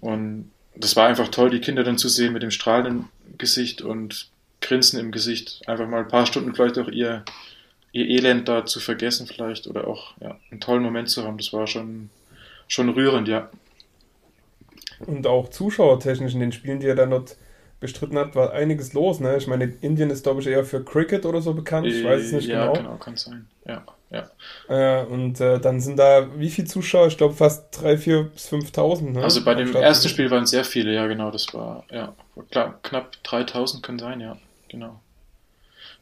Und 0.00 0.50
das 0.74 0.96
war 0.96 1.06
einfach 1.06 1.28
toll, 1.28 1.50
die 1.50 1.60
Kinder 1.60 1.84
dann 1.84 1.98
zu 1.98 2.08
sehen 2.08 2.32
mit 2.32 2.42
dem 2.42 2.50
strahlenden 2.50 3.08
Gesicht 3.36 3.82
und 3.82 4.28
Grinsen 4.60 4.98
im 4.98 5.12
Gesicht. 5.12 5.60
Einfach 5.66 5.86
mal 5.86 6.00
ein 6.00 6.08
paar 6.08 6.26
Stunden 6.26 6.54
vielleicht 6.54 6.78
auch 6.78 6.88
ihr 6.88 7.24
ihr 7.98 8.08
Elend 8.08 8.48
da 8.48 8.64
zu 8.64 8.80
vergessen 8.80 9.26
vielleicht 9.26 9.66
oder 9.66 9.86
auch 9.86 10.14
ja, 10.20 10.38
einen 10.50 10.60
tollen 10.60 10.82
Moment 10.82 11.08
zu 11.08 11.24
haben. 11.24 11.38
Das 11.38 11.52
war 11.52 11.66
schon, 11.66 12.10
schon 12.66 12.88
rührend, 12.88 13.28
ja. 13.28 13.50
Und 15.06 15.26
auch 15.26 15.48
zuschauertechnisch 15.48 16.34
in 16.34 16.40
den 16.40 16.52
Spielen, 16.52 16.80
die 16.80 16.86
er 16.86 16.96
dann 16.96 17.10
dort 17.10 17.36
bestritten 17.80 18.18
hat, 18.18 18.34
war 18.34 18.52
einiges 18.52 18.92
los. 18.92 19.20
Ne? 19.20 19.36
Ich 19.36 19.46
meine, 19.46 19.72
Indien 19.80 20.10
ist, 20.10 20.24
glaube 20.24 20.40
ich, 20.40 20.46
eher 20.46 20.64
für 20.64 20.84
Cricket 20.84 21.24
oder 21.24 21.40
so 21.40 21.54
bekannt. 21.54 21.86
Ich 21.86 22.04
weiß 22.04 22.22
es 22.22 22.32
nicht 22.32 22.48
ja, 22.48 22.66
genau. 22.66 22.74
Ja, 22.74 22.80
genau, 22.82 22.96
kann 22.96 23.16
sein. 23.16 23.46
Ja, 23.66 23.84
ja. 24.10 24.30
Äh, 24.68 25.04
und 25.04 25.40
äh, 25.40 25.60
dann 25.60 25.80
sind 25.80 25.98
da 25.98 26.28
wie 26.36 26.50
viele 26.50 26.66
Zuschauer? 26.66 27.06
Ich 27.06 27.16
glaube 27.16 27.34
fast 27.34 27.78
3.000, 27.78 28.02
4.000 28.02 28.22
bis 28.30 28.52
5.000. 28.52 29.10
Ne? 29.12 29.22
Also 29.22 29.44
bei 29.44 29.54
dem 29.54 29.74
ersten 29.74 30.08
Spiel 30.08 30.30
waren 30.30 30.46
sehr 30.46 30.64
viele, 30.64 30.92
ja, 30.92 31.06
genau. 31.06 31.30
Das 31.30 31.52
war, 31.54 31.84
ja, 31.90 32.14
klar, 32.50 32.78
knapp 32.82 33.16
3.000 33.24 33.82
können 33.82 33.98
sein, 33.98 34.20
ja, 34.20 34.36
genau. 34.68 35.00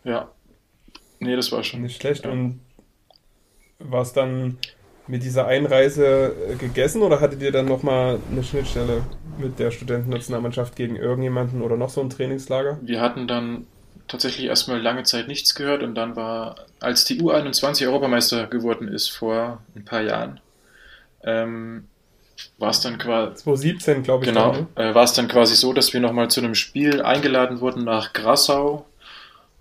Ja, 0.04 0.30
Nee, 1.18 1.36
das 1.36 1.52
war 1.52 1.64
schon. 1.64 1.82
Nicht 1.82 2.00
schlecht. 2.00 2.24
Ja. 2.24 2.30
Und 2.30 2.60
war 3.78 4.02
es 4.02 4.12
dann 4.12 4.58
mit 5.08 5.22
dieser 5.22 5.46
Einreise 5.46 6.34
äh, 6.50 6.54
gegessen 6.56 7.02
oder 7.02 7.20
hattet 7.20 7.42
ihr 7.42 7.52
dann 7.52 7.66
nochmal 7.66 8.18
eine 8.30 8.42
Schnittstelle 8.42 9.02
mit 9.38 9.58
der 9.58 9.70
Studentennationalmannschaft 9.70 10.74
gegen 10.74 10.96
irgendjemanden 10.96 11.62
oder 11.62 11.76
noch 11.76 11.90
so 11.90 12.00
ein 12.00 12.10
Trainingslager? 12.10 12.78
Wir 12.82 13.00
hatten 13.00 13.28
dann 13.28 13.66
tatsächlich 14.08 14.46
erstmal 14.46 14.80
lange 14.80 15.02
Zeit 15.04 15.28
nichts 15.28 15.54
gehört 15.54 15.82
und 15.82 15.94
dann 15.94 16.16
war, 16.16 16.56
als 16.80 17.04
die 17.04 17.20
U21 17.20 17.86
Europameister 17.86 18.46
geworden 18.46 18.88
ist 18.88 19.08
vor 19.08 19.62
ein 19.74 19.84
paar 19.84 20.02
Jahren, 20.02 20.40
ähm, 21.24 21.84
war 22.58 22.70
es 22.70 22.80
dann 22.80 22.98
quasi. 22.98 23.42
2017, 23.42 24.02
glaube 24.02 24.24
ich. 24.24 24.30
Genau, 24.30 24.52
ne? 24.52 24.66
äh, 24.76 24.94
war 24.94 25.04
es 25.04 25.12
dann 25.12 25.28
quasi 25.28 25.54
so, 25.54 25.72
dass 25.72 25.92
wir 25.92 26.00
nochmal 26.00 26.28
zu 26.28 26.40
einem 26.40 26.54
Spiel 26.54 27.02
eingeladen 27.02 27.60
wurden 27.60 27.84
nach 27.84 28.12
Grassau 28.12 28.86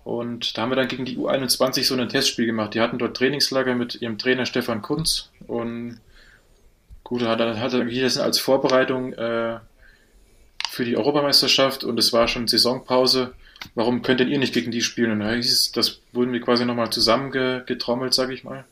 und 0.06 0.56
da 0.56 0.62
haben 0.62 0.70
wir 0.70 0.76
dann 0.76 0.86
gegen 0.86 1.04
die 1.04 1.18
U21 1.18 1.82
so 1.82 1.96
ein 1.96 2.08
Testspiel 2.08 2.46
gemacht. 2.46 2.74
Die 2.74 2.80
hatten 2.80 2.96
dort 2.96 3.16
Trainingslager 3.16 3.74
mit 3.74 4.00
ihrem 4.00 4.18
Trainer 4.18 4.46
Stefan 4.46 4.80
Kunz. 4.80 5.30
Und 5.48 5.98
gut, 7.02 7.22
da 7.22 7.30
hat 7.30 7.40
er 7.40 7.84
das 7.84 8.16
als 8.16 8.38
Vorbereitung 8.38 9.14
äh, 9.14 9.58
für 10.70 10.84
die 10.84 10.96
Europameisterschaft 10.96 11.82
und 11.82 11.98
es 11.98 12.12
war 12.12 12.28
schon 12.28 12.46
Saisonpause. 12.46 13.34
Warum 13.74 14.02
könnt 14.02 14.20
ihr 14.20 14.38
nicht 14.38 14.54
gegen 14.54 14.70
die 14.70 14.80
spielen? 14.80 15.10
Und 15.10 15.20
da 15.20 15.32
hieß 15.32 15.52
es, 15.52 15.72
das 15.72 15.98
wurden 16.12 16.32
wir 16.32 16.40
quasi 16.40 16.64
nochmal 16.64 16.90
zusammengetrommelt, 16.90 18.14
sage 18.14 18.32
ich 18.32 18.44
mal. 18.44 18.64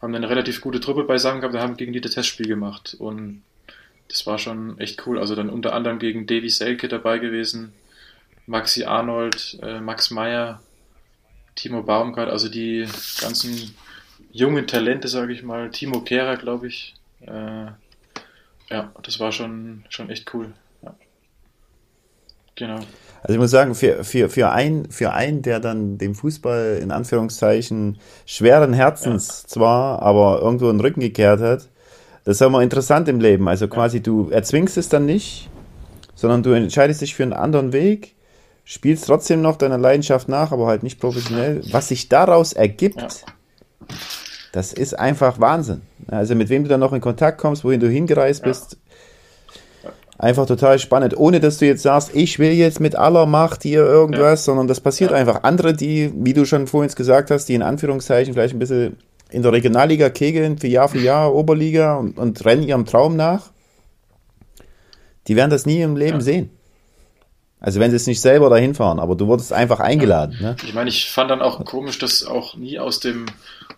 Haben 0.00 0.14
dann 0.14 0.24
eine 0.24 0.30
relativ 0.30 0.62
gute 0.62 0.80
Truppe 0.80 1.04
beisammen 1.04 1.42
gehabt 1.42 1.54
und 1.54 1.60
haben 1.60 1.76
gegen 1.76 1.92
die 1.92 2.00
das 2.00 2.12
Testspiel 2.12 2.48
gemacht. 2.48 2.96
Und 2.98 3.42
das 4.08 4.26
war 4.26 4.38
schon 4.38 4.78
echt 4.78 5.06
cool. 5.06 5.18
Also 5.18 5.34
dann 5.34 5.50
unter 5.50 5.74
anderem 5.74 5.98
gegen 5.98 6.26
Davy 6.26 6.48
Selke 6.48 6.88
dabei 6.88 7.18
gewesen, 7.18 7.74
Maxi 8.46 8.84
Arnold, 8.84 9.58
äh, 9.62 9.80
Max 9.80 10.10
Meyer, 10.10 10.60
Timo 11.54 11.82
Baumgart, 11.82 12.30
also 12.30 12.48
die 12.48 12.86
ganzen 13.20 13.74
jungen 14.32 14.66
Talente, 14.66 15.08
sage 15.08 15.32
ich 15.32 15.42
mal. 15.42 15.70
Timo 15.70 16.00
Kehrer, 16.00 16.36
glaube 16.36 16.68
ich. 16.68 16.94
Äh, 17.20 17.66
ja, 18.70 18.92
das 19.02 19.20
war 19.20 19.32
schon, 19.32 19.84
schon 19.88 20.10
echt 20.10 20.32
cool. 20.34 20.52
Ja. 20.82 20.94
Genau. 22.54 22.80
Also 23.22 23.34
ich 23.34 23.38
muss 23.38 23.50
sagen, 23.50 23.74
für, 23.74 24.02
für, 24.02 24.28
für, 24.28 24.50
ein, 24.50 24.90
für 24.90 25.12
einen, 25.12 25.42
der 25.42 25.60
dann 25.60 25.98
dem 25.98 26.14
Fußball 26.14 26.80
in 26.82 26.90
Anführungszeichen 26.90 27.98
schweren 28.26 28.72
Herzens 28.72 29.42
ja. 29.42 29.48
zwar, 29.48 30.02
aber 30.02 30.40
irgendwo 30.40 30.70
den 30.70 30.80
Rücken 30.80 31.00
gekehrt 31.00 31.40
hat, 31.40 31.68
das 32.24 32.36
ist 32.36 32.42
immer 32.42 32.62
interessant 32.62 33.08
im 33.08 33.20
Leben. 33.20 33.48
Also 33.48 33.68
quasi 33.68 33.98
ja. 33.98 34.02
du 34.02 34.30
erzwingst 34.30 34.76
es 34.76 34.88
dann 34.88 35.06
nicht, 35.06 35.48
sondern 36.14 36.42
du 36.42 36.52
entscheidest 36.52 37.00
dich 37.00 37.14
für 37.14 37.22
einen 37.22 37.32
anderen 37.32 37.72
Weg 37.72 38.14
spielst 38.64 39.06
trotzdem 39.06 39.42
noch 39.42 39.56
deiner 39.56 39.78
Leidenschaft 39.78 40.28
nach, 40.28 40.52
aber 40.52 40.66
halt 40.66 40.82
nicht 40.82 41.00
professionell. 41.00 41.62
Was 41.70 41.88
sich 41.88 42.08
daraus 42.08 42.52
ergibt, 42.52 43.00
ja. 43.00 43.08
das 44.52 44.72
ist 44.72 44.98
einfach 44.98 45.40
Wahnsinn. 45.40 45.82
Also 46.08 46.34
mit 46.34 46.48
wem 46.48 46.62
du 46.62 46.68
dann 46.68 46.80
noch 46.80 46.92
in 46.92 47.00
Kontakt 47.00 47.38
kommst, 47.38 47.64
wohin 47.64 47.80
du 47.80 47.88
hingereist 47.88 48.40
ja. 48.40 48.48
bist, 48.48 48.78
einfach 50.18 50.46
total 50.46 50.78
spannend. 50.78 51.16
Ohne 51.16 51.40
dass 51.40 51.58
du 51.58 51.66
jetzt 51.66 51.82
sagst, 51.82 52.14
ich 52.14 52.38
will 52.38 52.52
jetzt 52.52 52.80
mit 52.80 52.96
aller 52.96 53.26
Macht 53.26 53.62
hier 53.62 53.84
irgendwas, 53.84 54.40
ja. 54.40 54.52
sondern 54.52 54.68
das 54.68 54.80
passiert 54.80 55.12
einfach. 55.12 55.42
Andere, 55.42 55.74
die, 55.74 56.12
wie 56.14 56.32
du 56.32 56.44
schon 56.44 56.66
vorhin 56.66 56.92
gesagt 56.94 57.30
hast, 57.30 57.46
die 57.46 57.54
in 57.54 57.62
Anführungszeichen 57.62 58.32
vielleicht 58.32 58.54
ein 58.54 58.60
bisschen 58.60 58.96
in 59.30 59.42
der 59.42 59.52
Regionalliga 59.52 60.10
kegeln, 60.10 60.58
für 60.58 60.68
Jahr 60.68 60.88
für 60.88 60.98
Jahr 60.98 61.34
Oberliga 61.34 61.96
und, 61.96 62.18
und 62.18 62.44
rennen 62.44 62.62
ihrem 62.62 62.84
Traum 62.84 63.16
nach, 63.16 63.50
die 65.26 65.36
werden 65.36 65.50
das 65.50 65.66
nie 65.66 65.80
im 65.80 65.96
Leben 65.96 66.20
sehen. 66.20 66.50
Also 67.62 67.78
wenn 67.78 67.90
sie 67.90 67.96
es 67.96 68.08
nicht 68.08 68.20
selber 68.20 68.50
dahin 68.50 68.74
fahren, 68.74 68.98
aber 68.98 69.14
du 69.14 69.28
wurdest 69.28 69.52
einfach 69.52 69.78
eingeladen. 69.78 70.36
Ja. 70.40 70.50
Ne? 70.50 70.56
Ich 70.64 70.74
meine, 70.74 70.90
ich 70.90 71.08
fand 71.08 71.30
dann 71.30 71.40
auch 71.40 71.64
komisch, 71.64 71.96
dass 71.96 72.26
auch 72.26 72.56
nie 72.56 72.80
aus 72.80 72.98
dem 72.98 73.26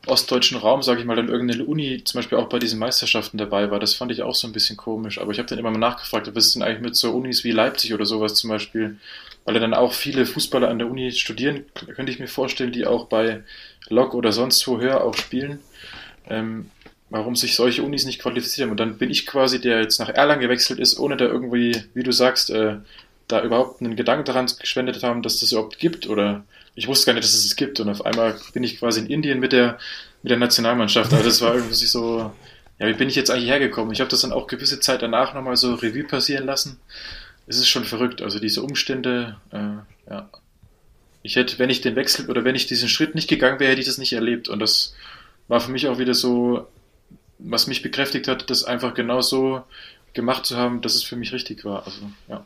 ostdeutschen 0.07 0.57
Raum, 0.57 0.83
sage 0.83 1.01
ich 1.01 1.07
mal, 1.07 1.17
dann 1.17 1.29
irgendeine 1.29 1.67
Uni 1.67 2.03
zum 2.03 2.19
Beispiel 2.19 2.39
auch 2.39 2.49
bei 2.49 2.59
diesen 2.59 2.79
Meisterschaften 2.79 3.37
dabei 3.37 3.71
war. 3.71 3.79
Das 3.79 3.95
fand 3.95 4.11
ich 4.11 4.23
auch 4.23 4.35
so 4.35 4.47
ein 4.47 4.55
bisschen 4.55 4.79
komisch. 4.79 5.21
Aber 5.21 5.33
ich 5.33 5.39
habe 5.39 5.49
dann 5.49 5.59
immer 5.59 5.71
mal 5.71 5.79
nachgefragt, 5.79 6.35
was 6.35 6.47
ist 6.47 6.55
denn 6.55 6.63
eigentlich 6.63 6.81
mit 6.81 6.97
so 6.97 7.11
Unis 7.13 7.45
wie 7.45 7.51
Leipzig 7.51 7.93
oder 7.93 8.07
sowas 8.07 8.35
zum 8.35 8.49
Beispiel? 8.49 8.97
Weil 9.45 9.61
dann 9.61 9.75
auch 9.75 9.93
viele 9.93 10.25
Fußballer 10.25 10.69
an 10.69 10.79
der 10.79 10.91
Uni 10.91 11.13
studieren, 11.13 11.65
könnte 11.95 12.11
ich 12.11 12.19
mir 12.19 12.29
vorstellen, 12.29 12.73
die 12.73 12.87
auch 12.87 13.05
bei 13.07 13.43
Lok 13.91 14.15
oder 14.15 14.33
sonst 14.33 14.67
wo 14.67 14.79
höher 14.79 15.05
auch 15.05 15.15
spielen. 15.15 15.59
Ähm, 16.31 16.71
warum 17.11 17.37
sich 17.37 17.55
solche 17.55 17.83
Unis 17.83 18.07
nicht 18.07 18.21
qualifizieren. 18.21 18.71
Und 18.71 18.81
dann 18.81 18.97
bin 18.97 19.11
ich 19.11 19.27
quasi, 19.27 19.61
der 19.61 19.81
jetzt 19.81 20.01
nach 20.01 20.09
Erlangen 20.09 20.41
gewechselt 20.41 20.81
ist, 20.81 20.99
ohne 20.99 21.19
da 21.19 21.27
irgendwie, 21.27 21.85
wie 21.93 22.03
du 22.03 22.13
sagst, 22.13 22.49
äh, 22.49 22.77
da 23.29 23.43
überhaupt 23.43 23.81
einen 23.81 23.97
Gedanken 23.97 24.25
daran 24.25 24.47
geschwendet 24.47 25.03
haben, 25.03 25.23
dass 25.23 25.41
das 25.41 25.53
überhaupt 25.53 25.79
gibt 25.79 26.09
oder 26.09 26.45
ich 26.75 26.89
wusste 26.89 27.07
gar 27.07 27.15
nicht, 27.15 27.25
dass 27.25 27.35
es 27.35 27.45
es 27.45 27.57
gibt 27.57 27.81
und 27.81 27.89
auf 27.89 28.05
einmal 28.05 28.39
bin 28.53 28.65
ich 28.65 28.79
quasi 28.79 29.01
in 29.01 29.07
Indien 29.07 29.41
mit 29.41 29.53
der, 29.53 29.79
mit 30.23 30.31
der 30.31 30.39
Nationalmannschaft. 30.39 31.13
Also 31.13 31.25
das 31.25 31.41
war 31.41 31.55
irgendwie 31.55 31.75
so, 31.75 32.33
ja, 32.79 32.87
wie 32.89 32.95
bin 32.95 33.09
ich 33.09 33.15
jetzt 33.15 33.31
eigentlich 33.31 33.51
hergekommen? 33.51 33.93
Ich 33.93 34.01
habe 34.01 34.11
das 34.11 34.23
dann 34.23 34.33
auch 34.33 34.47
gewisse 34.47 34.81
Zeit 34.81 35.03
danach 35.03 35.35
nochmal 35.35 35.57
so 35.57 35.75
Revue 35.75 36.05
passieren 36.05 36.47
lassen. 36.47 36.79
Es 37.47 37.59
ist 37.59 37.69
schon 37.69 37.85
verrückt, 37.85 38.23
also 38.23 38.39
diese 38.39 38.63
Umstände, 38.63 39.37
äh, 39.51 40.11
ja. 40.11 40.29
Ich 41.23 41.37
hätte, 41.37 41.59
wenn 41.59 41.71
ich 41.71 41.81
den 41.81 41.97
Wechsel 41.97 42.29
oder 42.29 42.45
wenn 42.45 42.55
ich 42.55 42.67
diesen 42.67 42.89
Schritt 42.89 43.15
nicht 43.15 43.29
gegangen 43.29 43.59
wäre, 43.59 43.71
hätte 43.71 43.81
ich 43.81 43.87
das 43.87 43.97
nicht 43.97 44.13
erlebt 44.13 44.49
und 44.49 44.59
das 44.59 44.95
war 45.49 45.61
für 45.61 45.71
mich 45.71 45.89
auch 45.89 45.99
wieder 45.99 46.13
so, 46.13 46.67
was 47.39 47.67
mich 47.67 47.83
bekräftigt 47.83 48.29
hat, 48.29 48.51
das 48.51 48.65
einfach 48.65 48.93
genau 48.93 49.23
so 49.23 49.63
gemacht 50.13 50.45
zu 50.45 50.57
haben, 50.57 50.83
dass 50.83 50.95
es 50.95 51.03
für 51.03 51.17
mich 51.17 51.33
richtig 51.33 51.65
war. 51.65 51.87
Also, 51.87 52.01
ja. 52.29 52.45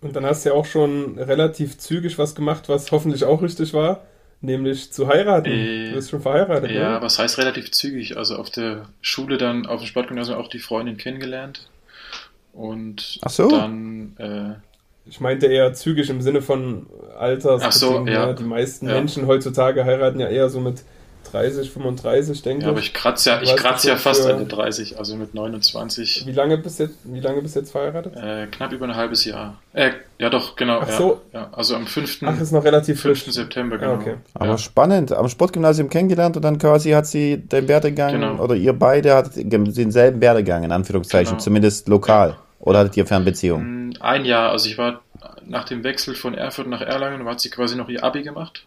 Und 0.00 0.14
dann 0.14 0.24
hast 0.24 0.44
du 0.44 0.50
ja 0.50 0.54
auch 0.54 0.66
schon 0.66 1.18
relativ 1.18 1.78
zügig 1.78 2.18
was 2.18 2.34
gemacht, 2.34 2.68
was 2.68 2.92
hoffentlich 2.92 3.24
auch 3.24 3.42
richtig 3.42 3.74
war, 3.74 4.02
nämlich 4.40 4.92
zu 4.92 5.08
heiraten. 5.08 5.50
Äh, 5.50 5.88
du 5.90 5.94
bist 5.96 6.10
schon 6.10 6.20
verheiratet, 6.22 6.70
Ja, 6.70 6.94
ne? 6.94 7.02
was 7.02 7.18
heißt 7.18 7.38
relativ 7.38 7.70
zügig? 7.72 8.16
Also 8.16 8.36
auf 8.36 8.50
der 8.50 8.86
Schule 9.00 9.38
dann, 9.38 9.66
auf 9.66 9.80
dem 9.80 9.86
Sportgymnasium 9.86 10.38
auch 10.38 10.48
die 10.48 10.60
Freundin 10.60 10.96
kennengelernt. 10.96 11.68
Und 12.52 13.18
Ach 13.22 13.30
so. 13.30 13.48
dann, 13.50 14.16
äh, 14.18 14.54
Ich 15.08 15.20
meinte 15.20 15.46
eher 15.46 15.72
zügig 15.74 16.10
im 16.10 16.20
Sinne 16.20 16.42
von 16.42 16.86
Alters. 17.18 17.62
Ach 17.64 17.72
so, 17.72 18.06
ja. 18.06 18.32
Die 18.34 18.42
meisten 18.44 18.86
Ja. 18.88 18.94
Menschen 18.94 19.26
heutzutage 19.26 19.84
heiraten 19.84 20.20
ja 20.20 20.28
eher 20.28 20.48
so 20.50 20.60
mit 20.60 20.82
30, 21.24 21.70
35, 21.70 22.42
denke 22.42 22.64
ja, 22.64 22.70
aber 22.70 22.78
ich. 22.78 22.86
ich 22.86 22.94
kratze 22.94 23.30
ja, 23.30 23.42
ich 23.42 23.54
kratze 23.54 23.88
ja 23.88 23.96
fast 23.96 24.22
für- 24.24 24.32
an 24.32 24.38
den 24.38 24.48
30, 24.48 24.98
also 24.98 25.14
mit 25.16 25.34
29, 25.34 26.24
Wie 26.26 26.32
lange 26.32 26.56
bist 26.56 26.78
jetzt, 26.80 26.96
wie 27.04 27.20
lange 27.20 27.42
bist 27.42 27.54
jetzt 27.54 27.70
verheiratet? 27.70 28.16
äh, 28.16 28.46
knapp 28.46 28.72
über 28.72 28.86
ein 28.86 28.96
halbes 28.96 29.24
Jahr. 29.26 29.56
Äh, 29.74 29.90
ja 30.18 30.30
doch, 30.30 30.56
genau. 30.56 30.80
Ach 30.82 30.88
ja, 30.88 30.96
so. 30.96 31.20
Ja, 31.34 31.50
also 31.52 31.76
am 31.76 31.86
5. 31.86 32.20
Ach, 32.24 32.40
ist 32.40 32.52
noch 32.52 32.64
relativ 32.64 33.00
5. 33.00 33.22
frisch. 33.24 33.34
September, 33.34 33.76
Ah, 33.76 33.78
genau. 33.78 33.92
okay. 33.94 34.14
Aber 34.34 34.46
ja. 34.46 34.58
spannend, 34.58 35.12
am 35.12 35.28
Sportgymnasium 35.28 35.90
kennengelernt 35.90 36.36
und 36.36 36.42
dann 36.42 36.58
quasi 36.58 36.90
hat 36.92 37.06
sie 37.06 37.36
den 37.36 37.68
Werdegang, 37.68 38.12
Genau. 38.12 38.42
oder 38.42 38.54
ihr 38.54 38.72
beide 38.72 39.14
hattet 39.14 39.52
denselben 39.52 40.20
Werdegang, 40.22 40.64
in 40.64 40.72
Anführungszeichen, 40.72 41.32
Genau. 41.32 41.42
zumindest 41.42 41.88
lokal. 41.88 42.36
Oder 42.60 42.80
hattet 42.80 42.96
ihr 42.96 43.06
Fernbeziehung? 43.06 43.88
Mm, 43.90 43.92
Ein 44.00 44.24
Jahr, 44.24 44.50
also 44.50 44.68
ich 44.68 44.78
war 44.78 45.02
nach 45.46 45.64
dem 45.64 45.84
Wechsel 45.84 46.14
von 46.14 46.34
Erfurt 46.34 46.66
nach 46.68 46.80
Erlangen, 46.80 47.24
hat 47.26 47.40
sie 47.40 47.50
quasi 47.50 47.76
noch 47.76 47.88
ihr 47.88 48.02
Abi 48.02 48.22
gemacht 48.22 48.64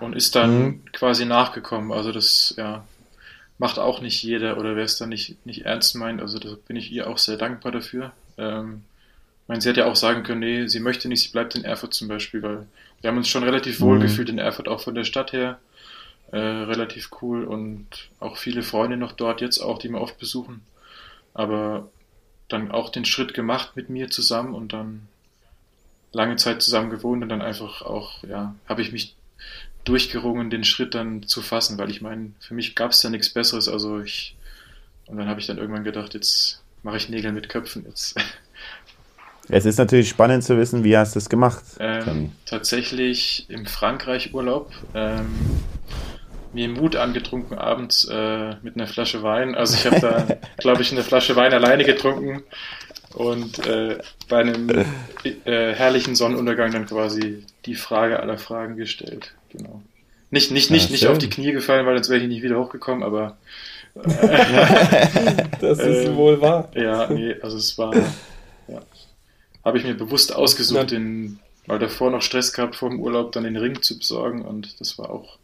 und 0.00 0.14
ist 0.16 0.34
dann 0.36 0.52
Mhm. 0.64 0.84
quasi 0.92 1.24
nachgekommen. 1.24 1.92
Also 1.92 2.12
das, 2.12 2.54
ja, 2.56 2.84
macht 3.58 3.78
auch 3.78 4.00
nicht 4.02 4.22
jeder 4.22 4.58
oder 4.58 4.76
wer 4.76 4.84
es 4.84 4.98
dann 4.98 5.10
nicht, 5.10 5.44
nicht 5.46 5.64
ernst 5.66 5.94
meint. 5.96 6.20
Also 6.22 6.38
da 6.38 6.50
bin 6.66 6.76
ich 6.76 6.92
ihr 6.92 7.08
auch 7.08 7.18
sehr 7.18 7.36
dankbar 7.38 7.72
dafür. 7.72 8.12
Ähm, 8.38 8.84
ich 9.44 9.48
meine, 9.48 9.60
sie 9.62 9.68
hätte 9.70 9.80
ja 9.80 9.86
auch 9.86 9.96
sagen 9.96 10.24
können, 10.24 10.40
nee, 10.40 10.66
sie 10.68 10.80
möchte 10.80 11.08
nicht, 11.08 11.22
sie 11.22 11.30
bleibt 11.32 11.54
in 11.56 11.64
Erfurt 11.64 11.94
zum 11.94 12.08
Beispiel, 12.08 12.42
weil 12.42 12.66
wir 13.00 13.10
haben 13.10 13.18
uns 13.18 13.28
schon 13.28 13.44
relativ 13.44 13.80
wohl 13.80 13.98
Mhm. 13.98 14.00
gefühlt 14.00 14.28
in 14.30 14.38
Erfurt, 14.38 14.68
auch 14.68 14.80
von 14.82 14.94
der 14.94 15.04
Stadt 15.04 15.32
her. 15.32 15.60
Äh, 16.32 16.38
relativ 16.38 17.10
cool 17.22 17.44
und 17.44 17.86
auch 18.20 18.36
viele 18.38 18.62
Freunde 18.64 18.96
noch 18.98 19.12
dort 19.12 19.40
jetzt 19.42 19.60
auch, 19.60 19.78
die 19.78 19.90
wir 19.90 20.00
oft 20.00 20.18
besuchen. 20.18 20.62
Aber 21.34 21.90
dann 22.48 22.70
auch 22.72 22.90
den 22.90 23.04
Schritt 23.06 23.34
gemacht 23.34 23.76
mit 23.76 23.90
mir 23.90 24.10
zusammen 24.10 24.54
und 24.54 24.72
dann 24.72 25.08
lange 26.12 26.36
Zeit 26.36 26.62
zusammen 26.62 26.90
gewohnt 26.90 27.22
und 27.22 27.28
dann 27.28 27.42
einfach 27.42 27.82
auch, 27.82 28.22
ja, 28.24 28.54
habe 28.68 28.82
ich 28.82 28.92
mich 28.92 29.15
durchgerungen, 29.86 30.50
den 30.50 30.64
Schritt 30.64 30.94
dann 30.94 31.22
zu 31.22 31.40
fassen, 31.40 31.78
weil 31.78 31.90
ich 31.90 32.02
meine, 32.02 32.32
für 32.40 32.54
mich 32.54 32.74
gab 32.74 32.90
es 32.90 33.02
ja 33.02 33.10
nichts 33.10 33.30
Besseres, 33.30 33.68
also 33.68 34.00
ich, 34.00 34.36
und 35.06 35.16
dann 35.16 35.28
habe 35.28 35.40
ich 35.40 35.46
dann 35.46 35.58
irgendwann 35.58 35.84
gedacht, 35.84 36.14
jetzt 36.14 36.62
mache 36.82 36.98
ich 36.98 37.08
Nägel 37.08 37.32
mit 37.32 37.48
Köpfen, 37.48 37.84
jetzt 37.86 38.16
Es 39.48 39.64
ist 39.64 39.78
natürlich 39.78 40.08
spannend 40.08 40.42
zu 40.42 40.58
wissen, 40.58 40.82
wie 40.82 40.96
hast 40.96 41.14
du 41.14 41.20
es 41.20 41.28
gemacht, 41.28 41.62
ähm, 41.78 42.32
tatsächlich 42.46 43.46
im 43.48 43.64
Frankreich 43.66 44.34
Urlaub, 44.34 44.72
ähm, 44.92 45.28
mir 46.52 46.68
Mut 46.68 46.96
angetrunken 46.96 47.56
abends 47.56 48.08
äh, 48.10 48.56
mit 48.62 48.74
einer 48.74 48.88
Flasche 48.88 49.22
Wein. 49.22 49.54
Also 49.54 49.74
ich 49.74 49.86
habe 49.86 50.00
da, 50.00 50.26
glaube 50.58 50.82
ich, 50.82 50.90
eine 50.90 51.04
Flasche 51.04 51.36
Wein 51.36 51.52
alleine 51.52 51.84
getrunken 51.84 52.42
und 53.14 53.64
äh, 53.66 53.98
bei 54.28 54.38
einem 54.38 54.68
äh, 54.70 54.84
herrlichen 55.44 56.16
Sonnenuntergang 56.16 56.72
dann 56.72 56.86
quasi 56.86 57.44
die 57.66 57.74
Frage 57.74 58.20
aller 58.20 58.38
Fragen 58.38 58.76
gestellt. 58.76 59.32
Genau. 59.56 59.80
Nicht, 60.30 60.50
nicht, 60.50 60.70
nicht, 60.70 60.86
Ja, 60.86 60.90
nicht 60.92 61.00
schön. 61.00 61.10
auf 61.12 61.18
die 61.18 61.30
Knie 61.30 61.52
gefallen, 61.52 61.86
weil 61.86 61.96
sonst 61.96 62.10
wäre 62.10 62.20
ich 62.20 62.28
nicht 62.28 62.42
wieder 62.42 62.58
hochgekommen, 62.58 63.02
aber 63.02 63.36
Das 65.60 65.78
ist 65.78 66.06
Ähm, 66.06 66.16
wohl 66.16 66.40
wahr. 66.40 66.68
ja, 66.74 67.08
nee, 67.08 67.34
also 67.40 67.56
es 67.56 67.78
war, 67.78 67.94
ja, 67.94 68.82
habe 69.64 69.78
ich 69.78 69.84
mir 69.84 69.94
bewusst 69.94 70.34
ausgesucht, 70.34 70.80
Na- 70.80 70.84
den, 70.84 71.38
weil 71.66 71.78
davor 71.78 72.10
noch 72.10 72.22
Stress 72.22 72.52
gehabt 72.52 72.76
vor 72.76 72.90
dem 72.90 73.00
Urlaub, 73.00 73.32
dann 73.32 73.44
den 73.44 73.56
Ring 73.56 73.80
zu 73.82 73.98
besorgen 73.98 74.42
und 74.42 74.80
das 74.80 74.98
war 74.98 75.10
auch 75.10 75.38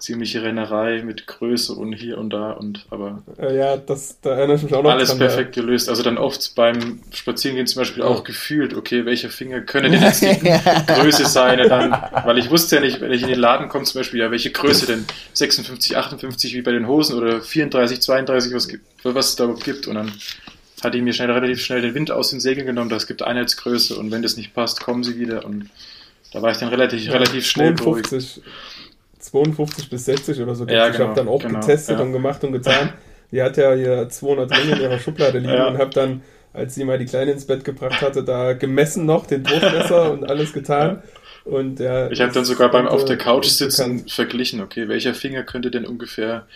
ziemliche 0.00 0.42
Rennerei 0.42 1.02
mit 1.02 1.26
Größe 1.26 1.74
und 1.74 1.92
hier 1.92 2.18
und 2.18 2.30
da 2.30 2.52
und 2.52 2.86
aber 2.90 3.22
Äh, 3.38 3.56
ja, 3.56 3.76
das, 3.76 4.18
da 4.20 4.30
erinnere 4.30 4.56
ich 4.56 4.62
mich 4.64 4.74
auch 4.74 4.82
noch 4.82 4.90
alles 4.90 5.10
dran. 5.10 5.18
perfekt 5.18 5.54
gelöst. 5.54 5.88
Also 5.88 6.02
dann 6.02 6.18
oft 6.18 6.54
beim 6.56 7.00
Spazierengehen 7.12 7.66
zum 7.66 7.80
Beispiel 7.82 8.02
auch 8.02 8.24
gefühlt, 8.24 8.74
okay, 8.74 9.04
welcher 9.04 9.30
Finger 9.30 9.60
könnte 9.60 9.90
denn 9.90 10.02
jetzt 10.02 10.22
die 10.22 10.36
Größe 10.86 11.26
sein? 11.26 11.58
Dann, 11.68 11.92
weil 12.24 12.38
ich 12.38 12.50
wusste 12.50 12.76
ja 12.76 12.82
nicht, 12.82 13.00
wenn 13.00 13.12
ich 13.12 13.22
in 13.22 13.28
den 13.28 13.38
Laden 13.38 13.68
komme 13.68 13.84
zum 13.84 14.00
Beispiel, 14.00 14.20
ja, 14.20 14.30
welche 14.30 14.50
Größe 14.50 14.86
denn? 14.86 15.04
56, 15.34 15.96
58 15.96 16.54
wie 16.54 16.62
bei 16.62 16.72
den 16.72 16.86
Hosen 16.88 17.16
oder 17.18 17.40
34, 17.42 18.00
32, 18.00 18.54
was, 18.54 18.68
gibt, 18.68 18.84
was 19.04 19.28
es 19.30 19.36
da 19.36 19.44
überhaupt 19.44 19.64
gibt. 19.64 19.86
Und 19.86 19.96
dann 19.96 20.12
hatte 20.82 20.96
ich 20.96 21.02
mir 21.02 21.12
schnell 21.12 21.30
relativ 21.30 21.60
schnell 21.62 21.82
den 21.82 21.94
Wind 21.94 22.10
aus 22.10 22.30
den 22.30 22.40
Segeln 22.40 22.66
genommen, 22.66 22.88
das 22.88 23.06
gibt 23.06 23.22
Einheitsgröße 23.22 23.96
und 23.96 24.10
wenn 24.10 24.22
das 24.22 24.36
nicht 24.38 24.54
passt, 24.54 24.80
kommen 24.80 25.04
sie 25.04 25.18
wieder 25.18 25.44
und 25.44 25.68
da 26.32 26.40
war 26.42 26.52
ich 26.52 26.58
dann 26.58 26.68
relativ, 26.68 27.04
Ja, 27.04 27.12
relativ 27.12 27.44
schnell 27.46 27.72
beruhigt. 27.74 28.08
52, 29.30 29.88
52 29.88 29.90
bis 29.90 30.04
60 30.04 30.42
oder 30.42 30.54
so. 30.54 30.66
Ja, 30.66 30.86
ich 30.88 30.92
genau, 30.96 31.06
habe 31.08 31.16
dann 31.16 31.28
auch 31.28 31.40
genau, 31.40 31.60
getestet 31.60 31.98
ja. 31.98 32.04
und 32.04 32.12
gemacht 32.12 32.42
und 32.44 32.52
getan. 32.52 32.92
Die 33.32 33.42
hat 33.42 33.56
ja 33.56 33.74
hier 33.74 34.08
200 34.08 34.50
Ringe 34.58 34.74
in 34.76 34.80
ihrer 34.80 34.98
Schublade 34.98 35.38
liegen 35.38 35.52
Ja. 35.52 35.68
und 35.68 35.78
habe 35.78 35.90
dann, 35.90 36.22
als 36.52 36.74
sie 36.74 36.84
mal 36.84 36.98
die 36.98 37.06
Kleine 37.06 37.30
ins 37.32 37.46
Bett 37.46 37.64
gebracht 37.64 38.00
hatte, 38.02 38.24
da 38.24 38.54
gemessen 38.54 39.06
noch, 39.06 39.26
den 39.26 39.44
Durchmesser 39.44 40.10
und 40.12 40.28
alles 40.28 40.52
getan. 40.52 41.02
Und 41.44 41.80
ja, 41.80 42.10
Ich 42.10 42.20
habe 42.20 42.32
dann 42.32 42.44
sogar 42.44 42.70
beim 42.70 42.86
auf 42.88 43.04
der 43.04 43.16
Couch 43.16 43.46
sitzen 43.46 43.90
bekannt. 43.96 44.12
verglichen, 44.12 44.60
okay, 44.60 44.88
welcher 44.88 45.14
Finger 45.14 45.42
könnte 45.42 45.70
denn 45.70 45.86
ungefähr 45.86 46.46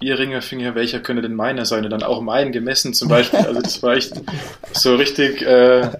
ihr 0.00 0.18
Ringerfinger, 0.18 0.74
welcher 0.74 1.00
könnte 1.00 1.22
denn 1.22 1.34
meiner 1.34 1.66
sein? 1.66 1.84
Und 1.84 1.90
dann 1.90 2.02
auch 2.02 2.22
meinen 2.22 2.52
gemessen 2.52 2.94
zum 2.94 3.08
Beispiel. 3.08 3.40
Also 3.40 3.60
das 3.60 3.82
war 3.82 3.96
echt 3.96 4.12
so 4.72 4.94
richtig 4.96 5.42
äh, 5.42 5.90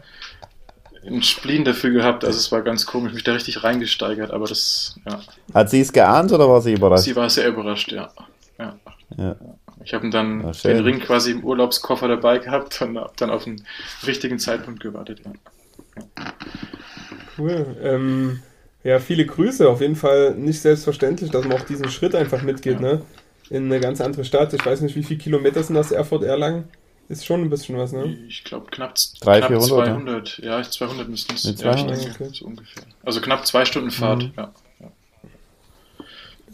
ein 1.06 1.22
Spleen 1.22 1.64
dafür 1.64 1.90
gehabt. 1.90 2.24
Also 2.24 2.38
es 2.38 2.52
war 2.52 2.62
ganz 2.62 2.86
komisch, 2.86 3.12
mich 3.12 3.24
da 3.24 3.32
richtig 3.32 3.62
reingesteigert, 3.64 4.30
aber 4.30 4.46
das, 4.46 4.98
ja, 5.08 5.20
Hat 5.54 5.70
sie 5.70 5.80
es 5.80 5.92
geahnt 5.92 6.32
oder 6.32 6.48
war 6.48 6.60
sie 6.60 6.72
überrascht? 6.74 7.04
sie 7.04 7.16
war 7.16 7.30
sehr 7.30 7.48
überrascht, 7.48 7.92
ja. 7.92 8.10
ja. 8.58 8.78
Ja. 9.16 9.36
Ich 9.82 9.94
habe 9.94 10.10
dann 10.10 10.42
Ja, 10.42 10.52
schön. 10.54 10.76
den 10.76 10.84
Ring 10.84 11.00
quasi 11.00 11.30
im 11.32 11.42
Urlaubskoffer 11.42 12.06
dabei 12.06 12.38
gehabt 12.38 12.80
und 12.82 12.98
habe 12.98 13.12
dann 13.16 13.30
auf 13.30 13.44
den 13.44 13.64
richtigen 14.06 14.38
Zeitpunkt 14.38 14.80
gewartet. 14.80 15.22
Ja. 15.24 15.32
Cool. 17.38 17.76
Ähm, 17.82 18.42
ja, 18.84 18.98
viele 18.98 19.24
Grüße. 19.26 19.68
Auf 19.68 19.80
jeden 19.80 19.96
Fall 19.96 20.34
nicht 20.34 20.60
selbstverständlich, 20.60 21.30
dass 21.30 21.44
man 21.44 21.56
auch 21.58 21.64
diesen 21.64 21.90
Schritt 21.90 22.14
einfach 22.14 22.42
mitgeht, 22.42 22.80
ne? 22.80 23.02
In 23.48 23.64
eine 23.64 23.80
ganz 23.80 24.00
andere 24.00 24.24
Stadt. 24.24 24.52
Ich 24.52 24.64
weiß 24.64 24.80
nicht, 24.82 24.94
wie 24.96 25.02
viele 25.02 25.18
Kilometer 25.18 25.62
sind 25.62 25.74
das 25.74 25.90
Erfurt-Erlangen? 25.92 26.64
Ist 27.10 27.26
schon 27.26 27.40
ein 27.40 27.50
bisschen 27.50 27.76
was, 27.76 27.90
ne? 27.90 28.16
Ich 28.28 28.44
glaube 28.44 28.70
knapp, 28.70 28.94
Drei, 29.20 29.40
knapp 29.40 29.48
400, 29.48 29.68
200. 29.68 30.38
Ja, 30.38 30.62
200 30.62 31.08
müssten 31.08 31.34
es. 31.34 31.42
Ja, 31.42 31.50
ich 31.50 31.56
200, 31.56 31.90
denke, 31.90 32.10
okay. 32.24 32.30
so 32.32 32.44
ungefähr. 32.44 32.84
Also 33.04 33.20
knapp 33.20 33.44
zwei 33.48 33.64
Stunden 33.64 33.90
Fahrt. 33.90 34.22
Mhm. 34.22 34.32
Ja. 34.36 34.52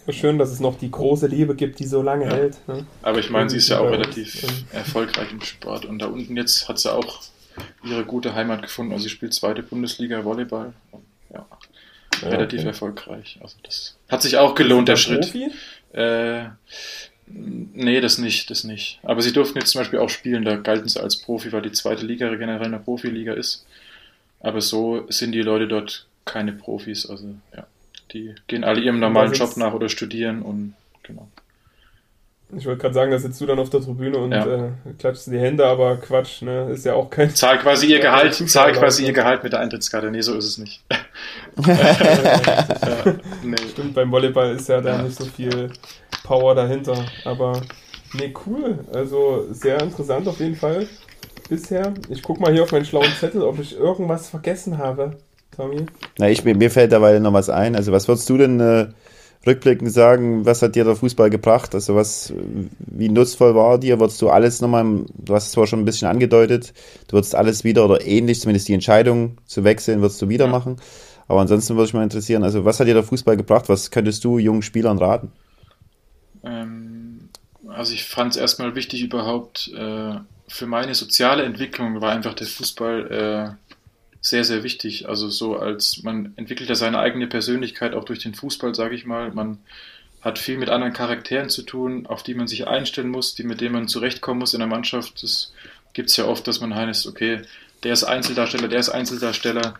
Ja, 0.07 0.13
Schön, 0.15 0.39
dass 0.39 0.51
es 0.51 0.61
noch 0.61 0.79
die 0.79 0.91
große 0.91 1.27
Liebe 1.27 1.55
gibt, 1.57 1.79
die 1.79 1.85
so 1.85 2.01
lange 2.01 2.25
Ja. 2.25 2.31
hält. 2.33 2.57
Ne? 2.69 2.87
Aber 3.03 3.19
ich 3.19 3.29
meine, 3.29 3.51
sie 3.51 3.59
ist 3.59 3.69
ja 3.69 3.81
auch 3.81 3.85
uns, 3.85 3.93
relativ 3.93 4.45
ähm. 4.45 4.65
erfolgreich 4.73 5.31
im 5.31 5.43
Sport. 5.43 5.85
Und 5.85 5.99
da 5.99 6.07
unten 6.07 6.35
jetzt 6.39 6.71
hat 6.71 6.79
sie 6.79 6.91
auch 6.91 7.21
ihre 7.85 8.05
gute 8.07 8.35
Heimat 8.35 8.63
gefunden. 8.63 8.93
Also 8.93 9.03
sie 9.05 9.11
spielt 9.11 9.35
zweite 9.35 9.63
Bundesliga 9.63 10.25
Volleyball. 10.25 10.73
Ja, 11.35 11.45
Ja, 12.23 12.29
relativ 12.31 12.61
okay. 12.61 12.69
erfolgreich. 12.69 13.39
Also 13.43 13.57
das 13.63 13.99
hat 14.09 14.23
sich 14.23 14.39
auch 14.39 14.55
gelohnt, 14.55 14.89
der 14.89 14.97
Schritt. 14.97 15.21
Profi? 15.21 15.51
Äh, 15.93 16.47
nee, 17.27 18.01
das 18.01 18.19
nicht, 18.19 18.51
das 18.51 18.65
nicht. 18.65 19.01
Aber 19.03 19.23
sie 19.23 19.33
durften 19.33 19.59
jetzt 19.59 19.71
zum 19.71 19.81
Beispiel 19.81 19.99
auch 19.99 20.11
spielen, 20.11 20.45
da 20.45 20.57
galten 20.57 20.89
sie 20.89 21.03
als 21.03 21.17
Profi, 21.17 21.53
weil 21.53 21.63
die 21.63 21.73
zweite 21.73 22.07
Liga 22.07 22.35
generell 22.35 22.67
eine 22.67 22.79
Profiliga 22.79 23.33
ist. 23.33 23.67
Aber 24.41 24.61
so 24.61 25.07
sind 25.09 25.33
die 25.33 25.43
Leute 25.43 25.67
dort 25.67 26.07
keine 26.25 26.53
Profis, 26.53 27.07
also 27.07 27.35
ja. 27.55 27.67
Die 28.13 28.35
gehen 28.47 28.63
alle 28.63 28.81
ihrem 28.81 29.01
normalen 29.01 29.33
Job 29.33 29.57
nach 29.57 29.73
oder 29.75 29.89
studieren 29.89 30.43
und 30.43 30.75
genau. 31.03 31.29
Ich 32.57 32.65
wollte 32.65 32.81
gerade 32.83 32.95
sagen, 32.95 33.11
da 33.11 33.19
sitzt 33.19 33.41
du 33.41 33.47
dann 33.47 33.59
auf 33.59 33.71
der 33.71 33.81
Tribüne 33.81 34.19
und 34.19 34.31
Ja. 34.31 34.47
äh, 34.47 34.69
klatschst 34.99 35.27
in 35.27 35.33
die 35.33 35.41
Hände, 35.41 35.67
aber 35.67 35.97
Quatsch, 35.97 36.43
ne? 36.43 36.71
Ist 36.71 36.85
ja 36.85 36.95
auch 36.95 37.11
kein. 37.11 37.35
Zahl 37.35 37.59
quasi 37.59 37.87
ihr 37.87 37.99
Gehalt, 37.99 38.35
zahl 38.35 38.73
quasi 38.73 39.05
ihr 39.05 39.13
Gehalt 39.13 39.43
mit 39.43 39.53
der 39.53 39.61
Eintrittskarte. 39.61 40.11
Nee, 40.13 40.21
so 40.21 40.35
ist 40.35 40.45
es 40.45 40.59
nicht. 40.59 40.81
ja, 41.67 41.77
nee. 43.43 43.57
Stimmt, 43.71 43.95
beim 43.95 44.11
Volleyball 44.11 44.55
ist 44.55 44.69
ja 44.69 44.81
da 44.81 44.97
Ja. 44.97 45.03
nicht 45.03 45.17
so 45.19 45.25
viel 45.25 45.71
Power 46.25 46.55
dahinter. 46.55 47.05
Aber 47.25 47.61
nee, 48.15 48.33
cool. 48.47 48.79
Also 48.93 49.47
sehr 49.51 49.81
interessant 49.83 50.29
auf 50.29 50.39
jeden 50.41 50.57
Fall 50.57 50.87
bisher. 51.49 51.95
Ich 52.09 52.23
guck 52.23 52.41
mal 52.41 52.53
hier 52.53 52.63
auf 52.63 52.73
meinen 52.73 52.85
schlauen 52.85 53.13
Zettel, 53.19 53.43
ob 53.43 53.59
ich 53.59 53.77
irgendwas 53.77 54.29
vergessen 54.29 54.79
habe, 54.79 55.17
Tommy. 55.57 55.87
Na, 56.19 56.29
ich, 56.29 56.45
mir 56.45 56.55
mir 56.57 56.71
fällt 56.71 56.93
dabei 56.93 57.19
noch 57.19 57.33
was 57.33 57.51
ein. 57.51 57.77
Also, 57.77 57.93
was 57.93 58.09
würdest 58.09 58.29
du 58.31 58.39
denn 58.39 58.61
äh, 58.61 58.87
rückblickend 59.47 59.93
sagen? 59.93 60.45
Was 60.47 60.63
hat 60.63 60.75
dir 60.75 60.85
der 60.85 60.97
Fußball 60.97 61.31
gebracht? 61.31 61.75
Also, 61.75 61.95
was, 61.95 62.33
wie 62.79 63.09
nutzvoll 63.09 63.55
war 63.55 63.79
dir? 63.79 64.01
Würdest 64.01 64.21
du 64.23 64.29
alles 64.31 64.61
nochmal, 64.61 65.05
du 65.15 65.35
hast 65.35 65.47
es 65.47 65.53
zwar 65.53 65.67
schon 65.67 65.81
ein 65.81 65.85
bisschen 65.85 66.09
angedeutet, 66.09 66.73
du 67.09 67.15
würdest 67.15 67.35
alles 67.35 67.65
wieder 67.65 67.85
oder 67.85 68.05
ähnlich, 68.07 68.41
zumindest 68.41 68.69
die 68.69 68.75
Entscheidung 68.75 69.39
zu 69.47 69.65
wechseln, 69.65 70.01
würdest 70.01 70.21
du 70.23 70.29
wieder 70.29 70.47
Ja. 70.47 70.51
machen. 70.51 70.77
Aber 71.29 71.41
ansonsten 71.41 71.75
würde 71.75 71.85
mich 71.85 71.95
mal 71.95 72.05
interessieren, 72.05 72.45
also, 72.45 72.65
was 72.65 72.81
hat 72.81 72.87
dir 72.89 72.95
der 72.95 73.03
Fußball 73.03 73.37
gebracht? 73.37 73.69
Was 73.69 73.91
könntest 73.91 74.25
du 74.25 74.39
jungen 74.39 74.63
Spielern 74.63 74.99
raten? 74.99 75.33
Ähm, 76.45 77.31
also 77.69 77.93
ich 77.95 78.05
fand 78.05 78.33
es 78.35 78.41
erstmal 78.41 78.75
wichtig 78.75 79.03
überhaupt, 79.03 79.69
äh, 79.75 80.15
für 80.49 80.67
meine 80.67 80.95
soziale 80.95 81.43
Entwicklung 81.43 82.01
war 82.01 82.13
einfach 82.13 82.35
der 82.35 82.47
Fußball 82.47 83.57
äh, 83.66 83.66
sehr, 84.27 84.43
sehr 84.43 84.65
wichtig. 84.65 85.09
Also 85.09 85.29
so 85.29 85.57
als 85.57 86.03
man 86.03 86.33
entwickelt 86.35 86.69
ja 86.69 86.75
seine 86.75 86.99
eigene 86.99 87.29
Persönlichkeit 87.29 87.95
auch 87.95 88.05
durch 88.05 88.19
den 88.19 88.35
Fußball, 88.35 88.75
sage 88.75 88.97
ich 88.97 89.07
mal. 89.07 89.31
Man 89.31 89.59
hat 90.21 90.41
viel 90.41 90.59
mit 90.59 90.69
anderen 90.69 90.93
Charakteren 90.93 91.49
zu 91.49 91.63
tun, 91.63 92.07
auf 92.07 92.25
die 92.25 92.35
man 92.35 92.49
sich 92.49 92.67
einstellen 92.67 93.09
muss, 93.09 93.37
die 93.37 93.45
mit 93.45 93.61
denen 93.61 93.75
man 93.75 93.87
zurechtkommen 93.87 94.41
muss 94.41 94.53
in 94.53 94.59
der 94.59 94.67
Mannschaft. 94.67 95.23
Das 95.23 95.53
gibt 95.93 96.11
es 96.11 96.17
ja 96.17 96.25
oft, 96.25 96.45
dass 96.49 96.61
man 96.61 96.75
heißt, 96.75 97.07
okay, 97.07 97.43
der 97.85 97.93
ist 97.93 98.03
Einzeldarsteller, 98.03 98.67
der 98.67 98.81
ist 98.81 98.89
Einzeldarsteller. 98.89 99.79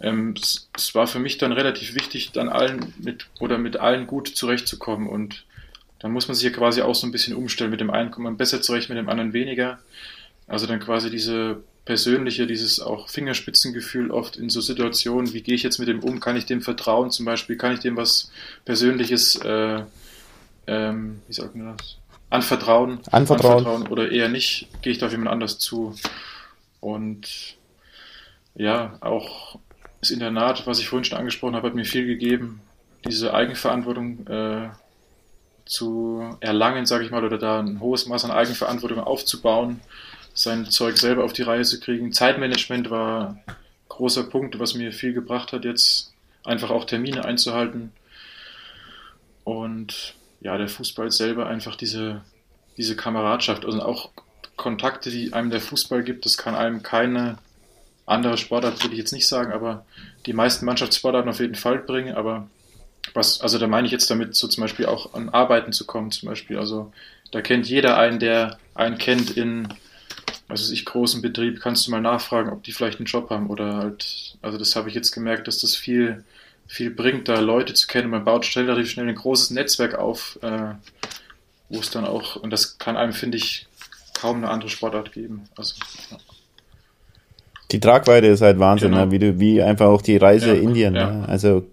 Ähm, 0.00 0.34
es, 0.36 0.68
es, 0.76 0.96
war 0.96 1.06
für 1.06 1.20
mich 1.20 1.38
dann 1.38 1.52
relativ 1.52 1.94
wichtig, 1.94 2.32
dann 2.32 2.48
allen 2.48 2.92
mit 2.98 3.28
oder 3.38 3.58
mit 3.58 3.76
allen 3.76 4.08
gut 4.08 4.26
zurechtzukommen 4.26 5.08
und 5.08 5.44
dann 6.00 6.10
muss 6.10 6.26
man 6.26 6.34
sich 6.34 6.44
ja 6.44 6.50
quasi 6.50 6.82
auch 6.82 6.96
so 6.96 7.06
ein 7.06 7.12
bisschen 7.12 7.36
umstellen. 7.36 7.70
Mit 7.70 7.80
dem 7.80 7.90
einen 7.90 8.10
kommt 8.10 8.24
man 8.24 8.36
besser 8.36 8.60
zurecht, 8.60 8.88
mit 8.88 8.98
dem 8.98 9.08
anderen 9.08 9.32
weniger. 9.32 9.78
Also 10.48 10.66
dann 10.66 10.80
quasi 10.80 11.10
diese 11.10 11.62
persönliche, 11.84 12.46
dieses 12.46 12.80
auch 12.80 13.08
Fingerspitzengefühl 13.08 14.10
oft 14.10 14.36
in 14.36 14.48
so 14.48 14.60
Situationen, 14.60 15.32
wie 15.34 15.42
gehe 15.42 15.54
ich 15.54 15.62
jetzt 15.62 15.78
mit 15.78 15.88
dem 15.88 16.02
um, 16.02 16.18
kann 16.20 16.36
ich 16.36 16.46
dem 16.46 16.62
vertrauen 16.62 17.10
zum 17.10 17.26
Beispiel, 17.26 17.56
kann 17.56 17.74
ich 17.74 17.80
dem 17.80 17.96
was 17.96 18.30
Persönliches, 18.64 19.36
äh, 19.36 19.82
ähm, 20.66 21.20
wie 21.28 21.32
sagt 21.32 21.54
man 21.54 21.76
das, 21.76 21.98
anvertrauen, 22.30 23.00
anvertrauen, 23.10 23.58
anvertrauen 23.58 23.86
oder 23.88 24.10
eher 24.10 24.28
nicht, 24.28 24.68
gehe 24.80 24.92
ich 24.92 24.98
da 24.98 25.06
auf 25.06 25.12
jemand 25.12 25.30
anders 25.30 25.58
zu. 25.58 25.94
Und 26.80 27.56
ja, 28.54 28.96
auch 29.00 29.58
das 30.00 30.10
Internat, 30.10 30.66
was 30.66 30.78
ich 30.78 30.88
vorhin 30.88 31.04
schon 31.04 31.18
angesprochen 31.18 31.54
habe, 31.54 31.68
hat 31.68 31.74
mir 31.74 31.84
viel 31.84 32.06
gegeben, 32.06 32.60
diese 33.06 33.34
Eigenverantwortung 33.34 34.26
äh, 34.26 34.68
zu 35.66 36.36
erlangen, 36.40 36.86
sage 36.86 37.04
ich 37.04 37.10
mal, 37.10 37.24
oder 37.24 37.38
da 37.38 37.60
ein 37.60 37.80
hohes 37.80 38.06
Maß 38.06 38.24
an 38.24 38.30
Eigenverantwortung 38.30 39.00
aufzubauen 39.00 39.80
sein 40.34 40.66
Zeug 40.66 40.98
selber 40.98 41.24
auf 41.24 41.32
die 41.32 41.42
Reihe 41.42 41.62
zu 41.62 41.80
kriegen. 41.80 42.12
Zeitmanagement 42.12 42.90
war 42.90 43.30
ein 43.46 43.54
großer 43.88 44.24
Punkt, 44.24 44.58
was 44.58 44.74
mir 44.74 44.92
viel 44.92 45.12
gebracht 45.12 45.52
hat, 45.52 45.64
jetzt 45.64 46.12
einfach 46.42 46.70
auch 46.70 46.84
Termine 46.84 47.24
einzuhalten. 47.24 47.92
Und 49.44 50.14
ja, 50.40 50.58
der 50.58 50.68
Fußball 50.68 51.10
selber 51.10 51.46
einfach 51.46 51.76
diese, 51.76 52.22
diese 52.76 52.96
Kameradschaft, 52.96 53.64
also 53.64 53.80
auch 53.82 54.10
Kontakte, 54.56 55.10
die 55.10 55.32
einem 55.32 55.50
der 55.50 55.60
Fußball 55.60 56.02
gibt, 56.02 56.26
das 56.26 56.36
kann 56.36 56.54
einem 56.54 56.82
keine 56.82 57.38
andere 58.06 58.36
Sportart, 58.36 58.82
würde 58.82 58.94
ich 58.94 58.98
jetzt 58.98 59.12
nicht 59.12 59.26
sagen, 59.26 59.52
aber 59.52 59.86
die 60.26 60.32
meisten 60.32 60.66
Mannschaftssportarten 60.66 61.30
auf 61.30 61.40
jeden 61.40 61.54
Fall 61.54 61.78
bringen, 61.78 62.14
aber 62.14 62.48
was, 63.14 63.40
also 63.40 63.58
da 63.58 63.66
meine 63.66 63.86
ich 63.86 63.92
jetzt 63.92 64.10
damit, 64.10 64.34
so 64.34 64.48
zum 64.48 64.62
Beispiel 64.62 64.86
auch 64.86 65.14
an 65.14 65.28
Arbeiten 65.28 65.72
zu 65.72 65.86
kommen, 65.86 66.10
zum 66.10 66.28
Beispiel, 66.28 66.58
also 66.58 66.92
da 67.30 67.40
kennt 67.40 67.66
jeder 67.66 67.96
einen, 67.96 68.18
der 68.18 68.58
einen 68.74 68.98
kennt 68.98 69.30
in 69.30 69.68
also 70.48 70.72
ich, 70.72 70.84
großen 70.84 71.22
Betrieb, 71.22 71.60
kannst 71.60 71.86
du 71.86 71.90
mal 71.90 72.00
nachfragen, 72.00 72.50
ob 72.50 72.62
die 72.62 72.72
vielleicht 72.72 72.98
einen 72.98 73.06
Job 73.06 73.30
haben 73.30 73.48
oder 73.48 73.76
halt, 73.76 74.36
also 74.42 74.58
das 74.58 74.76
habe 74.76 74.88
ich 74.88 74.94
jetzt 74.94 75.12
gemerkt, 75.12 75.48
dass 75.48 75.58
das 75.58 75.74
viel, 75.74 76.24
viel 76.66 76.90
bringt, 76.90 77.28
da 77.28 77.40
Leute 77.40 77.74
zu 77.74 77.86
kennen. 77.86 78.10
Man 78.10 78.24
baut 78.24 78.44
schnell, 78.44 78.66
relativ 78.66 78.90
schnell 78.90 79.08
ein 79.08 79.14
großes 79.14 79.50
Netzwerk 79.50 79.94
auf, 79.94 80.38
äh, 80.42 80.74
wo 81.68 81.80
es 81.80 81.90
dann 81.90 82.04
auch, 82.04 82.36
und 82.36 82.50
das 82.50 82.78
kann 82.78 82.96
einem, 82.96 83.12
finde 83.12 83.38
ich, 83.38 83.66
kaum 84.12 84.38
eine 84.38 84.50
andere 84.50 84.70
Sportart 84.70 85.12
geben. 85.12 85.44
Also, 85.56 85.74
ja. 86.10 86.18
Die 87.72 87.80
Tragweite 87.80 88.26
ist 88.26 88.42
halt 88.42 88.58
Wahnsinn, 88.58 88.92
genau. 88.92 89.06
ne? 89.06 89.10
wie 89.10 89.18
du, 89.18 89.40
wie 89.40 89.62
einfach 89.62 89.86
auch 89.86 90.02
die 90.02 90.16
Reise 90.16 90.54
ja, 90.54 90.62
Indien. 90.62 90.94
Ja. 90.94 91.10
Ne? 91.10 91.28
Also 91.28 91.66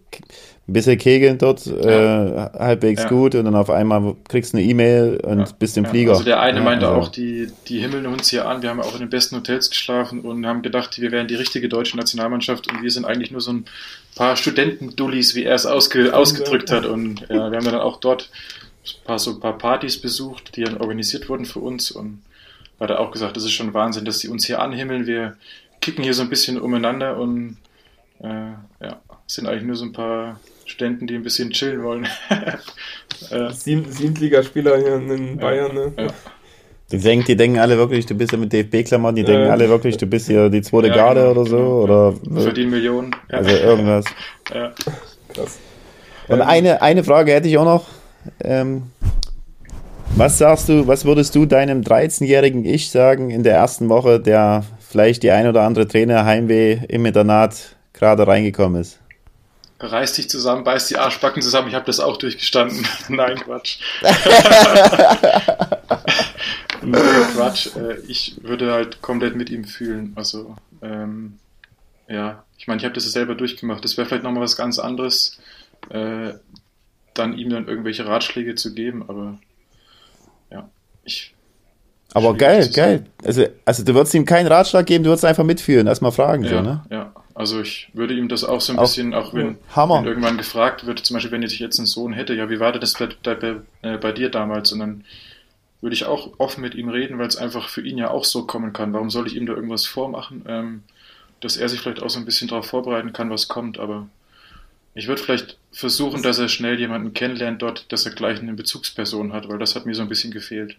ein 0.72 0.74
bisschen 0.74 0.98
kegeln 0.98 1.38
dort, 1.38 1.66
ja. 1.66 2.46
äh, 2.46 2.50
halbwegs 2.58 3.04
ja. 3.04 3.10
gut 3.10 3.36
und 3.36 3.46
dann 3.46 3.56
auf 3.56 3.70
einmal 3.70 4.16
kriegst 4.30 4.54
du 4.54 4.58
eine 4.58 4.66
E-Mail 4.66 5.20
und 5.22 5.40
ja. 5.40 5.46
bist 5.60 5.78
im 5.78 5.86
Flieger. 5.86 6.12
Also 6.12 6.24
der 6.24 6.40
eine 6.40 6.62
meinte 6.62 6.88
also. 6.88 7.02
auch, 7.02 7.08
die, 7.10 7.52
die 7.68 7.80
himmeln 7.80 8.06
uns 8.06 8.30
hier 8.30 8.48
an, 8.48 8.62
wir 8.62 8.70
haben 8.70 8.80
auch 8.80 8.94
in 8.94 9.02
den 9.02 9.10
besten 9.10 9.36
Hotels 9.36 9.70
geschlafen 9.70 10.22
und 10.22 10.46
haben 10.46 10.62
gedacht, 10.62 11.00
wir 11.00 11.12
wären 11.12 11.28
die 11.28 11.36
richtige 11.36 11.68
deutsche 11.68 11.98
Nationalmannschaft 11.98 12.72
und 12.72 12.82
wir 12.82 12.90
sind 12.90 13.06
eigentlich 13.06 13.32
nur 13.32 13.42
so 13.42 13.52
ein 13.52 13.66
paar 14.16 14.38
Studentendullis, 14.38 15.36
wie 15.36 15.44
er 15.44 15.56
es 15.56 15.66
ausge, 15.66 16.16
ausgedrückt 16.16 16.72
hat 16.72 16.86
und 16.86 17.22
ja, 17.30 17.52
wir 17.52 17.58
haben 17.58 17.66
dann 17.66 17.76
auch 17.76 18.00
dort 18.00 18.30
ein 18.86 19.06
paar, 19.06 19.20
so 19.20 19.32
ein 19.32 19.40
paar 19.42 19.58
Partys 19.58 20.00
besucht, 20.00 20.56
die 20.56 20.64
dann 20.64 20.78
organisiert 20.78 21.28
wurden 21.28 21.46
für 21.46 21.60
uns 21.60 21.92
und 21.92 22.22
hat 22.80 22.90
er 22.90 23.00
auch 23.00 23.12
gesagt, 23.12 23.36
das 23.36 23.44
ist 23.44 23.52
schon 23.52 23.74
Wahnsinn, 23.74 24.06
dass 24.06 24.20
die 24.20 24.30
uns 24.30 24.46
hier 24.46 24.62
anhimmeln, 24.62 25.06
wir 25.06 25.36
kicken 25.82 26.04
hier 26.04 26.14
so 26.14 26.22
ein 26.22 26.30
bisschen 26.30 26.60
umeinander 26.60 27.18
und 27.18 27.58
äh, 28.24 28.52
ja, 28.82 29.02
sind 29.28 29.48
eigentlich 29.48 29.64
nur 29.64 29.76
so 29.76 29.86
ein 29.86 29.94
paar 29.94 30.40
Ständen, 30.66 31.08
die 31.08 31.16
ein 31.16 31.24
bisschen 31.24 31.52
chillen 31.52 31.84
wollen. 31.84 32.08
äh, 33.32 33.52
Sieben, 33.52 33.92
Siebtligaspieler 33.92 34.78
hier 34.78 34.96
in 34.96 35.38
Bayern, 35.38 35.74
ne? 35.74 35.94
Ja. 35.98 36.08
Die 36.92 36.98
denken, 36.98 37.26
die 37.26 37.36
denken 37.38 37.60
alle 37.60 37.78
wirklich, 37.78 38.06
du 38.06 38.16
bist 38.16 38.34
ja 38.34 38.38
mit 38.38 38.52
DFB-Klammern, 38.52 39.16
die 39.16 39.24
denken 39.24 39.48
äh, 39.48 39.52
alle 39.52 39.70
wirklich, 39.70 39.96
du 39.96 40.06
bist 40.06 40.28
hier 40.28 40.50
die 40.50 40.62
zweite 40.62 40.90
ja, 40.90 40.96
Garde 40.96 41.22
genau, 41.22 41.32
oder 41.32 41.50
so. 41.50 41.58
Genau, 41.58 41.82
oder, 41.84 42.14
ja. 42.36 42.42
Verdienen 42.42 42.72
Millionen. 42.72 43.16
Ja. 43.30 43.38
Also 43.38 43.50
irgendwas. 43.52 44.06
Ja. 44.54 44.74
Krass. 45.34 45.60
Und 46.28 46.42
eine, 46.42 46.82
eine 46.82 47.06
Frage 47.06 47.32
hätte 47.32 47.48
ich 47.48 47.58
auch 47.58 47.64
noch. 47.64 47.88
Ähm, 48.44 48.84
was 50.16 50.38
sagst 50.38 50.68
du, 50.68 50.88
was 50.88 51.06
würdest 51.06 51.34
du 51.36 51.46
deinem 51.46 51.82
13-jährigen 51.82 52.66
Ich 52.66 52.92
sagen 52.92 53.30
in 53.30 53.44
der 53.44 53.56
ersten 53.56 53.88
Woche, 53.88 54.20
der 54.20 54.66
vielleicht 54.80 55.24
die 55.24 55.32
ein 55.32 55.48
oder 55.48 55.62
andere 55.62 55.88
Trainer 55.88 56.26
Heimweh 56.26 56.80
im 56.90 57.06
Internat 57.06 57.78
gerade 57.94 58.28
reingekommen 58.28 58.82
ist? 58.82 59.00
Reiß 59.82 60.14
dich 60.14 60.30
zusammen, 60.30 60.64
beiß 60.64 60.88
die 60.88 60.98
Arschbacken 60.98 61.42
zusammen, 61.42 61.68
ich 61.68 61.76
habe 61.76 61.86
das 61.86 62.00
auch 62.00 62.18
durchgestanden. 62.18 62.88
Nein, 63.10 63.38
Quatsch. 63.38 63.80
Nein, 66.82 67.26
Quatsch. 67.34 67.76
Äh, 67.76 68.00
ich 68.08 68.36
würde 68.44 68.72
halt 68.74 69.02
komplett 69.02 69.36
mit 69.36 69.50
ihm 69.50 69.66
fühlen. 69.66 70.14
Also, 70.16 70.56
ähm, 70.82 71.40
ja, 72.08 72.44
ich 72.58 72.68
meine, 72.68 72.80
ich 72.80 72.86
habe 72.86 72.94
das 72.94 73.06
ja 73.06 73.12
selber 73.12 73.36
durchgemacht. 73.36 73.84
Das 73.84 73.98
wäre 73.98 74.08
vielleicht 74.08 74.24
nochmal 74.24 74.44
was 74.44 74.58
ganz 74.58 74.80
anderes, 74.80 75.40
äh, 75.90 76.34
dann 77.14 77.38
ihm 77.38 77.50
dann 77.50 77.68
irgendwelche 77.68 78.06
Ratschläge 78.06 78.56
zu 78.56 78.74
geben, 78.74 79.04
aber 79.08 79.40
ja, 80.52 80.70
ich. 81.04 81.34
Aber 82.14 82.36
geil, 82.36 82.70
geil. 82.74 83.06
Also, 83.24 83.46
also 83.64 83.84
du 83.84 83.94
würdest 83.96 84.14
ihm 84.14 84.26
keinen 84.26 84.48
Ratschlag 84.48 84.86
geben, 84.86 85.04
du 85.04 85.10
würdest 85.10 85.26
einfach 85.26 85.46
mitführen, 85.46 85.88
erstmal 85.88 86.12
fragen, 86.12 86.44
ja, 86.44 86.50
so, 86.50 86.62
ne? 86.62 86.84
Ja, 86.90 87.01
also 87.42 87.60
ich 87.60 87.90
würde 87.94 88.14
ihm 88.14 88.28
das 88.28 88.44
auch 88.44 88.62
so 88.62 88.72
ein 88.72 88.78
auch, 88.78 88.84
bisschen, 88.84 89.16
auch 89.16 89.34
wenn, 89.34 89.58
wenn, 89.76 90.06
irgendwann 90.06 90.38
gefragt 90.38 90.86
wird, 90.86 91.00
zum 91.00 91.16
Beispiel 91.16 91.32
wenn 91.32 91.42
ich 91.42 91.58
jetzt 91.58 91.80
einen 91.80 91.88
Sohn 91.88 92.14
hätte, 92.14 92.36
ja, 92.36 92.52
wie 92.52 92.60
war 92.60 92.72
das 92.72 92.94
bei, 92.94 93.08
bei, 93.34 93.56
äh, 93.82 93.98
bei 93.98 94.12
dir 94.12 94.30
damals? 94.30 94.72
Und 94.72 94.78
dann 94.78 95.04
würde 95.82 95.96
ich 95.96 96.06
auch 96.06 96.34
offen 96.38 96.62
mit 96.62 96.76
ihm 96.76 96.90
reden, 96.90 97.18
weil 97.18 97.28
es 97.28 97.38
einfach 97.38 97.68
für 97.68 97.82
ihn 97.82 97.98
ja 97.98 98.12
auch 98.12 98.26
so 98.26 98.46
kommen 98.46 98.74
kann. 98.74 98.94
Warum 98.94 99.10
soll 99.10 99.26
ich 99.26 99.36
ihm 99.36 99.48
da 99.48 99.54
irgendwas 99.54 99.88
vormachen? 99.88 100.46
Ähm, 100.48 100.84
dass 101.40 101.58
er 101.58 101.68
sich 101.68 101.82
vielleicht 101.82 102.04
auch 102.04 102.12
so 102.12 102.20
ein 102.20 102.26
bisschen 102.26 102.48
darauf 102.48 102.68
vorbereiten 102.68 103.12
kann, 103.12 103.32
was 103.32 103.48
kommt, 103.48 103.80
aber 103.80 104.08
ich 104.94 105.08
würde 105.08 105.24
vielleicht 105.24 105.58
versuchen, 105.72 106.22
dass 106.22 106.38
er 106.38 106.48
schnell 106.48 106.80
jemanden 106.80 107.16
kennenlernt 107.16 107.64
dort, 107.64 107.92
dass 107.92 108.06
er 108.06 108.12
gleich 108.12 108.40
eine 108.40 108.54
Bezugsperson 108.54 109.34
hat, 109.34 109.50
weil 109.50 109.58
das 109.58 109.76
hat 109.76 109.88
mir 109.88 109.96
so 109.96 110.04
ein 110.04 110.10
bisschen 110.10 110.32
gefehlt. 110.32 110.78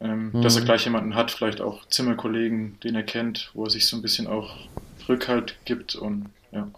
Ähm, 0.00 0.30
mhm. 0.32 0.42
Dass 0.42 0.54
er 0.54 0.62
mhm. 0.62 0.66
gleich 0.66 0.84
jemanden 0.84 1.16
hat, 1.16 1.32
vielleicht 1.32 1.60
auch 1.60 1.84
Zimmerkollegen, 1.88 2.78
den 2.84 2.94
er 2.94 3.02
kennt, 3.02 3.50
wo 3.54 3.64
er 3.64 3.70
sich 3.70 3.88
so 3.88 3.96
ein 3.96 4.02
bisschen 4.02 4.28
auch 4.28 4.56
Rückhalt 5.08 5.56
gibt 5.64 5.94
und 5.94 6.26
ja. 6.52 6.68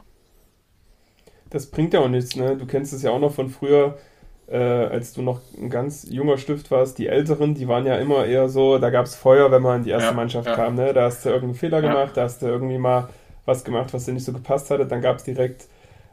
Das 1.50 1.66
bringt 1.66 1.94
ja 1.94 2.00
auch 2.00 2.08
nichts, 2.08 2.36
ne? 2.36 2.56
Du 2.56 2.66
kennst 2.66 2.92
es 2.92 3.02
ja 3.02 3.10
auch 3.10 3.18
noch 3.18 3.34
von 3.34 3.50
früher, 3.50 3.98
äh, 4.46 4.56
als 4.56 5.12
du 5.12 5.22
noch 5.22 5.40
ein 5.58 5.68
ganz 5.68 6.06
junger 6.08 6.38
Stift 6.38 6.70
warst. 6.70 6.98
Die 6.98 7.08
Älteren, 7.08 7.54
die 7.54 7.66
waren 7.66 7.86
ja 7.86 7.96
immer 7.96 8.24
eher 8.26 8.48
so, 8.48 8.78
da 8.78 8.90
gab 8.90 9.06
es 9.06 9.16
Feuer, 9.16 9.50
wenn 9.50 9.62
man 9.62 9.78
in 9.78 9.84
die 9.84 9.90
erste 9.90 10.10
ja, 10.10 10.14
Mannschaft 10.14 10.46
ja. 10.46 10.54
kam, 10.54 10.76
ne? 10.76 10.92
Da 10.92 11.04
hast 11.04 11.24
du 11.24 11.28
irgendeinen 11.28 11.54
Fehler 11.54 11.80
gemacht, 11.80 12.16
da 12.16 12.22
hast 12.22 12.42
du 12.42 12.46
irgendwie 12.46 12.78
mal 12.78 13.08
was 13.44 13.64
gemacht, 13.64 13.92
was 13.92 14.04
dir 14.04 14.12
nicht 14.12 14.24
so 14.24 14.32
gepasst 14.32 14.70
hatte, 14.70 14.86
dann 14.86 15.00
gab 15.00 15.16
es 15.16 15.24
direkt 15.24 15.66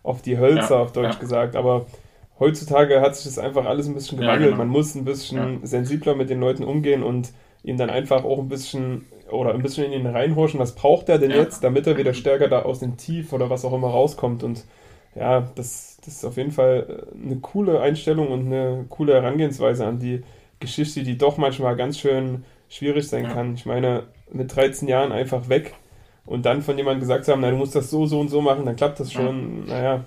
auf 0.04 0.22
die 0.22 0.38
Hölzer, 0.38 0.80
auf 0.80 0.92
Deutsch 0.92 1.20
gesagt. 1.20 1.56
Aber 1.56 1.86
heutzutage 2.40 3.02
hat 3.02 3.16
sich 3.16 3.26
das 3.26 3.38
einfach 3.38 3.66
alles 3.66 3.88
ein 3.88 3.94
bisschen 3.94 4.20
gewandelt. 4.20 4.52
Genau. 4.52 4.58
Man 4.58 4.70
muss 4.70 4.96
ein 4.96 5.06
bisschen 5.06 5.66
sensibler 5.66 6.16
mit 6.16 6.30
den 6.30 6.40
Leuten 6.40 6.64
umgehen 6.64 7.04
und 7.04 7.32
ihm 7.64 7.78
dann 7.78 7.90
einfach 7.90 8.24
auch 8.24 8.40
ein 8.40 8.48
bisschen 8.48 9.06
oder 9.32 9.54
ein 9.54 9.62
bisschen 9.62 9.86
in 9.86 9.94
ihn 9.94 10.08
reinhorchen, 10.08 10.60
was 10.60 10.76
braucht 10.76 11.10
er 11.10 11.18
denn 11.18 11.32
ja. 11.32 11.38
jetzt, 11.38 11.64
damit 11.64 11.88
er 11.88 11.98
wieder 11.98 12.14
stärker 12.14 12.48
da 12.48 12.62
aus 12.64 12.80
dem 12.80 12.98
Tief 12.98 13.34
oder 13.34 13.50
was 13.50 13.66
auch 13.66 13.74
immer 13.74 13.90
rauskommt. 13.90 14.44
Und 14.44 14.66
ja, 15.16 15.42
das, 15.56 15.98
das 16.04 16.16
ist 16.16 16.26
auf 16.26 16.38
jeden 16.38 16.52
Fall 16.52 17.06
äh, 17.14 17.26
eine 17.26 17.38
coole 17.38 17.82
Einstellung 17.82 18.30
und 18.30 18.48
eine 18.48 18.86
coole 18.90 19.14
Herangehensweise 19.14 19.86
an 19.86 20.00
die 20.00 20.24
Geschichte, 20.60 21.04
die 21.04 21.18
doch 21.18 21.38
manchmal 21.38 21.76
ganz 21.76 22.00
schön 22.00 22.46
schwierig 22.70 23.08
sein 23.08 23.24
ja. 23.24 23.34
kann. 23.34 23.54
Ich 23.56 23.66
meine, 23.66 24.04
mit 24.32 24.56
13 24.56 24.88
Jahren 24.88 25.12
einfach 25.12 25.50
weg 25.50 25.74
und 26.26 26.46
dann 26.46 26.62
von 26.62 26.78
jemandem 26.78 27.02
gesagt 27.02 27.26
zu 27.26 27.32
haben, 27.32 27.42
na, 27.42 27.52
du 27.52 27.58
musst 27.58 27.76
das 27.76 27.90
so, 27.90 28.06
so 28.06 28.20
und 28.20 28.30
so 28.30 28.42
machen, 28.42 28.66
dann 28.66 28.76
klappt 28.76 29.00
das 29.00 29.12
schon. 29.12 29.68
Ja. 29.68 29.74
Naja, 29.74 30.04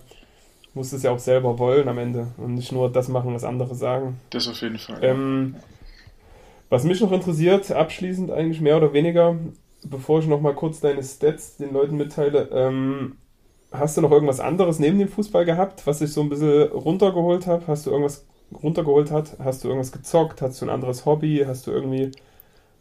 musst 0.75 0.93
es 0.93 1.03
ja 1.03 1.11
auch 1.11 1.19
selber 1.19 1.59
wollen 1.59 1.89
am 1.89 1.99
Ende 1.99 2.29
und 2.37 2.55
nicht 2.55 2.73
nur 2.73 2.91
das 2.91 3.09
machen, 3.09 3.35
was 3.35 3.45
andere 3.45 3.75
sagen. 3.75 4.21
Das 4.31 4.49
auf 4.49 4.61
jeden 4.61 4.79
Fall. 4.79 4.99
Ähm, 5.03 5.57
was 6.71 6.85
mich 6.85 7.01
noch 7.01 7.13
interessiert, 7.13 7.71
abschließend 7.71 8.31
eigentlich 8.31 8.61
mehr 8.63 8.79
oder 8.79 8.93
weniger, 8.95 9.37
bevor 9.85 10.21
ich 10.21 10.27
noch 10.27 10.41
mal 10.41 10.55
kurz 10.55 10.81
deine 10.81 11.03
Stats 11.03 11.57
den 11.57 11.73
Leuten 11.73 11.97
mitteile, 11.97 12.49
ähm, 12.53 13.17
hast 13.73 13.97
du 13.97 14.01
noch 14.01 14.11
irgendwas 14.11 14.41
anderes 14.41 14.79
neben 14.79 14.99
dem 14.99 15.09
Fußball 15.09 15.45
gehabt, 15.45 15.87
was 15.87 15.99
dich 15.99 16.13
so 16.13 16.23
ein 16.23 16.29
bisschen 16.29 16.69
runtergeholt 16.73 17.47
hat? 17.47 17.67
Hast 17.67 17.87
du 17.87 17.91
irgendwas 17.91 18.25
runtergeholt 18.63 19.11
hat? 19.11 19.37
Hast 19.43 19.63
du 19.63 19.69
irgendwas 19.69 19.93
gezockt? 19.93 20.43
Hast 20.43 20.61
du 20.61 20.67
ein 20.67 20.71
anderes 20.71 21.05
Hobby? 21.07 21.45
Hast 21.47 21.67
du 21.67 21.71
irgendwie 21.73 22.13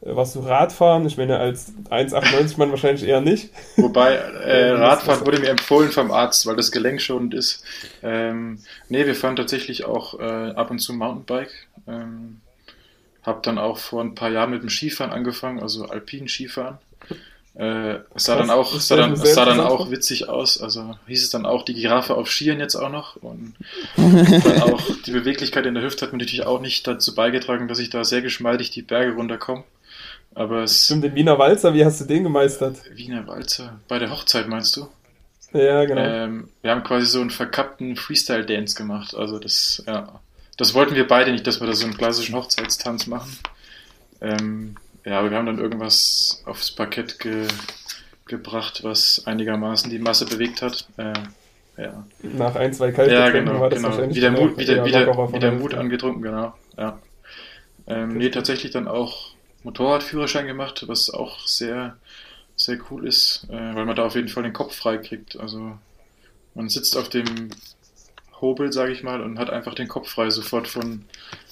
Äh, 0.01 0.15
warst 0.15 0.35
du 0.35 0.39
Radfahren? 0.39 1.05
Ich 1.05 1.17
meine, 1.17 1.37
als 1.39 1.73
1,98 1.89 2.57
Mann 2.57 2.71
wahrscheinlich 2.71 3.07
eher 3.07 3.21
nicht. 3.21 3.49
Wobei, 3.77 4.13
äh, 4.15 4.71
Radfahren 4.71 5.25
wurde 5.25 5.39
mir 5.39 5.49
empfohlen 5.49 5.91
vom 5.91 6.11
Arzt, 6.11 6.45
weil 6.45 6.55
das 6.55 6.71
gelenkschonend 6.71 7.33
ist. 7.33 7.63
Ähm, 8.01 8.59
nee, 8.87 9.05
wir 9.05 9.15
fahren 9.15 9.35
tatsächlich 9.35 9.85
auch 9.85 10.19
äh, 10.19 10.51
ab 10.51 10.71
und 10.71 10.79
zu 10.79 10.93
Mountainbike. 10.93 11.51
Ähm, 11.87 12.41
hab 13.30 13.43
dann 13.43 13.57
auch 13.57 13.77
vor 13.77 14.03
ein 14.03 14.15
paar 14.15 14.30
Jahren 14.30 14.51
mit 14.51 14.61
dem 14.61 14.69
Skifahren 14.69 15.13
angefangen, 15.13 15.61
also 15.61 15.86
alpinen 15.86 16.27
Skifahren. 16.27 16.77
Äh, 17.55 17.99
es 18.15 18.23
sah 18.23 18.38
dann 18.38 18.49
auch, 18.49 18.80
sah 18.80 18.95
dann, 18.95 19.15
sah 19.15 19.43
dann 19.43 19.59
auch 19.59 19.91
witzig 19.91 20.30
aus. 20.30 20.61
Also 20.61 20.95
hieß 21.07 21.23
es 21.23 21.30
dann 21.30 21.45
auch 21.45 21.65
die 21.65 21.73
Giraffe 21.73 22.15
auf 22.15 22.32
Skiern 22.32 22.59
jetzt 22.59 22.75
auch 22.75 22.89
noch. 22.89 23.17
Und 23.17 23.55
dann 23.97 24.61
auch 24.61 24.82
die 25.05 25.11
Beweglichkeit 25.11 25.65
in 25.65 25.73
der 25.73 25.84
Hüfte 25.84 26.05
hat 26.05 26.13
mir 26.13 26.19
natürlich 26.19 26.45
auch 26.45 26.61
nicht 26.61 26.88
dazu 26.88 27.15
beigetragen, 27.15 27.67
dass 27.67 27.80
ich 27.80 27.89
da 27.89 28.03
sehr 28.03 28.21
geschmeidig 28.21 28.71
die 28.71 28.82
Berge 28.82 29.13
runterkomme. 29.13 29.63
Aber 30.36 30.63
es. 30.63 30.86
Stimmt, 30.86 31.03
den 31.03 31.15
Wiener 31.15 31.38
Walzer, 31.38 31.73
wie 31.73 31.84
hast 31.84 31.99
du 31.99 32.05
den 32.05 32.23
gemeistert? 32.23 32.77
Wiener 32.93 33.27
Walzer. 33.27 33.80
Bei 33.88 33.99
der 33.99 34.09
Hochzeit 34.11 34.47
meinst 34.47 34.77
du? 34.77 34.88
Ja, 35.51 35.84
genau. 35.86 36.01
Ähm, 36.01 36.49
wir 36.61 36.71
haben 36.71 36.84
quasi 36.84 37.07
so 37.07 37.19
einen 37.19 37.32
verkappten 37.32 37.95
Freestyle-Dance 37.95 38.75
gemacht. 38.75 39.15
Also 39.15 39.39
das, 39.39 39.84
ja. 39.86 40.21
Das 40.60 40.74
wollten 40.74 40.93
wir 40.93 41.07
beide 41.07 41.32
nicht, 41.32 41.47
dass 41.47 41.62
wir 41.62 41.68
da 41.68 41.74
so 41.74 41.86
einen 41.86 41.95
klassischen 41.95 42.36
Hochzeitstanz 42.36 43.07
machen. 43.07 43.32
Ähm, 44.20 44.76
ja, 45.05 45.20
aber 45.20 45.32
wir 45.32 45.38
haben 45.38 45.45
dann 45.45 45.57
irgendwas 45.57 46.43
aufs 46.45 46.72
Parkett 46.72 47.18
ge 47.20 47.47
gebracht, 48.26 48.84
was 48.84 49.24
einigermaßen 49.26 49.89
die 49.89 49.99
Masse 49.99 50.26
bewegt 50.26 50.62
hat. 50.62 50.86
Äh, 50.97 51.14
ja. 51.78 52.05
Nach 52.22 52.55
ein, 52.55 52.74
zwei 52.74 52.91
kalten 52.91 53.14
Ja, 53.14 53.30
genau, 53.30 53.62
war 53.62 53.70
das 53.70 53.80
genau. 53.80 53.89
Wahrscheinlich 53.89 54.18
wieder 54.18 54.32
Mut, 54.32 54.57
wieder, 54.57 54.86
wieder, 54.86 55.34
wieder 55.34 55.51
Mut 55.53 55.74
angetrunken, 55.74 56.22
genau. 56.22 56.53
Ja. 56.78 56.99
Ähm, 57.88 58.18
nee, 58.18 58.30
tatsächlich 58.30 58.72
dann 58.72 58.89
auch 58.89 59.32
Motorradführerschein 59.64 60.45
gemacht, 60.45 60.84
was 60.88 61.10
auch 61.10 61.47
sehr, 61.47 61.97
sehr 62.57 62.78
cool 62.91 63.07
ist, 63.07 63.47
äh, 63.49 63.53
weil 63.53 63.86
man 63.86 63.95
da 63.95 64.05
auf 64.05 64.16
jeden 64.16 64.28
Fall 64.28 64.43
den 64.43 64.53
Kopf 64.53 64.76
frei 64.76 64.97
kriegt. 64.97 65.39
Also 65.39 65.78
man 66.53 66.68
sitzt 66.68 66.97
auf 66.97 67.07
dem 67.07 67.49
Hobel, 68.41 68.71
sage 68.71 68.91
ich 68.91 69.03
mal, 69.03 69.21
und 69.21 69.39
hat 69.39 69.49
einfach 69.49 69.73
den 69.73 69.87
Kopf 69.87 70.09
frei 70.09 70.29
sofort 70.29 70.67
von 70.67 71.05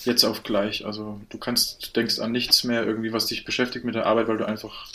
jetzt 0.04 0.24
auf 0.24 0.44
gleich. 0.44 0.86
Also 0.86 1.20
du 1.30 1.38
kannst, 1.38 1.88
du 1.88 1.92
denkst 2.00 2.20
an 2.20 2.32
nichts 2.32 2.64
mehr 2.64 2.86
irgendwie, 2.86 3.14
was 3.14 3.26
dich 3.28 3.46
beschäftigt 3.46 3.86
mit 3.86 3.96
der 3.96 4.06
Arbeit, 4.06 4.28
weil 4.28 4.38
du 4.38 4.48
einfach 4.48 4.88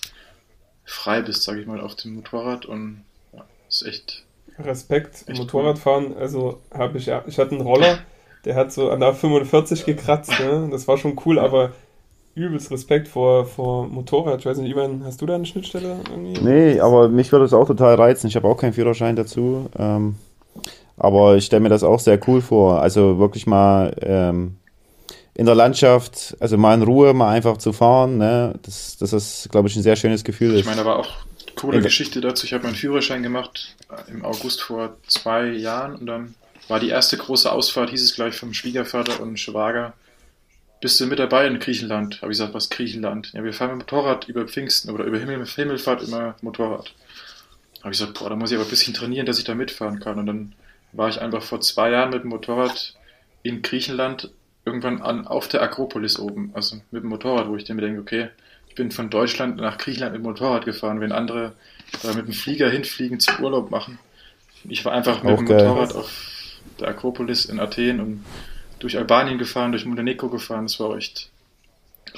frei 0.84 1.22
bist, 1.22 1.42
sage 1.42 1.60
ich 1.60 1.66
mal, 1.66 1.80
auf 1.80 1.94
dem 1.96 2.14
Motorrad 2.14 2.66
und 2.66 3.04
ja, 3.32 3.44
ist 3.68 3.86
echt. 3.86 4.24
Respekt, 4.58 5.24
echt 5.26 5.38
Motorradfahren, 5.38 6.12
cool. 6.12 6.18
also 6.18 6.60
habe 6.72 6.98
ich 6.98 7.06
ja, 7.06 7.24
ich 7.26 7.38
hatte 7.38 7.52
einen 7.52 7.62
Roller, 7.62 7.98
der 8.44 8.54
hat 8.54 8.72
so 8.72 8.90
an 8.90 9.00
der 9.00 9.14
45 9.14 9.86
gekratzt, 9.86 10.30
ne? 10.40 10.68
das 10.70 10.86
war 10.86 10.98
schon 10.98 11.18
cool, 11.24 11.38
aber 11.38 11.72
übelst 12.34 12.70
Respekt 12.70 13.08
vor, 13.08 13.44
vor 13.44 13.86
Motorrad. 13.86 14.40
Ich 14.40 14.46
weiß 14.46 14.58
nicht, 14.58 14.70
Ivan, 14.70 15.02
hast 15.04 15.20
du 15.20 15.26
da 15.26 15.34
eine 15.34 15.46
Schnittstelle 15.46 16.00
irgendwie? 16.10 16.40
Nee, 16.42 16.80
aber 16.80 17.08
mich 17.08 17.30
würde 17.30 17.44
es 17.44 17.52
auch 17.52 17.66
total 17.66 17.94
reizen. 17.94 18.26
Ich 18.26 18.36
habe 18.36 18.48
auch 18.48 18.56
keinen 18.56 18.72
Führerschein 18.72 19.16
dazu. 19.16 19.68
Ähm, 19.78 20.16
aber 21.02 21.36
ich 21.36 21.46
stelle 21.46 21.60
mir 21.60 21.68
das 21.68 21.82
auch 21.82 21.98
sehr 21.98 22.20
cool 22.28 22.40
vor. 22.40 22.80
Also 22.80 23.18
wirklich 23.18 23.48
mal 23.48 23.92
ähm, 24.02 24.54
in 25.34 25.46
der 25.46 25.56
Landschaft, 25.56 26.36
also 26.38 26.56
mal 26.56 26.74
in 26.74 26.82
Ruhe, 26.82 27.12
mal 27.12 27.30
einfach 27.30 27.56
zu 27.56 27.72
fahren. 27.72 28.18
Ne? 28.18 28.54
Das, 28.62 28.98
das 28.98 29.12
ist, 29.12 29.48
glaube 29.50 29.66
ich, 29.66 29.74
ein 29.74 29.82
sehr 29.82 29.96
schönes 29.96 30.22
Gefühl. 30.22 30.54
Ich 30.54 30.64
meine, 30.64 30.80
aber 30.80 31.00
auch 31.00 31.08
coole 31.56 31.78
in 31.78 31.82
Geschichte 31.82 32.20
dazu. 32.20 32.46
Ich 32.46 32.52
habe 32.52 32.62
meinen 32.62 32.76
Führerschein 32.76 33.24
gemacht 33.24 33.74
im 34.06 34.24
August 34.24 34.62
vor 34.62 34.96
zwei 35.08 35.48
Jahren 35.48 35.96
und 35.96 36.06
dann 36.06 36.36
war 36.68 36.78
die 36.78 36.90
erste 36.90 37.16
große 37.16 37.50
Ausfahrt, 37.50 37.90
hieß 37.90 38.02
es 38.02 38.14
gleich 38.14 38.36
vom 38.36 38.54
Schwiegervater 38.54 39.20
und 39.20 39.40
Schwager. 39.40 39.94
Bist 40.80 41.00
du 41.00 41.06
mit 41.06 41.18
dabei 41.18 41.48
in 41.48 41.58
Griechenland? 41.58 42.22
Habe 42.22 42.30
ich 42.30 42.38
gesagt, 42.38 42.54
was 42.54 42.70
Griechenland? 42.70 43.32
Ja, 43.32 43.42
wir 43.42 43.52
fahren 43.52 43.76
mit 43.76 43.90
Motorrad 43.90 44.28
über 44.28 44.46
Pfingsten 44.46 44.92
oder 44.92 45.02
über 45.02 45.18
Himmel, 45.18 45.44
Himmelfahrt 45.44 46.04
immer 46.04 46.36
Motorrad. 46.42 46.94
Habe 47.80 47.92
ich 47.92 47.98
gesagt, 47.98 48.16
boah, 48.20 48.30
da 48.30 48.36
muss 48.36 48.52
ich 48.52 48.56
aber 48.56 48.66
ein 48.66 48.70
bisschen 48.70 48.94
trainieren, 48.94 49.26
dass 49.26 49.40
ich 49.40 49.44
da 49.44 49.56
mitfahren 49.56 49.98
kann. 49.98 50.20
Und 50.20 50.26
dann 50.26 50.54
war 50.92 51.08
ich 51.08 51.20
einfach 51.20 51.42
vor 51.42 51.60
zwei 51.60 51.90
Jahren 51.90 52.10
mit 52.10 52.22
dem 52.22 52.30
Motorrad 52.30 52.94
in 53.42 53.62
Griechenland 53.62 54.30
irgendwann 54.64 55.02
an, 55.02 55.26
auf 55.26 55.48
der 55.48 55.62
Akropolis 55.62 56.18
oben, 56.18 56.50
also 56.54 56.76
mit 56.90 57.02
dem 57.02 57.08
Motorrad, 57.08 57.48
wo 57.48 57.56
ich 57.56 57.64
dann 57.64 57.76
mir 57.76 57.82
denke, 57.82 58.00
okay, 58.00 58.28
ich 58.68 58.74
bin 58.74 58.90
von 58.90 59.10
Deutschland 59.10 59.56
nach 59.56 59.78
Griechenland 59.78 60.12
mit 60.12 60.22
dem 60.22 60.26
Motorrad 60.26 60.64
gefahren, 60.64 61.00
wenn 61.00 61.12
andere 61.12 61.54
da 62.02 62.14
mit 62.14 62.26
dem 62.26 62.32
Flieger 62.32 62.70
hinfliegen 62.70 63.20
zum 63.20 63.42
Urlaub 63.44 63.70
machen. 63.70 63.98
Ich 64.64 64.84
war 64.84 64.92
einfach 64.92 65.22
mit 65.22 65.32
Auch 65.32 65.38
dem 65.38 65.46
geil. 65.46 65.66
Motorrad 65.66 65.94
auf 65.94 66.10
der 66.80 66.88
Akropolis 66.88 67.44
in 67.44 67.60
Athen 67.60 68.00
und 68.00 68.24
durch 68.78 68.96
Albanien 68.96 69.38
gefahren, 69.38 69.72
durch 69.72 69.84
Montenegro 69.84 70.28
gefahren. 70.28 70.64
Das 70.64 70.80
war 70.80 70.96
echt 70.96 71.30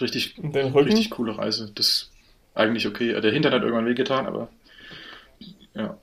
richtig, 0.00 0.36
richtig 0.42 1.10
coole 1.10 1.36
Reise. 1.36 1.70
Das 1.74 2.10
eigentlich 2.54 2.86
okay. 2.86 3.20
Der 3.20 3.32
Hintern 3.32 3.52
hat 3.52 3.62
irgendwann 3.62 3.86
wehgetan, 3.86 4.26
aber 4.26 4.48
ja, 5.74 5.96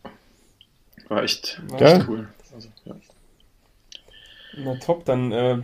war 1.08 1.24
echt, 1.24 1.62
echt 1.80 2.08
cool. 2.08 2.28
Na 4.58 4.76
top, 4.76 5.06
dann 5.06 5.32
äh, 5.32 5.58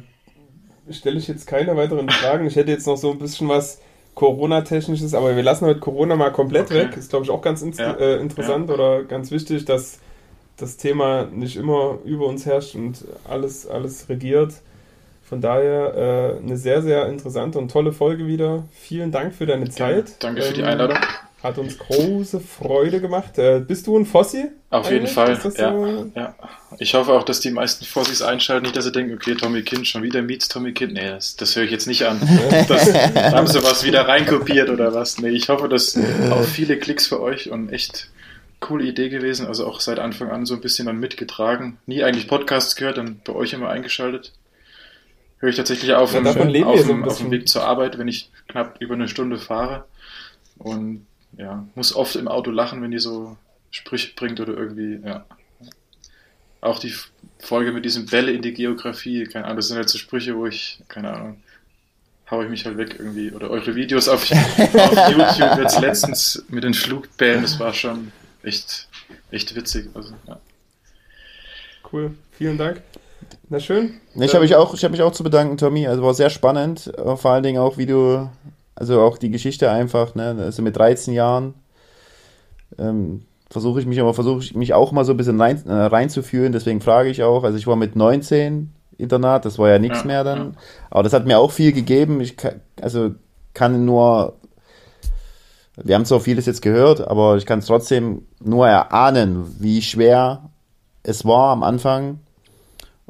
stelle 0.92 1.18
ich 1.18 1.28
jetzt 1.28 1.48
keine 1.48 1.76
weiteren 1.76 2.10
Fragen. 2.10 2.48
Ich 2.48 2.56
hätte 2.56 2.72
jetzt 2.72 2.88
noch 2.88 2.98
so 2.98 3.12
ein 3.12 3.20
bisschen 3.20 3.50
was 3.50 3.82
Corona-technisches, 4.16 5.14
aber 5.14 5.36
wir 5.36 5.44
lassen 5.44 5.66
heute 5.66 5.80
Corona 5.80 6.16
mal 6.16 6.32
komplett 6.32 6.66
okay. 6.66 6.88
weg. 6.88 6.98
Ist, 6.98 7.10
glaube 7.10 7.26
ich, 7.26 7.32
auch 7.32 7.42
ganz 7.42 7.62
in 7.62 7.72
ja. 7.74 7.94
äh, 7.94 8.18
interessant 8.18 8.70
ja. 8.70 8.76
oder 8.76 9.04
ganz 9.04 9.32
wichtig, 9.32 9.66
dass 9.66 10.00
das 10.58 10.78
Thema 10.78 11.26
nicht 11.26 11.56
immer 11.56 12.00
über 12.04 12.26
uns 12.26 12.46
herrscht 12.46 12.76
und 12.76 13.06
alles, 13.30 13.68
alles 13.68 14.10
regiert. 14.10 14.54
Von 15.22 15.42
daher 15.42 16.38
äh, 16.40 16.44
eine 16.44 16.58
sehr, 16.58 16.82
sehr 16.82 17.08
interessante 17.08 17.60
und 17.60 17.70
tolle 17.70 17.92
Folge 17.92 18.28
wieder. 18.28 18.64
Vielen 18.72 19.12
Dank 19.12 19.36
für 19.36 19.46
deine 19.46 19.70
Zeit. 19.70 20.24
Danke 20.24 20.42
für 20.42 20.54
die 20.54 20.62
ähm, 20.62 20.68
Einladung. 20.68 20.98
Hat 21.44 21.60
uns 21.60 21.78
große 21.78 22.40
Freude 22.40 23.00
gemacht. 23.00 23.38
Äh, 23.38 23.60
bist 23.60 23.86
du 23.86 23.96
ein 23.96 24.08
Fossi? 24.08 24.46
Auf 24.72 24.90
jeden 24.90 25.06
Fall. 25.06 25.40
Ja, 25.56 25.72
so? 25.72 26.12
ja. 26.16 26.36
Ich 26.80 26.96
hoffe 26.96 27.14
auch, 27.14 27.24
dass 27.24 27.40
die 27.40 27.52
meisten 27.52 27.86
Fossis 27.86 28.24
einschalten, 28.24 28.64
nicht, 28.64 28.76
dass 28.76 28.86
sie 28.86 28.92
denken, 28.92 29.14
okay, 29.14 29.36
Tommy 29.36 29.62
Kind, 29.62 29.88
schon 29.88 30.02
wieder 30.02 30.24
meets 30.24 30.48
Tommy 30.48 30.74
Kind. 30.74 30.94
Nee, 30.94 31.10
das, 31.10 31.36
das 31.36 31.56
höre 31.56 31.64
ich 31.64 31.72
jetzt 31.72 31.86
nicht 31.86 32.06
an. 32.06 32.20
Das, 32.68 32.92
da 32.92 33.32
haben 33.34 33.48
sie 33.48 33.64
was 33.64 33.84
wieder 33.84 34.08
reinkopiert 34.08 34.70
oder 34.70 34.94
was. 34.94 35.20
Nee, 35.20 35.30
ich 35.30 35.48
hoffe, 35.50 35.70
dass 35.70 35.98
auch 36.32 36.44
viele 36.44 36.78
Klicks 36.78 37.06
für 37.06 37.22
euch 37.22 37.52
und 37.52 37.72
echt 37.72 38.10
coole 38.60 38.86
Idee 38.86 39.10
gewesen. 39.10 39.46
Also 39.46 39.68
auch 39.68 39.80
seit 39.80 40.00
Anfang 40.00 40.32
an 40.32 40.46
so 40.46 40.56
ein 40.56 40.62
bisschen 40.62 40.88
dann 40.88 41.00
mitgetragen. 41.00 41.78
Nie 41.86 42.04
eigentlich 42.04 42.28
Podcasts 42.28 42.76
gehört, 42.76 42.98
dann 42.98 43.22
bei 43.24 43.34
euch 43.34 43.54
immer 43.54 43.70
eingeschaltet. 43.70 44.34
Höre 45.40 45.50
ich 45.50 45.56
tatsächlich 45.56 45.94
auf, 45.94 46.14
ja, 46.14 46.20
im, 46.20 46.28
auf, 46.64 46.80
so 46.82 46.94
auf 46.94 47.18
dem 47.20 47.32
Weg 47.32 47.48
zur 47.48 47.64
Arbeit, 47.64 48.00
wenn 48.00 48.08
ich 48.08 48.32
knapp 48.48 48.78
über 48.80 48.96
eine 48.96 49.08
Stunde 49.08 49.38
fahre. 49.38 49.86
Und 50.58 51.06
ja, 51.38 51.66
muss 51.76 51.96
oft 51.96 52.16
im 52.16 52.28
Auto 52.28 52.52
lachen, 52.52 52.82
wenn 52.82 52.92
die 52.92 53.00
so 53.00 53.38
Sprüche 53.72 54.14
bringt 54.16 54.40
oder 54.40 54.54
irgendwie, 54.58 55.00
ja. 55.06 55.26
Auch 56.62 56.80
die 56.80 56.94
Folge 57.40 57.72
mit 57.72 57.86
diesem 57.86 58.08
Bälle 58.08 58.32
in 58.32 58.42
die 58.42 58.54
Geografie, 58.54 59.26
keine 59.26 59.46
Ahnung, 59.46 59.58
das 59.58 59.68
sind 59.68 59.78
halt 59.78 59.90
so 59.90 59.98
Sprüche, 59.98 60.36
wo 60.36 60.48
ich, 60.48 60.80
keine 60.88 61.14
Ahnung, 61.14 61.44
hau 62.30 62.42
ich 62.42 62.50
mich 62.50 62.66
halt 62.66 62.78
weg 62.78 62.96
irgendwie. 62.98 63.32
Oder 63.32 63.52
eure 63.52 63.76
Videos 63.76 64.08
auf, 64.08 64.24
auf 64.32 65.10
YouTube 65.10 65.58
jetzt 65.60 65.80
letztens 65.80 66.44
mit 66.50 66.64
den 66.64 66.74
Flugbällen, 66.74 67.44
das 67.44 67.60
war 67.60 67.74
schon 67.74 68.12
echt, 68.44 68.88
echt 69.30 69.56
witzig. 69.56 69.90
Also, 69.94 70.16
ja. 70.28 70.40
Cool, 71.92 72.16
vielen 72.32 72.58
Dank. 72.58 72.82
Na 73.50 73.60
schön. 73.60 74.02
Ich 74.16 74.34
habe 74.34 74.44
mich, 74.44 74.56
auch, 74.56 74.76
hab 74.76 74.92
mich 74.92 75.02
auch 75.02 75.14
zu 75.14 75.24
bedanken, 75.24 75.58
Tommy. 75.58 75.88
Also 75.88 76.04
war 76.04 76.14
sehr 76.14 76.30
spannend. 76.30 76.92
Vor 76.98 77.32
allen 77.32 77.44
Dingen 77.44 77.60
auch, 77.60 77.78
wie 77.78 77.86
du 77.86 78.30
also 78.78 79.02
auch 79.02 79.18
die 79.18 79.32
Geschichte 79.32 79.72
einfach, 79.72 80.14
ne? 80.14 80.36
Also 80.40 80.62
mit 80.62 80.78
13 80.78 81.14
Jahren 81.14 81.56
ähm, 82.78 83.26
versuche 83.50 83.80
ich 83.80 83.88
mich 83.88 84.00
aber 84.00 84.14
versuche 84.14 84.44
ich 84.44 84.56
mich 84.56 84.74
auch 84.74 84.92
mal 84.92 85.04
so 85.04 85.14
ein 85.14 85.18
bisschen 85.18 85.42
rein, 85.42 85.66
äh, 85.66 85.74
reinzuführen. 85.74 86.52
Deswegen 86.52 86.82
frage 86.82 87.10
ich 87.10 87.24
auch. 87.24 87.44
Also 87.44 87.58
ich 87.58 87.66
war 87.66 87.76
mit 87.76 87.96
19 87.96 88.72
Internat, 88.98 89.46
das 89.46 89.58
war 89.58 89.70
ja 89.70 89.80
nichts 89.80 90.02
ja, 90.02 90.06
mehr 90.06 90.24
dann. 90.24 90.38
Ja. 90.38 90.52
Aber 90.92 91.04
das 91.04 91.14
hat 91.14 91.26
mir 91.26 91.40
auch 91.40 91.52
viel 91.52 91.72
gegeben. 91.72 92.22
Ich 92.22 92.38
kann, 92.38 92.62
also 92.80 93.16
kann 93.54 93.84
nur, 93.86 94.36
wir 95.76 95.96
haben 95.96 96.06
zwar 96.06 96.20
vieles 96.20 96.46
jetzt 96.46 96.62
gehört, 96.62 97.02
aber 97.02 97.38
ich 97.38 97.48
kann 97.48 97.60
es 97.60 97.66
trotzdem 97.66 98.28
nur 98.40 98.68
erahnen, 98.68 99.56
wie 99.60 99.82
schwer 99.82 100.50
es 101.02 101.26
war 101.26 101.52
am 101.52 101.64
Anfang 101.64 102.20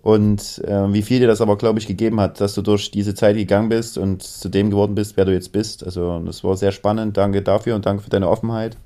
und 0.07 0.63
äh, 0.63 0.93
wie 0.93 1.01
viel 1.01 1.19
dir 1.19 1.27
das 1.27 1.41
aber, 1.41 1.57
glaube 1.57 1.79
ich, 1.79 1.85
gegeben 1.85 2.21
hat, 2.21 2.39
dass 2.39 2.55
du 2.55 2.61
durch 2.61 2.91
diese 2.91 3.13
Zeit 3.13 3.35
gegangen 3.35 3.67
bist 3.67 3.97
und 3.97 4.23
zu 4.23 4.47
dem 4.47 4.69
geworden 4.69 4.95
bist, 4.95 5.17
wer 5.17 5.25
du 5.25 5.33
jetzt 5.33 5.51
bist. 5.51 5.83
Also 5.83 6.19
das 6.19 6.45
war 6.45 6.55
sehr 6.55 6.71
spannend. 6.71 7.17
Danke 7.17 7.41
dafür 7.41 7.75
und 7.75 7.85
danke 7.85 8.03
für 8.03 8.09
deine 8.09 8.29
Offenheit. 8.29 8.77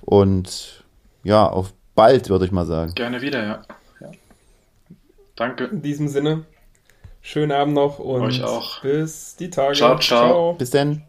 Und 0.00 0.82
ja, 1.22 1.48
auf 1.48 1.72
bald, 1.94 2.28
würde 2.28 2.44
ich 2.44 2.50
mal 2.50 2.66
sagen. 2.66 2.92
Gerne 2.96 3.22
wieder, 3.22 3.40
ja. 3.40 3.62
ja. 4.00 4.08
Danke. 5.36 5.66
In 5.66 5.80
diesem 5.80 6.08
Sinne, 6.08 6.44
schönen 7.20 7.52
Abend 7.52 7.74
noch 7.74 8.00
und 8.00 8.22
Euch 8.22 8.42
auch. 8.42 8.82
bis 8.82 9.36
die 9.36 9.48
Tage. 9.48 9.76
Ciao, 9.76 9.96
ciao. 10.00 10.26
ciao. 10.26 10.52
Bis 10.54 10.70
dann. 10.70 11.04